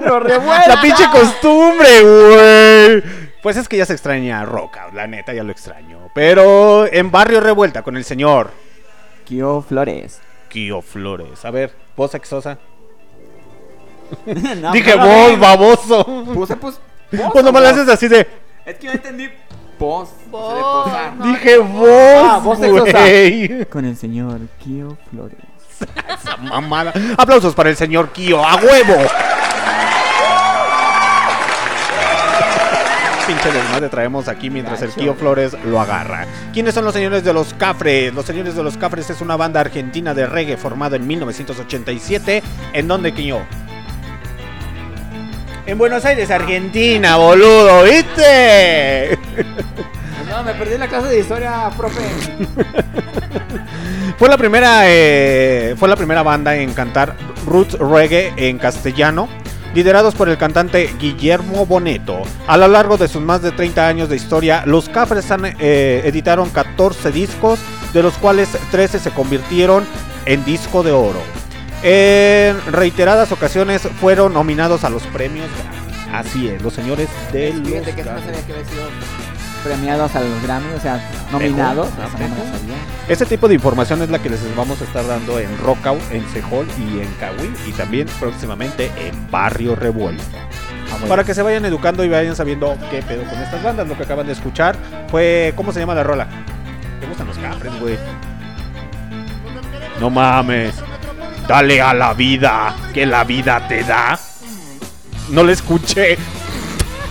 Lo. 0.00 0.20
La 0.20 0.80
pinche 0.82 1.04
costumbre, 1.10 2.02
güey. 2.02 3.02
Pues 3.42 3.56
es 3.56 3.68
que 3.68 3.76
ya 3.78 3.86
se 3.86 3.94
extraña 3.94 4.44
Roca, 4.44 4.88
la 4.92 5.06
neta 5.06 5.32
ya 5.32 5.42
lo 5.42 5.50
extraño. 5.52 6.10
Pero 6.14 6.86
en 6.92 7.10
Barrio 7.10 7.40
Revuelta 7.40 7.82
con 7.82 7.96
el 7.96 8.04
señor 8.04 8.50
Kio 9.24 9.62
Flores. 9.62 10.20
Kio 10.48 10.82
Flores. 10.82 11.44
A 11.44 11.50
ver, 11.50 11.72
voz 11.96 12.14
exosa. 12.14 12.58
No, 14.26 14.72
Dije 14.72 14.96
no, 14.96 15.06
voz, 15.06 15.32
no. 15.32 15.38
baboso. 15.38 16.04
Puse, 16.34 16.56
pues. 16.56 16.80
Pues 17.32 17.44
nomás 17.44 17.62
le 17.62 17.68
haces 17.68 17.88
así 17.88 18.08
de. 18.08 18.26
Es 18.66 18.76
que 18.76 18.86
yo 18.88 18.92
entendí. 18.92 19.28
Posar. 19.78 21.16
Dije 21.22 21.58
voz, 21.58 21.88
Ah, 22.24 22.40
voz 22.42 22.60
exosa. 22.60 23.00
güey. 23.00 23.64
Con 23.66 23.84
el 23.84 23.96
señor 23.96 24.40
Kio 24.62 24.98
Flores. 25.10 25.38
Esa 25.80 26.36
mamada. 26.36 26.92
Aplausos 27.16 27.54
para 27.54 27.70
el 27.70 27.76
señor 27.76 28.10
Kio, 28.10 28.44
a 28.44 28.56
huevo. 28.56 28.96
Pinche 33.26 33.52
desmadre 33.52 33.88
traemos 33.88 34.26
aquí 34.26 34.50
mientras 34.50 34.82
el. 34.82 34.90
Kio 34.90 35.14
Flores 35.14 35.56
lo 35.64 35.80
agarra. 35.80 36.26
¿Quiénes 36.52 36.74
son 36.74 36.84
los 36.84 36.92
señores 36.92 37.22
de 37.22 37.32
los 37.32 37.54
Cafres? 37.54 38.12
Los 38.12 38.26
señores 38.26 38.56
de 38.56 38.62
los 38.64 38.76
Cafres 38.76 39.08
es 39.08 39.20
una 39.20 39.36
banda 39.36 39.60
argentina 39.60 40.14
de 40.14 40.26
reggae 40.26 40.56
formada 40.56 40.96
en 40.96 41.06
1987. 41.06 42.42
¿En 42.72 42.88
dónde, 42.88 43.12
Kio? 43.12 43.40
En 45.66 45.78
Buenos 45.78 46.04
Aires, 46.04 46.28
Argentina, 46.32 47.16
boludo, 47.18 47.84
¿viste? 47.84 49.16
No, 50.30 50.44
me 50.44 50.54
perdí 50.54 50.78
la 50.78 50.86
clase 50.86 51.08
de 51.08 51.18
historia, 51.18 51.68
profe. 51.76 52.00
Fue 54.16 54.28
la 54.28 54.36
primera, 54.36 54.82
eh, 54.84 55.74
fue 55.78 55.88
la 55.88 55.96
primera 55.96 56.22
banda 56.22 56.54
en 56.54 56.74
cantar 56.74 57.16
roots 57.46 57.78
reggae 57.78 58.34
en 58.36 58.58
castellano, 58.58 59.30
liderados 59.74 60.14
por 60.14 60.28
el 60.28 60.36
cantante 60.36 60.94
Guillermo 61.00 61.64
Boneto. 61.64 62.20
A 62.46 62.58
lo 62.58 62.68
largo 62.68 62.98
de 62.98 63.08
sus 63.08 63.22
más 63.22 63.40
de 63.40 63.50
30 63.50 63.88
años 63.88 64.10
de 64.10 64.16
historia, 64.16 64.64
los 64.66 64.90
Cafres 64.90 65.30
han, 65.30 65.56
eh, 65.58 66.02
editaron 66.04 66.50
14 66.50 67.12
discos, 67.12 67.60
de 67.94 68.02
los 68.02 68.12
cuales 68.18 68.50
13 68.70 68.98
se 68.98 69.10
convirtieron 69.10 69.86
en 70.26 70.44
disco 70.44 70.82
de 70.82 70.92
oro. 70.92 71.22
En 71.82 72.60
reiteradas 72.70 73.32
ocasiones 73.32 73.88
fueron 74.00 74.34
nominados 74.34 74.84
a 74.84 74.90
los 74.90 75.02
premios. 75.04 75.48
Así 76.12 76.48
es, 76.48 76.60
los 76.60 76.74
señores 76.74 77.08
de 77.32 77.54
los 77.54 77.94
que 77.94 78.04
premiados 79.62 80.14
a 80.14 80.20
los 80.20 80.42
Grammy, 80.42 80.72
o 80.74 80.80
sea, 80.80 81.00
nominados. 81.32 81.88
Ah, 82.00 82.06
Eso 82.06 82.18
no 82.18 82.28
me. 82.28 83.12
Este 83.12 83.26
tipo 83.26 83.48
de 83.48 83.54
información 83.54 84.02
es 84.02 84.10
la 84.10 84.18
que 84.20 84.30
les 84.30 84.40
vamos 84.56 84.80
a 84.80 84.84
estar 84.84 85.06
dando 85.06 85.38
en 85.38 85.56
Rockout, 85.58 86.00
en 86.12 86.28
Sehol 86.30 86.66
y 86.78 87.00
en 87.00 87.12
Cahuí 87.18 87.52
y 87.66 87.72
también 87.72 88.06
próximamente 88.18 88.90
en 88.98 89.30
Barrio 89.30 89.74
Revuelto. 89.74 90.22
Para 91.08 91.24
que 91.24 91.34
se 91.34 91.42
vayan 91.42 91.64
educando 91.64 92.04
y 92.04 92.08
vayan 92.08 92.36
sabiendo 92.36 92.76
qué 92.90 93.02
pedo 93.02 93.24
con 93.24 93.38
estas 93.38 93.62
bandas. 93.62 93.88
Lo 93.88 93.96
que 93.96 94.02
acaban 94.02 94.26
de 94.26 94.32
escuchar 94.32 94.76
fue. 95.08 95.52
¿Cómo 95.56 95.72
se 95.72 95.80
llama 95.80 95.94
la 95.94 96.02
rola? 96.02 96.26
¿Te 97.00 97.06
gustan 97.06 97.26
los 97.26 97.38
cafres, 97.38 97.72
güey? 97.80 97.96
No 100.00 100.10
mames. 100.10 100.74
Dale 101.46 101.80
a 101.80 101.94
la 101.94 102.14
vida, 102.14 102.74
que 102.92 103.06
la 103.06 103.24
vida 103.24 103.66
te 103.66 103.82
da. 103.82 104.18
No 105.30 105.42
le 105.42 105.52
escuché. 105.52 106.16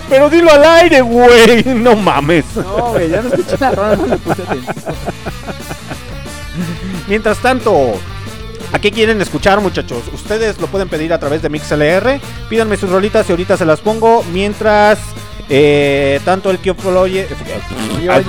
Pero 0.09 0.29
dilo 0.29 0.51
al 0.51 0.63
aire, 0.63 1.01
güey. 1.01 1.63
No 1.75 1.95
mames. 1.95 2.45
No, 2.55 2.91
güey, 2.91 3.09
ya 3.09 3.21
no 3.21 3.29
escuché 3.29 3.57
la 3.59 3.71
rola, 3.71 3.95
no 3.95 4.05
le 4.07 4.17
puse 4.17 4.41
atención. 4.41 4.75
Mientras 7.07 7.37
tanto, 7.39 7.93
¿A 8.71 8.77
qué 8.79 8.91
quieren 8.91 9.19
escuchar, 9.19 9.59
muchachos? 9.61 10.03
Ustedes 10.13 10.59
lo 10.61 10.67
pueden 10.67 10.89
pedir 10.89 11.11
a 11.11 11.19
través 11.19 11.41
de 11.41 11.49
MixLR. 11.49 12.19
Pídanme 12.49 12.77
sus 12.77 12.89
rolitas 12.89 13.27
y 13.27 13.31
ahorita 13.31 13.57
se 13.57 13.65
las 13.65 13.79
pongo. 13.79 14.23
Mientras, 14.31 14.99
eh, 15.49 16.19
tanto 16.23 16.51
el 16.51 16.59
Kio 16.59 16.75
Flores. 16.75 17.27
Señor 17.97 18.23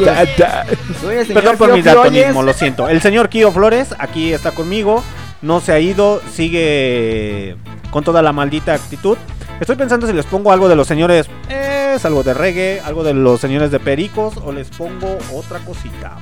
Perdón 1.34 1.56
por 1.58 1.68
Kio 1.68 1.76
mi 1.76 1.82
Flores. 1.82 1.84
daltonismo, 1.84 2.42
lo 2.42 2.52
siento. 2.54 2.88
El 2.88 3.02
señor 3.02 3.28
Kio 3.28 3.52
Flores 3.52 3.94
aquí 3.98 4.32
está 4.32 4.52
conmigo. 4.52 5.04
No 5.42 5.60
se 5.60 5.72
ha 5.72 5.78
ido, 5.78 6.22
sigue 6.34 7.56
con 7.90 8.02
toda 8.02 8.22
la 8.22 8.32
maldita 8.32 8.72
actitud. 8.72 9.18
Estoy 9.60 9.76
pensando 9.76 10.06
si 10.06 10.14
les 10.14 10.24
pongo 10.24 10.52
algo 10.52 10.70
de 10.70 10.74
los 10.74 10.86
señores. 10.86 11.28
Es 11.50 12.02
algo 12.06 12.22
de 12.22 12.32
reggae, 12.32 12.80
algo 12.80 13.04
de 13.04 13.12
los 13.12 13.40
señores 13.40 13.70
de 13.70 13.78
Pericos 13.78 14.38
o 14.38 14.52
les 14.52 14.70
pongo 14.70 15.18
otra 15.34 15.58
cosita. 15.58 16.16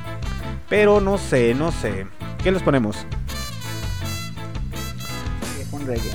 Pero 0.69 1.01
no 1.01 1.19
sé, 1.19 1.55
no 1.55 1.71
sé. 1.71 2.09
¿Qué 2.43 2.51
les 2.51 2.63
ponemos? 2.63 2.97
Con 5.71 5.87
reggae. 5.87 6.11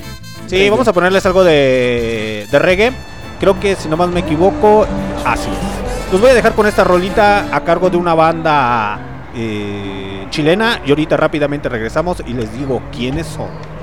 Sí, 0.48 0.68
vamos 0.68 0.86
a 0.86 0.92
ponerles 0.92 1.24
algo 1.24 1.44
de, 1.44 2.46
de 2.50 2.58
reggae. 2.58 2.92
Creo 3.40 3.58
que 3.58 3.74
si 3.74 3.88
no 3.88 3.96
más 3.96 4.10
me 4.10 4.20
equivoco, 4.20 4.86
así 5.24 5.48
es. 5.48 6.12
Los 6.12 6.20
voy 6.20 6.30
a 6.30 6.34
dejar 6.34 6.52
con 6.52 6.66
esta 6.66 6.84
rolita 6.84 7.56
a 7.56 7.64
cargo 7.64 7.88
de 7.88 7.96
una 7.96 8.14
banda 8.14 8.98
eh, 9.34 10.26
chilena. 10.28 10.82
Y 10.84 10.90
ahorita 10.90 11.16
rápidamente 11.16 11.70
regresamos 11.70 12.22
y 12.26 12.34
les 12.34 12.52
digo 12.52 12.82
quiénes 12.92 13.26
son. 13.26 13.73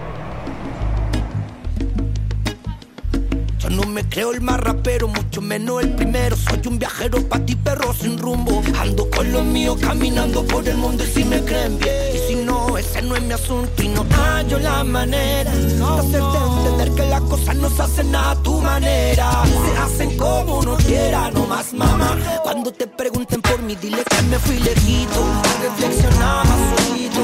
Yo 3.61 3.69
no 3.69 3.83
me 3.83 4.03
creo 4.09 4.31
el 4.31 4.41
más 4.41 4.59
rapero, 4.59 5.07
mucho 5.07 5.39
menos 5.39 5.83
el 5.83 5.93
primero. 5.95 6.35
Soy 6.35 6.61
un 6.65 6.79
viajero 6.79 7.27
pa' 7.29 7.39
ti, 7.45 7.55
perro 7.55 7.93
sin 7.93 8.17
rumbo. 8.17 8.63
Ando 8.79 9.07
con 9.09 9.31
lo 9.31 9.43
mío, 9.43 9.77
caminando 9.79 10.43
por 10.45 10.67
el 10.67 10.77
mundo 10.77 11.03
y 11.03 11.07
si 11.07 11.23
me 11.23 11.43
creen 11.43 11.77
bien. 11.77 12.15
Y 12.15 12.27
si 12.27 12.35
no, 12.43 12.75
ese 12.77 13.03
no 13.03 13.15
es 13.15 13.21
mi 13.21 13.33
asunto 13.33 13.83
y 13.83 13.87
no 13.89 14.03
hallo 14.09 14.57
la 14.57 14.83
manera 14.83 15.51
de 15.51 15.75
hacerte 15.83 16.37
entender 16.37 16.91
que 16.95 17.09
las 17.09 17.21
cosas 17.21 17.55
no 17.55 17.69
se 17.69 17.81
hacen 17.83 18.15
a 18.15 18.35
tu 18.41 18.59
manera. 18.61 19.43
Se 19.45 19.77
hacen 19.77 20.17
como 20.17 20.59
uno 20.59 20.75
quiera, 20.77 21.29
no 21.29 21.45
más 21.45 21.71
mamá. 21.73 22.17
Cuando 22.41 22.71
te 22.71 22.87
pregunten 22.87 23.41
por 23.41 23.61
mí, 23.61 23.75
dile 23.75 24.03
que 24.09 24.21
me 24.23 24.39
fui 24.39 24.57
lejito. 24.57 25.23
A 25.23 25.61
reflexionar 25.61 26.47
más 26.47 26.87
solito, 26.87 27.21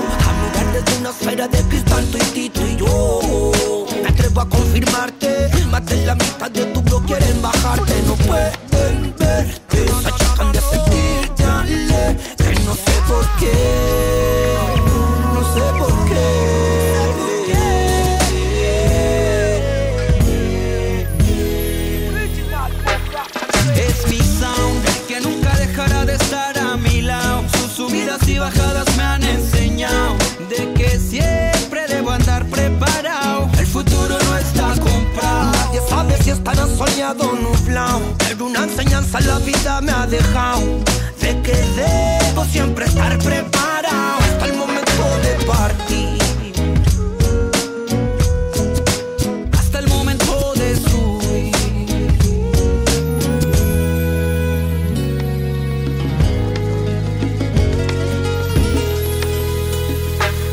desde 0.73 0.97
una 0.99 1.09
esfera 1.09 1.47
de 1.47 1.61
cristal, 1.63 2.05
tú 2.11 2.17
y 2.17 2.21
Tito 2.31 2.65
y 2.65 2.75
yo. 2.77 3.51
Me 4.01 4.09
atrevo 4.09 4.41
a 4.41 4.49
confirmarte, 4.49 5.49
más 5.69 5.85
de 5.85 6.05
la 6.05 6.15
mitad 6.15 6.51
de 6.51 6.65
tu 6.65 6.81
bro 6.81 7.01
quieren 7.03 7.41
bajarte. 7.41 7.93
No 8.05 8.15
pueden 8.15 9.15
verte, 9.17 9.87
se 10.01 10.07
achacan 10.07 10.51
de 10.51 10.61
sentir, 10.61 11.31
dale, 11.37 12.17
que 12.37 12.59
no 12.65 12.73
sé 12.73 12.93
por 13.07 13.25
qué. 13.39 14.46
Nublado. 37.13 38.01
Pero 38.17 38.45
una 38.45 38.63
enseñanza 38.63 39.19
la 39.21 39.39
vida 39.39 39.81
me 39.81 39.91
ha 39.91 40.05
dejado. 40.05 40.61
De 41.21 41.41
que 41.41 41.55
debo 41.75 42.45
siempre 42.45 42.85
estar 42.85 43.17
preparado 43.19 44.19
hasta 44.19 44.45
el 44.45 44.53
momento 44.53 45.03
de 45.23 45.45
partir. 45.45 46.17
Hasta 49.57 49.79
el 49.79 49.87
momento 49.87 50.53
de 50.55 50.75
subir. 50.75 51.51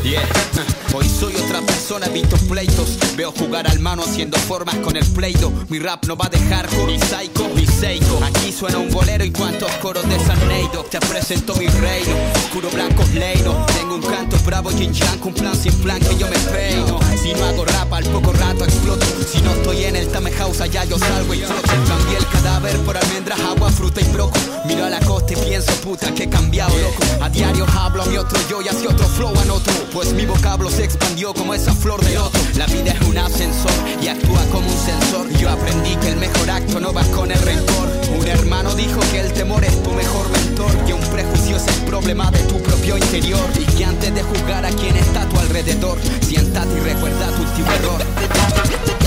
Yeah. 0.03 0.21
Hoy 0.93 1.09
soy 1.09 1.35
otra 1.35 1.61
persona, 1.61 2.07
evito 2.07 2.37
pleitos. 2.47 2.97
Veo 3.15 3.31
jugar 3.31 3.65
al 3.65 3.79
mano 3.79 4.03
haciendo 4.03 4.37
formas 4.37 4.75
con 4.77 4.97
el 4.97 5.05
pleido. 5.05 5.49
Mi 5.69 5.79
rap 5.79 6.05
no 6.05 6.17
va 6.17 6.25
a 6.25 6.29
dejar 6.29 6.67
ni 6.85 6.99
psycho 6.99 7.49
ni 7.55 7.65
seiko. 7.65 8.19
Aquí 8.21 8.51
suena 8.51 8.77
un 8.77 8.91
bolero 8.91 9.23
y 9.23 9.31
cuantos 9.31 9.71
coros 9.81 10.07
de 10.09 10.19
San 10.19 10.45
Neido. 10.49 10.83
Te 10.83 10.99
presento 10.99 11.55
mi 11.55 11.67
reino, 11.67 12.13
oscuro 12.35 12.69
blanco 12.71 13.03
leino. 13.13 13.65
Tengo 13.67 13.95
un 13.95 14.01
canto 14.01 14.37
bravo 14.45 14.69
y 14.71 14.91
un 15.23 15.33
plan 15.33 15.55
sin 15.55 15.73
plan 15.75 15.99
que 15.99 16.17
yo 16.17 16.27
me 16.27 16.37
peino. 16.37 16.99
Si 17.21 17.33
no 17.33 17.45
hago 17.45 17.63
rap 17.63 17.93
al 17.93 18.03
poco 18.05 18.33
rato 18.33 18.65
exploto. 18.65 19.05
Si 19.31 19.41
no 19.41 19.51
estoy 19.51 19.85
en 19.85 19.95
el 19.95 20.07
Tame 20.09 20.31
House 20.33 20.59
allá 20.59 20.83
yo 20.83 20.99
salgo 20.99 21.33
y 21.33 21.39
floto. 21.39 21.71
Cambié 21.87 22.17
el 22.17 22.27
cadáver 22.27 22.77
por 22.79 22.97
almendras, 22.97 23.39
agua, 23.39 23.71
fruta 23.71 24.01
y 24.01 24.05
broco. 24.05 24.37
Miro 24.65 24.85
a 24.85 24.89
la 24.89 24.99
costa 24.99 25.33
y 25.33 25.35
pienso 25.37 25.71
puta 25.81 26.13
que 26.13 26.23
he 26.23 26.29
cambiado 26.29 26.77
loco. 26.77 27.23
A 27.23 27.29
diario 27.29 27.65
hablo 27.77 28.03
a 28.03 28.05
mi 28.07 28.17
otro 28.17 28.37
yo 28.49 28.61
y 28.61 28.67
hacia 28.67 28.89
otro 28.89 29.07
flow 29.07 29.33
anoto. 29.39 29.71
Pues 29.93 30.13
mi 30.13 30.25
vocablo 30.25 30.69
se 30.69 30.83
expandió 30.83 31.33
como 31.33 31.53
esa 31.53 31.73
flor 31.73 32.03
de 32.03 32.15
loto. 32.15 32.37
La 32.57 32.65
vida 32.67 32.91
es 32.91 33.04
un 33.07 33.17
ascensor 33.17 33.71
y 34.01 34.07
actúa 34.07 34.43
como 34.51 34.67
un 34.67 34.77
sensor. 34.77 35.29
Yo 35.37 35.49
aprendí 35.49 35.95
que 35.97 36.09
el 36.09 36.17
mejor 36.17 36.49
acto 36.49 36.79
no 36.79 36.93
va 36.93 37.03
con 37.05 37.31
el 37.31 37.39
rencor. 37.39 37.89
Un 38.17 38.27
hermano 38.27 38.73
dijo 38.75 38.99
que 39.11 39.21
el 39.21 39.33
temor 39.33 39.63
es 39.63 39.83
tu 39.83 39.91
mejor 39.91 40.29
mentor. 40.29 40.71
Que 40.85 40.93
un 40.93 41.01
prejuicio 41.11 41.57
es 41.57 41.67
el 41.67 41.85
problema 41.85 42.31
de 42.31 42.39
tu 42.43 42.61
propio 42.61 42.97
interior. 42.97 43.45
Y 43.59 43.65
que 43.65 43.85
antes 43.85 44.13
de 44.13 44.23
juzgar 44.23 44.65
a 44.65 44.69
quien 44.69 44.95
está 44.95 45.23
a 45.23 45.29
tu 45.29 45.39
alrededor, 45.39 45.97
siéntate 46.21 46.73
y 46.75 46.79
recuerda 46.79 47.27
tu 47.35 47.41
último 47.43 47.71
error. 47.71 49.04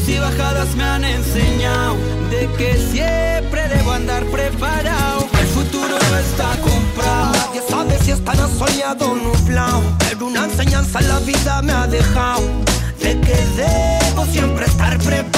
Subidas 0.00 0.08
y 0.08 0.18
bajadas 0.18 0.74
me 0.76 0.84
han 0.84 1.04
enseñado 1.04 1.96
de 2.30 2.48
que 2.56 2.74
siempre 2.92 3.68
debo 3.68 3.92
andar 3.92 4.24
preparado. 4.26 5.26
El 5.38 5.46
futuro 5.48 5.96
no 6.10 6.18
está 6.18 6.50
comprado. 6.60 7.32
Nadie 7.32 7.62
sabe 7.68 7.98
si 8.02 8.10
estará 8.12 8.48
soñado 8.48 9.12
o 9.12 9.16
nublado. 9.16 9.82
Pero 9.98 10.26
una 10.26 10.44
enseñanza 10.44 11.00
la 11.02 11.18
vida 11.20 11.62
me 11.62 11.72
ha 11.72 11.86
dejado 11.86 12.42
de 13.00 13.20
que 13.20 13.36
debo 13.56 14.24
siempre 14.26 14.66
estar 14.66 14.98
preparado 14.98 15.33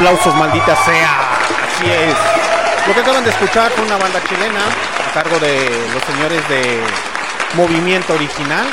Aplausos, 0.00 0.34
maldita 0.34 0.74
sea. 0.76 1.34
Así 1.66 1.84
es. 1.84 2.88
Lo 2.88 2.94
que 2.94 3.00
acaban 3.00 3.22
de 3.22 3.28
escuchar 3.28 3.70
fue 3.72 3.84
una 3.84 3.98
banda 3.98 4.18
chilena 4.26 4.60
a 5.06 5.12
cargo 5.12 5.38
de 5.38 5.68
los 5.92 6.02
señores 6.04 6.48
de 6.48 6.80
Movimiento 7.54 8.14
Original. 8.14 8.66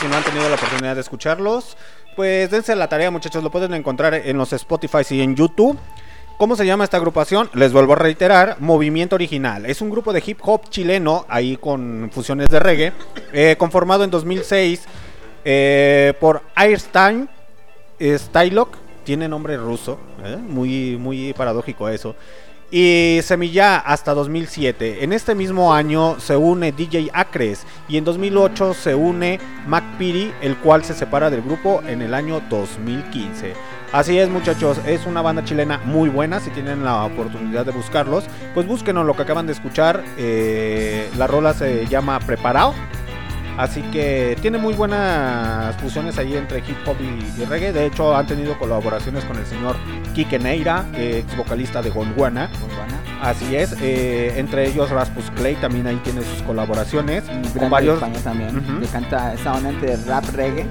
Si 0.00 0.06
no 0.06 0.16
han 0.16 0.22
tenido 0.22 0.48
la 0.48 0.54
oportunidad 0.54 0.94
de 0.94 1.00
escucharlos, 1.00 1.76
pues 2.14 2.52
dense 2.52 2.76
la 2.76 2.88
tarea, 2.88 3.10
muchachos. 3.10 3.42
Lo 3.42 3.50
pueden 3.50 3.74
encontrar 3.74 4.14
en 4.14 4.38
los 4.38 4.52
Spotify 4.52 4.98
y 5.10 5.20
en 5.20 5.34
YouTube. 5.34 5.76
¿Cómo 6.36 6.54
se 6.54 6.64
llama 6.64 6.84
esta 6.84 6.98
agrupación? 6.98 7.50
Les 7.54 7.72
vuelvo 7.72 7.94
a 7.94 7.96
reiterar, 7.96 8.58
Movimiento 8.60 9.16
Original. 9.16 9.66
Es 9.66 9.80
un 9.82 9.90
grupo 9.90 10.12
de 10.12 10.22
hip 10.24 10.38
hop 10.42 10.70
chileno, 10.70 11.26
ahí 11.28 11.56
con 11.56 12.08
fusiones 12.14 12.50
de 12.50 12.60
reggae, 12.60 12.92
eh, 13.32 13.56
conformado 13.58 14.04
en 14.04 14.12
2006 14.12 14.84
eh, 15.44 16.14
por 16.20 16.42
Airstein, 16.54 17.28
eh, 17.98 18.16
Stylock, 18.16 18.76
tiene 19.08 19.26
nombre 19.26 19.56
ruso, 19.56 19.98
¿eh? 20.22 20.36
muy, 20.36 20.98
muy 20.98 21.32
paradójico 21.32 21.88
eso. 21.88 22.14
Y 22.70 23.20
Semilla 23.22 23.78
hasta 23.78 24.12
2007. 24.12 25.02
En 25.02 25.14
este 25.14 25.34
mismo 25.34 25.72
año 25.72 26.20
se 26.20 26.36
une 26.36 26.72
DJ 26.72 27.08
Acres 27.14 27.64
y 27.88 27.96
en 27.96 28.04
2008 28.04 28.74
se 28.74 28.94
une 28.94 29.40
Mac 29.66 29.82
Piri, 29.96 30.30
el 30.42 30.58
cual 30.58 30.84
se 30.84 30.92
separa 30.92 31.30
del 31.30 31.40
grupo 31.40 31.82
en 31.86 32.02
el 32.02 32.12
año 32.12 32.42
2015. 32.50 33.54
Así 33.92 34.18
es 34.18 34.28
muchachos, 34.28 34.76
es 34.86 35.06
una 35.06 35.22
banda 35.22 35.42
chilena 35.42 35.78
muy 35.86 36.10
buena, 36.10 36.38
si 36.38 36.50
tienen 36.50 36.84
la 36.84 37.06
oportunidad 37.06 37.64
de 37.64 37.72
buscarlos, 37.72 38.24
pues 38.52 38.66
búsquenos 38.66 39.06
lo 39.06 39.16
que 39.16 39.22
acaban 39.22 39.46
de 39.46 39.54
escuchar, 39.54 40.04
eh, 40.18 41.08
la 41.16 41.26
rola 41.26 41.54
se 41.54 41.86
llama 41.86 42.20
Preparado, 42.20 42.74
así 43.58 43.82
que 43.92 44.38
tiene 44.40 44.56
muy 44.56 44.72
buenas 44.72 45.76
fusiones 45.76 46.16
ahí 46.16 46.34
entre 46.36 46.60
hip 46.60 46.78
hop 46.86 46.96
y, 47.00 47.40
y 47.42 47.44
reggae, 47.44 47.72
de 47.72 47.86
hecho 47.86 48.16
han 48.16 48.26
tenido 48.26 48.58
colaboraciones 48.58 49.24
con 49.24 49.36
el 49.36 49.44
señor 49.44 49.76
Kike 50.14 50.38
Neira, 50.38 50.86
ex 50.96 51.36
vocalista 51.36 51.82
de 51.82 51.90
Gondwana, 51.90 52.48
así 53.20 53.54
es, 53.54 53.74
eh, 53.82 54.34
entre 54.38 54.66
ellos 54.68 54.88
Raspus 54.90 55.30
Clay 55.32 55.56
también 55.56 55.86
ahí 55.86 56.00
tiene 56.04 56.22
sus 56.22 56.40
colaboraciones, 56.42 57.24
con 57.58 57.68
varios... 57.68 57.98
También. 58.22 58.80
Que 58.80 58.86
canta 58.86 59.34
esa 59.34 59.54
onda 59.54 59.70
entre 59.70 59.96
rap 59.96 60.24
reggae. 60.34 60.66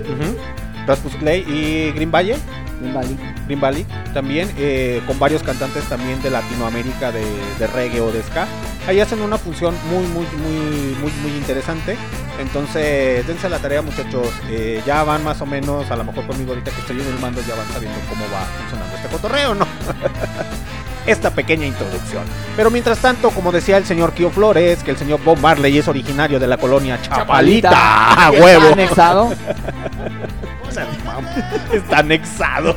Raspus 0.88 1.16
Clay 1.16 1.42
y 1.42 1.92
Green 1.92 2.12
Valle. 2.12 2.38
Green 2.80 2.94
Valley. 2.94 3.18
Green 3.46 3.60
Valley. 3.60 3.86
También 4.14 4.52
eh, 4.58 5.02
con 5.06 5.20
varios 5.20 5.44
cantantes 5.44 5.84
también 5.86 6.22
de 6.22 6.30
Latinoamérica 6.30 7.12
de, 7.12 7.26
de 7.60 7.68
reggae 7.68 8.02
o 8.02 8.12
de 8.12 8.24
ska. 8.24 8.48
Ahí 8.88 9.00
hacen 9.00 9.22
una 9.22 9.38
función 9.38 9.76
muy, 9.90 10.06
muy, 10.08 10.26
muy, 10.38 10.96
muy, 11.02 11.12
muy 11.22 11.32
interesante. 11.32 11.98
Entonces, 12.40 13.26
dense 13.28 13.50
la 13.50 13.60
tarea, 13.60 13.82
muchachos. 13.82 14.28
Eh, 14.50 14.82
ya 14.86 15.04
van 15.04 15.24
más 15.24 15.42
o 15.42 15.46
menos, 15.46 15.90
a 15.92 15.96
lo 15.96 16.04
mejor 16.04 16.26
conmigo 16.28 16.52
ahorita 16.52 16.72
que 16.72 16.82
estoy 16.82 17.02
en 17.02 17.08
el 17.08 17.20
mando, 17.20 17.42
ya 17.42 17.56
van 17.56 17.68
sabiendo 17.68 18.00
cómo 18.10 18.24
va 18.34 18.46
funcionando 18.60 18.96
este 18.96 19.08
cotorreo, 19.10 19.56
¿no? 19.56 19.68
Esta 21.06 21.32
pequeña 21.32 21.66
introducción. 21.66 22.24
Pero 22.56 22.70
mientras 22.70 23.00
tanto, 23.00 23.32
como 23.32 23.52
decía 23.52 23.78
el 23.78 23.86
señor 23.86 24.14
Kio 24.14 24.30
Flores, 24.30 24.84
que 24.84 24.92
el 24.92 24.98
señor 24.98 25.22
Bob 25.24 25.40
Marley 25.40 25.78
es 25.78 25.88
originario 25.88 26.38
de 26.38 26.48
la 26.48 26.58
colonia 26.58 27.02
Chapalita. 27.02 27.72
¡A 28.28 28.32
que 28.32 28.42
huevo! 28.42 28.74
anexado. 28.74 29.34
O 30.68 30.72
sea, 30.72 30.88
mamá, 31.06 31.30
Está 31.72 31.99
anexado. 31.99 32.76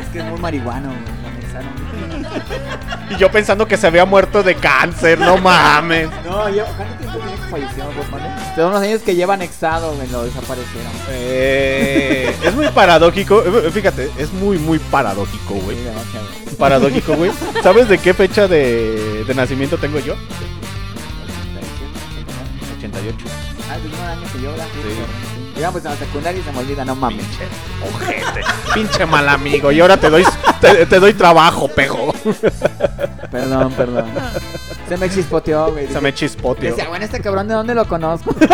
Es 0.00 0.08
que 0.12 0.18
es 0.18 0.24
muy 0.24 0.40
marihuano, 0.40 0.88
güey, 0.88 1.22
lo 1.22 1.28
anexaron. 1.28 1.88
Y 3.10 3.16
yo 3.16 3.30
pensando 3.30 3.66
que 3.66 3.76
se 3.76 3.86
había 3.86 4.04
muerto 4.04 4.42
de 4.42 4.54
cáncer, 4.54 5.18
no 5.18 5.36
mames. 5.38 6.08
No, 6.24 6.48
yo, 6.48 6.64
¿cuánto 6.76 6.94
tiempo 6.96 7.18
tiene 7.18 7.32
que 7.32 7.46
falleció 7.50 7.84
Bob 7.84 8.10
Marley? 8.10 8.30
Todos 8.54 8.72
los 8.72 8.82
años 8.82 9.02
que 9.02 9.14
lleva 9.14 9.34
anexado, 9.34 9.94
güey, 9.94 10.08
lo 10.08 10.24
desaparecieron. 10.24 10.92
Eh, 11.10 12.34
es 12.44 12.54
muy 12.54 12.68
paradójico, 12.68 13.42
eh, 13.42 13.70
fíjate, 13.70 14.10
es 14.18 14.32
muy, 14.32 14.58
muy 14.58 14.78
paradójico, 14.78 15.54
güey. 15.54 15.76
Sí, 15.76 15.82
demasiado. 15.84 16.26
Paradójico, 16.58 17.14
güey. 17.14 17.30
¿Sabes 17.62 17.88
de 17.88 17.98
qué 17.98 18.14
fecha 18.14 18.48
de, 18.48 19.24
de 19.24 19.34
nacimiento 19.34 19.78
tengo 19.78 19.98
yo? 20.00 20.14
88. 22.78 23.16
Ah, 23.70 23.76
el 23.76 23.82
mismo 23.82 24.04
año 24.04 24.32
que 24.32 24.42
yo, 24.42 24.50
¿verdad? 24.50 24.66
Sí. 24.82 25.37
Llegamos 25.58 25.84
a 25.84 25.90
la 25.90 25.96
secundaria 25.96 26.40
y 26.40 26.44
se 26.44 26.52
me 26.52 26.58
olvida, 26.58 26.84
no 26.84 26.94
mames. 26.94 27.26
Ojete, 27.92 28.42
pinche 28.74 29.04
mal 29.06 29.28
amigo. 29.28 29.72
Y 29.72 29.80
ahora 29.80 29.96
te 29.96 30.08
doy, 30.08 30.24
te, 30.60 30.86
te 30.86 31.00
doy 31.00 31.14
trabajo, 31.14 31.66
pejo. 31.66 32.14
Perdón, 33.28 33.72
perdón. 33.72 34.06
Se 34.88 34.96
me 34.96 35.10
chispoteó, 35.10 35.72
güey. 35.72 35.88
Se 35.88 36.00
me 36.00 36.14
chispoteó. 36.14 36.70
Decía, 36.70 36.88
bueno, 36.88 37.04
este 37.04 37.20
cabrón, 37.20 37.48
¿de 37.48 37.54
dónde 37.54 37.74
lo 37.74 37.88
conozco? 37.88 38.32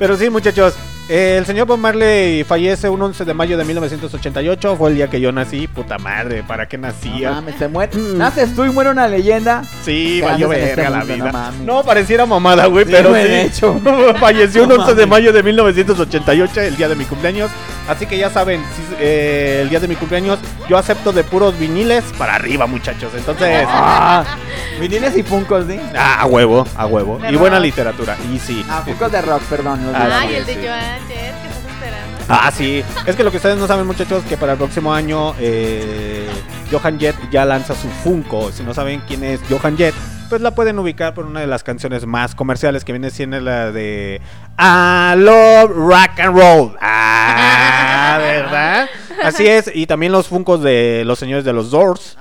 Pero 0.00 0.16
sí, 0.16 0.28
muchachos, 0.30 0.74
eh, 1.08 1.36
el 1.38 1.44
señor 1.46 1.66
Bob 1.66 1.78
Marley 1.78 2.42
fallece 2.44 2.88
un 2.88 3.02
11 3.02 3.24
de 3.24 3.34
mayo 3.34 3.56
de 3.58 3.64
1988. 3.64 4.76
Fue 4.76 4.88
el 4.90 4.96
día 4.96 5.08
que 5.10 5.20
yo 5.20 5.30
nací. 5.30 5.66
Puta 5.68 5.98
madre, 5.98 6.42
¿para 6.42 6.66
qué 6.66 6.78
No 6.78 6.88
nacía? 6.88 7.32
mames, 7.32 7.56
se 7.58 7.68
muere. 7.68 7.92
Naces 7.96 8.54
tú 8.54 8.64
y 8.64 8.70
muere 8.70 8.90
una 8.90 9.06
leyenda. 9.08 9.62
Sí, 9.84 10.18
¿Qué 10.20 10.26
valió 10.26 10.52
este 10.52 10.74
verga 10.76 10.90
la 10.90 11.04
vida. 11.04 11.52
No. 11.64 11.80
No, 11.80 11.82
pareciera 11.84 12.24
mamada, 12.26 12.66
güey, 12.66 12.84
Sí, 12.86 12.92
pero 12.92 13.10
güey, 13.10 13.24
sí. 13.24 13.28
de 13.28 13.42
hecho. 13.42 13.80
Falleció 14.20 14.62
un 14.62 14.68
No 14.70 14.74
11 14.76 14.86
de 14.94 15.06
mames. 15.06 15.08
mayo 15.08 15.32
de 15.32 15.42
1988, 15.42 16.60
el 16.62 16.76
día 16.76 16.88
de 16.88 16.94
mi 16.96 17.04
cumpleaños. 17.04 17.50
Así 17.88 18.06
que 18.06 18.16
ya 18.16 18.30
saben, 18.30 18.60
sí, 18.76 18.82
eh, 19.00 19.60
el 19.62 19.68
día 19.68 19.80
de 19.80 19.88
mi 19.88 19.96
cumpleaños 19.96 20.38
yo 20.68 20.78
acepto 20.78 21.12
de 21.12 21.24
puros 21.24 21.58
viniles 21.58 22.04
para 22.16 22.36
arriba, 22.36 22.66
muchachos. 22.66 23.12
Entonces, 23.16 23.66
Ah, 23.68 24.24
viniles 24.80 25.16
y 25.16 25.22
funcos, 25.24 25.66
¿sí? 25.66 25.78
ah, 25.96 26.20
a 26.20 26.26
huevo, 26.26 26.64
a 26.76 26.86
huevo. 26.86 27.18
Y 27.28 27.34
buena 27.36 27.58
literatura. 27.58 28.16
Y 28.32 28.38
sí. 28.38 28.64
Ah, 28.70 28.82
funcos 28.84 29.10
de 29.10 29.20
rock, 29.22 29.42
perdón. 29.50 29.80
Ah, 29.94 30.24
sí, 30.26 30.34
el 30.34 30.46
de. 30.46 30.54
Joan 30.54 31.08
Jett, 31.08 31.42
que 31.42 31.48
estás 31.48 31.72
esperando. 31.72 32.18
Ah, 32.28 32.50
sí. 32.52 32.84
Es 33.06 33.16
que 33.16 33.24
lo 33.24 33.30
que 33.30 33.38
ustedes 33.38 33.58
no 33.58 33.66
saben, 33.66 33.86
muchachos, 33.86 34.22
que 34.24 34.36
para 34.36 34.52
el 34.52 34.58
próximo 34.58 34.92
año 34.94 35.34
eh, 35.38 36.28
Johan 36.70 36.98
Jett 36.98 37.16
ya 37.30 37.44
lanza 37.44 37.74
su 37.74 37.88
Funko. 37.88 38.52
Si 38.52 38.62
no 38.62 38.74
saben 38.74 39.02
quién 39.06 39.24
es 39.24 39.40
Johan 39.48 39.76
Jett, 39.76 39.94
pues 40.28 40.40
la 40.40 40.54
pueden 40.54 40.78
ubicar 40.78 41.12
por 41.12 41.26
una 41.26 41.40
de 41.40 41.48
las 41.48 41.64
canciones 41.64 42.06
más 42.06 42.36
comerciales 42.36 42.84
que 42.84 42.92
viene 42.92 43.10
siendo 43.10 43.40
la 43.40 43.72
de 43.72 44.20
I 44.58 45.18
Love 45.18 45.70
Rock 45.74 46.20
and 46.20 46.38
Roll. 46.38 46.76
Ah, 46.80 48.16
¿verdad? 48.20 48.88
Así 49.24 49.46
es. 49.46 49.70
Y 49.74 49.86
también 49.86 50.12
los 50.12 50.28
Funkos 50.28 50.62
de 50.62 51.02
los 51.04 51.18
señores 51.18 51.44
de 51.44 51.52
los 51.52 51.70
Doors, 51.70 52.16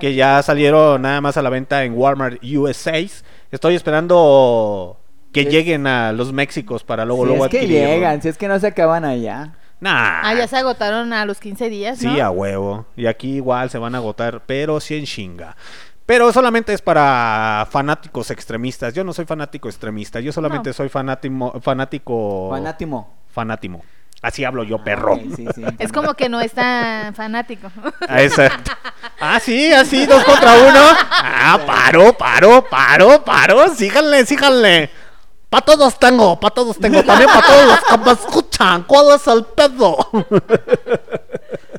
que 0.00 0.14
ya 0.14 0.42
salieron 0.42 1.02
nada 1.02 1.20
más 1.20 1.36
a 1.36 1.42
la 1.42 1.50
venta 1.50 1.84
en 1.84 1.94
Walmart 1.96 2.42
USA. 2.42 2.98
Estoy 3.50 3.74
esperando 3.76 5.01
que 5.32 5.44
Sí. 5.44 5.48
lleguen 5.50 5.86
a 5.86 6.12
los 6.12 6.32
Méxicos 6.32 6.84
para 6.84 7.04
luego 7.04 7.22
Si 7.24 7.28
luego 7.30 7.44
es 7.46 7.50
que 7.50 7.66
llegan, 7.66 8.20
si 8.22 8.28
es 8.28 8.36
que 8.38 8.48
no 8.48 8.58
se 8.60 8.66
acaban 8.68 9.04
allá. 9.04 9.52
Nah. 9.80 10.20
Ah, 10.22 10.34
ya 10.34 10.46
se 10.46 10.56
agotaron 10.56 11.12
a 11.12 11.24
los 11.24 11.40
15 11.40 11.68
días, 11.68 11.98
Sí, 11.98 12.06
¿no? 12.06 12.22
a 12.24 12.30
huevo. 12.30 12.86
Y 12.96 13.06
aquí 13.06 13.36
igual 13.36 13.68
se 13.70 13.78
van 13.78 13.94
a 13.94 13.98
agotar, 13.98 14.42
pero 14.46 14.78
sí 14.78 14.96
en 14.96 15.04
chinga. 15.06 15.56
Pero 16.06 16.32
solamente 16.32 16.72
es 16.72 16.82
para 16.82 17.66
fanáticos 17.70 18.30
extremistas. 18.30 18.92
Yo 18.94 19.02
no 19.04 19.12
soy 19.12 19.24
fanático 19.24 19.68
extremista. 19.68 20.20
Yo 20.20 20.32
solamente 20.32 20.70
No. 20.70 20.74
soy 20.74 20.88
fanátimo, 20.88 21.52
fanático. 21.60 22.48
Fanátimo. 22.50 23.14
Fanátimo. 23.32 23.82
Así 24.20 24.44
hablo 24.44 24.62
yo, 24.62 24.78
perro. 24.84 25.14
Ok, 25.14 25.22
sí, 25.34 25.46
sí. 25.54 25.64
Es 25.80 25.90
como 25.90 26.14
que 26.14 26.28
no 26.28 26.40
es 26.40 26.52
tan 26.52 27.12
fanático. 27.14 27.68
Ah, 28.08 28.22
exacto. 28.22 28.70
Ah, 29.20 29.40
sí, 29.40 29.72
así, 29.72 30.06
dos 30.06 30.22
contra 30.22 30.54
uno. 30.58 30.80
Ah, 31.10 31.58
paro, 31.66 32.12
paro, 32.16 32.64
paro, 32.70 33.24
paro. 33.24 33.68
Síganle, 33.74 34.24
síganle. 34.26 34.90
Pa' 35.52 35.60
todos 35.60 35.98
tengo, 35.98 36.40
pa' 36.40 36.48
todos 36.48 36.78
tengo. 36.78 37.02
También 37.04 37.28
pa' 37.28 37.42
todos 37.42 37.66
los 37.66 37.80
que 37.84 37.98
me 37.98 38.12
escuchan. 38.12 38.84
¿Cuál 38.84 39.14
es 39.14 39.26
el 39.26 39.44
pedo? 39.44 39.98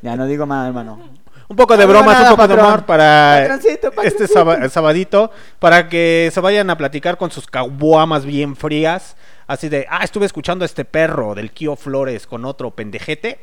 Ya 0.03 0.15
no 0.15 0.27
digo 0.27 0.45
más, 0.45 0.67
hermano. 0.67 0.99
Un 1.47 1.55
poco 1.55 1.75
de 1.75 1.83
No 1.87 1.91
bromas, 1.91 2.21
un 2.21 2.29
poco 2.35 2.47
de 2.47 2.53
humor 2.53 2.85
para 2.85 3.39
Patroncito, 3.47 3.91
este 4.03 4.27
saba- 4.27 4.69
sabadito, 4.69 5.31
para 5.57 5.89
que 5.89 6.29
se 6.31 6.39
vayan 6.39 6.69
a 6.69 6.77
platicar 6.77 7.17
con 7.17 7.31
sus 7.31 7.47
caguamas 7.47 8.25
bien 8.25 8.55
frías, 8.55 9.15
así 9.47 9.69
de, 9.69 9.87
ah, 9.89 10.03
estuve 10.03 10.27
escuchando 10.27 10.63
a 10.63 10.67
este 10.67 10.85
perro 10.85 11.33
del 11.33 11.51
Kio 11.51 11.75
Flores 11.75 12.27
con 12.27 12.45
otro 12.45 12.69
pendejete. 12.71 13.39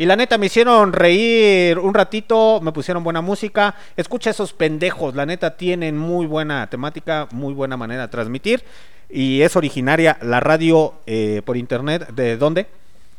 Y 0.00 0.06
la 0.06 0.16
neta 0.16 0.38
me 0.38 0.46
hicieron 0.46 0.94
reír 0.94 1.78
un 1.78 1.92
ratito, 1.92 2.58
me 2.62 2.72
pusieron 2.72 3.04
buena 3.04 3.20
música. 3.20 3.74
Escucha 3.98 4.30
esos 4.30 4.54
pendejos, 4.54 5.14
la 5.14 5.26
neta 5.26 5.58
tienen 5.58 5.98
muy 5.98 6.24
buena 6.24 6.66
temática, 6.70 7.28
muy 7.32 7.52
buena 7.52 7.76
manera 7.76 8.02
de 8.02 8.08
transmitir. 8.08 8.64
Y 9.10 9.42
es 9.42 9.56
originaria 9.56 10.16
la 10.22 10.40
radio 10.40 10.94
eh, 11.06 11.42
por 11.44 11.58
internet. 11.58 12.08
¿De 12.14 12.38
dónde? 12.38 12.66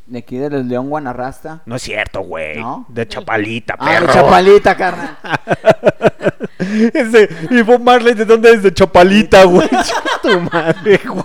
De 0.06 0.18
aquí 0.18 0.36
de 0.38 0.50
los 0.50 0.66
León 0.66 0.88
Guanarrasta. 0.90 1.62
No 1.66 1.76
es 1.76 1.82
cierto, 1.82 2.22
güey. 2.22 2.58
¿No? 2.58 2.84
De 2.88 3.06
Chapalita, 3.06 3.76
Ah, 3.78 3.86
perro. 3.86 4.06
de 4.08 4.12
Chapalita, 4.14 4.76
carnal. 4.76 5.18
Ese, 6.58 7.28
y 7.50 7.62
Bob 7.62 7.80
Marley, 7.80 8.14
¿de 8.14 8.24
dónde 8.24 8.50
es? 8.54 8.62
De 8.64 8.74
Chapalita, 8.74 9.44
güey. 9.44 9.68
Tu 10.22 10.40
madre, 10.40 11.00
güey. 11.06 11.24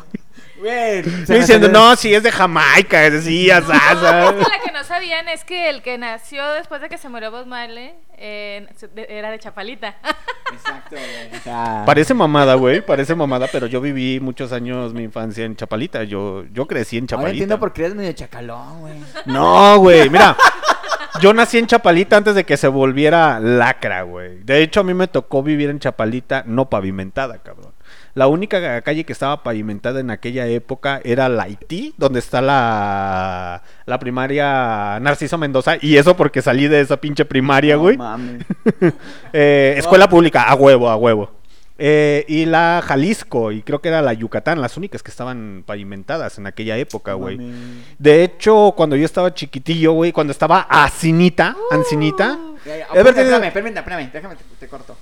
Güey. 0.67 1.01
diciendo, 1.39 1.69
no, 1.69 1.95
sí 1.95 2.13
es 2.13 2.23
de 2.23 2.31
Jamaica, 2.31 3.09
decías, 3.09 3.63
Es 3.63 3.67
que 3.67 3.73
la 3.75 4.59
que 4.65 4.71
no 4.73 4.83
sabían 4.83 5.27
es 5.29 5.43
que 5.43 5.69
el 5.69 5.81
que 5.81 5.97
nació 5.97 6.45
después 6.53 6.81
de 6.81 6.89
que 6.89 6.97
se 6.97 7.07
murió 7.09 7.31
Bob 7.31 7.45
Marley 7.45 7.93
eh, 8.17 8.67
era 9.07 9.31
de 9.31 9.39
Chapalita. 9.39 9.95
Exacto, 10.53 10.95
güey. 10.95 11.39
O 11.39 11.39
sea, 11.43 11.83
Parece 11.85 12.13
mamada, 12.13 12.55
güey, 12.55 12.85
parece 12.85 13.15
mamada, 13.15 13.47
pero 13.51 13.67
yo 13.67 13.79
viví 13.81 14.19
muchos 14.19 14.51
años 14.51 14.93
mi 14.93 15.03
infancia 15.03 15.45
en 15.45 15.55
Chapalita. 15.55 16.03
Yo, 16.03 16.43
yo 16.51 16.65
crecí 16.67 16.97
en 16.97 17.03
ahora 17.03 17.09
Chapalita. 17.09 17.31
entiendo 17.31 17.59
por 17.59 17.73
qué 17.73 17.83
eres 17.85 17.95
medio 17.95 18.11
chacalón, 18.13 18.81
güey. 18.81 18.93
No, 19.25 19.77
güey, 19.79 20.09
mira. 20.09 20.35
Yo 21.21 21.33
nací 21.33 21.57
en 21.57 21.65
Chapalita 21.65 22.17
antes 22.17 22.35
de 22.35 22.43
que 22.43 22.57
se 22.57 22.67
volviera 22.67 23.39
lacra, 23.39 24.03
güey. 24.03 24.39
De 24.43 24.61
hecho, 24.61 24.81
a 24.81 24.83
mí 24.83 24.93
me 24.93 25.07
tocó 25.07 25.41
vivir 25.41 25.69
en 25.69 25.79
Chapalita 25.79 26.43
no 26.45 26.69
pavimentada, 26.69 27.39
cabrón. 27.39 27.73
La 28.17 28.25
única 28.25 28.81
calle 28.81 29.03
que 29.03 29.13
estaba 29.13 29.43
pavimentada 29.43 29.99
en 29.99 30.09
aquella 30.09 30.47
época 30.47 30.99
era 31.03 31.29
la 31.29 31.43
Haití, 31.43 31.93
donde 31.97 32.17
está 32.17 32.41
la, 32.41 33.61
la 33.85 33.99
primaria 33.99 34.99
Narciso 34.99 35.37
Mendoza. 35.37 35.75
Y 35.79 35.97
eso 35.97 36.17
porque 36.17 36.41
salí 36.41 36.67
de 36.67 36.81
esa 36.81 36.97
pinche 36.97 37.25
primaria, 37.25 37.75
güey. 37.75 37.95
Eh, 39.33 39.75
escuela 39.77 40.09
pública, 40.09 40.43
a 40.43 40.55
huevo, 40.55 40.89
a 40.89 40.95
huevo. 40.95 41.31
Eh, 41.77 42.25
y 42.27 42.45
la 42.45 42.81
Jalisco, 42.83 43.51
y 43.51 43.61
creo 43.61 43.81
que 43.81 43.89
era 43.89 44.01
la 44.01 44.13
Yucatán, 44.13 44.61
las 44.61 44.77
únicas 44.77 45.03
que 45.03 45.11
estaban 45.11 45.63
pavimentadas 45.63 46.39
en 46.39 46.47
aquella 46.47 46.75
época, 46.77 47.13
güey. 47.13 47.37
De 47.99 48.23
hecho, 48.23 48.73
cuando 48.75 48.95
yo 48.95 49.05
estaba 49.05 49.31
chiquitillo, 49.35 49.91
güey, 49.91 50.11
cuando 50.11 50.31
estaba 50.31 50.61
asinita, 50.61 51.55
ancinita, 51.69 52.39
Es 52.65 52.89
haber 52.89 53.13
tenido- 53.13 53.35
Espérame, 53.35 53.43
espérame, 53.45 53.77
espérame, 53.77 54.09
déjame, 54.11 54.35
te, 54.37 54.43
te 54.59 54.67
corto. 54.67 54.97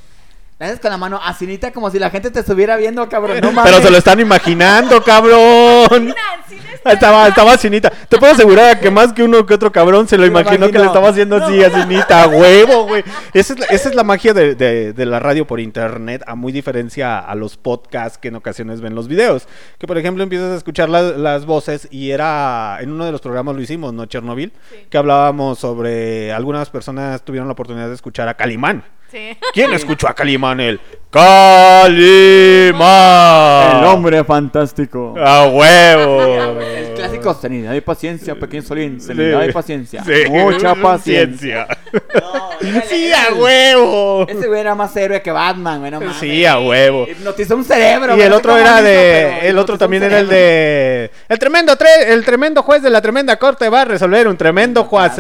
Le 0.58 0.68
haces 0.68 0.80
con 0.80 0.90
la 0.90 0.98
mano 0.98 1.20
asinita 1.22 1.72
como 1.74 1.90
si 1.92 2.00
la 2.00 2.10
gente 2.10 2.32
te 2.32 2.40
estuviera 2.40 2.78
viendo, 2.78 3.08
cabrón. 3.10 3.40
No 3.42 3.52
mames. 3.52 3.72
Pero 3.74 3.84
se 3.86 3.92
lo 3.92 3.98
están 3.98 4.22
imaginando, 4.22 5.04
cabrón. 5.04 6.14
Estaba, 6.86 7.28
estaba 7.28 7.58
Cinita. 7.58 7.90
Te 8.08 8.18
puedo 8.18 8.32
asegurar 8.32 8.80
que 8.80 8.90
más 8.90 9.12
que 9.12 9.24
uno 9.24 9.46
que 9.46 9.54
otro 9.54 9.70
cabrón 9.72 10.08
se 10.08 10.18
lo 10.18 10.26
imaginó 10.26 10.68
que 10.72 10.78
le 10.80 10.86
estaba 10.86 11.10
haciendo 11.10 11.36
así 11.38 11.62
a 11.62 11.70
Cinita, 11.72 12.24
a 12.24 12.28
huevo, 12.28 12.86
güey. 12.88 13.04
Esa 13.34 13.52
es 13.54 13.60
la, 13.60 13.66
esa 13.66 13.90
es 13.90 13.96
la 13.96 14.04
magia 14.06 14.34
de, 14.34 14.56
de- 14.56 14.94
de 14.94 15.06
la 15.06 15.20
radio 15.20 15.46
por 15.46 15.60
internet, 15.60 16.24
a 16.26 16.36
muy 16.36 16.54
diferencia 16.54 17.20
a 17.20 17.36
los 17.36 17.58
podcasts 17.58 18.18
que 18.18 18.30
en 18.30 18.36
ocasiones 18.36 18.80
ven 18.80 18.96
los 18.96 19.10
videos. 19.10 19.48
Que 19.78 19.88
por 19.88 19.98
ejemplo 19.98 20.24
empiezas 20.24 20.52
a 20.54 20.56
escuchar 20.56 20.88
las, 20.88 21.18
las 21.18 21.46
voces 21.46 21.88
y 21.92 22.12
era, 22.12 22.78
en 22.80 22.92
uno 22.94 23.04
de 23.06 23.12
los 23.12 23.20
programas 23.20 23.56
lo 23.58 23.62
hicimos, 23.62 23.92
¿no? 23.94 24.06
Chernobyl, 24.06 24.54
que 24.90 24.98
hablábamos 24.98 25.60
sobre, 25.60 26.32
algunas 26.32 26.70
personas 26.70 27.24
tuvieron 27.26 27.50
la 27.50 27.54
oportunidad 27.54 27.90
de 27.90 27.96
escuchar 27.96 28.30
a 28.30 28.36
Calimán. 28.36 28.86
Sí. 29.12 29.38
¿Quién 29.54 29.72
escuchó 29.74 30.08
a 30.08 30.14
Calimán? 30.14 30.60
El 30.60 30.80
Calimán. 32.66 33.78
El 33.80 33.84
hombre 33.86 34.24
fantástico. 34.24 35.16
A 35.18 35.48
huevo. 35.48 36.60
El 36.62 36.94
clásico, 36.96 37.34
serenidad 37.34 37.74
y 37.74 37.82
paciencia, 37.82 38.36
pequeño 38.36 38.62
Solín. 38.64 39.00
Serenidad 39.00 39.44
Sí. 39.44 39.50
y 39.50 39.54
paciencia. 39.54 40.04
Sí. 40.04 40.30
Mucha 40.30 40.76
paciencia. 40.82 41.68
Sí, 42.90 43.12
a 43.14 43.34
huevo. 43.34 44.26
Ese 44.28 44.48
güey 44.48 44.60
era 44.60 44.76
más 44.76 44.96
héroe 44.98 45.22
que 45.22 45.32
Batman, 45.32 45.80
güey. 45.80 45.92
No 45.92 46.00
mames. 46.02 46.18
Sí, 46.18 46.46
a 46.46 46.60
huevo. 46.60 47.08
Hipnotizó 47.10 47.56
un 47.56 47.64
cerebro. 47.64 48.18
Y 48.18 48.22
el 48.22 48.34
otro 48.34 48.58
era 48.58 48.82
de. 48.82 49.48
El 49.48 49.58
otro 49.58 49.78
también 49.78 50.04
era 50.04 50.20
el 50.20 50.28
de. 50.28 51.12
El 51.30 51.40
tremendo 51.40 51.78
tre- 51.78 52.08
el 52.08 52.26
tremendo 52.26 52.62
juez 52.64 52.82
de 52.82 52.90
la 52.90 53.02
tremenda 53.02 53.38
corte 53.38 53.70
va 53.70 53.82
a 53.82 53.86
resolver 53.86 54.28
un 54.28 54.36
tremendo 54.38 54.84
juez. 54.86 55.14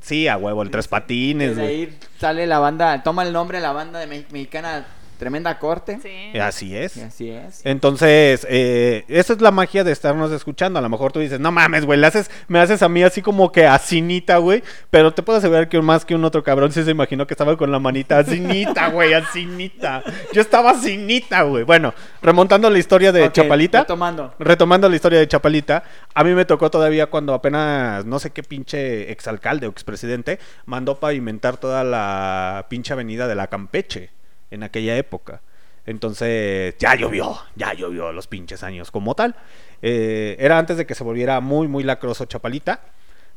Sí, 0.00 0.28
a 0.28 0.36
huevo, 0.36 0.62
el 0.62 0.70
tres 0.70 0.86
patines, 0.88 1.56
De 1.56 1.62
güey. 1.62 1.88
Sale 2.22 2.46
la 2.46 2.60
banda, 2.60 3.02
toma 3.02 3.24
el 3.24 3.32
nombre 3.32 3.58
de 3.58 3.62
la 3.62 3.72
banda 3.72 3.98
de 3.98 4.06
me- 4.06 4.26
mexicana 4.30 4.84
Tremenda 5.22 5.56
Corte. 5.60 6.00
Y 6.34 6.36
Así 6.38 6.76
es. 6.76 6.96
Y 6.96 7.00
así 7.00 7.30
es. 7.30 7.64
Entonces, 7.64 8.44
eh, 8.50 9.04
esa 9.06 9.34
es 9.34 9.40
la 9.40 9.52
magia 9.52 9.84
de 9.84 9.92
estarnos 9.92 10.32
escuchando. 10.32 10.80
A 10.80 10.82
lo 10.82 10.88
mejor 10.88 11.12
tú 11.12 11.20
dices, 11.20 11.38
no 11.38 11.52
mames, 11.52 11.84
güey, 11.84 12.04
haces, 12.04 12.28
me 12.48 12.58
haces 12.58 12.82
a 12.82 12.88
mí 12.88 13.04
así 13.04 13.22
como 13.22 13.52
que 13.52 13.64
asinita, 13.64 14.38
güey. 14.38 14.64
Pero 14.90 15.14
te 15.14 15.22
puedo 15.22 15.38
asegurar 15.38 15.68
que 15.68 15.80
más 15.80 16.04
que 16.04 16.16
un 16.16 16.24
otro 16.24 16.42
cabrón 16.42 16.72
sí 16.72 16.82
se 16.82 16.90
imaginó 16.90 17.24
que 17.28 17.34
estaba 17.34 17.56
con 17.56 17.70
la 17.70 17.78
manita 17.78 18.18
asinita, 18.18 18.88
güey, 18.88 19.12
asinita. 19.14 20.02
Yo 20.32 20.40
estaba 20.40 20.70
asinita, 20.72 21.42
güey. 21.42 21.62
Bueno, 21.62 21.94
remontando 22.20 22.68
la 22.68 22.80
historia 22.80 23.12
de 23.12 23.30
Chapalita. 23.30 23.82
retomando. 23.82 24.34
Retomando 24.40 24.88
la 24.88 24.96
historia 24.96 25.20
de 25.20 25.28
Chapalita, 25.28 25.84
a 26.14 26.24
mí 26.24 26.34
me 26.34 26.44
tocó 26.46 26.68
todavía 26.68 27.06
cuando 27.06 27.32
apenas, 27.32 28.04
no 28.04 28.18
sé 28.18 28.30
qué 28.30 28.42
pinche 28.42 29.12
exalcalde 29.12 29.68
o 29.68 29.70
expresidente, 29.70 30.40
mandó 30.66 30.98
pavimentar 30.98 31.58
toda 31.58 31.84
la 31.84 32.66
pinche 32.68 32.92
avenida 32.92 33.28
de 33.28 33.36
la 33.36 33.46
Campeche 33.46 34.10
en 34.52 34.62
aquella 34.62 34.96
época. 34.96 35.40
Entonces, 35.84 36.76
ya 36.78 36.94
llovió, 36.94 37.36
ya 37.56 37.72
llovió 37.74 38.12
los 38.12 38.28
pinches 38.28 38.62
años 38.62 38.90
como 38.90 39.14
tal. 39.14 39.34
Eh, 39.82 40.36
era 40.38 40.58
antes 40.58 40.76
de 40.76 40.86
que 40.86 40.94
se 40.94 41.02
volviera 41.02 41.40
muy, 41.40 41.66
muy 41.66 41.82
lacroso 41.82 42.24
Chapalita. 42.26 42.80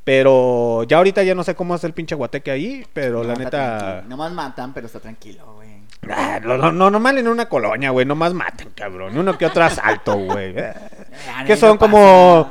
Pero 0.03 0.83
ya 0.83 0.97
ahorita 0.97 1.23
ya 1.23 1.33
no 1.33 1.43
sé 1.43 1.55
cómo 1.55 1.73
es 1.73 1.83
el 1.83 1.93
pinche 1.93 2.13
guateque 2.13 2.51
ahí, 2.51 2.85
pero 2.93 3.23
la 3.23 3.33
No, 3.33 3.39
neta... 3.39 3.77
tranquilo. 3.79 4.09
Nomás 4.09 4.31
matan, 4.33 4.71
pero 4.71 4.85
está 4.85 4.99
tranquilo, 4.99 5.55
güey. 5.55 5.69
Ah, 6.07 6.39
no, 6.43 6.55
no, 6.57 6.71
no, 6.71 6.91
normal 6.91 7.17
en 7.17 7.27
una 7.27 7.49
colonia, 7.49 7.89
güey, 7.89 8.05
nomás 8.05 8.31
maten, 8.35 8.69
cabrón. 8.75 9.17
Uno 9.17 9.35
que 9.35 9.47
otro 9.47 9.63
asalto, 9.63 10.15
güey. 10.19 10.53
Que 10.53 11.53
no 11.53 11.55
son 11.55 11.77
como 11.79 12.47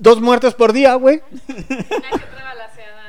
dos 0.00 0.20
muertes 0.20 0.54
por 0.54 0.72
día, 0.72 0.94
güey. 0.96 1.20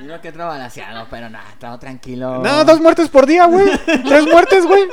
Y 0.02 0.06
no 0.06 0.20
que 0.22 0.30
otro 0.30 0.48
balanceado, 0.48 1.08
pero 1.10 1.30
nada, 1.30 1.46
todo 1.60 1.78
tranquilo. 1.78 2.42
No, 2.42 2.66
dos 2.66 2.80
muertes 2.82 3.10
por 3.10 3.26
día, 3.26 3.46
güey. 3.46 3.70
Tres 3.86 4.26
muertes, 4.26 4.66
güey. 4.66 4.88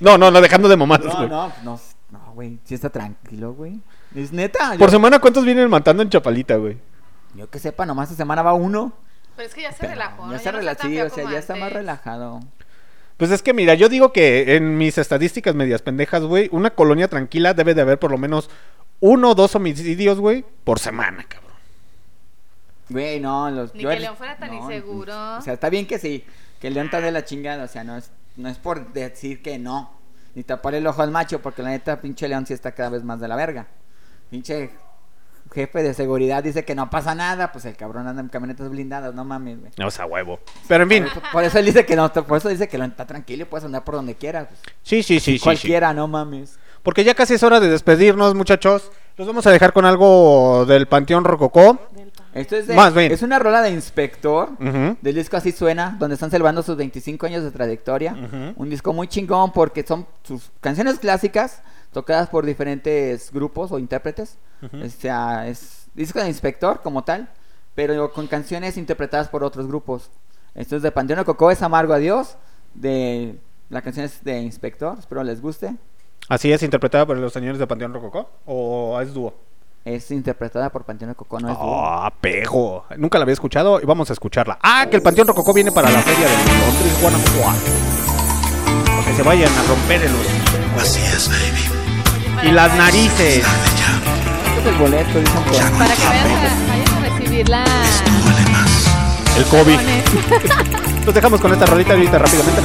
No, 0.00 0.16
no, 0.16 0.30
no, 0.30 0.40
dejando 0.40 0.68
de 0.68 0.76
mamadas, 0.76 1.14
güey. 1.14 1.28
no, 1.28 1.52
no, 1.62 1.80
no, 2.10 2.32
güey. 2.34 2.58
Sí 2.64 2.74
está 2.74 2.88
tranquilo, 2.90 3.52
güey. 3.52 3.80
Es 4.14 4.32
neta. 4.32 4.70
Por 4.78 4.88
yo- 4.88 4.90
semana, 4.90 5.18
¿cuántos 5.18 5.44
vienen 5.44 5.68
matando 5.68 6.02
en 6.02 6.08
Chapalita, 6.10 6.56
güey? 6.56 6.78
Yo 7.34 7.50
que 7.50 7.58
sepa, 7.58 7.84
nomás 7.84 8.10
esta 8.10 8.22
semana 8.22 8.42
va 8.42 8.54
uno. 8.54 8.92
Pero 9.36 9.48
es 9.48 9.54
que 9.54 9.62
ya 9.62 9.72
se 9.72 9.86
relajó. 9.86 10.26
¿no? 10.26 10.32
Ya 10.32 10.38
se 10.38 10.50
no 10.52 10.58
relajó, 10.58 10.82
sí, 10.88 11.00
o 11.00 11.10
sea, 11.10 11.30
ya 11.30 11.38
está 11.38 11.54
más 11.56 11.72
relajado. 11.72 12.40
Pues 13.16 13.30
es 13.32 13.42
que 13.42 13.52
mira, 13.52 13.74
yo 13.74 13.88
digo 13.88 14.12
que 14.12 14.56
en 14.56 14.78
mis 14.78 14.96
estadísticas 14.96 15.54
medias 15.54 15.82
pendejas, 15.82 16.22
güey, 16.22 16.48
una 16.52 16.70
colonia 16.70 17.08
tranquila 17.08 17.52
debe 17.52 17.74
de 17.74 17.82
haber 17.82 17.98
por 17.98 18.10
lo 18.12 18.18
menos 18.18 18.48
uno 19.00 19.30
o 19.30 19.34
dos 19.34 19.54
homicidios, 19.56 20.18
güey, 20.20 20.44
por 20.64 20.78
semana, 20.78 21.24
cabrón. 21.28 21.47
Güey, 22.88 23.20
no, 23.20 23.50
los. 23.50 23.74
Ni 23.74 23.82
yo 23.82 23.88
que 23.90 23.96
el- 23.96 24.02
León 24.02 24.16
fuera 24.16 24.36
tan 24.36 24.52
inseguro. 24.54 25.36
O 25.36 25.42
sea, 25.42 25.52
está 25.54 25.68
bien 25.68 25.86
que 25.86 25.98
sí, 25.98 26.24
que 26.60 26.68
el 26.68 26.74
León 26.74 26.86
está 26.86 27.00
de 27.00 27.10
la 27.12 27.24
chingada, 27.24 27.64
o 27.64 27.68
sea, 27.68 27.84
no 27.84 27.96
es, 27.96 28.10
no 28.36 28.48
es 28.48 28.58
por 28.58 28.92
decir 28.92 29.42
que 29.42 29.58
no, 29.58 29.90
ni 30.34 30.42
tapar 30.42 30.74
el 30.74 30.86
ojo 30.86 31.02
al 31.02 31.10
macho, 31.10 31.40
porque 31.40 31.62
la 31.62 31.70
neta, 31.70 32.00
pinche 32.00 32.28
León 32.28 32.46
sí 32.46 32.54
está 32.54 32.72
cada 32.72 32.88
vez 32.90 33.04
más 33.04 33.20
de 33.20 33.28
la 33.28 33.36
verga. 33.36 33.66
Pinche 34.30 34.70
jefe 35.52 35.82
de 35.82 35.94
seguridad 35.94 36.42
dice 36.44 36.64
que 36.64 36.74
no 36.74 36.90
pasa 36.90 37.14
nada, 37.14 37.50
pues 37.52 37.64
el 37.64 37.74
cabrón 37.74 38.06
anda 38.06 38.20
en 38.20 38.28
camionetas 38.28 38.68
blindadas, 38.68 39.14
no 39.14 39.24
mames, 39.24 39.58
güey. 39.60 39.72
O 39.82 39.90
sea, 39.90 40.04
huevo. 40.04 40.40
Pero 40.66 40.82
en 40.84 40.90
fin. 40.90 41.04
Por 41.04 41.12
eso, 41.12 41.22
por 41.32 41.44
eso 41.44 41.58
él 41.58 41.64
dice 41.66 41.86
que 41.86 41.96
no, 41.96 42.12
por 42.12 42.36
eso 42.36 42.48
dice 42.50 42.68
que 42.68 42.76
León 42.76 42.90
está 42.90 43.06
tranquilo 43.06 43.42
y 43.42 43.46
puedes 43.46 43.64
andar 43.64 43.82
por 43.84 43.94
donde 43.94 44.14
quieras. 44.14 44.48
pues. 44.48 44.60
Sí, 44.82 45.02
sí, 45.02 45.18
sí, 45.20 45.38
sí. 45.38 45.44
Cualquiera, 45.44 45.94
no 45.94 46.06
mames. 46.06 46.58
Porque 46.82 47.02
ya 47.02 47.14
casi 47.14 47.34
es 47.34 47.42
hora 47.42 47.60
de 47.60 47.68
despedirnos, 47.70 48.34
muchachos. 48.34 48.90
Los 49.16 49.26
vamos 49.26 49.46
a 49.46 49.50
dejar 49.50 49.72
con 49.72 49.84
algo 49.86 50.64
del 50.66 50.86
Panteón 50.86 51.24
Rococó. 51.24 51.88
Esto 52.34 52.56
es, 52.56 52.66
de- 52.66 52.74
Más 52.74 52.94
bien. 52.94 53.10
es 53.10 53.22
una 53.22 53.38
rola 53.38 53.62
de 53.62 53.70
Inspector, 53.70 54.50
Ujú. 54.60 54.96
del 55.00 55.14
disco 55.14 55.36
Así 55.36 55.50
Suena, 55.52 55.96
donde 55.98 56.14
están 56.14 56.30
celebrando 56.30 56.62
sus 56.62 56.76
25 56.76 57.26
años 57.26 57.42
de 57.42 57.50
trayectoria. 57.50 58.12
Ujú. 58.12 58.62
Un 58.62 58.70
disco 58.70 58.92
muy 58.92 59.08
chingón 59.08 59.52
porque 59.52 59.82
son 59.86 60.06
sus 60.22 60.50
canciones 60.60 60.98
clásicas 60.98 61.62
tocadas 61.92 62.28
por 62.28 62.44
diferentes 62.44 63.32
grupos 63.32 63.72
o 63.72 63.78
intérpretes. 63.78 64.38
Ujú. 64.62 64.84
O 64.84 64.88
sea, 64.90 65.48
es 65.48 65.86
disco 65.94 66.20
de 66.20 66.28
Inspector 66.28 66.80
como 66.82 67.02
tal, 67.02 67.28
pero 67.74 68.12
con 68.12 68.26
canciones 68.26 68.76
interpretadas 68.76 69.28
por 69.28 69.42
otros 69.42 69.66
grupos. 69.66 70.10
Esto 70.54 70.76
es 70.76 70.82
de 70.82 70.90
Panteón 70.92 71.24
Cocó, 71.24 71.50
es 71.50 71.62
Amargo 71.62 71.94
Adiós, 71.94 72.36
de 72.74 73.38
la 73.70 73.82
canción 73.82 74.04
es 74.06 74.22
de 74.24 74.40
Inspector, 74.40 74.98
espero 74.98 75.22
les 75.24 75.40
guste. 75.40 75.74
Así 76.28 76.52
es, 76.52 76.62
interpretada 76.62 77.06
por 77.06 77.16
los 77.16 77.32
señores 77.32 77.58
de 77.58 77.66
Panteón 77.66 77.94
Rococó. 77.94 78.30
¿O 78.44 79.00
es 79.00 79.14
dúo? 79.14 79.34
Es 79.88 80.10
interpretada 80.10 80.68
por 80.68 80.84
Panteón 80.84 81.14
Cocó, 81.14 81.40
no 81.40 81.50
es 81.50 81.58
dúo. 81.58 81.82
Ah, 81.82 82.12
pejo. 82.20 82.84
Nunca 82.98 83.16
la 83.16 83.22
había 83.22 83.32
escuchado 83.32 83.80
y 83.80 83.86
vamos 83.86 84.10
a 84.10 84.12
escucharla. 84.12 84.58
Ah, 84.62 84.86
que 84.90 84.96
el 84.96 85.02
Panteón 85.02 85.26
Rococó 85.26 85.54
viene 85.54 85.72
para 85.72 85.88
la 85.88 86.02
feria 86.02 86.26
de 86.26 86.34
Londres, 86.36 87.00
Guanajuato. 87.00 87.70
Para 88.84 89.04
que 89.06 89.14
se 89.14 89.22
vayan 89.22 89.50
a 89.50 89.62
romper 89.62 90.02
el 90.02 90.14
hocico. 90.14 90.78
Así 90.78 91.00
es, 91.00 91.30
baby. 91.30 92.48
Y 92.50 92.52
las 92.52 92.76
narices. 92.76 93.38
Es 94.58 94.66
el 94.66 94.74
boleto, 94.74 95.20
dicen 95.20 95.42
por. 95.44 95.78
Para 95.78 95.94
que 95.94 96.06
vayan 96.06 96.36
a, 96.36 96.68
vayan 96.68 96.94
a 96.94 97.08
recibir 97.08 97.48
la... 97.48 97.64
El 99.38 99.44
COVID. 99.44 99.78
Los 101.06 101.14
dejamos 101.14 101.40
con 101.40 101.50
esta 101.50 101.64
rolita 101.64 101.94
ahorita 101.94 102.18
rápidamente 102.18 102.60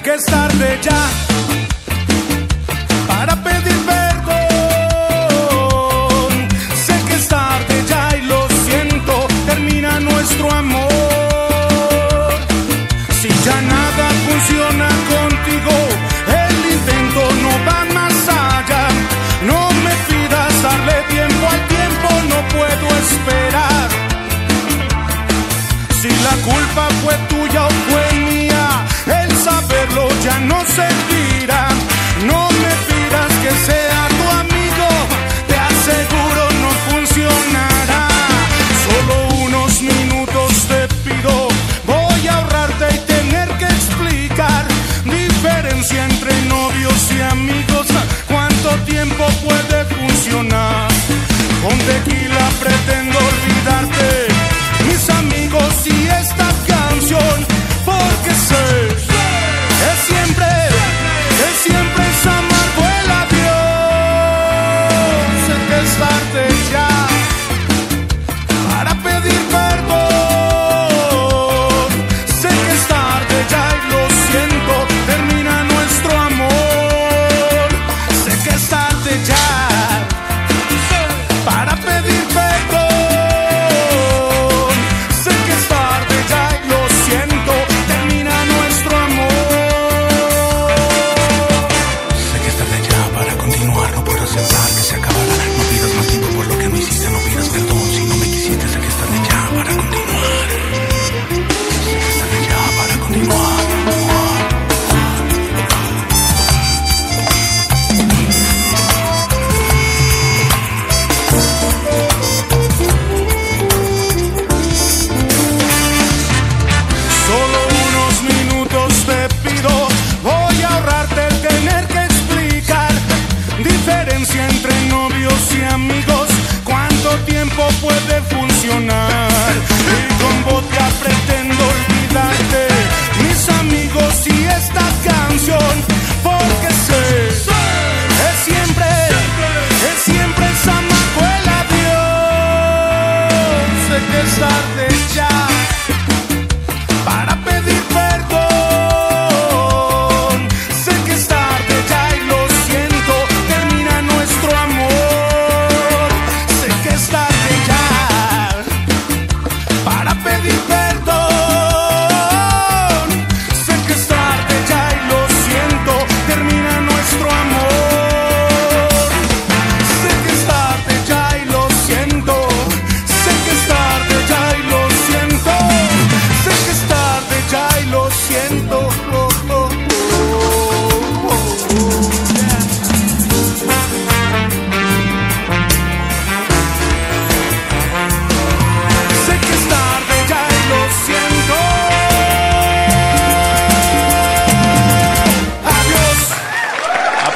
Que 0.00 0.14
es 0.14 0.24
tarde 0.24 0.78
ya 0.80 1.31
la 30.78 31.11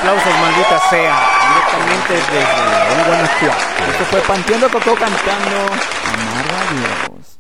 Aplausos, 0.07 0.41
maldita 0.41 0.79
sea. 0.89 1.17
Directamente 1.49 2.15
desde 2.15 2.39
León, 2.39 3.07
Guanajuato. 3.09 3.91
Esto 3.91 4.05
fue 4.05 4.21
Panteón 4.21 4.61
de 4.61 4.69
Cocó 4.69 4.95
cantando 4.95 5.57
Amargo 5.57 6.57
Adiós. 6.69 7.39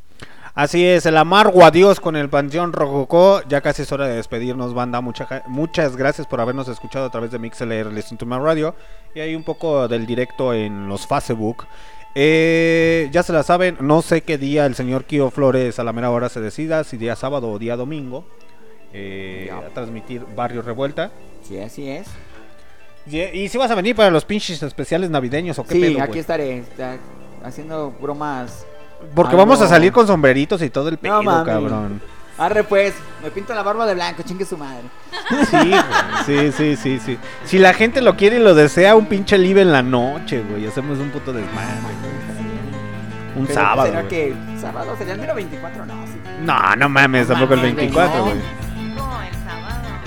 Así 0.52 0.84
es, 0.84 1.06
el 1.06 1.16
amargo 1.16 1.64
adiós 1.64 2.00
con 2.00 2.16
el 2.16 2.28
Panteón 2.28 2.72
Rococó. 2.72 3.40
Ya 3.48 3.60
casi 3.60 3.82
es 3.82 3.92
hora 3.92 4.08
de 4.08 4.16
despedirnos, 4.16 4.74
banda. 4.74 5.00
Mucha 5.00 5.44
muchas 5.46 5.96
gracias 5.96 6.26
por 6.26 6.40
habernos 6.40 6.66
escuchado 6.66 7.06
a 7.06 7.10
través 7.10 7.30
de 7.30 7.38
MixLR 7.38 7.92
Listen 7.92 8.18
to 8.18 8.26
My 8.26 8.38
Radio. 8.38 8.74
Y 9.14 9.20
hay 9.20 9.36
un 9.36 9.44
poco 9.44 9.86
del 9.86 10.04
directo 10.04 10.52
en 10.52 10.88
los 10.88 11.06
Facebook. 11.06 11.68
Eh, 12.16 13.08
ya 13.12 13.22
se 13.22 13.32
la 13.32 13.44
saben, 13.44 13.76
no 13.78 14.02
sé 14.02 14.22
qué 14.22 14.38
día 14.38 14.66
el 14.66 14.74
señor 14.74 15.04
Kio 15.04 15.30
Flores 15.30 15.78
a 15.78 15.84
la 15.84 15.92
mera 15.92 16.10
hora 16.10 16.28
se 16.30 16.40
decida, 16.40 16.82
si 16.82 16.96
día 16.96 17.14
sábado 17.14 17.48
o 17.48 17.60
día 17.60 17.76
domingo. 17.76 18.24
eh, 18.92 19.52
a 19.52 19.68
transmitir 19.74 20.24
Barrio 20.34 20.62
Revuelta. 20.62 21.12
Sí, 21.42 21.60
así 21.60 21.88
es. 21.88 22.08
Y, 23.08 23.48
si 23.48 23.56
vas 23.58 23.70
a 23.70 23.74
venir 23.76 23.94
para 23.94 24.10
los 24.10 24.24
pinches 24.24 24.62
especiales 24.62 25.10
navideños 25.10 25.58
o 25.58 25.64
qué 25.64 25.74
Sí, 25.74 25.80
pedo, 25.80 25.98
aquí 26.00 26.08
güey? 26.08 26.20
estaré 26.20 26.58
está 26.58 26.96
haciendo 27.44 27.92
bromas. 28.00 28.66
Porque 29.14 29.30
algo- 29.36 29.42
vamos 29.46 29.60
a 29.60 29.68
salir 29.68 29.92
con 29.92 30.06
sombreritos 30.06 30.60
y 30.62 30.70
todo 30.70 30.88
el 30.88 30.98
pedo, 30.98 31.22
No 31.22 31.44
cabrón. 31.44 32.00
Arre 32.38 32.64
pues, 32.64 32.92
me 33.22 33.30
pinto 33.30 33.54
la 33.54 33.62
barba 33.62 33.86
de 33.86 33.94
blanco, 33.94 34.22
chingue 34.22 34.44
su 34.44 34.58
madre. 34.58 34.82
Sí, 35.50 35.70
güey, 35.70 36.52
sí, 36.52 36.52
sí, 36.52 36.76
sí, 36.76 36.98
sí. 36.98 37.18
Si 37.44 37.58
la 37.58 37.72
gente 37.72 38.02
lo 38.02 38.14
quiere 38.16 38.36
y 38.36 38.40
lo 38.40 38.54
desea, 38.54 38.94
un 38.94 39.06
pinche 39.06 39.38
live 39.38 39.62
en 39.62 39.72
la 39.72 39.82
noche, 39.82 40.42
güey. 40.42 40.66
Hacemos 40.66 40.98
un 40.98 41.10
puto 41.10 41.32
desmadre. 41.32 41.80
güey. 41.82 41.94
Un 43.38 43.46
Pero, 43.46 43.60
sábado. 43.60 43.86
¿Será 43.88 44.00
güey. 44.02 44.10
que 44.10 44.34
sábado 44.60 44.94
sería 44.98 45.14
el 45.14 45.20
mero 45.20 45.34
24? 45.34 45.86
No, 45.86 45.94
sí. 46.06 46.12
No, 46.42 46.76
no 46.76 46.88
mames, 46.88 47.28
tampoco 47.28 47.54
el 47.54 47.60
mames, 47.60 47.76
24, 47.76 48.16
no. 48.18 48.24
güey. 48.24 48.36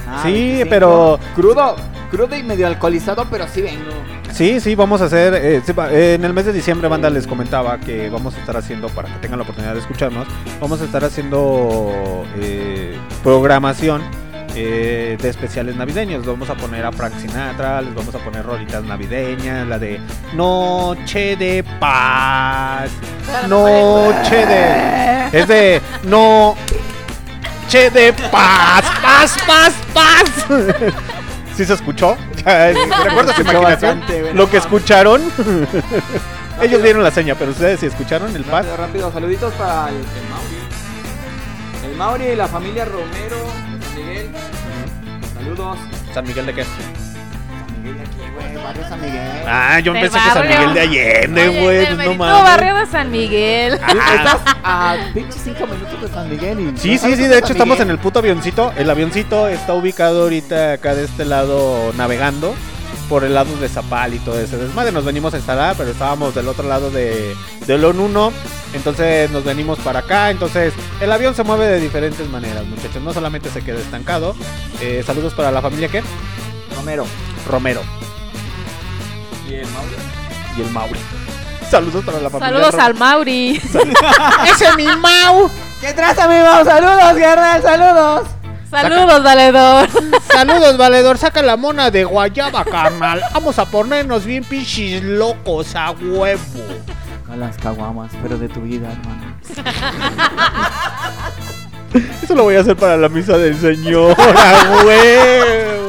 Ah, 0.08 0.20
Sí, 0.24 0.32
25. 0.32 0.70
pero- 0.70 1.20
Crudo, 1.36 1.76
crudo 2.10 2.36
y 2.36 2.44
medio 2.44 2.68
alcoholizado, 2.68 3.26
pero 3.30 3.48
sí 3.48 3.62
vengo. 3.62 3.92
Sí, 4.32 4.60
sí, 4.60 4.76
vamos 4.76 5.02
a 5.02 5.06
hacer. 5.06 5.34
eh, 5.34 5.62
eh, 5.68 6.14
en 6.16 6.26
el 6.26 6.34
mes 6.34 6.46
de 6.46 6.54
diciembre, 6.54 6.88
banda 6.88 7.10
les 7.10 7.28
comentaba 7.28 7.78
que 7.80 8.10
vamos 8.10 8.36
a 8.36 8.40
estar 8.40 8.56
haciendo, 8.58 8.90
para 8.90 9.10
que 9.10 9.20
tengan 9.20 9.40
la 9.40 9.44
oportunidad 9.44 9.74
de 9.74 9.80
escucharnos, 9.80 10.28
vamos 10.60 10.82
a 10.82 10.86
estar 10.86 11.04
haciendo 11.04 12.26
eh, 12.38 12.96
programación 13.24 14.02
eh, 14.56 15.18
de 15.22 15.30
especiales 15.30 15.76
navideños. 15.76 16.26
Vamos 16.26 16.50
a 16.50 16.56
poner 16.56 16.86
a 16.86 16.92
Frank 16.92 17.14
Sinatra, 17.20 17.82
les 17.82 17.94
vamos 17.94 18.14
a 18.16 18.20
poner 18.20 18.46
rolitas 18.46 18.84
navideñas, 18.84 19.68
la 19.68 19.78
de 19.80 20.00
Noche 20.34 21.36
de 21.36 21.64
Paz, 21.80 22.90
Noche 23.48 24.46
de. 24.46 25.40
Es 25.40 25.48
de 25.48 25.82
No. 26.04 26.56
Che 27.68 27.92
de 27.92 28.12
paz, 28.32 28.84
paz, 29.00 29.38
paz, 29.46 29.74
paz. 29.94 30.26
¿Sí 31.60 31.66
se 31.66 31.74
escuchó? 31.74 32.16
¿Recuerdas 32.46 33.36
su 33.36 33.42
escuchó 33.42 33.60
imaginación? 33.60 34.00
bastante, 34.00 34.22
güey, 34.22 34.34
Lo 34.34 34.50
que 34.50 34.56
escucharon. 34.56 35.22
Ellos 36.62 36.82
dieron 36.82 37.04
la 37.04 37.12
seña, 37.12 37.36
pero 37.36 37.52
ustedes 37.52 37.82
si 37.82 37.88
escucharon 37.88 38.34
el 38.34 38.46
paz. 38.46 38.66
Rápido, 38.66 38.78
rápido, 38.78 39.12
saluditos 39.12 39.54
para 39.56 39.90
el, 39.90 39.96
el 39.96 40.30
Mauri. 40.30 41.92
El 41.92 41.98
Mauri 41.98 42.26
y 42.28 42.36
la 42.38 42.48
familia 42.48 42.86
Romero 42.86 43.36
San 43.82 43.96
Miguel. 43.98 44.30
Saludos. 45.38 45.78
¿San 46.14 46.26
Miguel 46.26 46.46
de 46.46 46.54
qué? 46.54 46.66
Miguel 47.84 47.98
de 47.98 48.04
aquí, 48.04 48.32
güey, 48.34 48.64
barrio 48.64 48.90
San 48.90 49.02
Miguel. 49.02 49.44
Ah, 49.48 49.80
yo 49.80 49.94
pensé 49.94 50.18
que 50.20 50.30
San. 50.32 50.48
Miguel 50.48 50.74
de 50.74 50.80
Allende, 50.80 51.62
güey. 51.62 51.96
no 51.96 52.14
mames. 52.16 52.44
barrio 52.44 52.76
de 52.76 52.86
San 52.86 53.12
Miguel. 53.12 53.74
Estás 53.74 54.42
a 54.64 54.98
pinche 55.14 55.40
5 55.40 55.68
minutos 55.68 56.02
de 56.02 56.08
San 56.08 56.30
Miguel 56.30 56.60
y. 56.60 56.78
Sí, 56.78 56.94
¿no 56.94 57.00
sí, 57.00 57.16
sí, 57.16 57.24
de 57.24 57.38
hecho 57.38 57.48
San 57.48 57.56
estamos 57.58 57.80
en 57.80 57.90
el 57.90 58.00
puto 58.00 58.20
avioncito. 58.20 58.74
El 58.78 58.90
avioncito 58.90 59.48
está 59.48 59.74
ubicado 59.74 60.24
ahorita 60.24 60.74
acá 60.74 60.96
de 60.96 61.06
este 61.06 61.26
lado 61.26 61.94
navegando 61.98 62.54
por 63.10 63.24
el 63.24 63.34
lado 63.34 63.56
de 63.58 63.68
Zapal 63.68 64.14
y 64.14 64.20
todo 64.20 64.40
ese 64.40 64.58
desmadre. 64.58 64.92
Nos 64.92 65.04
venimos 65.04 65.34
a 65.34 65.38
instalar, 65.38 65.76
pero 65.76 65.90
estábamos 65.90 66.36
del 66.36 66.48
otro 66.48 66.68
lado 66.68 66.92
de, 66.92 67.36
de 67.66 67.78
Lon 67.78 68.00
1. 68.00 68.34
Entonces 68.74 69.32
nos 69.32 69.44
venimos 69.44 69.80
para 69.80 70.00
acá. 70.00 70.30
Entonces 70.30 70.74
el 71.02 71.12
avión 71.12 71.34
se 71.34 71.44
mueve 71.44 71.66
de 71.66 71.80
diferentes 71.80 72.30
maneras, 72.30 72.66
muchachos. 72.66 73.02
No 73.02 73.12
solamente 73.12 73.50
se 73.50 73.64
queda 73.64 73.80
estancado. 73.80 74.36
Eh, 74.80 75.04
saludos 75.06 75.34
para 75.34 75.52
la 75.52 75.62
familia 75.62 75.90
¿qué? 75.90 76.04
Romero. 76.80 77.06
Romero 77.48 77.82
Y 79.50 79.54
el 79.56 79.68
Mauri. 79.68 79.96
y 80.58 80.62
el 80.62 80.70
Mauri. 80.72 81.00
Saludos 81.70 82.04
para 82.06 82.20
la 82.20 82.30
familia 82.30 82.50
Saludos 82.54 82.74
Ro- 82.74 82.82
al 82.82 82.94
Mauri. 82.96 83.50
¡Ese 84.52 84.66
es 84.66 84.76
mi 84.78 84.86
Mau! 84.88 85.50
¿Qué 85.82 85.94
traza, 85.94 86.28
mi 86.28 86.36
Mau? 86.42 86.64
Saludos, 86.66 87.16
guerra, 87.16 87.62
saludos. 87.62 88.28
Saludos, 88.72 89.24
valedor. 89.24 89.88
Saludos, 90.32 90.78
valedor. 90.78 91.18
Saca 91.18 91.42
la 91.42 91.58
mona 91.58 91.90
de 91.92 92.04
guayaba, 92.06 92.64
carnal. 92.66 93.22
Vamos 93.34 93.58
a 93.60 93.66
ponernos 93.66 94.26
bien 94.26 94.44
pinches 94.44 95.04
locos 95.04 95.76
a 95.76 95.92
huevo. 95.92 96.40
A 97.32 97.36
las 97.36 97.58
caguamas, 97.58 98.12
pero 98.22 98.38
de 98.38 98.48
tu 98.48 98.62
vida, 98.62 98.88
hermano. 98.92 99.36
Eso 102.24 102.36
lo 102.36 102.44
voy 102.44 102.56
a 102.56 102.62
hacer 102.62 102.76
para 102.76 102.98
la 102.98 103.10
misa 103.10 103.38
del 103.38 103.60
Señor, 103.60 104.16
a 104.20 104.84
huevo. 104.86 105.89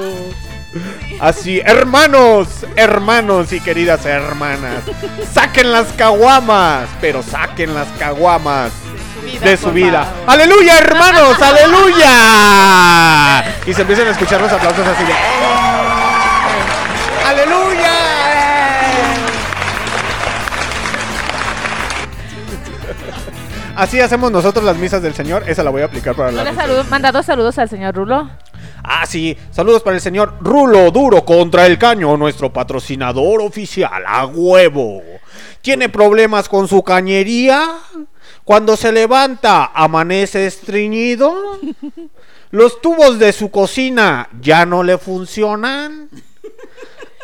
Así, 1.21 1.61
hermanos, 1.63 2.49
hermanos 2.77 3.53
y 3.53 3.61
queridas 3.61 4.07
hermanas, 4.07 4.83
saquen 5.31 5.71
las 5.71 5.89
caguamas, 5.89 6.89
pero 7.01 7.23
saquen 7.23 7.75
las 7.75 7.89
caguamas 7.99 8.73
de 9.43 9.57
su 9.59 9.71
vida. 9.71 10.11
¡Aleluya, 10.27 10.79
hermanos! 10.79 11.37
¡Aleluya! 11.41 12.09
Y 13.67 13.75
se 13.75 13.83
empiezan 13.83 14.09
a 14.09 14.13
escuchar 14.13 14.41
los 14.41 14.51
aplausos 14.51 14.87
así 14.87 15.05
de... 15.05 15.70
Así 23.81 23.99
hacemos 23.99 24.31
nosotros 24.31 24.63
las 24.63 24.77
misas 24.77 25.01
del 25.01 25.15
Señor. 25.15 25.49
Esa 25.49 25.65
la 25.65 25.71
voy 25.71 25.81
a 25.81 25.87
aplicar 25.87 26.15
para 26.15 26.31
¿No 26.31 26.45
la 26.45 26.55
saludo, 26.55 26.85
manda 26.85 27.11
dos 27.13 27.25
saludos 27.25 27.59
al 27.59 27.71
señor 27.71 27.95
Rulo? 27.95 28.29
Ah, 28.85 29.07
sí. 29.07 29.35
Saludos 29.51 29.83
para 29.83 29.97
el 29.97 30.03
señor 30.03 30.35
Rulo 30.43 30.91
Duro 30.91 31.25
contra 31.25 31.65
el 31.65 31.79
Caño, 31.79 32.15
nuestro 32.19 32.53
patrocinador 32.53 33.41
oficial. 33.41 34.05
A 34.07 34.27
huevo. 34.27 35.03
¿Tiene 35.63 35.89
problemas 35.89 36.47
con 36.47 36.69
su 36.69 36.83
cañería? 36.83 37.71
Cuando 38.45 38.77
se 38.77 38.93
levanta, 38.93 39.71
amanece 39.73 40.47
estreñido. 40.47 41.59
Los 42.51 42.83
tubos 42.83 43.19
de 43.19 43.33
su 43.33 43.51
cocina 43.51 44.29
ya 44.43 44.67
no 44.67 44.83
le 44.83 44.99
funcionan. 44.99 46.11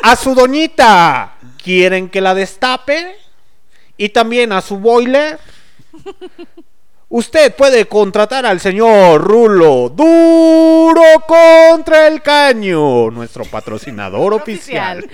A 0.01 0.15
su 0.15 0.33
doñita, 0.33 1.35
¿quieren 1.63 2.09
que 2.09 2.19
la 2.19 2.33
destape? 2.33 3.15
Y 3.95 4.09
también 4.09 4.51
a 4.51 4.61
su 4.61 4.77
boiler. 4.79 5.37
Usted 7.09 7.55
puede 7.55 7.87
contratar 7.87 8.45
al 8.45 8.59
señor 8.59 9.21
Rulo 9.21 9.87
Duro 9.87 11.03
contra 11.25 12.07
el 12.07 12.21
Caño, 12.21 13.09
nuestro 13.11 13.45
patrocinador 13.45 14.33
oficial. 14.33 15.09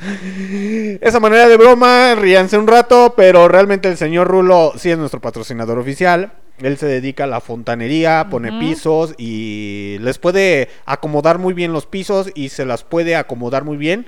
Esa 1.00 1.20
manera 1.20 1.46
de 1.46 1.58
broma, 1.58 2.14
ríanse 2.14 2.56
un 2.56 2.66
rato, 2.66 3.12
pero 3.16 3.48
realmente 3.48 3.88
el 3.88 3.98
señor 3.98 4.28
Rulo 4.28 4.72
sí 4.76 4.90
es 4.90 4.96
nuestro 4.96 5.20
patrocinador 5.20 5.78
oficial. 5.78 6.32
Él 6.60 6.76
se 6.76 6.86
dedica 6.86 7.24
a 7.24 7.26
la 7.28 7.40
fontanería, 7.40 8.26
pone 8.30 8.58
pisos 8.58 9.14
y 9.18 9.96
les 10.00 10.18
puede 10.18 10.68
acomodar 10.86 11.38
muy 11.38 11.54
bien 11.54 11.72
los 11.72 11.86
pisos 11.86 12.30
y 12.34 12.48
se 12.48 12.64
las 12.64 12.82
puede 12.84 13.16
acomodar 13.16 13.64
muy 13.64 13.76
bien 13.76 14.06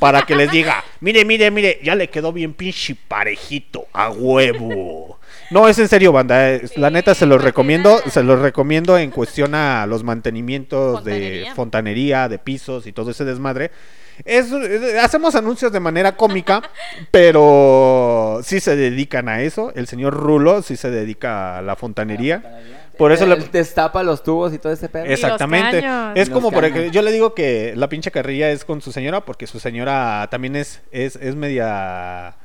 para 0.00 0.22
que 0.22 0.34
les 0.36 0.50
diga, 0.50 0.82
mire, 1.00 1.24
mire, 1.24 1.50
mire, 1.50 1.78
ya 1.82 1.94
le 1.94 2.08
quedó 2.08 2.32
bien 2.32 2.54
pinche 2.54 2.96
parejito, 3.08 3.86
a 3.92 4.10
huevo. 4.10 5.18
No, 5.50 5.68
es 5.68 5.78
en 5.78 5.88
serio, 5.88 6.12
banda. 6.12 6.50
eh, 6.52 6.62
La 6.76 6.90
neta 6.90 7.14
se 7.14 7.26
los 7.26 7.42
recomiendo, 7.42 7.98
se 8.10 8.22
los 8.22 8.38
recomiendo 8.40 8.98
en 8.98 9.10
cuestión 9.10 9.54
a 9.54 9.86
los 9.86 10.02
mantenimientos 10.02 11.04
de 11.04 11.46
fontanería, 11.54 12.28
de 12.28 12.38
pisos 12.38 12.86
y 12.86 12.92
todo 12.92 13.10
ese 13.10 13.24
desmadre. 13.24 13.70
Es, 14.24 14.52
hacemos 15.00 15.34
anuncios 15.34 15.72
de 15.72 15.80
manera 15.80 16.16
cómica, 16.16 16.62
pero 17.10 18.40
sí 18.42 18.60
se 18.60 18.76
dedican 18.76 19.28
a 19.28 19.42
eso. 19.42 19.72
El 19.74 19.86
señor 19.86 20.14
Rulo 20.14 20.62
sí 20.62 20.76
se 20.76 20.90
dedica 20.90 21.58
a 21.58 21.62
la 21.62 21.76
fontanería. 21.76 22.60
Por 22.98 23.10
eso 23.10 23.26
le, 23.26 23.36
destapa 23.36 24.02
los 24.02 24.22
tubos 24.22 24.52
y 24.52 24.58
todo 24.58 24.72
ese 24.72 24.88
pedo. 24.88 25.04
Exactamente. 25.04 25.80
caños. 25.80 26.12
Es 26.16 26.28
Y 26.28 26.30
como 26.30 26.50
los 26.50 26.54
por 26.54 26.64
ejemplo, 26.64 26.92
yo 26.92 27.02
le 27.02 27.10
digo 27.10 27.34
que 27.34 27.74
la 27.76 27.88
pinche 27.88 28.10
carrilla 28.10 28.50
es 28.50 28.64
con 28.64 28.80
su 28.80 28.92
señora 28.92 29.24
porque 29.24 29.46
su 29.46 29.58
señora 29.58 30.28
también 30.30 30.56
es 30.56 30.82
es, 30.92 31.16
es 31.16 31.34
media 31.34 32.36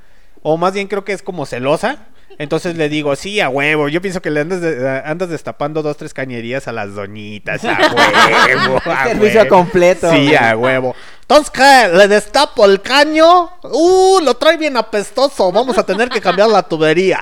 o 0.42 0.58
más 0.58 0.74
bien 0.74 0.88
creo 0.88 1.04
que 1.04 1.14
es 1.14 1.22
como 1.22 1.46
celosa. 1.46 2.08
Entonces 2.40 2.78
le 2.78 2.88
digo, 2.88 3.16
sí, 3.16 3.40
a 3.40 3.50
huevo. 3.50 3.90
Yo 3.90 4.02
pienso 4.02 4.22
que 4.22 4.30
le 4.30 4.42
andas, 4.42 4.62
de- 4.62 5.02
andas 5.06 5.30
destapando 5.30 5.82
dos, 5.82 5.98
tres 5.98 6.14
cañerías 6.14 6.68
a 6.68 6.72
las 6.72 6.94
doñitas. 6.94 7.64
A 7.66 7.78
huevo. 8.56 8.82
a 8.86 9.06
servicio 9.08 9.42
huevo. 9.42 9.56
completo. 9.56 10.12
Sí, 10.12 10.36
a 10.36 10.56
huevo. 10.56 10.96
Entonces, 11.22 11.50
¿qué? 11.50 11.90
¿Le 11.98 12.08
destapo 12.08 12.66
el 12.66 12.82
caño? 12.82 13.50
Uh, 13.64 14.20
lo 14.24 14.36
trae 14.36 14.56
bien 14.58 14.78
apestoso. 14.78 15.52
Vamos 15.52 15.78
a 15.78 15.84
tener 15.86 16.10
que 16.10 16.22
cambiar 16.22 16.50
la 16.50 16.62
tubería. 16.64 17.22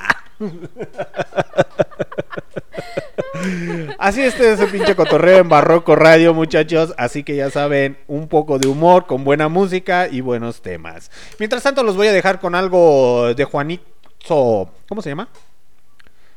Así 3.98 4.22
este 4.22 4.52
es 4.52 4.60
ese 4.60 4.66
pinche 4.70 4.94
cotorreo 4.94 5.38
en 5.38 5.48
Barroco 5.48 5.96
Radio, 5.96 6.34
muchachos. 6.34 6.94
Así 6.98 7.22
que 7.24 7.36
ya 7.36 7.50
saben, 7.50 7.98
un 8.06 8.28
poco 8.28 8.58
de 8.58 8.68
humor, 8.68 9.06
con 9.06 9.24
buena 9.24 9.48
música 9.48 10.08
y 10.08 10.20
buenos 10.20 10.60
temas. 10.62 11.10
Mientras 11.38 11.62
tanto, 11.62 11.82
los 11.82 11.96
voy 11.96 12.08
a 12.08 12.12
dejar 12.12 12.38
con 12.40 12.54
algo 12.54 13.32
de 13.34 13.44
Juanito. 13.44 13.84
¿Cómo 14.28 15.02
se 15.02 15.10
llama? 15.10 15.28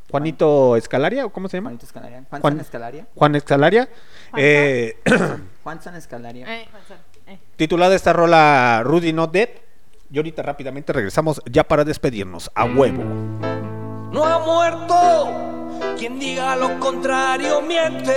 Juanito 0.10 0.76
Escalaria, 0.76 1.26
¿o 1.26 1.30
cómo 1.30 1.48
se 1.48 1.58
llama? 1.58 1.70
Juanito 1.70 1.86
Escalaria. 1.86 2.24
Juan, 2.30 2.42
Juan- 2.42 2.54
San 2.54 2.62
Escalaria. 2.62 3.08
Juan 3.16 3.36
Escalaria. 3.36 3.90
Eh, 4.38 4.98
Juan 5.64 5.82
San 5.82 5.96
Escalaria. 5.96 6.46
Eh, 6.62 6.68
eh. 7.28 7.40
titulada 7.56 7.96
esta 7.96 8.14
rola 8.14 8.82
Rudy 8.84 9.14
Not 9.14 9.32
Dead. 9.32 9.50
Y 10.12 10.18
ahorita 10.18 10.42
rápidamente 10.42 10.92
regresamos 10.92 11.40
ya 11.46 11.64
para 11.64 11.84
despedirnos. 11.84 12.50
A 12.56 12.66
huevo. 12.66 13.04
No 14.12 14.26
ha 14.26 14.40
muerto. 14.40 15.96
Quien 16.00 16.18
diga 16.20 16.56
lo 16.56 16.80
contrario 16.80 17.62
miente. 17.62 18.16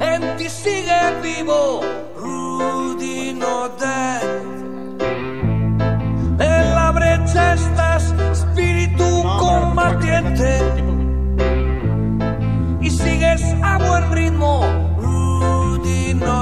En 0.00 0.36
ti 0.36 0.48
sigue 0.48 1.20
vivo. 1.22 1.80
Rudy 2.16 3.32
no 3.34 3.68
dead. 3.78 4.49
La 6.90 6.98
brecha 6.98 7.54
estás, 7.54 8.12
espíritu 8.32 9.22
combatiente. 9.38 10.58
Y 12.80 12.90
sigues 12.90 13.44
a 13.62 13.78
buen 13.78 14.10
ritmo. 14.10 14.64
Rudy 14.98 16.14
no. 16.14 16.40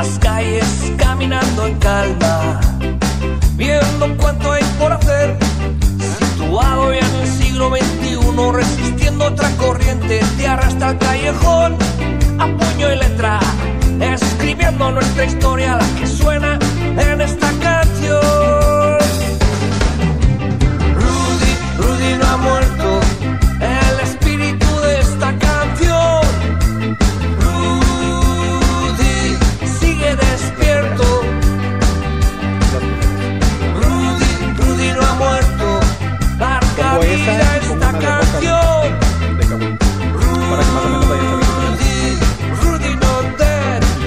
Las 0.00 0.18
calles 0.18 0.64
caminando 0.96 1.66
en 1.66 1.74
calma, 1.78 2.58
viendo 3.56 4.16
cuánto 4.16 4.50
hay 4.50 4.64
por 4.78 4.92
hacer, 4.94 5.36
situado 6.20 6.94
ya 6.94 7.00
en 7.00 7.16
el 7.16 7.28
siglo 7.28 7.68
XXI, 7.68 8.16
resistiendo 8.50 9.26
otra 9.26 9.50
corriente, 9.58 10.20
te 10.38 10.46
arrastra 10.46 10.88
al 10.88 10.98
callejón, 10.98 11.76
a 12.38 12.46
puño 12.46 12.90
y 12.94 12.96
letra, 12.96 13.40
escribiendo 14.00 14.90
nuestra 14.90 15.26
historia, 15.26 15.76
la 15.76 16.00
que 16.00 16.06
suena 16.06 16.58
en 16.96 17.20
esta 17.20 17.50
canción. 17.60 18.98
Rudy, 20.94 21.52
Rudy 21.76 22.14
no 22.18 22.26
ha 22.26 22.36
muerto, 22.38 22.79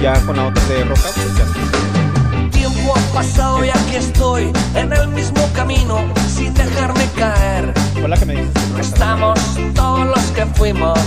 ya 0.04 0.20
con 0.26 0.36
la 0.36 0.48
otra 0.48 0.62
de 0.66 0.84
roca, 0.84 1.08
pues 1.14 1.34
ya. 1.38 2.50
Tiempo 2.50 2.94
ha 2.94 3.14
pasado 3.14 3.64
y 3.64 3.70
aquí 3.70 3.96
estoy 3.96 4.52
en 4.74 4.92
el 4.92 5.08
mismo 5.08 5.48
camino 5.54 5.96
sin 6.28 6.52
dejarme 6.52 7.08
caer. 7.16 7.72
Hola, 8.04 8.14
que 8.18 8.26
me 8.26 8.34
dices? 8.34 8.52
Estamos 8.78 9.40
todos 9.74 10.06
los 10.06 10.24
que 10.36 10.44
fuimos, 10.56 10.98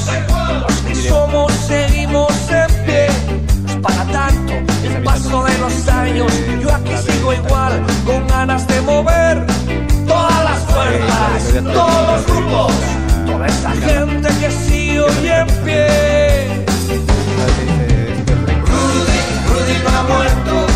los 0.63 0.77
que 0.77 0.95
somos 0.95 1.53
seguimos 1.67 2.33
en 2.49 2.85
pie. 2.85 3.05
Es 3.67 3.75
para 3.83 4.03
tanto 4.05 4.53
el 4.83 5.03
paso 5.03 5.43
de 5.43 5.57
los 5.59 5.87
años. 5.89 6.33
Yo 6.59 6.73
aquí 6.73 6.95
sigo 7.05 7.33
igual, 7.33 7.85
con 8.03 8.27
ganas 8.27 8.67
de 8.67 8.81
mover 8.81 9.45
todas 10.07 10.43
las 10.43 10.59
fuerzas, 10.73 11.63
todos 11.71 12.07
los 12.09 12.25
grupos, 12.25 12.73
toda 13.27 13.45
esa 13.45 13.71
gente 13.73 14.29
que 14.39 14.49
sigue 14.49 15.01
hoy 15.01 15.27
en 15.27 15.47
pie. 15.63 16.36
Ha 19.93 20.03
muerto, 20.03 20.66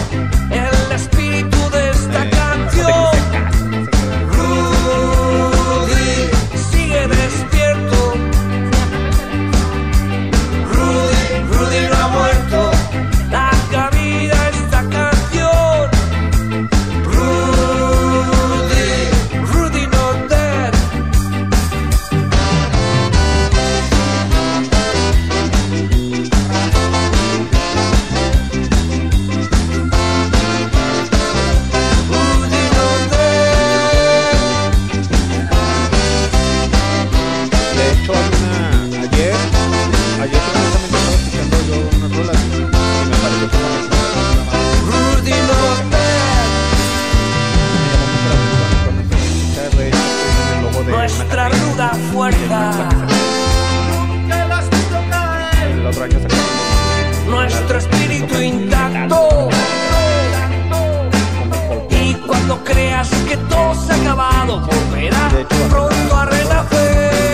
acabado 63.92 64.60
volverá 64.62 65.30
pronto 65.70 66.16
a 66.16 66.26
Renafé. 66.26 67.31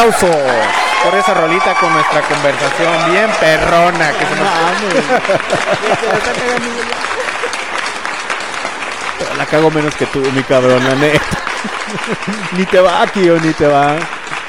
Aplausos 0.00 0.34
por 1.04 1.14
esa 1.14 1.34
rolita 1.34 1.74
con 1.74 1.92
nuestra 1.92 2.22
conversación 2.22 3.12
bien 3.12 3.30
perrona 3.38 4.12
que 4.12 4.24
se 4.24 4.34
nos... 4.34 4.48
La 9.36 9.44
cago 9.44 9.70
menos 9.70 9.94
que 9.96 10.06
tú, 10.06 10.20
mi 10.34 10.42
cabrón, 10.42 10.82
la 10.84 10.94
neta. 10.94 11.20
ni 12.52 12.64
te 12.64 12.80
va, 12.80 13.06
tío, 13.08 13.38
ni 13.40 13.52
te 13.52 13.66
va. 13.66 13.98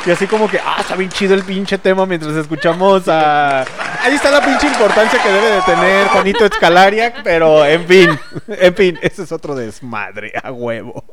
Y 0.05 0.11
así 0.11 0.25
como 0.25 0.49
que, 0.49 0.57
ah, 0.57 0.77
está 0.79 0.95
bien 0.95 1.09
chido 1.09 1.33
el 1.33 1.43
pinche 1.43 1.77
tema 1.77 2.05
mientras 2.05 2.33
escuchamos 2.33 3.09
a... 3.09 3.63
Ahí 4.03 4.15
está 4.15 4.31
la 4.31 4.39
pinche 4.39 4.67
importancia 4.67 5.21
que 5.21 5.29
debe 5.29 5.51
de 5.51 5.61
tener 5.63 6.07
Juanito 6.07 6.45
Escalaria, 6.45 7.13
pero 7.25 7.65
en 7.65 7.85
fin, 7.85 8.17
en 8.47 8.73
fin, 8.73 8.97
ese 9.01 9.23
es 9.23 9.33
otro 9.33 9.53
desmadre, 9.53 10.31
a 10.41 10.49
huevo. 10.53 11.03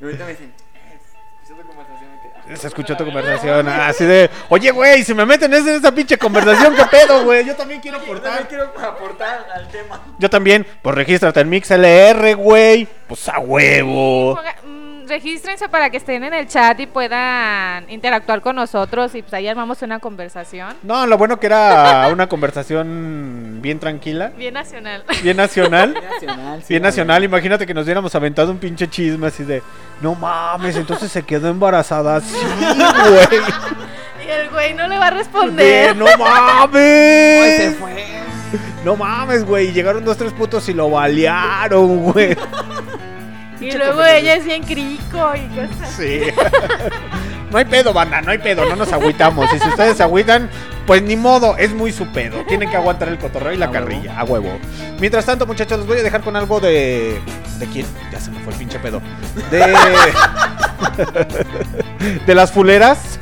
Y 0.00 0.04
ahorita 0.04 0.24
me 0.24 0.30
dicen, 0.30 0.52
Se 2.54 2.66
escuchó 2.66 2.96
tu 2.96 3.04
conversación, 3.04 3.68
así 3.68 4.04
de, 4.04 4.28
oye, 4.48 4.70
güey, 4.70 5.04
si 5.04 5.14
me 5.14 5.24
meten 5.24 5.52
en 5.54 5.68
esa 5.68 5.92
pinche 5.92 6.18
conversación, 6.18 6.74
¿qué 6.74 6.84
pedo, 6.86 7.24
güey? 7.24 7.44
Yo 7.44 7.54
también 7.54 7.80
quiero 7.80 7.98
aportar. 7.98 8.22
También 8.22 8.46
quiero 8.48 8.88
aportar 8.88 9.46
al 9.54 9.68
tema. 9.68 10.00
Yo 10.18 10.28
también, 10.28 10.66
pues 10.82 10.94
regístrate 10.94 11.40
en 11.40 11.48
MixLR, 11.48 12.34
güey. 12.36 12.88
Pues 13.06 13.28
a 13.28 13.38
huevo. 13.38 14.38
Regístrense 15.10 15.68
para 15.68 15.90
que 15.90 15.98
estén 15.98 16.24
en 16.24 16.32
el 16.32 16.46
chat 16.48 16.80
y 16.80 16.86
puedan 16.86 17.90
interactuar 17.90 18.40
con 18.40 18.56
nosotros 18.56 19.14
y 19.14 19.20
pues 19.22 19.34
ahí 19.34 19.46
armamos 19.48 19.82
una 19.82 19.98
conversación 19.98 20.74
No, 20.82 21.06
lo 21.06 21.18
bueno 21.18 21.38
que 21.38 21.46
era 21.46 22.08
una 22.12 22.28
conversación 22.28 23.58
bien 23.60 23.78
tranquila, 23.78 24.28
bien 24.38 24.54
nacional. 24.54 25.04
bien 25.22 25.36
nacional. 25.36 25.92
Bien 25.92 26.04
nacional, 26.10 26.62
sí, 26.62 26.68
Bien 26.70 26.82
la 26.82 26.88
nacional, 26.88 27.24
imagínate 27.24 27.66
que 27.66 27.74
nos 27.74 27.84
hubiéramos 27.84 28.14
aventado 28.14 28.50
un 28.50 28.58
pinche 28.58 28.88
chisme 28.88 29.26
así 29.26 29.44
de, 29.44 29.62
no 30.00 30.14
mames, 30.14 30.76
entonces 30.76 31.12
se 31.12 31.22
quedó 31.24 31.48
embarazada. 31.48 32.20
Sí, 32.20 32.34
güey. 33.10 33.42
y 34.26 34.30
el 34.30 34.48
güey 34.50 34.74
no 34.74 34.86
le 34.88 34.98
va 34.98 35.08
a 35.08 35.10
De, 35.10 35.16
responder. 35.18 35.96
no 35.96 36.06
mames. 36.16 37.42
Ay, 37.42 37.56
se 37.58 37.70
fue. 37.72 38.06
No 38.84 38.96
mames, 38.96 39.44
güey. 39.44 39.72
Llegaron 39.72 40.04
dos, 40.04 40.16
tres 40.16 40.32
putos 40.32 40.68
y 40.68 40.72
lo 40.74 40.88
balearon, 40.90 41.98
güey. 42.12 42.36
y 43.60 43.72
luego 43.72 44.04
ella 44.04 44.34
es 44.34 44.44
bien 44.44 44.62
crico 44.62 45.32
y 45.34 45.46
cosas. 45.54 45.90
Sí. 45.96 46.20
No 47.50 47.58
hay 47.58 47.64
pedo, 47.64 47.92
banda, 47.92 48.22
no 48.22 48.30
hay 48.30 48.38
pedo, 48.38 48.64
no 48.64 48.76
nos 48.76 48.92
agüitamos. 48.92 49.52
Y 49.52 49.58
si 49.58 49.68
ustedes 49.68 49.96
se 49.96 50.04
agüitan, 50.04 50.48
pues 50.86 51.02
ni 51.02 51.16
modo, 51.16 51.56
es 51.56 51.72
muy 51.72 51.90
su 51.90 52.06
pedo. 52.12 52.44
Tienen 52.46 52.70
que 52.70 52.76
aguantar 52.76 53.08
el 53.08 53.18
cotorreo 53.18 53.52
y 53.52 53.56
la 53.56 53.66
A 53.66 53.70
huevo. 53.70 53.84
carrilla, 53.84 54.20
a 54.20 54.24
huevo. 54.24 54.56
Mientras 55.00 55.26
tanto, 55.26 55.46
muchachos, 55.46 55.78
los 55.78 55.86
voy 55.88 55.98
a 55.98 56.02
dejar 56.04 56.20
con 56.20 56.36
algo 56.36 56.60
de. 56.60 57.20
¿De 57.58 57.66
quién? 57.66 57.86
Ya 58.12 58.20
se 58.20 58.30
me 58.30 58.38
fue 58.40 58.52
el 58.52 58.58
pinche 58.60 58.78
pedo. 58.78 59.02
De. 59.50 59.58
de 62.26 62.34
las 62.36 62.52
fuleras. 62.52 63.18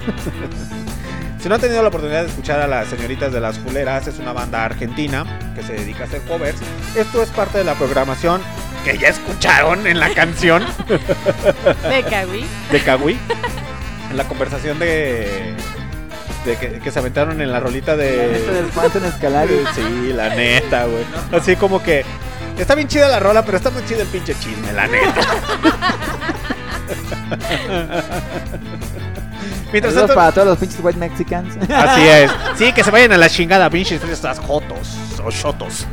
Si 1.41 1.49
no 1.49 1.55
han 1.55 1.61
tenido 1.61 1.81
la 1.81 1.89
oportunidad 1.89 2.23
de 2.23 2.29
escuchar 2.29 2.61
a 2.61 2.67
las 2.67 2.89
señoritas 2.89 3.33
de 3.33 3.41
las 3.41 3.59
fuleras, 3.59 4.07
es 4.09 4.19
una 4.19 4.33
banda 4.35 4.63
argentina 4.65 5.25
que 5.55 5.63
se 5.63 5.73
dedica 5.73 6.03
a 6.03 6.07
hacer 6.07 6.21
covers. 6.23 6.59
Esto 6.97 7.23
es 7.23 7.31
parte 7.31 7.57
de 7.59 7.65
la 7.65 7.75
programación 7.75 8.43
que 8.91 8.99
ya 8.99 9.09
escucharon 9.09 9.87
en 9.87 10.01
la 10.01 10.09
canción 10.15 10.65
De 10.89 12.03
Kawi. 12.09 12.47
de 12.73 12.81
Kawi. 12.81 13.19
En 14.11 14.17
la 14.17 14.25
conversación 14.25 14.79
de. 14.79 15.55
de 16.47 16.57
que, 16.57 16.79
que 16.81 16.91
se 16.91 16.99
aventaron 16.99 17.43
en 17.43 17.53
la 17.53 17.61
rolita 17.61 17.95
La 17.97 18.05
neta 18.05 18.23
de. 18.23 18.53
del 18.55 18.67
Phantom 18.67 19.05
Escalario. 19.05 19.59
Sí, 19.75 20.13
la 20.15 20.35
neta, 20.35 20.87
güey. 20.87 21.05
Así 21.33 21.57
como 21.57 21.83
que. 21.83 22.05
Está 22.57 22.75
bien 22.75 22.89
chida 22.89 23.09
la 23.09 23.21
rola, 23.21 23.45
pero 23.45 23.59
está 23.59 23.69
muy 23.71 23.85
chido 23.85 24.01
el 24.01 24.09
pinche 24.09 24.35
chisme, 24.41 24.73
la 24.73 24.87
neta. 24.87 25.21
Mientras 29.73 29.95
tanto, 29.95 30.15
para 30.15 30.33
todos 30.33 30.49
los 30.49 30.59
pinches 30.59 30.81
white 30.83 30.99
mexicans. 30.99 31.57
Así 31.71 32.07
es. 32.07 32.31
Sí, 32.57 32.73
que 32.73 32.83
se 32.83 32.91
vayan 32.91 33.13
a 33.13 33.19
la 33.19 33.29
chingada, 33.29 33.69
pinches 33.69 34.03
estas 34.05 34.39
jotos 34.39 34.97
o 35.25 35.31
shotos. 35.31 35.87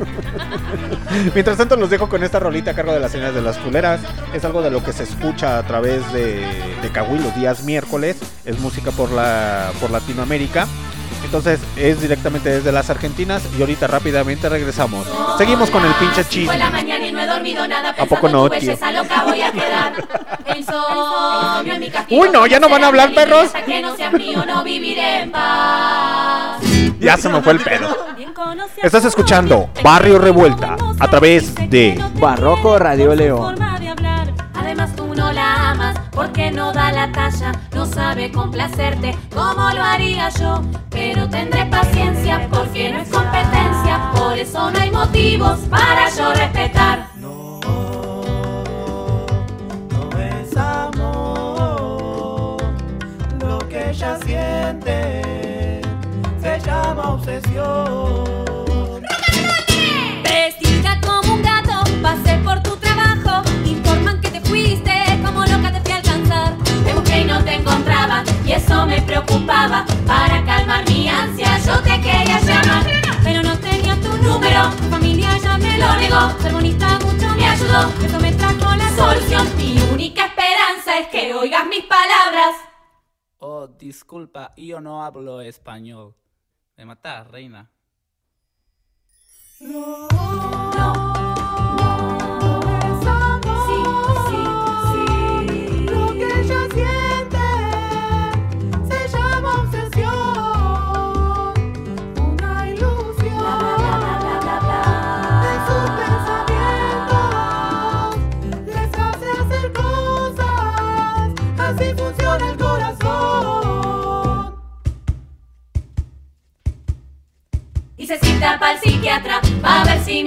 Mientras 1.34 1.57
tanto, 1.57 1.76
los 1.76 1.89
dejo 1.89 2.07
con 2.07 2.23
esta 2.23 2.39
rolita 2.39 2.72
a 2.72 2.73
cargo 2.73 2.93
de 2.93 2.99
las 2.99 3.11
señoras 3.11 3.35
de 3.35 3.41
las 3.41 3.57
fuleras. 3.57 3.99
Es 4.34 4.45
algo 4.45 4.61
de 4.61 4.72
lo 4.72 4.84
que 4.84 4.93
se 4.93 5.03
escucha 5.03 5.57
a 5.57 5.64
través 5.64 6.11
de, 6.14 6.45
de 6.81 6.89
Cahuil 6.91 7.23
los 7.23 7.35
días 7.35 7.64
miércoles. 7.64 8.18
Es 8.45 8.60
música 8.60 8.91
por, 8.91 9.11
la, 9.11 9.72
por 9.80 9.91
Latinoamérica. 9.91 10.68
Entonces 11.26 11.60
es 11.76 11.99
directamente 12.02 12.49
desde 12.49 12.72
las 12.72 12.89
Argentinas 12.89 13.43
y 13.57 13.61
ahorita 13.61 13.88
rápidamente 13.88 14.47
regresamos. 14.47 15.06
Seguimos 15.38 15.69
con 15.69 15.84
el 15.84 15.93
pinche 15.95 16.23
chisme. 16.26 16.45
Fue 16.47 16.57
la 16.57 16.69
mañana 16.69 17.06
y 17.06 17.11
no 17.11 17.19
he 17.19 17.26
dormido 17.27 17.68
nada. 17.68 17.93
¿A 17.97 18.06
poco 18.06 18.30
no, 18.30 18.49
tío? 18.49 18.60
belleza 18.60 18.91
loca 18.91 19.23
voy 19.26 19.41
a 19.41 19.52
quedar. 19.52 19.93
El 20.45 20.57
insomnio 20.60 21.73
en 21.73 21.80
mi 21.80 21.89
castigo. 21.89 22.22
Uy, 22.22 22.30
no, 22.31 22.45
ya 22.47 22.60
no 22.60 22.69
van 22.69 22.84
a 22.84 22.88
hablar, 22.88 23.14
perros. 23.14 23.45
hasta 23.47 23.64
que 23.64 23.81
no 23.81 23.95
seas 23.95 24.14
mío, 24.14 24.45
no 24.45 24.64
viviré 24.64 25.22
en 25.23 25.31
paz. 25.31 26.61
Ya 26.99 27.18
se 27.18 27.27
me 27.30 27.41
fue 27.41 27.53
el 27.53 27.60
pedo. 27.60 27.95
Estás 28.81 29.03
escuchando 29.06 29.69
Barrio 29.84 30.19
Revuelta 30.19 30.77
a 30.99 31.07
través 31.10 31.53
de 31.69 32.02
Barroco 32.19 32.77
Radio 32.80 33.14
León. 33.15 33.56
Porque 36.15 36.49
no 36.49 36.71
da 36.71 36.91
la 36.91 37.11
talla, 37.11 37.51
no 37.73 37.85
sabe 37.85 38.31
complacerte 38.31 39.15
como 39.33 39.69
lo 39.71 39.83
haría 39.83 40.29
yo. 40.29 40.61
Pero 40.89 41.29
tendré 41.29 41.65
paciencia 41.65 42.47
porque 42.49 42.91
no 42.91 42.99
es 42.99 43.09
competencia, 43.09 44.11
por 44.15 44.37
eso 44.37 44.71
no 44.71 44.79
hay 44.79 44.91
motivos 44.91 45.59
para 45.69 46.09
yo 46.09 46.33
respetar. 46.33 47.09
No 47.17 47.59
es 50.17 50.55
amor 50.55 52.57
lo 53.39 53.59
que 53.67 53.89
ella 53.89 54.17
siente, 54.25 55.81
se 56.41 56.59
llama 56.59 57.11
obsesión. 57.11 58.55
Eso 68.56 68.86
me 68.86 69.02
preocupaba. 69.02 69.86
Para 70.07 70.44
calmar 70.45 70.88
mi 70.90 71.07
ansia, 71.07 71.57
yo 71.60 71.82
te 71.82 72.02
quería 72.02 72.40
llamar. 72.40 72.86
Pero 73.23 73.44
no 73.44 73.57
tenía 73.60 73.95
tu 74.02 74.18
número, 74.18 74.69
tu 74.72 74.84
familia 74.90 75.38
ya 75.38 75.57
me 75.57 75.77
lo 75.77 75.95
negó. 75.95 76.52
Bonita 76.52 76.99
mucho 76.99 77.36
me 77.36 77.45
ayudó, 77.45 77.90
eso 78.03 78.19
me 78.19 78.32
trajo 78.34 78.76
la 78.76 78.90
solución. 78.95 79.48
Mi 79.57 79.77
única 79.91 80.26
esperanza 80.26 80.99
es 80.99 81.07
que 81.07 81.34
oigas 81.34 81.68
mis 81.68 81.84
palabras. 81.86 82.56
Oh, 83.40 83.68
disculpa, 83.68 84.53
yo 84.57 84.80
no 84.80 85.03
hablo 85.03 85.41
español. 85.41 86.15
Me 86.77 86.86
matas, 86.86 87.27
reina. 87.27 87.69
Lo 89.60 91.14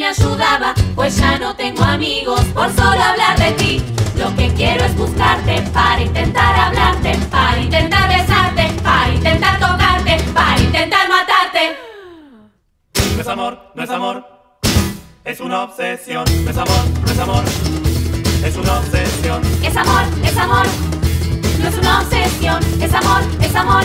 me 0.09 0.25
ayudaba, 0.25 0.75
pues 0.95 1.17
ya 1.17 1.39
no 1.39 1.55
tengo 1.55 1.83
amigos 1.85 2.41
por 2.55 2.73
solo 2.73 3.03
hablar 3.03 3.39
de 3.39 3.53
ti. 3.53 3.85
Lo 4.17 4.35
que 4.37 4.53
quiero 4.55 4.85
es 4.85 4.97
buscarte 4.97 5.61
para 5.73 6.01
intentar 6.01 6.55
hablarte, 6.55 7.15
para 7.31 7.59
intentar 7.59 8.09
besarte, 8.09 8.71
para 8.83 9.13
intentar 9.13 9.59
tocarte, 9.59 10.17
para 10.33 10.61
intentar 10.61 11.09
matarte. 11.09 11.77
No 13.15 13.21
es 13.21 13.29
amor, 13.29 13.73
no 13.75 13.83
es 13.83 13.91
amor, 13.91 14.25
es 15.25 15.41
una 15.41 15.65
obsesión. 15.65 16.25
No 16.45 16.51
es 16.51 16.57
amor, 16.57 16.85
no 17.05 17.13
es 17.13 17.19
amor, 17.19 17.45
es 18.45 18.57
una 18.57 18.79
obsesión. 18.79 19.43
Es 19.63 19.77
amor, 19.77 20.03
es 20.25 20.37
amor, 20.37 20.67
no 21.61 21.69
es 21.69 21.77
una 21.77 22.01
obsesión. 22.01 22.65
Es 22.81 22.95
amor, 22.95 23.23
es 23.43 23.55
amor, 23.55 23.85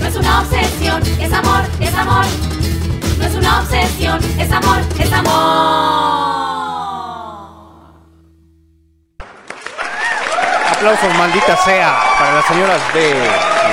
no 0.00 0.06
es 0.06 0.16
una 0.16 0.40
obsesión. 0.40 1.02
Es 1.20 1.32
amor, 1.32 1.62
es 1.80 1.94
amor, 1.94 2.24
no 3.20 3.26
es 3.26 3.34
una 3.34 3.60
obsesión. 3.60 4.18
Es 4.38 4.50
amor, 4.50 4.78
es 4.98 5.12
amor. 5.12 6.40
Aplausos, 10.72 11.14
maldita 11.14 11.56
sea, 11.58 12.00
para 12.18 12.34
las 12.36 12.44
señoras 12.46 12.80
de 12.94 13.14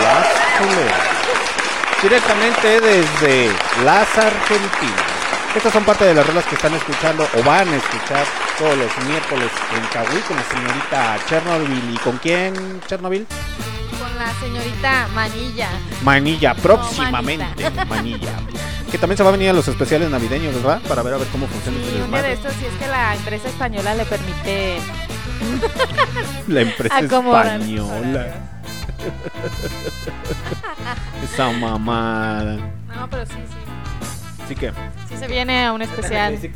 Las 0.04 0.28
Fuleras. 0.58 1.02
Directamente 2.02 2.82
desde 2.82 3.52
las 3.84 4.18
Argentinas. 4.18 5.18
Estas 5.56 5.74
son 5.74 5.84
parte 5.86 6.06
de 6.06 6.14
las 6.14 6.28
rolas 6.28 6.46
que 6.46 6.56
están 6.56 6.74
escuchando 6.74 7.28
o 7.34 7.44
van 7.44 7.68
a 7.70 7.78
escuchar 7.78 8.26
todos 8.60 8.78
los 8.78 9.06
miércoles 9.08 9.50
en 9.76 9.88
Cahuí 9.88 10.20
con 10.28 10.38
la 10.38 10.44
señorita 10.44 11.18
Chernobyl. 11.28 11.94
¿Y 11.94 11.98
con 11.98 12.18
quién, 12.18 12.82
Chernobyl? 12.88 13.26
La 14.18 14.34
señorita 14.34 15.08
Manilla. 15.14 15.70
Manilla, 16.04 16.54
próximamente. 16.56 17.46
Manilla. 17.88 18.34
Que 18.92 18.98
también 18.98 19.18
se 19.18 19.24
va 19.24 19.30
a 19.30 19.32
venir 19.34 19.50
a 19.50 19.54
los 19.54 19.68
especiales 19.68 20.10
navideños, 20.10 20.56
¿verdad? 20.56 20.82
Para 20.88 21.04
ver 21.04 21.14
a 21.14 21.18
ver 21.18 21.28
cómo 21.28 21.46
funciona 21.48 21.78
este 21.78 21.98
Y 21.98 22.02
un 22.02 22.12
día 22.12 22.22
de 22.24 22.34
estos, 22.34 22.54
si 22.54 22.66
es 22.66 22.74
que 22.76 22.88
la 22.88 23.16
empresa 23.16 23.50
española 23.50 23.94
le 23.96 24.06
permite. 24.06 24.78
La 26.48 26.62
empresa 26.62 26.98
acomodar. 26.98 27.46
española. 27.62 28.36
Esa 31.24 31.52
mamada. 31.52 32.56
No, 32.96 33.10
pero 33.10 33.26
sí, 33.26 33.34
sí. 33.34 34.44
Así 34.44 34.56
que. 34.56 34.72
Sí 35.10 35.18
se 35.18 35.28
viene 35.28 35.66
a 35.66 35.74
un 35.74 35.82
especial. 35.82 36.38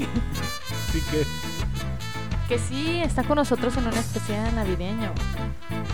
Sí 0.92 1.00
que. 1.10 1.26
Que 2.50 2.60
sí, 2.60 3.00
está 3.02 3.24
con 3.24 3.38
nosotros 3.38 3.78
en 3.78 3.88
un 3.88 3.94
especial 3.94 4.54
navideño. 4.54 5.14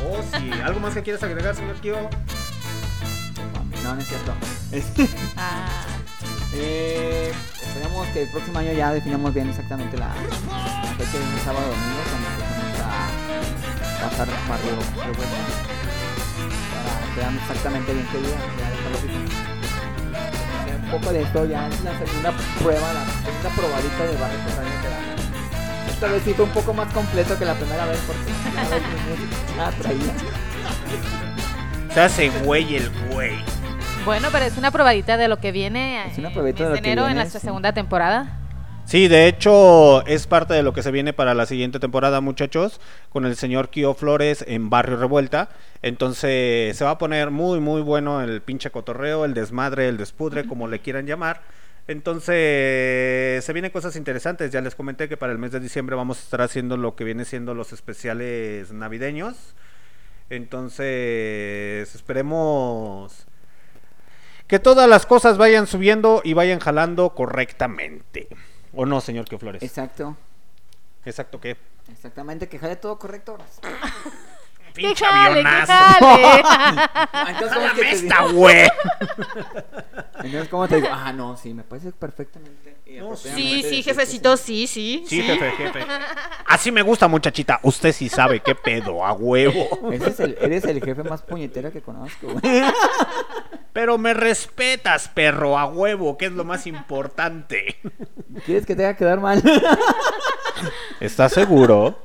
Oh, 0.03 0.19
sí. 0.35 0.49
¿Algo 0.63 0.79
más 0.79 0.95
que 0.95 1.03
quieras 1.03 1.21
agregar, 1.21 1.55
señor 1.55 1.75
Kio? 1.75 1.97
No, 3.83 3.93
no 3.93 4.01
es 4.01 4.07
cierto. 4.07 4.33
Ah. 5.35 5.67
Eh, 6.53 7.31
esperamos 7.61 8.07
que 8.07 8.23
el 8.23 8.29
próximo 8.29 8.59
año 8.59 8.71
ya 8.73 8.91
definamos 8.93 9.33
bien 9.33 9.49
exactamente 9.49 9.97
la, 9.97 10.07
la 10.07 10.93
fecha 10.97 11.17
de 11.17 11.39
sábado 11.43 11.67
domingo 11.67 12.01
cuando 12.09 12.27
empecemos 12.29 12.79
a 12.81 14.09
pasar 14.09 14.27
barrio 14.47 14.75
revuelta. 15.05 15.37
Para 16.71 17.15
quedarnos 17.15 17.41
exactamente 17.43 17.93
bien 17.93 18.07
qué 18.11 18.17
día. 18.19 18.37
Ya 20.67 20.75
Un 20.85 20.91
poco 20.91 21.11
de 21.13 21.21
esto 21.21 21.45
ya 21.45 21.67
es 21.67 21.83
la 21.83 21.97
segunda 21.97 22.33
prueba, 22.59 22.93
la 22.93 23.05
segunda 23.05 23.49
probadita 23.55 24.03
de 24.05 24.17
barrio 24.17 24.39
que 24.45 24.89
damos. 24.89 25.17
Esta 25.89 26.07
vez 26.07 26.23
sí 26.23 26.33
fue 26.33 26.45
un 26.45 26.51
poco 26.51 26.73
más 26.73 26.93
completo 26.93 27.37
que 27.37 27.45
la 27.45 27.55
primera 27.55 27.85
vez 27.87 27.99
porque 28.07 28.23
ves, 28.23 28.81
mi 28.81 28.99
música 29.09 29.71
traía. 29.81 30.13
Se 31.93 31.99
hace 31.99 32.29
güey 32.29 32.75
el 32.75 32.89
güey. 33.11 33.56
Bueno, 34.07 34.29
pero 34.31 34.45
es 34.45 34.57
una 34.57 34.71
probadita 34.71 35.17
de 35.17 35.27
lo 35.27 35.35
que 35.35 35.51
viene 35.51 36.07
Es 36.07 36.17
una 36.17 36.29
en 36.29 36.45
de 36.45 36.53
que 36.53 36.63
enero 36.63 37.09
en 37.09 37.15
nuestra 37.15 37.41
sí. 37.41 37.47
segunda 37.47 37.73
temporada. 37.73 38.39
Sí, 38.85 39.09
de 39.09 39.27
hecho 39.27 40.05
es 40.07 40.27
parte 40.27 40.53
de 40.53 40.63
lo 40.63 40.71
que 40.71 40.81
se 40.81 40.91
viene 40.91 41.11
para 41.11 41.33
la 41.33 41.45
siguiente 41.45 41.77
temporada, 41.81 42.21
muchachos, 42.21 42.79
con 43.09 43.25
el 43.25 43.35
señor 43.35 43.67
Kio 43.67 43.93
Flores 43.95 44.45
en 44.47 44.69
Barrio 44.69 44.95
Revuelta. 44.95 45.49
Entonces 45.81 46.77
se 46.77 46.85
va 46.85 46.91
a 46.91 46.97
poner 46.97 47.31
muy, 47.31 47.59
muy 47.59 47.81
bueno 47.81 48.21
el 48.21 48.41
pinche 48.41 48.71
cotorreo, 48.71 49.25
el 49.25 49.33
desmadre, 49.33 49.89
el 49.89 49.97
despudre, 49.97 50.47
como 50.47 50.69
le 50.69 50.79
quieran 50.79 51.05
llamar. 51.05 51.41
Entonces 51.89 53.43
se 53.43 53.51
vienen 53.51 53.71
cosas 53.71 53.97
interesantes. 53.97 54.53
Ya 54.53 54.61
les 54.61 54.73
comenté 54.73 55.09
que 55.09 55.17
para 55.17 55.33
el 55.33 55.37
mes 55.37 55.51
de 55.51 55.59
diciembre 55.59 55.97
vamos 55.97 56.19
a 56.19 56.21
estar 56.21 56.41
haciendo 56.41 56.77
lo 56.77 56.95
que 56.95 57.03
viene 57.03 57.25
siendo 57.25 57.53
los 57.53 57.73
especiales 57.73 58.71
navideños. 58.71 59.35
Entonces 60.29 61.93
esperemos 61.93 63.27
que 64.47 64.59
todas 64.59 64.89
las 64.89 65.05
cosas 65.05 65.37
vayan 65.37 65.67
subiendo 65.67 66.21
y 66.23 66.33
vayan 66.33 66.59
jalando 66.59 67.09
correctamente. 67.13 68.27
¿O 68.73 68.85
no, 68.85 69.01
señor 69.01 69.25
Kio 69.25 69.39
Flores? 69.39 69.61
Exacto. 69.63 70.15
¿Exacto 71.05 71.39
qué? 71.39 71.57
Exactamente, 71.91 72.47
que 72.49 72.59
jale 72.59 72.75
todo 72.75 72.97
correcto. 72.99 73.37
Pinche 74.73 75.05
que 75.05 75.11
avionazo. 75.11 75.73
Entonces, 77.27 77.53
¿cómo 77.57 77.65
es 77.67 77.73
que 77.73 77.81
te 77.81 77.91
esta 77.91 78.19
digo? 78.27 78.33
güey. 78.33 78.67
Entonces, 80.23 80.49
¿cómo 80.49 80.67
te 80.67 80.75
digo? 80.75 80.87
Ah, 80.91 81.11
no, 81.13 81.35
sí, 81.35 81.53
me 81.53 81.63
parece 81.63 81.91
perfectamente. 81.91 82.77
y 82.85 82.99
Sí, 83.15 83.63
sí, 83.63 83.81
jefecito, 83.81 84.37
sí, 84.37 84.67
sí. 84.67 85.03
Sí, 85.07 85.23
jefe, 85.23 85.51
jefe. 85.51 85.79
Así 86.45 86.71
me 86.71 86.83
gusta, 86.83 87.07
muchachita. 87.07 87.59
Usted 87.63 87.91
sí 87.91 88.07
sabe 88.07 88.39
qué 88.41 88.53
pedo, 88.53 89.03
a 89.03 89.13
huevo. 89.13 89.89
que- 89.89 89.95
Ese 89.95 90.09
es 90.09 90.19
el- 90.19 90.37
eres 90.41 90.63
el 90.65 90.83
jefe 90.83 91.03
más 91.03 91.23
puñetero 91.23 91.71
que 91.71 91.81
conozco, 91.81 92.27
güey. 92.27 92.63
Pero 93.77 93.99
me 93.99 94.15
respetas, 94.15 95.07
perro, 95.07 95.55
a 95.55 95.67
huevo, 95.67 96.17
que 96.17 96.25
es 96.25 96.31
lo 96.31 96.43
más 96.43 96.65
importante. 96.65 97.75
¿Quieres 98.47 98.65
que 98.65 98.75
te 98.75 98.83
haga 98.83 98.97
quedar 98.97 99.19
mal? 99.19 99.39
¿Estás 100.99 101.33
seguro? 101.33 102.01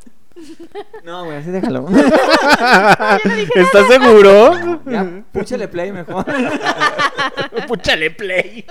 No, 1.03 1.25
güey, 1.25 1.39
así 1.39 1.51
déjalo. 1.51 1.89
¿Estás 3.55 3.87
seguro? 3.89 4.83
Ya, 4.85 5.25
púchale 5.33 5.67
play 5.67 5.93
mejor. 5.93 6.27
Púchale 7.67 8.11
play. 8.11 8.67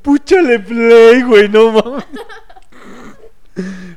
Púchale 0.00 0.60
play, 0.60 1.22
güey, 1.22 1.48
no 1.48 1.72
mames. 1.72 2.04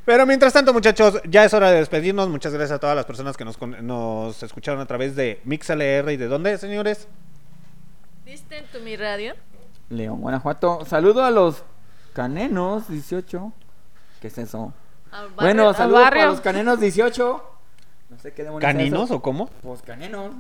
Pero 0.04 0.26
mientras 0.26 0.52
tanto, 0.52 0.74
muchachos, 0.74 1.22
ya 1.30 1.46
es 1.46 1.54
hora 1.54 1.70
de 1.70 1.78
despedirnos. 1.78 2.28
Muchas 2.30 2.54
gracias 2.54 2.78
a 2.78 2.80
todas 2.80 2.96
las 2.96 3.06
personas 3.06 3.38
que 3.38 3.46
nos, 3.46 3.62
nos 3.62 4.42
escucharon 4.42 4.82
a 4.82 4.88
través 4.88 5.16
de 5.16 5.42
MixLR 5.46 6.12
y 6.12 6.18
de 6.18 6.28
dónde, 6.28 6.58
señores. 6.58 7.08
¿Viste 8.26 8.58
en 8.58 8.66
tu 8.68 8.80
mi 8.80 8.96
radio? 8.96 9.34
León, 9.90 10.22
Guanajuato. 10.22 10.84
Saludo 10.86 11.24
a 11.24 11.32
los 11.32 11.64
canenos 12.14 12.88
18. 12.90 13.52
¿Qué 14.22 14.28
es 14.28 14.38
eso? 14.38 14.74
Barrio- 15.12 15.36
bueno, 15.36 15.70
al 15.70 15.76
saludos 15.76 16.04
para 16.04 16.26
los 16.26 16.42
canenos 16.42 16.80
18. 16.80 17.44
No 18.10 18.20
sé 18.20 18.34
qué 18.34 18.44
demonios 18.44 18.68
es 18.70 18.76
¿Caninos 18.76 19.04
eso. 19.06 19.16
o 19.16 19.22
cómo? 19.22 19.50
Pues 19.62 19.82
canenos. 19.82 20.32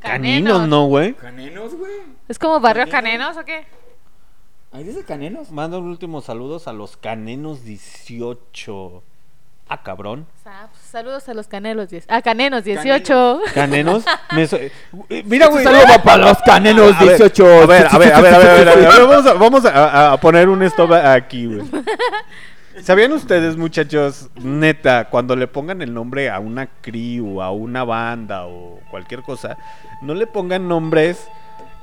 Caninos, 0.00 0.68
no, 0.68 0.86
güey. 0.86 1.14
¿Canenos, 1.14 1.74
güey? 1.74 1.92
¿Es 2.28 2.38
como 2.38 2.60
barrio 2.60 2.88
canenos 2.88 3.36
o 3.36 3.44
qué? 3.44 3.66
¿Ahí 4.72 4.84
dice 4.84 5.02
canenos? 5.04 5.50
Mando 5.50 5.78
un 5.78 5.88
último 5.88 6.20
saludos 6.20 6.68
a 6.68 6.72
los 6.72 6.96
canenos 6.96 7.64
18. 7.64 9.02
Ah, 9.70 9.82
cabrón. 9.82 10.26
Sa- 10.42 10.68
Saludos 10.90 11.28
a 11.28 11.34
los 11.34 11.46
canelos 11.46 11.90
10. 11.90 12.06
Ah, 12.08 12.22
canenos 12.22 12.64
18. 12.64 13.40
¿Canenos? 13.54 14.02
Me 14.34 14.46
so- 14.46 14.56
eh, 14.56 14.72
Mira, 15.26 15.44
Este 15.46 15.48
güey. 15.50 15.64
saludo 15.64 15.82
va 15.90 16.02
para 16.02 16.24
los 16.28 16.38
canenos 16.38 16.94
A 16.96 17.04
ver, 17.04 17.18
18. 17.18 17.44
A 17.62 17.66
ver, 17.66 17.86
a 17.90 17.98
ver, 17.98 18.12
a 18.14 18.20
ver, 18.20 18.34
a 18.34 18.38
ver, 18.38 18.50
a 18.50 18.54
ver, 18.54 18.68
a 18.68 18.74
ver, 18.74 19.06
Vamos, 19.06 19.26
a, 19.26 19.32
vamos 19.34 19.64
a- 19.66 20.12
a 20.12 20.16
poner 20.20 20.48
un 20.48 20.62
stop 20.62 20.92
aquí, 20.92 21.46
güey. 21.46 21.60
¿Sabían 22.82 23.12
ustedes, 23.12 23.56
muchachos, 23.56 24.28
neta, 24.36 25.08
cuando 25.10 25.34
le 25.34 25.48
pongan 25.48 25.82
el 25.82 25.92
nombre 25.92 26.30
a 26.30 26.38
una 26.38 26.66
crew, 26.80 27.42
a 27.42 27.50
una 27.50 27.82
banda 27.84 28.46
o 28.46 28.78
cualquier 28.90 29.22
cosa, 29.22 29.56
no 30.00 30.14
le 30.14 30.26
pongan 30.26 30.66
nombres... 30.68 31.28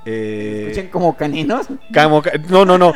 eh, 0.06 0.66
¿Escuchen 0.67 0.90
como 0.90 1.16
caninos? 1.17 1.67
como 1.93 2.22
no, 2.50 2.66
no, 2.66 2.77
no. 2.77 2.93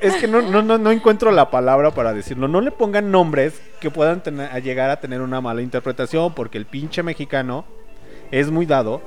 Es 0.00 0.16
que 0.16 0.26
no, 0.26 0.42
no, 0.42 0.62
no, 0.62 0.78
no 0.78 0.90
encuentro 0.90 1.30
la 1.30 1.50
palabra 1.50 1.92
para 1.92 2.12
decirlo. 2.12 2.48
No 2.48 2.60
le 2.60 2.70
pongan 2.72 3.10
nombres 3.10 3.60
que 3.80 3.90
puedan 3.90 4.22
tener- 4.22 4.50
a 4.50 4.58
llegar 4.58 4.90
a 4.90 4.98
tener 5.00 5.20
una 5.20 5.40
mala 5.40 5.62
interpretación, 5.62 6.34
porque 6.34 6.58
el 6.58 6.66
pinche 6.66 7.02
mexicano 7.02 7.64
es 8.30 8.50
muy 8.50 8.66
dado 8.66 9.00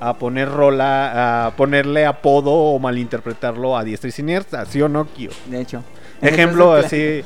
a 0.00 0.14
poner 0.18 0.50
rola, 0.50 1.46
a 1.46 1.50
ponerle 1.56 2.04
apodo 2.04 2.52
o 2.52 2.78
malinterpretarlo 2.78 3.76
a 3.76 3.84
diestra 3.84 4.08
y 4.08 4.12
siniestra, 4.12 4.66
¿sí 4.66 4.82
o 4.82 4.88
no, 4.88 5.06
Kio? 5.06 5.30
De 5.46 5.60
hecho. 5.60 5.82
Ejemplo, 6.20 6.72
así. 6.74 7.22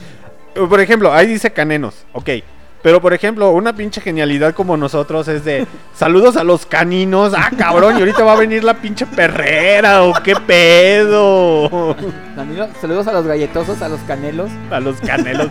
Por 0.55 0.81
ejemplo, 0.81 1.12
ahí 1.12 1.27
dice 1.27 1.53
canenos, 1.53 2.05
ok. 2.12 2.29
Pero 2.83 3.00
por 3.02 3.12
ejemplo, 3.12 3.50
una 3.50 3.75
pinche 3.75 4.00
genialidad 4.00 4.55
como 4.55 4.76
nosotros 4.76 5.28
es 5.28 5.44
de 5.44 5.67
saludos 5.94 6.36
a 6.39 6.44
los 6.44 6.65
caninos. 6.65 7.34
Ah, 7.36 7.50
cabrón, 7.57 7.97
y 7.97 8.00
ahorita 8.00 8.25
va 8.25 8.33
a 8.33 8.36
venir 8.36 8.65
la 8.65 8.75
pinche 8.75 9.05
perrera 9.07 10.02
o 10.05 10.15
qué 10.23 10.34
pedo. 10.34 11.94
Saludos 12.81 13.07
a 13.07 13.12
los 13.12 13.26
galletosos, 13.26 13.83
a 13.83 13.89
los 13.89 14.00
canelos. 14.00 14.50
A 14.70 14.81
los 14.81 14.97
canelos. 15.00 15.49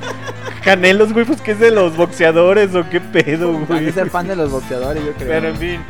Canelos, 0.63 1.13
güey, 1.13 1.25
pues 1.25 1.39
que 1.41 1.51
es 1.51 1.59
de 1.59 1.71
los 1.71 1.95
boxeadores 1.95 2.73
o 2.75 2.87
qué 2.89 2.99
pedo, 2.99 3.49
Hay 3.51 3.65
güey. 3.65 3.85
que 3.85 3.91
ser 3.91 4.09
fan 4.09 4.27
de 4.27 4.35
los 4.35 4.49
boxeadores, 4.51 5.03
yo 5.05 5.13
creo. 5.13 5.27
Pero 5.29 5.47
en 5.49 5.55
fin. 5.57 5.81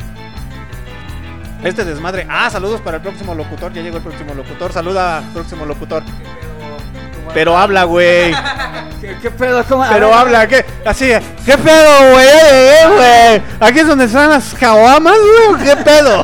Este 1.63 1.83
desmadre. 1.85 2.25
Ah, 2.29 2.49
saludos 2.49 2.79
para 2.81 2.97
el 2.97 3.03
próximo 3.03 3.33
locutor. 3.35 3.73
Ya 3.73 3.81
llegó 3.81 3.97
el 3.97 4.03
próximo 4.03 4.33
locutor. 4.33 4.71
Saluda, 4.71 5.23
próximo 5.33 5.65
locutor. 5.65 6.03
Pero 7.33 7.57
habla, 7.57 7.83
güey. 7.83 8.33
¿Qué, 9.01 9.17
qué 9.21 9.31
pedo? 9.31 9.63
¿Cómo? 9.67 9.83
A 9.83 9.89
Pero 9.89 10.07
ver, 10.07 10.17
habla, 10.17 10.47
¿qué? 10.47 10.65
Así, 10.85 11.07
¿qué 11.45 11.57
pedo, 11.57 12.11
güey? 12.11 12.25
Llegué, 12.25 12.95
güey. 12.95 13.41
Aquí 13.59 13.79
es 13.79 13.87
donde 13.87 14.05
están 14.05 14.29
las 14.29 14.53
caguamas, 14.55 15.13
güey. 15.15 15.61
¿o 15.61 15.63
¿Qué 15.65 15.83
pedo? 15.83 16.23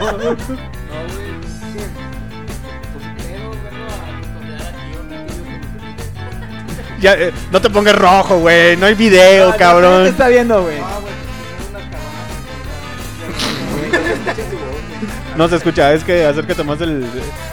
Ya, 7.00 7.14
eh, 7.14 7.32
no 7.52 7.62
te 7.62 7.70
pongas 7.70 7.96
rojo, 7.96 8.40
güey. 8.40 8.78
No 8.78 8.86
hay 8.86 8.96
video, 8.96 9.48
No, 9.48 9.52
no, 9.52 9.58
cabrón. 9.58 10.04
te 10.04 10.10
está 10.10 10.28
viendo, 10.28 10.64
güey. 10.64 10.80
No 10.80 10.86
se 15.50 15.56
escucha, 15.58 15.94
es 15.94 16.04
que 16.04 16.26
acércate 16.26 16.64
más 16.64 16.80
el. 16.82 17.06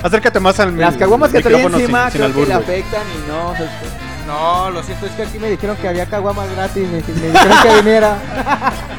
Acércate 0.03 0.41
más 0.41 0.59
al 0.61 0.77
Las 0.79 0.97
caguamas 0.97 1.31
que 1.31 1.41
traía 1.41 1.59
micrófono 1.59 1.77
sin- 1.79 1.85
encima 1.87 2.11
sin 2.11 2.21
creo 2.21 2.27
que 2.33 2.41
albur, 2.41 2.49
le 2.49 2.55
güey. 2.55 2.81
afectan 2.81 3.03
y 3.09 3.29
no. 3.31 3.55
se- 3.57 4.27
No, 4.27 4.71
lo 4.71 4.83
siento, 4.83 5.07
es 5.07 5.13
que 5.13 5.23
aquí 5.23 5.39
me 5.39 5.51
dijeron 5.51 5.77
que 5.77 5.89
había 5.89 6.07
caguamas 6.07 6.49
gratis. 6.55 6.85
Me, 6.89 6.99
me 7.21 7.27
dijeron 7.33 7.57
que 7.63 7.75
viniera. 7.83 8.17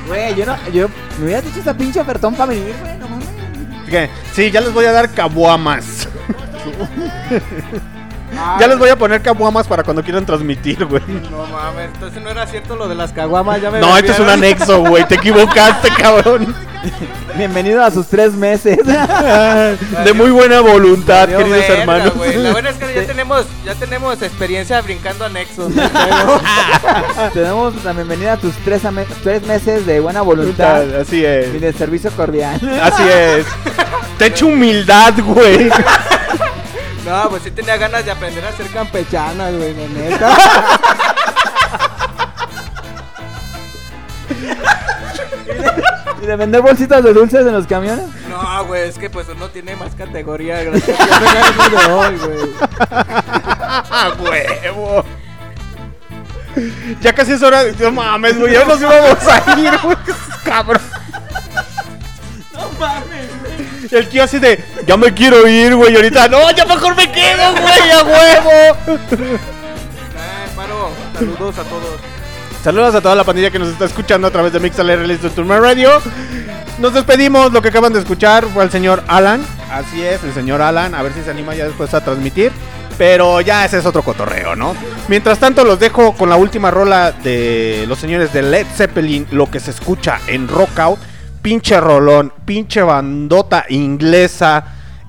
Güey, 0.08 0.36
yo 0.36 0.46
no. 0.46 0.56
Yo, 0.74 0.88
me 1.20 1.26
hubieras 1.26 1.46
dicho 1.46 1.60
esa 1.62 1.74
pinche 1.74 2.00
ofertón 2.02 2.36
para 2.36 2.48
venir, 2.50 2.74
güey. 2.82 2.98
No 2.98 3.08
mames. 3.08 3.28
¿Qué? 3.90 4.10
Sí, 4.34 4.52
ya 4.52 4.60
les 4.62 4.74
voy 4.74 4.86
a 4.86 4.92
dar 4.92 5.10
caguamas. 5.12 6.08
Ya 8.60 8.68
les 8.68 8.78
voy 8.78 8.90
a 8.90 8.98
poner 8.98 9.22
caguamas 9.22 9.68
para 9.68 9.84
cuando 9.84 10.04
quieran 10.04 10.26
transmitir, 10.26 10.86
güey. 10.86 11.02
No 11.32 11.46
mames, 11.48 11.90
entonces 11.94 12.22
no 12.22 12.30
era 12.30 12.46
cierto 12.48 12.76
lo 12.76 12.88
de 12.88 12.96
las 12.96 13.12
caguamas, 13.12 13.62
ya 13.62 13.72
me 13.72 13.80
No, 13.80 13.98
este 13.98 14.12
es 14.12 14.20
un 14.20 14.30
anexo, 14.30 14.82
güey. 14.82 15.08
Te 15.08 15.16
equivocaste, 15.16 15.90
cabrón. 15.98 16.54
Bienvenido 17.38 17.84
a 17.84 17.90
sus 17.90 18.08
tres 18.08 18.34
meses. 18.34 18.78
De 20.06 20.14
muy 20.14 20.32
buena 20.32 20.60
voluntad, 20.60 21.30
queridos 21.30 21.50
verga, 21.50 21.78
hermanos. 21.80 22.14
La 22.36 22.52
buena 22.52 22.70
es 22.70 22.76
que 22.76 22.94
ya 22.94 23.06
tenemos, 23.06 23.46
ya 23.66 23.76
tenemos 23.76 24.22
experiencia 24.22 24.82
brincando 24.82 25.26
anexos. 25.26 25.74
¿no? 25.74 25.82
Tenemos 27.34 27.84
la 27.84 27.94
bienvenida 27.94 28.34
a 28.34 28.38
tus 28.38 28.54
tres, 28.66 28.82
tres 29.24 29.48
meses 29.48 29.86
de 29.86 30.00
buena 30.02 30.22
voluntad 30.22 30.94
Así 30.96 31.24
es. 31.26 31.56
y 31.56 31.60
de 31.60 31.74
servicio 31.74 32.12
cordial. 32.12 32.60
Así 32.82 33.04
es. 33.04 33.46
Te 34.18 34.28
echo 34.28 34.48
humildad, 34.48 35.14
güey. 35.24 35.70
No, 37.06 37.30
pues 37.30 37.44
sí 37.44 37.52
tenía 37.52 37.78
ganas 37.78 38.06
de 38.06 38.12
aprender 38.12 38.46
a 38.46 38.52
ser 38.54 38.68
campechana, 38.68 39.50
güey, 39.52 39.74
la 39.74 39.88
neta. 39.88 40.38
¿Y 46.22 46.26
de 46.26 46.36
vender 46.38 46.62
bolsitas 46.62 47.04
de 47.04 47.14
dulces 47.14 47.42
en 47.46 47.52
los 47.54 47.68
camiones? 47.68 48.06
No, 48.30 48.66
güey, 48.66 48.88
es 48.88 48.98
que 48.98 49.10
pues 49.10 49.28
uno 49.30 49.50
tiene 49.50 49.76
más 49.76 49.94
categoría. 49.96 50.64
Gracias 50.64 50.98
a 51.00 51.70
de 51.70 51.92
hoy, 51.92 52.18
güey. 52.18 52.40
huevo. 54.64 55.04
Ya 57.02 57.14
casi 57.14 57.34
es 57.34 57.44
hora. 57.44 57.64
de- 57.64 57.74
No 57.84 57.92
mames, 57.92 58.40
güey. 58.40 58.54
Ya 58.54 58.64
nos 58.66 58.80
íbamos 58.80 59.18
a 59.28 59.60
ir, 59.60 59.78
güey. 59.84 59.98
Cabrón. 60.46 60.82
No 62.54 62.70
mames. 62.80 63.30
Y 63.90 63.96
el 63.96 64.08
tío 64.08 64.24
así 64.24 64.40
de. 64.40 64.64
Ya 64.88 64.98
me 64.98 65.14
quiero 65.14 65.48
ir, 65.48 65.76
güey. 65.76 65.94
Y 65.94 65.96
ahorita. 65.96 66.28
No, 66.28 66.50
ya 66.52 66.66
mejor 66.66 66.96
me 66.96 67.12
quedo, 67.12 67.52
güey. 67.52 67.92
A 67.92 68.04
huevo. 68.04 68.78
Paro, 70.56 70.92
saludos 71.18 71.58
a 71.58 71.64
todos. 71.64 72.00
Saludos 72.64 72.96
a 72.96 73.02
toda 73.02 73.16
la 73.16 73.24
pandilla 73.24 73.52
que 73.52 73.60
nos 73.60 73.70
está 73.70 73.86
escuchando 73.86 74.28
a 74.28 74.32
través 74.32 74.54
de 74.54 74.60
Mixler 74.60 75.00
Release 75.00 75.22
de 75.22 75.30
Turmer 75.30 75.62
Radio. 75.62 76.02
Nos 76.80 76.94
despedimos. 76.94 77.52
Lo 77.52 77.62
que 77.62 77.70
acaban 77.70 77.92
de 77.92 78.00
escuchar 78.00 78.46
fue 78.46 78.64
al 78.64 78.72
señor 78.72 79.04
Alan. 79.08 79.46
Así 79.70 80.04
es, 80.04 80.24
el 80.24 80.34
señor 80.34 80.62
Alan. 80.62 80.96
A 80.96 81.04
ver 81.04 81.14
si 81.14 81.22
se 81.24 81.32
anima 81.32 81.56
ya 81.56 81.66
después 81.66 81.94
a 81.94 82.04
transmitir. 82.04 82.52
Pero 82.98 83.42
ya 83.42 83.66
ese 83.66 83.80
es 83.80 83.86
otro 83.86 84.04
cotorreo, 84.04 84.56
¿no? 84.56 84.76
Mientras 85.08 85.40
tanto, 85.40 85.66
los 85.66 85.80
dejo 85.80 86.14
con 86.14 86.30
la 86.30 86.36
última 86.36 86.70
rola 86.70 87.12
de 87.12 87.86
los 87.88 87.98
señores 88.00 88.32
de 88.32 88.44
Led 88.44 88.68
Zeppelin. 88.76 89.28
Lo 89.32 89.50
que 89.50 89.60
se 89.60 89.72
escucha 89.72 90.20
en 90.28 90.48
Rockout. 90.48 91.00
Pinche 91.44 91.80
rolón, 91.80 92.34
pinche 92.46 92.82
bandota 92.82 93.66
inglesa. 93.70 94.66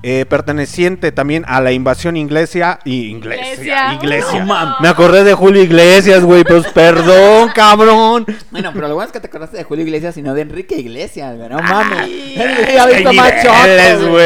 eh, 0.07 0.23
perteneciente 0.29 1.11
también 1.11 1.43
a 1.47 1.59
la 1.61 1.71
invasión 1.71 2.15
inglesa 2.15 2.77
y 2.85 3.05
iglesia, 3.15 3.95
Iglesia. 3.95 4.41
No 4.41 4.45
mames. 4.45 4.75
Me 4.79 4.87
acordé 4.87 5.23
de 5.23 5.33
Julio 5.33 5.63
Iglesias, 5.63 6.23
güey, 6.23 6.43
pues 6.43 6.67
perdón, 6.67 7.49
cabrón. 7.55 8.23
Bueno, 8.51 8.69
pero 8.71 8.87
lo 8.87 8.93
bueno 8.93 9.07
es 9.07 9.11
que 9.11 9.19
te 9.19 9.25
acordaste 9.25 9.57
de 9.57 9.63
Julio 9.63 9.83
Iglesias 9.83 10.15
y 10.17 10.21
no 10.21 10.35
de 10.35 10.41
Enrique 10.41 10.75
Iglesias, 10.77 11.35
güey. 11.37 11.49
No 11.49 11.57
mames. 11.57 12.07
Él 12.07 12.55
hubiera 12.63 12.85
visto 12.85 13.13
más 13.13 13.33
choto, 13.41 14.11
güey. 14.11 14.21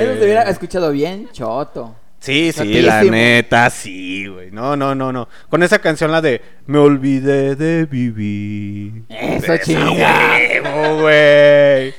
Él 0.00 0.16
se 0.20 0.24
hubiera 0.24 0.42
escuchado 0.44 0.92
bien 0.92 1.28
choto. 1.32 1.96
Sí, 2.24 2.52
sí, 2.52 2.80
la 2.80 3.04
neta, 3.04 3.68
sí, 3.68 4.26
güey. 4.26 4.50
No, 4.50 4.76
no, 4.76 4.94
no, 4.94 5.12
no. 5.12 5.28
Con 5.50 5.62
esa 5.62 5.78
canción, 5.78 6.10
la 6.10 6.22
de 6.22 6.40
Me 6.66 6.78
olvidé 6.78 7.54
de 7.54 7.84
vivir. 7.84 9.02
Eso, 9.10 9.52
Esa 9.52 9.60
chinga. 9.60 9.90
huevo, 9.92 11.02
güey. 11.02 11.92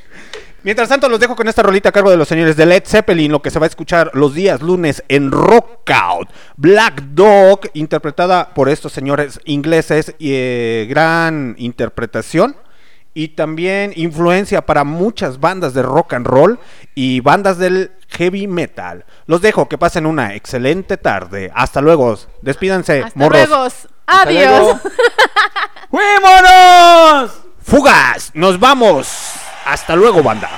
Mientras 0.63 0.89
tanto, 0.89 1.07
los 1.09 1.19
dejo 1.19 1.35
con 1.35 1.47
esta 1.47 1.61
rolita 1.61 1.89
a 1.89 1.91
cargo 1.91 2.09
de 2.09 2.17
los 2.17 2.27
señores 2.27 2.57
de 2.57 2.65
Led 2.65 2.81
Zeppelin, 2.87 3.31
lo 3.31 3.39
que 3.39 3.51
se 3.51 3.59
va 3.59 3.67
a 3.67 3.69
escuchar 3.69 4.09
los 4.15 4.33
días 4.33 4.63
lunes 4.63 5.03
en 5.09 5.29
Rockout. 5.31 6.27
Black 6.57 7.03
Dog, 7.13 7.69
interpretada 7.75 8.51
por 8.55 8.67
estos 8.67 8.91
señores 8.91 9.39
ingleses, 9.45 10.15
y 10.17 10.31
eh, 10.33 10.87
gran 10.89 11.53
interpretación. 11.59 12.55
Y 13.15 13.29
también 13.29 13.93
influencia 13.95 14.65
para 14.65 14.83
muchas 14.83 15.39
bandas 15.39 15.73
de 15.73 15.81
rock 15.81 16.13
and 16.13 16.27
roll 16.27 16.59
y 16.93 17.21
bandas 17.21 17.57
del 17.57 17.93
heavy 18.09 18.45
metal. 18.45 19.05
Los 19.25 19.41
dejo, 19.41 19.67
que 19.67 19.77
pasen 19.77 20.05
una 20.05 20.35
excelente 20.35 20.97
tarde. 20.97 21.49
Hasta 21.55 21.81
luego. 21.81 22.19
Despídanse, 22.41 23.03
Hasta 23.03 23.17
morros. 23.17 23.47
luego. 23.47 23.67
Adiós. 24.05 24.77
¡Fuímonos! 25.89 27.31
Fugas, 27.63 28.31
nos 28.35 28.59
vamos. 28.59 29.07
Hasta 29.65 29.95
luego, 29.95 30.21
banda. 30.21 30.49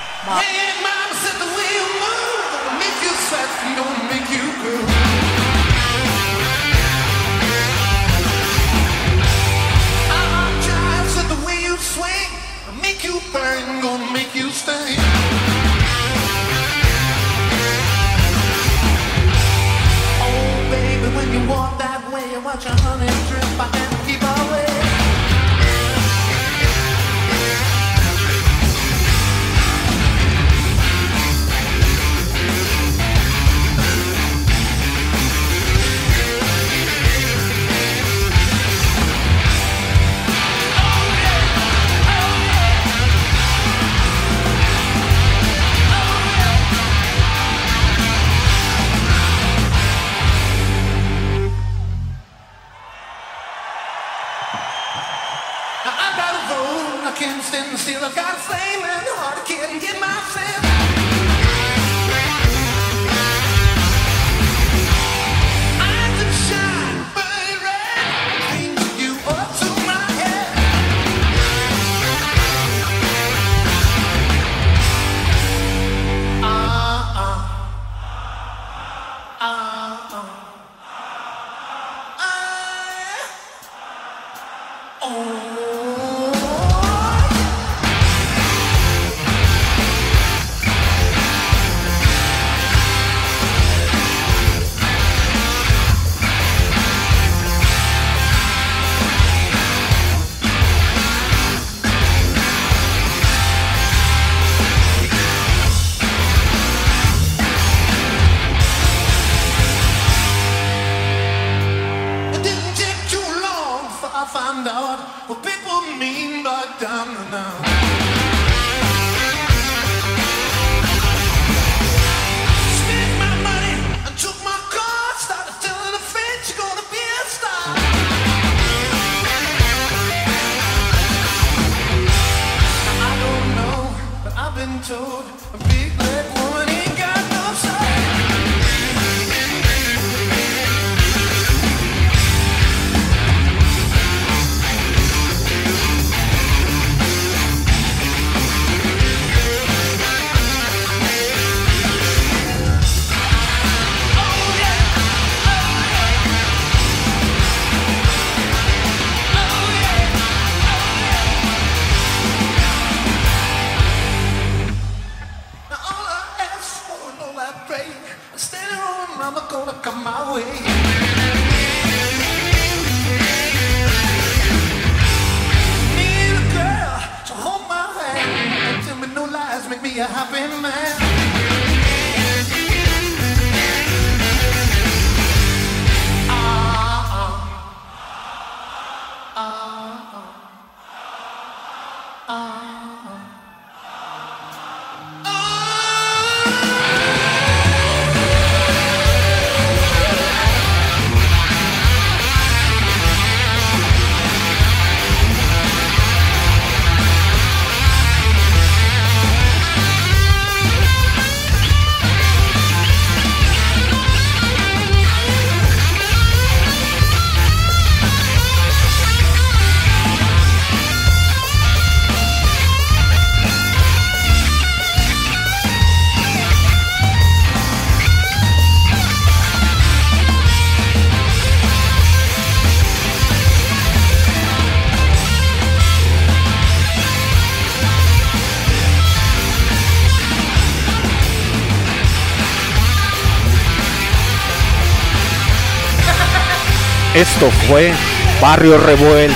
Esto 247.18 247.50
fue 247.68 247.92
Barrio 248.40 248.78
Revuelta 248.78 249.36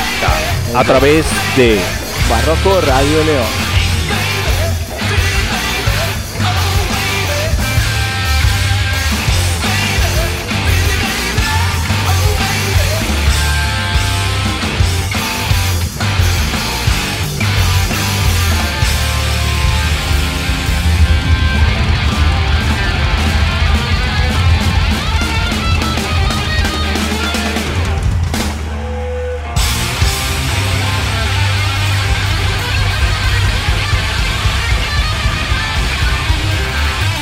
a 0.75 0.83
través 0.83 1.25
de 1.57 1.79
Barroco 2.29 2.79
Radio 2.79 3.23
León. 3.23 3.60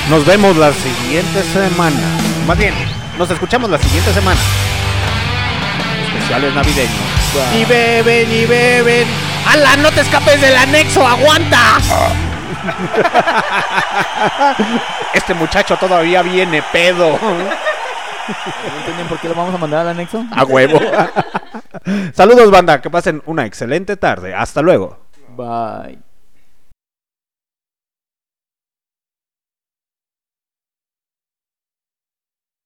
Nos 0.09 0.25
vemos 0.25 0.57
la 0.57 0.73
siguiente 0.73 1.43
semana. 1.43 2.17
Más 2.47 2.57
bien, 2.57 2.73
nos 3.19 3.29
escuchamos 3.29 3.69
la 3.69 3.77
siguiente 3.77 4.11
semana. 4.11 4.39
Especiales 6.07 6.55
navideños. 6.55 6.89
Y 7.55 7.63
beben 7.65 8.31
y 8.31 8.45
beben. 8.45 9.07
¡Hala! 9.45 9.75
¡No 9.77 9.91
te 9.91 10.01
escapes 10.01 10.41
del 10.41 10.57
anexo! 10.57 11.07
¡Aguanta! 11.07 11.77
este 15.13 15.35
muchacho 15.35 15.77
todavía 15.77 16.23
viene 16.23 16.63
pedo. 16.71 17.19
¿No 17.21 18.79
entienden 18.79 19.07
por 19.07 19.19
qué 19.19 19.29
lo 19.29 19.35
vamos 19.35 19.53
a 19.53 19.59
mandar 19.59 19.81
al 19.81 19.89
anexo? 19.89 20.25
A 20.35 20.43
huevo. 20.43 20.79
Saludos, 22.13 22.49
banda. 22.49 22.81
Que 22.81 22.89
pasen 22.89 23.21
una 23.27 23.45
excelente 23.45 23.95
tarde. 23.95 24.33
Hasta 24.33 24.63
luego. 24.63 24.97
Bye. 25.37 25.99